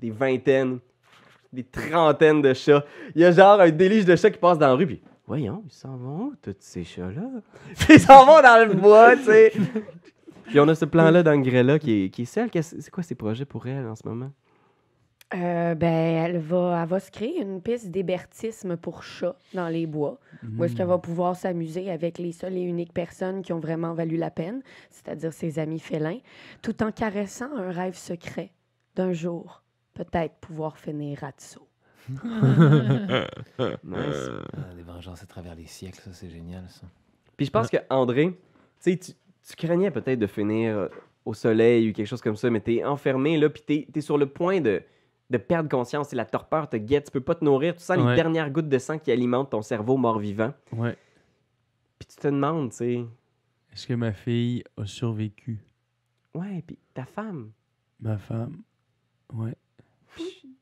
des 0.00 0.10
vingtaines, 0.10 0.78
des 1.52 1.64
trentaines 1.64 2.40
de 2.42 2.54
chats. 2.54 2.84
Il 3.14 3.20
y 3.20 3.24
a 3.24 3.32
genre 3.32 3.60
un 3.60 3.70
délige 3.70 4.04
de 4.04 4.16
chats 4.16 4.30
qui 4.30 4.38
passe 4.38 4.58
dans 4.58 4.68
la 4.68 4.74
rue, 4.74 4.86
puis 4.86 5.02
voyons, 5.26 5.62
ils 5.66 5.72
s'en 5.72 5.96
vont 5.96 6.18
où, 6.26 6.34
tous 6.40 6.54
ces 6.60 6.84
chats-là? 6.84 7.22
Ils 7.88 8.00
s'en 8.00 8.24
vont 8.24 8.40
dans 8.40 8.66
le 8.68 8.74
bois, 8.74 9.16
tu 9.16 9.24
sais. 9.24 9.52
Puis 10.46 10.58
on 10.58 10.66
a 10.68 10.74
ce 10.74 10.84
plan-là 10.84 11.22
d'Angrella 11.22 11.78
qui 11.78 12.04
est, 12.04 12.10
qui 12.10 12.22
est. 12.22 12.50
Qu'est-ce- 12.50 12.80
C'est 12.80 12.90
quoi 12.90 13.02
ses 13.04 13.14
projets 13.14 13.44
pour 13.44 13.66
elle 13.66 13.86
en 13.86 13.94
ce 13.94 14.06
moment? 14.08 14.32
Euh, 15.32 15.76
ben, 15.76 15.86
elle 15.86 16.38
va, 16.38 16.80
elle 16.82 16.88
va 16.88 16.98
se 16.98 17.10
créer 17.12 17.40
une 17.40 17.62
piste 17.62 17.90
d'hébertisme 17.90 18.76
pour 18.76 19.04
chats 19.04 19.36
dans 19.54 19.68
les 19.68 19.86
bois, 19.86 20.18
où 20.58 20.64
est-ce 20.64 20.74
qu'elle 20.74 20.88
va 20.88 20.98
pouvoir 20.98 21.36
s'amuser 21.36 21.88
avec 21.88 22.18
les 22.18 22.32
seules 22.32 22.56
et 22.56 22.62
uniques 22.62 22.92
personnes 22.92 23.42
qui 23.42 23.52
ont 23.52 23.60
vraiment 23.60 23.94
valu 23.94 24.16
la 24.16 24.30
peine, 24.32 24.60
c'est-à-dire 24.90 25.32
ses 25.32 25.60
amis 25.60 25.78
félins, 25.78 26.18
tout 26.62 26.82
en 26.82 26.90
caressant 26.90 27.56
un 27.56 27.70
rêve 27.70 27.94
secret 27.94 28.50
d'un 28.96 29.12
jour, 29.12 29.62
peut-être 29.94 30.34
pouvoir 30.40 30.78
finir 30.78 31.20
Ratso. 31.20 31.66
Nice. 33.84 34.30
Ah, 34.56 34.74
des 34.74 34.82
vengeances 34.82 35.22
à 35.22 35.26
travers 35.26 35.54
les 35.54 35.66
siècles, 35.66 36.00
ça 36.00 36.10
c'est 36.12 36.30
génial 36.30 36.64
ça. 36.68 36.86
Puis 37.36 37.46
je 37.46 37.52
pense 37.52 37.68
que 37.68 37.76
André, 37.88 38.36
tu 38.82 38.96
craignais 39.56 39.92
peut-être 39.92 40.18
de 40.18 40.26
finir 40.26 40.76
euh, 40.76 40.88
au 41.24 41.34
soleil 41.34 41.88
ou 41.88 41.92
quelque 41.92 42.06
chose 42.06 42.22
comme 42.22 42.36
ça, 42.36 42.50
mais 42.50 42.60
t'es 42.60 42.82
enfermé 42.82 43.38
là, 43.38 43.48
puis 43.48 43.62
t'es 43.64 43.86
es 43.94 44.00
sur 44.00 44.18
le 44.18 44.26
point 44.26 44.60
de, 44.60 44.82
de 45.30 45.38
perdre 45.38 45.68
conscience. 45.68 46.12
Et 46.12 46.16
la 46.16 46.24
torpeur 46.26 46.68
te 46.68 46.76
guette, 46.76 47.06
tu 47.06 47.10
peux 47.12 47.20
pas 47.20 47.34
te 47.34 47.44
nourrir, 47.44 47.74
tu 47.76 47.82
sens 47.82 47.96
les 47.96 48.16
dernières 48.16 48.50
gouttes 48.50 48.68
de 48.68 48.78
sang 48.78 48.98
qui 48.98 49.10
alimentent 49.12 49.50
ton 49.50 49.62
cerveau 49.62 49.96
mort-vivant. 49.96 50.52
Ouais. 50.72 50.96
Puis 51.98 52.08
tu 52.08 52.16
te 52.16 52.28
demandes, 52.28 52.70
tu 52.70 52.76
sais, 52.76 53.04
Est-ce 53.72 53.86
que 53.86 53.94
ma 53.94 54.12
fille 54.12 54.64
a 54.76 54.86
survécu? 54.86 55.60
ouais, 56.34 56.62
puis 56.66 56.78
ta 56.94 57.04
femme? 57.04 57.50
Ma 58.00 58.18
femme? 58.18 58.58
Ouais. 59.32 59.54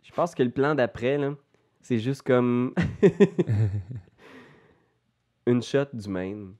Je 0.02 0.12
pense 0.12 0.34
que 0.34 0.42
le 0.42 0.50
plan 0.50 0.74
d'après, 0.74 1.16
là, 1.18 1.34
c'est 1.80 1.98
juste 1.98 2.22
comme 2.22 2.74
une 5.46 5.62
shot 5.62 5.86
du 5.92 6.08
Maine. 6.08 6.52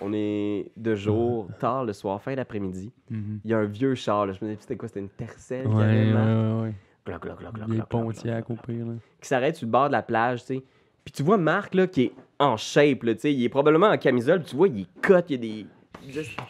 On 0.00 0.12
est 0.12 0.72
de 0.76 0.94
jour, 0.96 1.48
tard 1.60 1.84
le 1.84 1.92
soir, 1.92 2.20
fin 2.20 2.34
d'après-midi. 2.34 2.90
Mhm. 3.10 3.40
Il 3.44 3.50
y 3.50 3.54
a 3.54 3.58
un 3.58 3.64
vieux 3.64 3.94
char, 3.94 4.26
là. 4.26 4.32
je 4.32 4.44
me 4.44 4.50
disais, 4.50 4.60
c'était 4.60 4.76
quoi? 4.76 4.88
C'était 4.88 5.00
une 5.00 5.08
tercelle 5.08 5.68
Ouais, 5.68 5.74
ouais, 5.76 5.80
carrément. 5.82 6.62
ouais, 6.62 6.68
ouais. 6.68 6.74
Gloc, 7.06 7.22
gloc, 7.22 7.38
gloc, 7.38 7.52
gloc, 7.54 7.68
Des 7.68 7.76
gloc, 7.76 8.50
au 8.50 8.54
pire, 8.54 8.86
là. 8.86 8.92
Qui 9.20 9.28
s'arrête 9.28 9.56
sur 9.56 9.66
le 9.66 9.72
bord 9.72 9.88
de 9.88 9.92
la 9.92 10.02
plage, 10.02 10.40
tu 10.40 10.54
sais. 10.56 10.62
Puis 11.04 11.12
tu 11.12 11.22
vois 11.22 11.36
Marc, 11.36 11.74
là, 11.74 11.86
qui 11.86 12.04
est 12.04 12.12
en 12.38 12.56
shape, 12.56 13.02
là, 13.02 13.14
tu 13.14 13.20
sais. 13.20 13.32
Il 13.34 13.44
est 13.44 13.48
probablement 13.50 13.88
en 13.88 13.98
camisole, 13.98 14.42
tu 14.44 14.56
vois, 14.56 14.68
il 14.68 14.82
est 14.82 15.00
cut, 15.02 15.12
il 15.28 15.32
y 15.32 15.34
a 15.34 15.38
des 15.38 15.66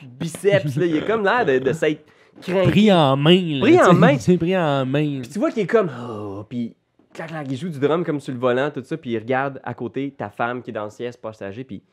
biceps, 0.06 0.76
là. 0.76 0.86
Il 0.86 0.96
est 0.96 1.06
comme 1.06 1.24
l'air 1.24 1.44
de, 1.44 1.58
de 1.58 1.72
s'être 1.72 2.04
craint. 2.40 2.62
Pris 2.68 2.92
en 2.92 3.16
main, 3.16 3.58
là. 3.58 3.60
Pris 3.60 3.80
en 3.80 3.92
main. 3.94 4.16
C'est 4.18 4.38
pris 4.38 4.56
en 4.56 4.86
main. 4.86 5.20
Puis 5.22 5.30
tu 5.30 5.38
vois 5.38 5.50
qu'il 5.50 5.62
est 5.62 5.66
comme. 5.66 5.90
Oh, 6.08 6.44
puis 6.48 6.76
clac, 7.12 7.28
clac, 7.28 7.46
il 7.50 7.56
joue 7.56 7.68
du 7.68 7.78
drum 7.80 8.04
comme 8.04 8.20
sur 8.20 8.32
le 8.32 8.38
volant, 8.38 8.70
tout 8.70 8.82
ça. 8.84 8.96
Puis 8.96 9.10
il 9.10 9.18
regarde 9.18 9.60
à 9.64 9.74
côté 9.74 10.12
ta 10.12 10.30
femme 10.30 10.62
qui 10.62 10.70
est 10.70 10.74
dans 10.74 10.84
le 10.84 10.90
siège 10.90 11.16
passager. 11.16 11.64
Puis, 11.64 11.80
tu 11.80 11.84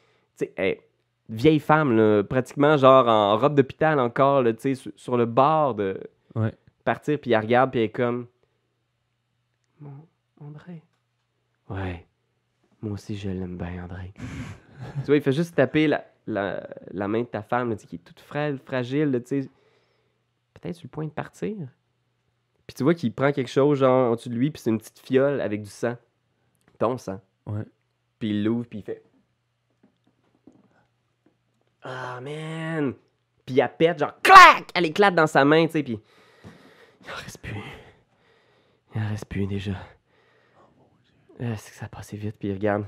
sais, 0.46 0.54
hey, 0.58 0.80
vieille 1.30 1.60
femme, 1.60 1.96
là, 1.96 2.24
pratiquement 2.24 2.78
genre 2.78 3.08
en 3.08 3.38
robe 3.38 3.56
d'hôpital 3.56 4.00
encore, 4.00 4.44
là, 4.44 4.54
tu 4.54 4.62
sais, 4.62 4.76
sur, 4.76 4.92
sur 4.96 5.18
le 5.18 5.26
bord 5.26 5.74
de 5.76 6.00
Ouais. 6.36 6.54
partir. 6.86 7.20
Puis 7.20 7.32
elle 7.34 7.42
regarde, 7.42 7.72
puis 7.72 7.80
elle 7.80 7.86
est 7.88 7.90
comme. 7.90 8.28
Mon 9.82 10.08
André. 10.40 10.84
Ouais. 11.70 12.06
Moi 12.82 12.94
aussi, 12.94 13.18
je 13.18 13.30
l'aime 13.30 13.58
bien, 13.58 13.84
André. 13.84 14.14
tu 15.00 15.06
vois, 15.08 15.18
il 15.18 15.22
fait 15.22 15.32
juste 15.32 15.56
taper 15.56 15.88
la, 15.88 16.06
la, 16.28 16.68
la 16.92 17.08
main 17.08 17.22
de 17.22 17.28
ta 17.28 17.42
femme, 17.42 17.70
là, 17.70 17.76
tu 17.76 17.82
sais, 17.82 17.88
qui 17.88 17.96
est 17.96 18.00
toute 18.00 18.20
frêle, 18.20 18.60
fragile, 18.60 19.12
tu 19.26 19.42
sais. 19.42 19.50
Peut-être 20.54 20.76
sur 20.76 20.86
le 20.86 20.90
point 20.90 21.06
de 21.06 21.12
partir. 21.12 21.56
Puis 22.68 22.76
tu 22.76 22.84
vois 22.84 22.94
qu'il 22.94 23.12
prend 23.14 23.32
quelque 23.32 23.50
chose, 23.50 23.80
genre, 23.80 24.12
en 24.12 24.16
dessous 24.16 24.30
de 24.30 24.36
lui, 24.36 24.52
puis 24.52 24.62
c'est 24.62 24.70
une 24.70 24.78
petite 24.78 25.00
fiole 25.00 25.42
avec 25.42 25.62
du 25.64 25.70
sang. 25.70 25.98
Ton 26.78 26.98
sang. 26.98 27.20
Ouais. 27.48 27.66
Puis 28.20 28.30
il 28.30 28.44
l'ouvre, 28.44 28.68
puis 28.68 28.80
il 28.80 28.84
fait. 28.84 29.04
Ah, 31.84 32.20
man! 32.22 32.94
Puis 33.46 33.60
elle 33.60 33.76
pète, 33.76 34.00
genre, 34.00 34.14
clac! 34.22 34.70
Elle 34.76 34.86
éclate 34.86 35.16
dans 35.16 35.28
sa 35.28 35.44
main, 35.44 35.66
tu 35.66 35.74
sais, 35.74 35.84
puis. 35.84 36.00
Il 37.04 37.12
en 37.12 37.16
reste 37.16 37.40
plus. 37.40 37.56
Il 38.94 39.02
en 39.02 39.08
reste 39.08 39.26
plus 39.26 39.48
déjà. 39.48 39.74
Ah, 41.40 41.56
c'est 41.58 41.72
que 41.72 41.78
ça 41.78 41.86
a 41.86 41.90
passé 41.90 42.18
vite, 42.18 42.36
puis 42.38 42.50
il 42.50 42.54
regarde. 42.54 42.86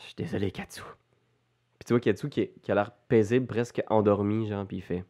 Je 0.00 0.06
suis 0.06 0.14
désolé, 0.16 0.50
Katsu. 0.50 0.82
Puis 1.78 1.86
tu 1.86 1.92
vois 1.92 2.00
Katsu 2.00 2.28
qui, 2.28 2.50
a 2.68 2.74
l'air 2.74 2.90
paisible, 3.08 3.46
presque 3.46 3.82
endormi, 3.88 4.48
genre, 4.48 4.66
puis 4.66 4.78
il 4.78 4.82
fait. 4.82 5.04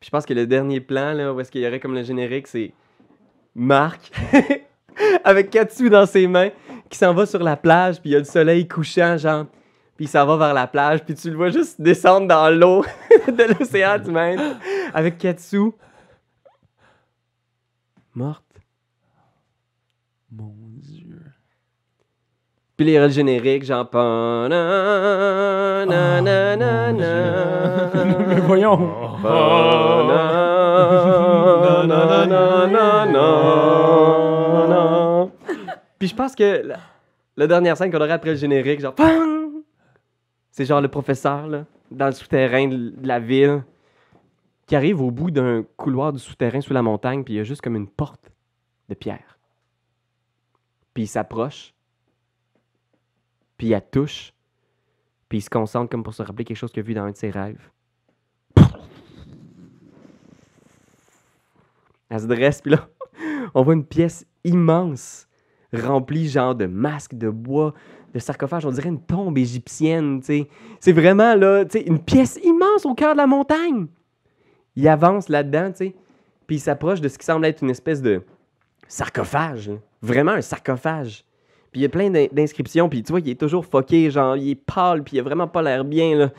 Puis 0.00 0.06
je 0.06 0.10
pense 0.10 0.26
que 0.26 0.34
le 0.34 0.46
dernier 0.46 0.80
plan, 0.80 1.12
là, 1.12 1.32
où 1.32 1.40
est-ce 1.40 1.50
qu'il 1.50 1.62
y 1.62 1.66
aurait 1.66 1.80
comme 1.80 1.94
le 1.94 2.02
générique, 2.02 2.48
c'est 2.48 2.72
Marc 3.54 4.10
avec 5.24 5.50
Katsu 5.50 5.88
dans 5.88 6.06
ses 6.06 6.26
mains 6.26 6.50
qui 6.90 6.98
s'en 6.98 7.14
va 7.14 7.24
sur 7.24 7.42
la 7.42 7.56
plage, 7.56 8.00
puis 8.00 8.10
il 8.10 8.12
y 8.12 8.16
a 8.16 8.18
le 8.18 8.24
soleil 8.24 8.68
couchant, 8.68 9.16
genre. 9.16 9.46
Puis 9.96 10.04
il 10.04 10.08
s'en 10.08 10.26
va 10.26 10.36
vers 10.36 10.54
la 10.54 10.66
plage, 10.66 11.02
puis 11.04 11.14
tu 11.14 11.30
le 11.30 11.36
vois 11.36 11.48
juste 11.48 11.80
descendre 11.80 12.28
dans 12.28 12.50
l'eau 12.50 12.84
de 13.26 13.58
l'océan 13.58 13.98
du 13.98 14.10
Maine 14.10 14.58
avec 14.92 15.16
Katsu. 15.16 15.72
Morte? 18.16 18.42
Mon 20.32 20.52
Dieu. 20.78 21.20
Puis 22.76 22.86
aura 22.96 23.06
le 23.06 23.12
générique, 23.12 23.64
genre. 23.64 23.88
na- 25.84 26.22
Mais 28.28 28.40
voyons. 28.40 28.78
Puis 35.98 36.08
je 36.08 36.14
pense 36.14 36.34
que 36.34 36.62
la, 36.66 36.76
la 37.36 37.46
dernière 37.46 37.76
scène 37.76 37.90
qu'on 37.90 37.98
aurait 38.00 38.12
après 38.12 38.30
le 38.30 38.36
générique, 38.36 38.80
genre. 38.80 38.94
C'est 40.50 40.64
genre 40.64 40.80
le 40.80 40.88
professeur, 40.88 41.46
là, 41.46 41.64
dans 41.90 42.06
le 42.06 42.12
souterrain 42.12 42.66
de 42.68 42.92
la 43.02 43.18
ville, 43.20 43.62
qui 44.66 44.74
arrive 44.74 45.00
au 45.00 45.10
bout 45.10 45.30
d'un 45.30 45.64
couloir 45.76 46.12
du 46.12 46.18
souterrain 46.18 46.60
sous 46.60 46.72
la 46.72 46.82
montagne, 46.82 47.24
puis 47.24 47.34
il 47.34 47.36
y 47.36 47.40
a 47.40 47.44
juste 47.44 47.62
comme 47.62 47.76
une 47.76 47.88
porte 47.88 48.32
de 48.88 48.94
pierre. 48.94 49.38
Puis 50.92 51.04
il 51.04 51.08
s'approche, 51.08 51.74
puis 53.56 53.68
il 53.68 53.82
touche, 53.90 54.32
puis 55.28 55.38
il 55.38 55.42
se 55.42 55.50
concentre 55.50 55.90
comme 55.90 56.02
pour 56.02 56.14
se 56.14 56.22
rappeler 56.22 56.44
quelque 56.44 56.56
chose 56.56 56.72
qu'il 56.72 56.80
a 56.80 56.86
vu 56.86 56.94
dans 56.94 57.04
un 57.04 57.10
de 57.12 57.16
ses 57.16 57.30
rêves. 57.30 57.70
Elle 62.08 62.20
se 62.20 62.26
dresse, 62.26 62.60
puis 62.60 62.70
là, 62.70 62.88
on 63.54 63.62
voit 63.62 63.74
une 63.74 63.84
pièce 63.84 64.26
immense, 64.44 65.28
remplie 65.72 66.28
genre 66.28 66.54
de 66.54 66.66
masques 66.66 67.14
de 67.14 67.28
bois, 67.28 67.74
de 68.14 68.18
sarcophages, 68.20 68.64
on 68.64 68.70
dirait 68.70 68.88
une 68.88 69.02
tombe 69.02 69.36
égyptienne, 69.36 70.20
tu 70.20 70.26
sais. 70.26 70.48
C'est 70.80 70.92
vraiment, 70.92 71.34
là, 71.34 71.64
tu 71.64 71.78
sais, 71.78 71.84
une 71.84 71.98
pièce 71.98 72.38
immense 72.42 72.86
au 72.86 72.94
cœur 72.94 73.12
de 73.12 73.18
la 73.18 73.26
montagne. 73.26 73.88
Il 74.76 74.86
avance 74.88 75.28
là-dedans, 75.28 75.70
tu 75.70 75.76
sais, 75.78 75.94
puis 76.46 76.56
il 76.56 76.60
s'approche 76.60 77.00
de 77.00 77.08
ce 77.08 77.18
qui 77.18 77.24
semble 77.24 77.46
être 77.46 77.62
une 77.62 77.70
espèce 77.70 78.02
de 78.02 78.22
sarcophage, 78.86 79.70
vraiment 80.02 80.32
un 80.32 80.42
sarcophage. 80.42 81.24
Puis 81.72 81.80
il 81.80 81.82
y 81.82 81.86
a 81.86 81.88
plein 81.88 82.10
d'in- 82.10 82.28
d'inscriptions, 82.30 82.88
puis 82.88 83.02
tu 83.02 83.12
vois, 83.12 83.20
il 83.20 83.28
est 83.28 83.40
toujours 83.40 83.66
foqué, 83.66 84.10
genre, 84.10 84.36
il 84.36 84.50
est 84.50 84.54
pâle, 84.54 85.02
puis 85.02 85.16
il 85.16 85.20
a 85.20 85.22
vraiment 85.22 85.48
pas 85.48 85.62
l'air 85.62 85.84
bien, 85.84 86.16
là. 86.16 86.32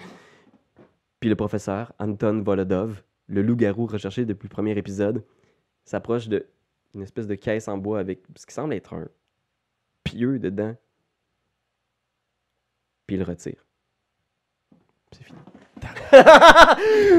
Puis 1.19 1.29
le 1.29 1.35
professeur, 1.35 1.91
Anton 1.99 2.41
Volodov, 2.43 3.01
le 3.27 3.41
loup-garou 3.41 3.87
recherché 3.87 4.23
depuis 4.23 4.47
le 4.47 4.53
premier 4.53 4.77
épisode, 4.77 5.23
s'approche 5.83 6.27
de 6.27 6.45
une 6.95 7.01
espèce 7.01 7.27
de 7.27 7.35
caisse 7.35 7.67
en 7.67 7.77
bois 7.77 7.99
avec 7.99 8.21
ce 8.35 8.45
qui 8.45 8.53
semble 8.53 8.73
être 8.73 8.93
un 8.93 9.07
pieu 10.03 10.39
dedans. 10.39 10.75
Puis 13.05 13.15
il 13.15 13.19
le 13.19 13.25
retire. 13.25 13.63
C'est 15.11 15.23
fini. 15.23 15.37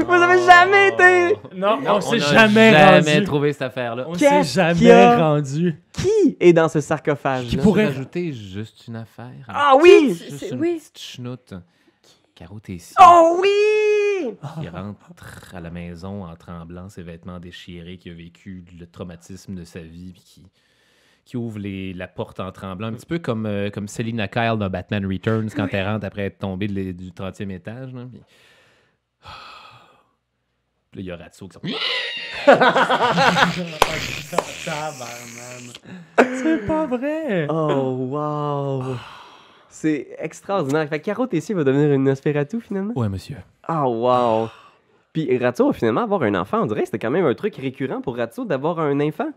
Vous 0.05 0.13
avez 0.13 0.45
jamais 0.45 0.87
été... 0.89 1.35
Non, 1.55 1.79
Non, 1.81 1.95
on 1.95 2.01
s'est 2.01 2.19
jamais, 2.19 2.71
jamais 2.71 3.13
rendu. 3.15 3.23
trouvé 3.25 3.53
cette 3.53 3.61
affaire-là. 3.63 4.05
On 4.07 4.13
s'est 4.15 4.27
Qu'est-ce 4.27 4.53
jamais 4.55 4.91
a? 4.91 5.17
rendu. 5.17 5.75
Qui 5.93 6.37
est 6.39 6.53
dans 6.53 6.69
ce 6.69 6.79
sarcophage 6.81 7.47
Qui 7.47 7.57
là? 7.57 7.63
pourrait 7.63 7.85
rajouter 7.85 8.31
juste 8.33 8.87
une 8.87 8.95
affaire? 8.95 9.45
Ah 9.47 9.73
oui! 9.81 10.15
C'est- 10.17 10.29
Juste 10.29 10.51
une 10.51 10.59
oui. 10.59 10.77
petite 10.79 10.99
chenoute. 10.99 11.53
Caro 12.35 12.59
Tessier, 12.59 12.95
Oh 13.01 13.39
oui! 13.41 14.33
qui 14.61 14.69
rentre 14.69 15.11
à 15.53 15.59
la 15.59 15.69
maison 15.69 16.23
en 16.25 16.35
tremblant, 16.37 16.87
ses 16.87 17.03
vêtements 17.03 17.39
déchirés, 17.39 17.97
qui 17.97 18.09
a 18.09 18.13
vécu 18.13 18.63
le 18.79 18.85
traumatisme 18.87 19.55
de 19.55 19.65
sa 19.65 19.81
vie, 19.81 20.13
puis 20.13 20.21
qui, 20.23 20.45
qui 21.29 21.37
ouvre 21.37 21.59
les, 21.59 21.93
la 21.93 22.07
porte 22.07 22.39
en 22.39 22.51
tremblant, 22.51 22.87
un 22.87 22.93
petit 22.93 23.05
peu 23.05 23.19
comme, 23.19 23.45
euh, 23.45 23.69
comme 23.69 23.87
Selina 23.87 24.27
Kyle 24.27 24.55
dans 24.59 24.69
Batman 24.69 25.05
Returns 25.05 25.49
quand 25.55 25.67
elle 25.71 25.85
rentre 25.87 26.05
après 26.05 26.23
être 26.23 26.39
tombée 26.39 26.67
de 26.67 26.91
du 26.91 27.11
30e 27.11 27.51
étage. 27.51 27.93
là, 27.93 28.05
puis- 28.11 28.21
Puis 30.91 30.95
là, 30.95 31.01
il 31.01 31.05
y 31.05 31.11
a 31.11 31.15
Ratso 31.17 31.47
qui 31.47 31.53
sort. 31.53 31.61
C'est 36.17 36.65
pas 36.67 36.85
vrai. 36.87 37.47
Oh 37.49 38.07
wow! 38.09 38.95
C'est 39.69 40.15
extraordinaire. 40.17 40.87
Fait 40.89 40.99
que 40.99 41.05
Caro 41.05 41.27
Tessier 41.27 41.53
va 41.55 41.63
devenir 41.63 41.91
une 41.93 42.03
Nosferatu 42.03 42.59
finalement? 42.61 42.93
Ouais, 42.95 43.09
monsieur. 43.09 43.37
Oh 43.67 43.83
wow! 43.85 44.49
Puis 45.13 45.37
Ratso 45.37 45.67
va 45.67 45.73
finalement 45.73 46.01
avoir 46.01 46.23
un 46.23 46.33
enfant. 46.35 46.61
On 46.61 46.65
dirait 46.65 46.81
que 46.81 46.85
c'était 46.87 46.99
quand 46.99 47.11
même 47.11 47.25
un 47.25 47.33
truc 47.35 47.55
récurrent 47.55 48.01
pour 48.01 48.17
Ratso 48.17 48.45
d'avoir 48.45 48.79
un 48.79 48.99
enfant. 49.01 49.29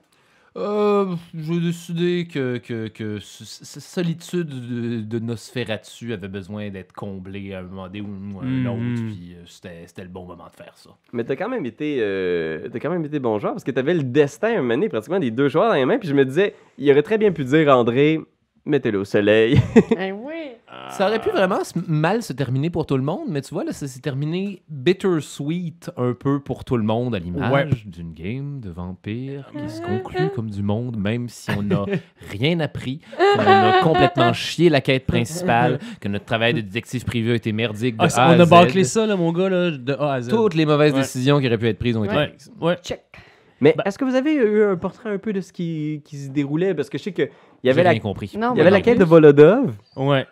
Euh, 0.56 1.14
j'ai 1.34 1.60
décidé 1.60 2.28
que, 2.30 2.58
que, 2.58 2.88
que 2.88 3.18
solitude 3.20 4.48
de, 4.48 5.00
de 5.00 5.18
Nosferatu 5.18 6.12
avait 6.12 6.28
besoin 6.28 6.68
d'être 6.68 6.92
comblée 6.92 7.54
à 7.54 7.60
un 7.60 7.62
moment 7.62 7.86
donné 7.86 8.02
ou 8.02 8.40
à 8.40 8.44
un 8.44 8.46
Mhm. 8.46 8.66
autre, 8.66 9.02
puis 9.06 9.34
euh, 9.34 9.42
c'était 9.46 9.84
c'était 9.86 10.02
le 10.02 10.08
bon 10.10 10.26
moment 10.26 10.48
de 10.50 10.56
faire 10.62 10.76
ça. 10.76 10.90
Mais 11.12 11.24
t'as 11.24 11.36
quand 11.36 11.48
même 11.48 11.64
été, 11.64 11.98
euh, 12.00 12.68
t'as 12.70 12.78
quand 12.80 12.90
même 12.90 13.04
été 13.04 13.18
bon 13.18 13.38
joueur 13.38 13.54
parce 13.54 13.64
que 13.64 13.70
t'avais 13.70 13.94
le 13.94 14.02
destin 14.02 14.48
un 14.48 14.56
moment 14.62 14.74
donné, 14.74 14.88
pratiquement 14.90 15.18
des 15.20 15.30
deux 15.30 15.48
joueurs 15.48 15.68
dans 15.70 15.74
les 15.74 15.86
mains. 15.86 15.98
Puis 15.98 16.08
je 16.08 16.14
me 16.14 16.24
disais, 16.24 16.54
il 16.76 16.90
aurait 16.90 17.02
très 17.02 17.16
bien 17.18 17.32
pu 17.32 17.44
dire 17.44 17.68
André, 17.74 18.20
mettez-le 18.66 18.98
au 18.98 19.04
soleil. 19.04 19.58
Ben. 19.96 20.14
Ça 20.90 21.06
aurait 21.08 21.20
pu 21.20 21.30
vraiment 21.30 21.60
mal 21.88 22.22
se 22.22 22.32
terminer 22.32 22.68
pour 22.70 22.84
tout 22.86 22.96
le 22.96 23.02
monde, 23.02 23.26
mais 23.28 23.40
tu 23.40 23.54
vois, 23.54 23.64
là, 23.64 23.72
ça 23.72 23.86
s'est 23.88 24.00
terminé 24.00 24.62
bittersweet 24.68 25.90
un 25.96 26.12
peu 26.12 26.40
pour 26.40 26.64
tout 26.64 26.76
le 26.76 26.82
monde 26.82 27.14
à 27.14 27.18
l'image 27.18 27.52
Ouais. 27.52 27.68
d'une 27.86 28.12
game 28.12 28.60
de 28.60 28.70
vampires 28.70 29.50
qui 29.56 29.68
se 29.70 29.80
conclut 29.80 30.30
comme 30.34 30.50
du 30.50 30.62
monde, 30.62 30.96
même 30.96 31.28
si 31.28 31.50
on 31.52 31.62
n'a 31.62 31.84
rien 32.30 32.60
appris, 32.60 33.00
qu'on 33.36 33.40
a 33.42 33.80
complètement 33.82 34.32
chié 34.32 34.68
la 34.68 34.80
quête 34.80 35.06
principale, 35.06 35.78
que 36.00 36.08
notre 36.08 36.24
travail 36.24 36.54
de 36.54 36.60
détective 36.60 37.04
privé 37.04 37.32
a 37.32 37.34
été 37.34 37.52
merdique 37.52 37.96
de 37.96 38.06
Ah, 38.14 38.30
A 38.32 38.36
on 38.36 38.40
a 38.40 38.46
bâclé 38.46 38.84
ça, 38.84 39.06
là, 39.06 39.16
mon 39.16 39.32
gars, 39.32 39.48
là, 39.48 39.70
de 39.70 39.92
A 39.94 40.12
à 40.14 40.20
Z. 40.20 40.28
Toutes 40.28 40.54
les 40.54 40.66
mauvaises 40.66 40.92
Ouais. 40.92 41.00
décisions 41.00 41.40
qui 41.40 41.46
auraient 41.46 41.58
pu 41.58 41.68
être 41.68 41.78
prises 41.78 41.96
ont 41.96 42.04
été 42.04 42.14
Ouais. 42.16 42.28
prises. 42.28 42.52
Ouais. 42.60 42.76
Check. 42.82 43.00
Mais 43.60 43.74
Ben- 43.76 43.84
est-ce 43.86 43.96
que 43.96 44.04
vous 44.04 44.16
avez 44.16 44.34
eu 44.34 44.64
un 44.64 44.76
portrait 44.76 45.10
un 45.10 45.18
peu 45.18 45.32
de 45.32 45.40
ce 45.40 45.52
qui, 45.52 46.02
qui 46.04 46.16
se 46.16 46.30
déroulait? 46.30 46.74
Parce 46.74 46.90
que 46.90 46.98
je 46.98 47.04
sais 47.04 47.12
qu'il 47.12 47.26
y 47.26 47.28
J'ai 47.64 47.70
avait, 47.70 47.84
la, 47.84 47.90
rien 47.90 48.00
compris. 48.00 48.32
Non, 48.36 48.54
il 48.54 48.58
y 48.58 48.60
avait 48.60 48.70
la 48.70 48.80
quête 48.80 48.98
de. 48.98 49.04
Volodov 49.04 49.72
Ouais. 49.96 50.26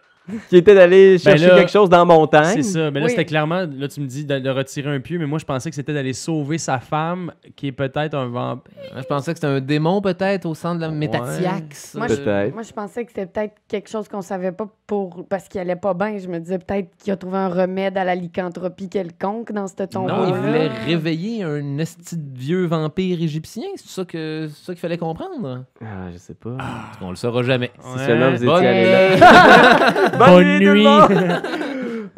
Qui 0.49 0.57
était 0.57 0.75
d'aller 0.75 1.19
chercher 1.19 1.47
là, 1.49 1.57
quelque 1.57 1.71
chose 1.71 1.89
dans 1.89 1.99
la 1.99 2.05
montagne. 2.05 2.63
C'est 2.63 2.63
ça. 2.63 2.91
Mais 2.91 3.01
là, 3.01 3.07
Oui. 3.07 3.11
c'était 3.11 3.25
clairement, 3.25 3.67
là, 3.71 3.89
tu 3.89 4.01
me 4.01 4.07
dis 4.07 4.25
de, 4.25 4.39
de 4.39 4.51
retirer 4.51 4.95
un 4.95 5.01
pieu, 5.01 5.19
mais 5.19 5.27
moi, 5.27 5.39
je 5.39 5.45
pensais 5.45 5.71
que 5.71 5.77
c'était 5.77 5.93
d'aller 5.93 6.13
sauver 6.13 6.59
sa 6.59 6.79
femme, 6.79 7.33
qui 7.57 7.69
est 7.69 7.73
peut-être 7.73 8.15
un 8.15 8.27
vampire. 8.29 8.73
Je 8.97 9.03
pensais 9.05 9.33
que 9.33 9.39
c'était 9.39 9.53
un 9.53 9.61
démon, 9.61 10.01
peut-être, 10.01 10.47
au 10.47 10.55
centre 10.55 10.77
de 10.77 10.81
la 10.83 10.89
Ouais. 10.91 10.95
Métatiax. 10.97 11.95
Moi, 11.95 12.07
Peut-être. 12.07 12.55
Moi, 12.55 12.63
je 12.63 12.73
pensais 12.73 13.05
que 13.05 13.11
c'était 13.15 13.27
peut-être 13.27 13.55
quelque 13.69 13.89
chose 13.89 14.09
qu'on 14.09 14.23
savait 14.23 14.53
pas 14.53 14.67
pour 14.87 15.25
parce 15.29 15.47
qu'il 15.49 15.61
allait 15.61 15.77
pas 15.77 15.95
bien. 15.95 16.19
Je 16.19 16.27
me 16.29 16.39
disais 16.41 16.59
peut-être 16.59 16.89
qu'il 17.03 17.13
a 17.13 17.17
trouvé 17.17 17.39
un 17.39 17.49
remède 17.49 17.97
à 17.97 18.05
la 18.05 18.15
lycanthropie 18.15 18.89
quelconque 18.89 19.53
dans 19.53 19.67
ce 19.69 19.75
tombeau. 19.85 20.09
Non, 20.09 20.27
il 20.29 20.35
voulait 20.35 20.69
réveiller 20.87 21.45
un 21.45 21.79
esti 21.79 22.17
de 22.17 22.39
vieux 22.39 22.67
vampire 22.67 23.23
égyptien. 23.23 23.65
C'est 23.77 23.89
ça 23.89 24.05
que 24.05 24.49
c'est 24.53 24.65
ça 24.67 24.73
qu'il 24.73 24.81
fallait 24.81 24.99
comprendre. 24.99 25.65
Ah, 25.81 26.11
je 26.13 26.19
sais 26.19 26.35
pas. 26.35 26.57
On 27.01 27.11
le 27.11 27.17
saura 27.17 27.43
jamais. 27.43 27.71
Si 27.81 27.99
seulement 28.05 28.31
vous 28.31 28.43
étiez 28.45 28.67
allé 28.69 29.19
là. 29.21 30.11
Bonne 30.27 30.59
nuit. 30.59 30.85
monde! 30.85 31.41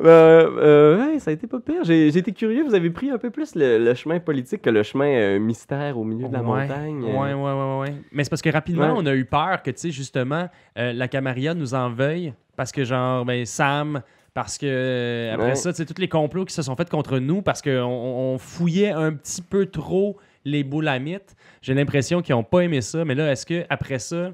Euh, 0.01 0.51
euh, 0.59 1.07
ouais, 1.12 1.19
ça 1.19 1.31
a 1.31 1.35
été 1.35 1.47
pas 1.47 1.61
pire. 1.61 1.85
J'ai 1.85 2.09
été 2.09 2.33
curieux. 2.33 2.65
Vous 2.65 2.74
avez 2.74 2.91
pris 2.91 3.11
un 3.11 3.19
peu 3.19 3.31
plus 3.31 3.55
le, 3.55 3.79
le 3.79 3.95
chemin 3.95 4.19
politique 4.20 4.62
que 4.62 4.70
le 4.70 4.83
chemin 4.83 5.07
euh, 5.07 5.39
mystère 5.39 5.99
au 5.99 6.05
milieu 6.05 6.29
de 6.29 6.33
la 6.33 6.41
Ouais. 6.43 6.62
montagne. 6.62 7.03
Ouais, 7.05 7.12
ouais, 7.12 7.35
ouais, 7.35 7.53
ouais, 7.53 7.79
ouais. 7.81 7.95
Mais 8.12 8.24
c'est 8.24 8.31
parce 8.31 8.43
que 8.43 8.51
rapidement, 8.51 8.87
Ouais. 8.95 8.95
on 8.97 9.07
a 9.07 9.15
eu 9.15 9.24
peur 9.24 9.62
que, 9.62 9.70
tu 9.70 9.79
sais, 9.79 9.91
justement, 9.91 10.49
euh, 10.79 10.93
la 10.93 11.09
Camarilla 11.09 11.55
nous 11.55 11.74
en 11.74 11.91
veuille 11.91 12.33
parce 12.57 12.73
que, 12.73 12.85
genre, 12.85 13.24
ben, 13.24 13.45
Sam, 13.47 14.03
parce 14.35 14.59
que, 14.59 14.66
euh, 14.66 15.35
après 15.35 15.55
ça, 15.55 15.73
tu 15.73 15.77
sais, 15.79 15.85
tous 15.87 16.01
les 16.01 16.09
complots 16.09 16.45
qui 16.45 16.55
se 16.55 16.62
sont 16.62 16.74
faits 16.77 16.89
contre 16.91 17.19
nous 17.19 17.43
parce 17.43 17.61
qu'on 17.62 17.70
on 17.83 18.39
fouillait 18.39 18.91
un 18.93 19.12
petit 19.12 19.43
peu 19.43 19.66
trop 19.66 20.16
les 20.45 20.65
boulamites. 20.65 21.37
J'ai 21.61 21.74
l'impression 21.74 22.23
qu'ils 22.23 22.35
n'ont 22.35 22.43
pas 22.43 22.61
aimé 22.61 22.81
ça, 22.81 23.05
mais 23.05 23.15
là, 23.15 23.31
est-ce 23.31 23.47
que 23.47 23.65
après 23.70 23.99
ça, 24.01 24.33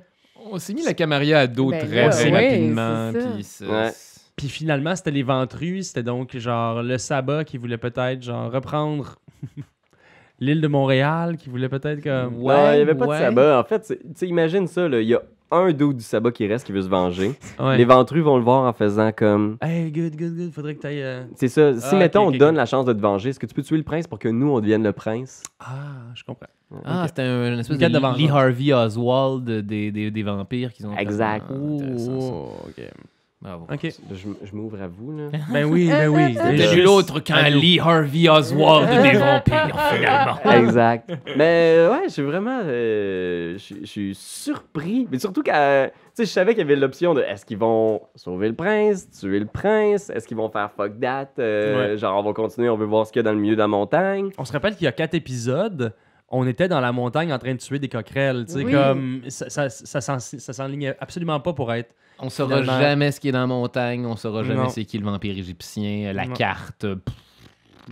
On 0.51 0.59
s'est 0.59 0.75
mis 0.75 0.83
la 0.85 0.95
Camaria 0.95 1.41
à 1.41 1.47
dos 1.47 1.71
Ben 1.71 1.79
très, 1.87 2.09
très 2.11 2.31
ouais, 2.31 2.49
rapidement. 2.51 3.13
puis 3.13 3.45
ça- 3.45 3.67
Ouais. 3.67 3.91
puis 4.37 4.49
finalement, 4.49 4.95
c'était 4.97 5.11
les 5.11 5.23
ventrus, 5.23 5.89
c'était 5.89 6.03
donc, 6.03 6.37
genre, 6.37 6.83
le 6.83 6.97
sabbat 6.99 7.45
qui 7.45 7.57
voulait 7.59 7.77
peut-être, 7.79 8.23
genre, 8.23 8.51
reprendre 8.53 9.17
l'île 10.41 10.61
de 10.61 10.69
Montréal, 10.69 11.37
qui 11.37 11.49
voulait 11.49 11.69
peut-être 11.69 12.03
comme... 12.03 12.43
Ouais, 12.43 12.73
il 12.75 12.77
n'y 12.77 12.83
avait 12.83 12.95
pas 12.95 13.07
ouais. 13.07 13.19
de 13.19 13.25
sabbat. 13.25 13.59
En 13.61 13.65
fait, 13.65 13.99
imagine 14.23 14.67
ça. 14.67 14.89
là, 14.89 15.01
Il 15.01 15.09
y 15.09 15.15
a 15.15 15.23
un 15.51 15.73
dos 15.73 15.93
du 15.93 16.03
sabbat 16.03 16.31
qui 16.33 16.47
reste 16.47 16.67
qui 16.67 16.73
veut 16.73 16.83
se 16.83 16.89
venger. 16.89 17.33
Ouais. 17.59 17.77
Les 17.79 17.85
ventrus 17.85 18.23
vont 18.23 18.37
le 18.37 18.43
voir 18.45 18.65
en 18.65 18.73
faisant 18.73 19.11
comme. 19.13 19.57
Hey, 19.63 19.91
good, 19.91 20.17
good, 20.17 20.37
good, 20.37 20.53
faudrait 20.53 20.75
que 20.75 20.81
t'ailles... 20.83 21.03
euh, 21.03 21.25
C'est 21.37 21.49
ça. 21.49 21.75
Si, 21.75 21.89
Ah, 21.93 21.97
mettons, 21.97 22.27
on 22.27 22.31
donne 22.31 22.57
la 22.57 22.67
chance 22.67 22.85
de 22.85 22.93
te 22.93 23.01
venger, 23.01 23.31
est-ce 23.31 23.39
que 23.41 23.47
tu 23.47 23.55
peux 23.55 23.63
tuer 23.63 23.77
le 23.79 23.83
prince 23.83 24.07
pour 24.07 24.19
que 24.19 24.29
nous, 24.29 24.49
on 24.51 24.61
devienne 24.61 24.83
le 24.83 24.93
prince? 24.93 25.43
Ah, 25.61 25.67
je 26.15 26.23
comprends. 26.25 26.47
Ah, 26.85 27.05
c'était 27.07 27.23
un, 27.23 27.53
une 27.55 27.59
espèce 27.61 27.79
de 27.79 27.87
de 27.87 28.17
Lee. 28.19 28.29
Harvey 28.29 28.73
Oswald 28.75 29.45
des, 29.67 29.91
des, 29.91 30.11
des 30.11 30.23
vampires 30.23 30.73
qu'ils 30.73 30.87
ont 30.87 30.95
fait. 30.95 31.01
Exact. 31.03 31.47
Ah, 31.49 31.55
intéressant, 31.55 32.21
ça. 32.21 32.33
ok. 32.69 32.91
Bravo. 33.41 33.67
Ok. 33.73 33.83
Je 34.11 34.17
je 34.45 34.53
m'ouvre 34.55 34.83
à 34.83 34.89
vous. 34.89 35.17
Là. 35.17 35.29
Ben 35.53 35.65
oui, 35.65 35.89
ben 35.89 36.09
oui. 36.09 36.35
C'était 36.43 36.57
Juste- 36.57 36.75
nul 36.75 36.87
autre 36.89 37.21
qu'un 37.21 37.37
Allô. 37.37 37.61
Lee 37.61 37.79
Harvey 37.79 38.29
Oswald 38.29 38.89
des 38.91 39.17
vampires, 39.17 39.79
finalement. 39.95 40.53
exact. 40.53 41.13
Mais 41.37 41.75
euh, 41.79 41.93
ouais, 41.93 42.03
je 42.07 42.13
suis 42.15 42.23
vraiment. 42.23 42.61
euh, 42.65 43.57
je 43.59 43.85
suis 43.87 44.15
surpris. 44.17 45.07
Mais 45.13 45.21
surtout 45.21 45.43
euh, 45.49 45.87
tu 45.87 45.93
sais, 46.15 46.25
je 46.25 46.31
savais 46.31 46.53
qu'il 46.55 46.63
y 46.63 46.65
avait 46.65 46.75
l'option 46.75 47.15
de 47.15 47.21
est-ce 47.23 47.47
qu'ils 47.47 47.59
vont 47.59 48.01
sauver 48.17 48.49
le 48.49 48.55
prince, 48.57 49.09
tuer 49.11 49.39
le 49.39 49.47
prince, 49.47 50.11
est-ce 50.11 50.27
qu'ils 50.27 50.37
vont 50.37 50.51
faire 50.51 50.71
fuck 50.77 50.99
that, 51.01 51.29
euh, 51.39 51.97
genre 51.97 52.19
on 52.19 52.27
va 52.27 52.33
continuer, 52.33 52.69
on 52.69 52.77
veut 52.77 52.87
voir 52.87 53.07
ce 53.07 53.13
qu'il 53.13 53.21
y 53.21 53.25
a 53.25 53.29
dans 53.29 53.33
le 53.35 53.39
milieu 53.41 53.55
de 53.55 53.61
la 53.61 53.69
montagne. 53.69 54.31
On 54.37 54.45
se 54.45 54.53
rappelle 54.53 54.75
qu'il 54.75 54.85
y 54.87 54.89
a 54.89 54.93
quatre 54.93 55.15
épisodes. 55.15 55.95
On 56.31 56.47
était 56.47 56.69
dans 56.69 56.81
la 56.81 56.93
montagne 56.93 57.33
en 57.33 57.39
train 57.39 57.53
de 57.55 57.59
tuer 57.59 57.79
des 57.79 57.89
coquerelles. 57.89 58.45
Tu 58.47 58.53
sais, 58.55 58.65
Oui. 58.65 58.73
comme. 58.73 59.21
Ça, 59.29 59.49
ça, 59.49 59.71
ça, 59.71 60.19
ça 60.19 60.53
s'enlignait 60.53 60.95
absolument 61.01 61.39
pas 61.41 61.53
pour 61.55 61.73
être. 61.73 61.95
On 62.21 62.31
saura 62.31 62.61
Finalement. 62.61 62.81
jamais 62.81 63.13
ce 63.13 63.21
qui 63.21 63.29
est 63.29 63.33
dans 63.33 63.41
la 63.41 63.47
montagne, 63.47 64.05
on 64.07 64.17
saura 64.17 64.43
jamais 64.43 64.63
Non. 64.63 64.69
c'est 64.69 64.85
qui 64.85 64.99
le 64.99 65.05
vampire 65.05 65.37
égyptien, 65.39 66.13
la 66.13 66.27
Non. 66.27 66.35
carte, 66.35 66.81
pff, 66.95 67.15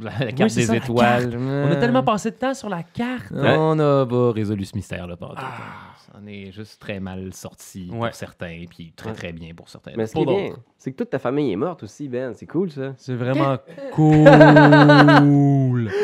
la, 0.02 0.10
la 0.26 0.32
carte 0.32 0.50
c'est 0.50 0.60
des 0.60 0.66
ça, 0.66 0.72
la 0.72 0.78
étoiles. 0.78 1.36
On 1.38 1.70
a 1.70 1.76
tellement 1.76 2.02
passé 2.02 2.30
de 2.32 2.36
temps 2.36 2.54
sur 2.54 2.68
la 2.68 2.82
carte. 2.82 3.32
On 3.32 3.74
n'a 3.76 4.04
pas 4.04 4.32
résolu 4.32 4.64
ce 4.64 4.74
mystère-là, 4.76 5.16
pas 5.16 5.26
en 5.26 5.34
tout. 5.34 5.34
Ah. 5.38 5.92
On 6.18 6.26
est 6.26 6.50
juste 6.50 6.80
très 6.80 6.98
mal 6.98 7.32
sorti 7.34 7.90
Ouais. 7.92 8.08
pour 8.08 8.14
certains, 8.14 8.64
puis 8.70 8.92
très 8.96 9.10
Ouais. 9.10 9.14
très 9.14 9.32
bien 9.32 9.52
pour 9.54 9.68
certains. 9.68 9.92
Mais 9.98 10.06
ce 10.06 10.14
qui 10.14 10.20
est 10.22 10.24
Pour 10.24 10.34
bien, 10.34 10.48
d'autres. 10.48 10.60
c'est 10.78 10.90
que 10.92 10.96
toute 10.96 11.10
ta 11.10 11.18
famille 11.18 11.52
est 11.52 11.56
morte 11.56 11.82
aussi, 11.82 12.08
Ben. 12.08 12.32
C'est 12.34 12.46
cool 12.46 12.70
ça. 12.70 12.94
C'est 12.96 13.14
vraiment 13.14 13.58
cool. 13.92 15.90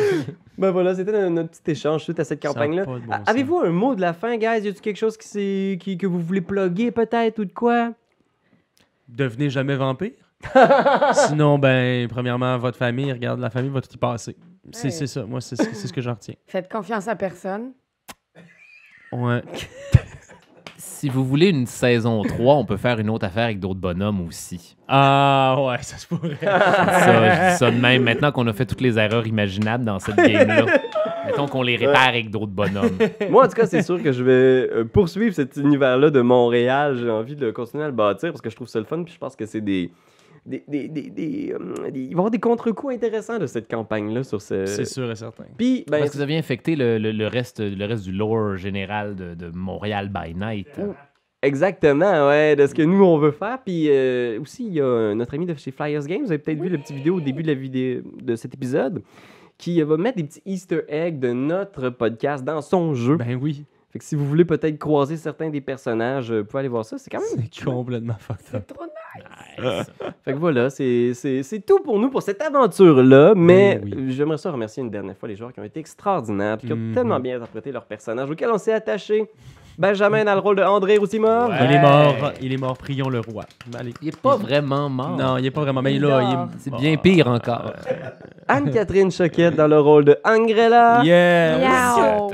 Ben 0.58 0.70
voilà, 0.70 0.94
c'était 0.94 1.12
notre- 1.12 1.30
notre 1.30 1.50
petit 1.50 1.70
échange 1.72 2.02
suite 2.04 2.20
à 2.20 2.24
cette 2.24 2.42
Ça 2.42 2.50
a 2.50 2.52
campagne-là. 2.52 2.84
pas 2.84 2.94
de 2.98 3.06
bon 3.06 3.12
A- 3.12 3.18
sens. 3.20 3.28
Avez-vous 3.28 3.58
un 3.60 3.70
mot 3.70 3.94
de 3.94 4.00
la 4.02 4.12
fin, 4.12 4.36
guys? 4.36 4.44
Y 4.62 4.68
a-t-il 4.68 4.80
quelque 4.80 4.98
chose 4.98 5.16
qui, 5.16 5.26
s'est- 5.26 5.78
qui- 5.80 5.96
que 5.96 6.06
vous 6.06 6.20
voulez 6.20 6.42
plugger 6.42 6.90
peut-être 6.90 7.38
ou 7.40 7.44
de 7.46 7.52
quoi? 7.52 7.92
Devenez 9.16 9.50
jamais 9.50 9.76
vampire. 9.76 10.12
Sinon, 11.28 11.58
ben, 11.58 12.08
premièrement, 12.08 12.56
votre 12.58 12.78
famille, 12.78 13.12
regarde, 13.12 13.38
la 13.40 13.50
famille 13.50 13.70
va 13.70 13.80
tout 13.80 13.92
y 13.92 13.96
passer. 13.98 14.36
C'est 14.72 14.84
Ouais. 14.86 14.90
c'est 14.90 15.06
ça. 15.06 15.24
Moi, 15.24 15.40
c'est 15.40 15.56
c'est 15.56 15.86
ce 15.86 15.92
que 15.92 16.00
j'en 16.00 16.14
retiens. 16.14 16.34
Faites 16.46 16.70
confiance 16.70 17.06
à 17.08 17.16
personne. 17.16 17.72
Ouais. 19.12 19.42
Si 20.76 21.08
vous 21.08 21.24
voulez 21.24 21.48
une 21.48 21.66
saison 21.66 22.22
3, 22.22 22.54
on 22.54 22.64
peut 22.64 22.76
faire 22.76 23.00
une 23.00 23.10
autre 23.10 23.26
affaire 23.26 23.44
avec 23.46 23.58
d'autres 23.58 23.80
bonhommes 23.80 24.24
aussi. 24.24 24.76
Ah, 24.86 25.56
ouais, 25.58 25.82
ça 25.82 25.96
se 25.96 26.06
pourrait. 26.06 26.36
Ça, 26.40 27.48
je 27.48 27.50
dis 27.52 27.56
ça 27.58 27.70
de 27.72 27.76
même. 27.76 28.04
Maintenant 28.04 28.30
qu'on 28.30 28.46
a 28.46 28.52
fait 28.52 28.66
toutes 28.66 28.80
les 28.80 29.00
erreurs 29.00 29.26
imaginables 29.26 29.84
dans 29.84 29.98
cette 29.98 30.14
game-là, 30.16 30.64
mettons 31.26 31.46
qu'on 31.46 31.62
les 31.62 31.76
répare 31.76 32.08
avec 32.08 32.30
d'autres 32.30 32.52
bonhommes. 32.52 32.96
Moi, 33.30 33.44
en 33.44 33.48
tout 33.48 33.54
cas, 33.54 33.66
c'est 33.66 33.82
sûr 33.82 34.02
que 34.02 34.12
je 34.12 34.22
vais 34.24 34.32
euh, 34.72 34.84
poursuivre 34.84 35.34
cet 35.34 35.56
univers-là 35.56 36.10
de 36.10 36.20
Montréal. 36.20 36.96
J'ai 37.00 37.10
envie 37.10 37.36
de 37.36 37.50
continuer 37.50 37.84
à 37.84 37.88
le 37.88 37.92
bâtir 37.94 38.30
parce 38.30 38.40
que 38.40 38.50
je 38.50 38.56
trouve 38.56 38.68
ça 38.68 38.78
le 38.78 38.84
fun. 38.84 39.02
Puis 39.02 39.14
je 39.14 39.18
pense 39.18 39.36
que 39.36 39.46
c'est 39.46 39.60
des. 39.60 39.90
des, 40.46 40.62
des, 40.66 40.88
des, 40.88 41.10
des, 41.10 41.52
euh, 41.54 41.90
des- 41.90 42.00
il 42.00 42.06
va 42.06 42.10
y 42.10 42.14
avoir 42.14 42.30
des 42.30 42.38
contre-coups 42.40 42.94
intéressants 42.94 43.38
de 43.38 43.46
cette 43.46 43.70
campagne-là 43.70 44.22
sur 44.24 44.40
ce. 44.42 44.66
C'est 44.66 44.84
sûr 44.84 45.10
et 45.10 45.14
certain. 45.16 45.44
Puis, 45.56 45.84
ben, 45.88 45.98
Parce 45.98 46.10
que 46.10 46.16
vous 46.16 46.22
aviez 46.22 46.38
infecté 46.38 46.74
le, 46.76 46.98
le- 46.98 47.12
le 47.12 47.26
reste, 47.26 47.60
le 47.60 47.84
reste 47.86 48.04
du 48.04 48.12
lore 48.12 48.56
général 48.56 49.14
de, 49.16 49.34
de 49.34 49.50
Montréal 49.54 50.10
by 50.12 50.34
Night. 50.34 50.68
Exactement, 51.44 52.28
ouais, 52.28 52.54
de 52.54 52.64
ce 52.68 52.74
que 52.74 52.82
nous 52.82 53.02
on 53.04 53.18
veut 53.18 53.32
faire. 53.32 53.58
Puis 53.64 53.86
euh, 53.88 54.40
aussi, 54.40 54.64
il 54.64 54.74
y 54.74 54.80
a 54.80 55.12
notre 55.12 55.34
ami 55.34 55.44
de 55.44 55.54
chez 55.54 55.72
Flyers 55.72 56.06
Games, 56.06 56.22
vous 56.22 56.30
avez 56.30 56.38
peut-être 56.38 56.60
vu 56.62 56.68
la 56.68 56.78
petite 56.78 56.94
vidéo 56.96 57.16
au 57.16 57.20
début 57.20 57.42
de 57.42 57.48
la 57.48 57.54
vidéo 57.54 58.02
de 58.22 58.36
cet 58.36 58.54
épisode, 58.54 59.02
qui 59.62 59.80
va 59.82 59.96
mettre 59.96 60.16
des 60.16 60.24
petits 60.24 60.42
Easter 60.44 60.82
eggs 60.88 61.20
de 61.20 61.32
notre 61.32 61.88
podcast 61.90 62.42
dans 62.44 62.60
son 62.60 62.94
jeu. 62.94 63.16
Ben 63.16 63.38
oui, 63.40 63.64
Fait 63.90 63.98
que 64.00 64.04
si 64.04 64.16
vous 64.16 64.26
voulez 64.26 64.44
peut-être 64.44 64.78
croiser 64.78 65.16
certains 65.16 65.50
des 65.50 65.60
personnages, 65.60 66.32
euh, 66.32 66.40
vous 66.40 66.46
pouvez 66.46 66.60
aller 66.60 66.68
voir 66.68 66.84
ça. 66.84 66.96
C'est 66.98 67.10
quand 67.10 67.20
même. 67.20 67.46
c'est 67.52 67.64
complètement 67.64 68.14
fucked 68.18 68.54
up. 68.54 68.66
Trop 68.66 68.84
Nice. 68.84 69.86
Fait 70.24 70.32
que 70.32 70.38
voilà, 70.38 70.70
c'est 70.70 71.12
c'est- 71.14 71.42
c'est 71.42 71.60
tout 71.60 71.78
pour 71.80 71.98
nous 72.00 72.08
pour 72.10 72.22
cette 72.22 72.40
aventure-là. 72.42 73.34
Mais 73.36 73.80
Oui, 73.84 73.92
oui. 73.94 74.02
euh, 74.08 74.10
j'aimerais 74.10 74.38
ça 74.38 74.50
remercier 74.50 74.82
une 74.82 74.90
dernière 74.90 75.16
fois 75.16 75.28
les 75.28 75.36
joueurs 75.36 75.52
qui 75.52 75.60
ont 75.60 75.64
été 75.64 75.78
extraordinaires, 75.78 76.56
qui 76.58 76.72
ont 76.72 76.76
Mhm. 76.76 76.94
tellement 76.94 77.20
bien 77.20 77.36
interprété 77.36 77.70
leur 77.70 77.84
personnage 77.84 78.30
auquel 78.30 78.50
on 78.50 78.58
s'est 78.58 78.72
attaché. 78.72 79.26
Benjamin 79.78 80.24
dans 80.24 80.34
le 80.34 80.40
rôle 80.40 80.56
de 80.56 80.62
André 80.62 80.96
Rousimard. 80.96 81.48
Ouais. 81.48 81.56
Il 81.64 81.72
est 81.72 81.80
mort, 81.80 82.32
il 82.40 82.52
est 82.52 82.56
mort, 82.56 82.76
prions 82.76 83.08
le 83.08 83.20
roi. 83.20 83.44
Allez. 83.78 83.94
Il 84.02 84.08
est 84.08 84.20
pas 84.20 84.36
vraiment 84.36 84.88
mort. 84.88 85.16
Non, 85.16 85.38
il 85.38 85.46
est 85.46 85.50
pas 85.50 85.62
vraiment, 85.62 85.82
mais 85.82 85.98
là, 85.98 86.22
il 86.22 86.32
est 86.32 86.58
C'est 86.58 86.74
bien 86.74 86.96
pire 86.96 87.28
encore. 87.28 87.72
Anne-Catherine 88.48 89.10
Choquette 89.10 89.56
dans 89.56 89.68
le 89.68 89.80
rôle 89.80 90.04
de 90.04 90.18
Angrella. 90.24 91.02
Yeah! 91.04 92.28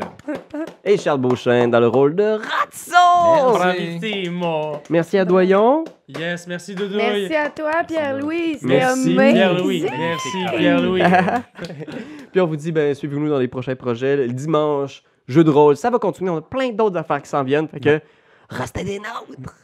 Et 0.85 0.97
Charles 0.97 1.21
Beauchesne 1.21 1.71
dans 1.71 1.81
le 1.81 1.89
rôle 1.89 2.15
de 2.15 2.39
Ratso. 2.39 3.53
Bravissimo! 3.53 4.79
Merci 4.91 5.19
à 5.19 5.25
Doyon. 5.25 5.85
Yes, 6.09 6.47
merci 6.47 6.75
Doudouille. 6.75 6.97
Merci 6.97 7.37
à 7.37 7.51
toi, 7.51 7.71
Pierre-Louis. 7.87 8.59
Merci. 8.63 9.15
Pierre-Louis. 9.15 9.83
Merci 9.83 10.39
Pierre-Louis. 10.57 11.03
Puis 12.33 12.41
on 12.41 12.47
vous 12.47 12.57
dit, 12.57 12.73
ben, 12.73 12.95
suivez-nous 12.95 13.29
dans 13.29 13.39
les 13.39 13.49
prochains 13.49 13.77
projets. 13.77 14.17
Le 14.17 14.29
dimanche, 14.29 15.03
jeu 15.29 15.45
de 15.45 15.51
rôle, 15.51 15.77
ça 15.77 15.91
va 15.91 15.99
continuer. 15.99 16.31
On 16.31 16.39
a 16.39 16.43
plein 16.43 16.71
d'autres 16.71 16.97
affaires 16.97 17.23
qui 17.23 17.29
s'en 17.29 17.45
viennent. 17.45 17.69
Fait 17.69 17.81
que, 17.81 18.01
restez 18.49 18.83
des 18.85 18.99
nôtres. 18.99 19.55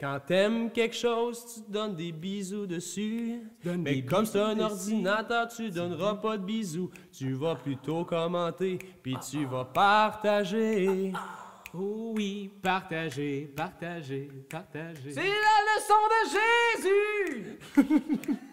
Quand 0.00 0.18
t'aimes 0.26 0.72
quelque 0.72 0.96
chose, 0.96 1.44
tu 1.54 1.62
te 1.62 1.70
donnes 1.70 1.94
des 1.94 2.10
bisous 2.10 2.66
dessus. 2.66 3.40
Mais 3.64 4.04
comme 4.04 4.26
c'est 4.26 4.40
un 4.40 4.58
ordinateur, 4.58 5.46
tu 5.46 5.70
donneras 5.70 6.16
pas 6.16 6.36
de 6.36 6.44
bisous. 6.44 6.90
Tu 7.16 7.34
vas 7.34 7.54
plutôt 7.54 8.04
commenter, 8.04 8.80
puis 9.00 9.16
tu 9.30 9.44
vas 9.44 9.64
partager. 9.64 11.12
Oh 11.72 12.12
oui, 12.16 12.50
partager, 12.60 13.52
partager, 13.56 14.28
partager. 14.50 15.12
C'est 15.12 15.20
la 15.20 15.58
leçon 15.70 15.94
de 16.10 16.28
Jésus! 17.86 18.38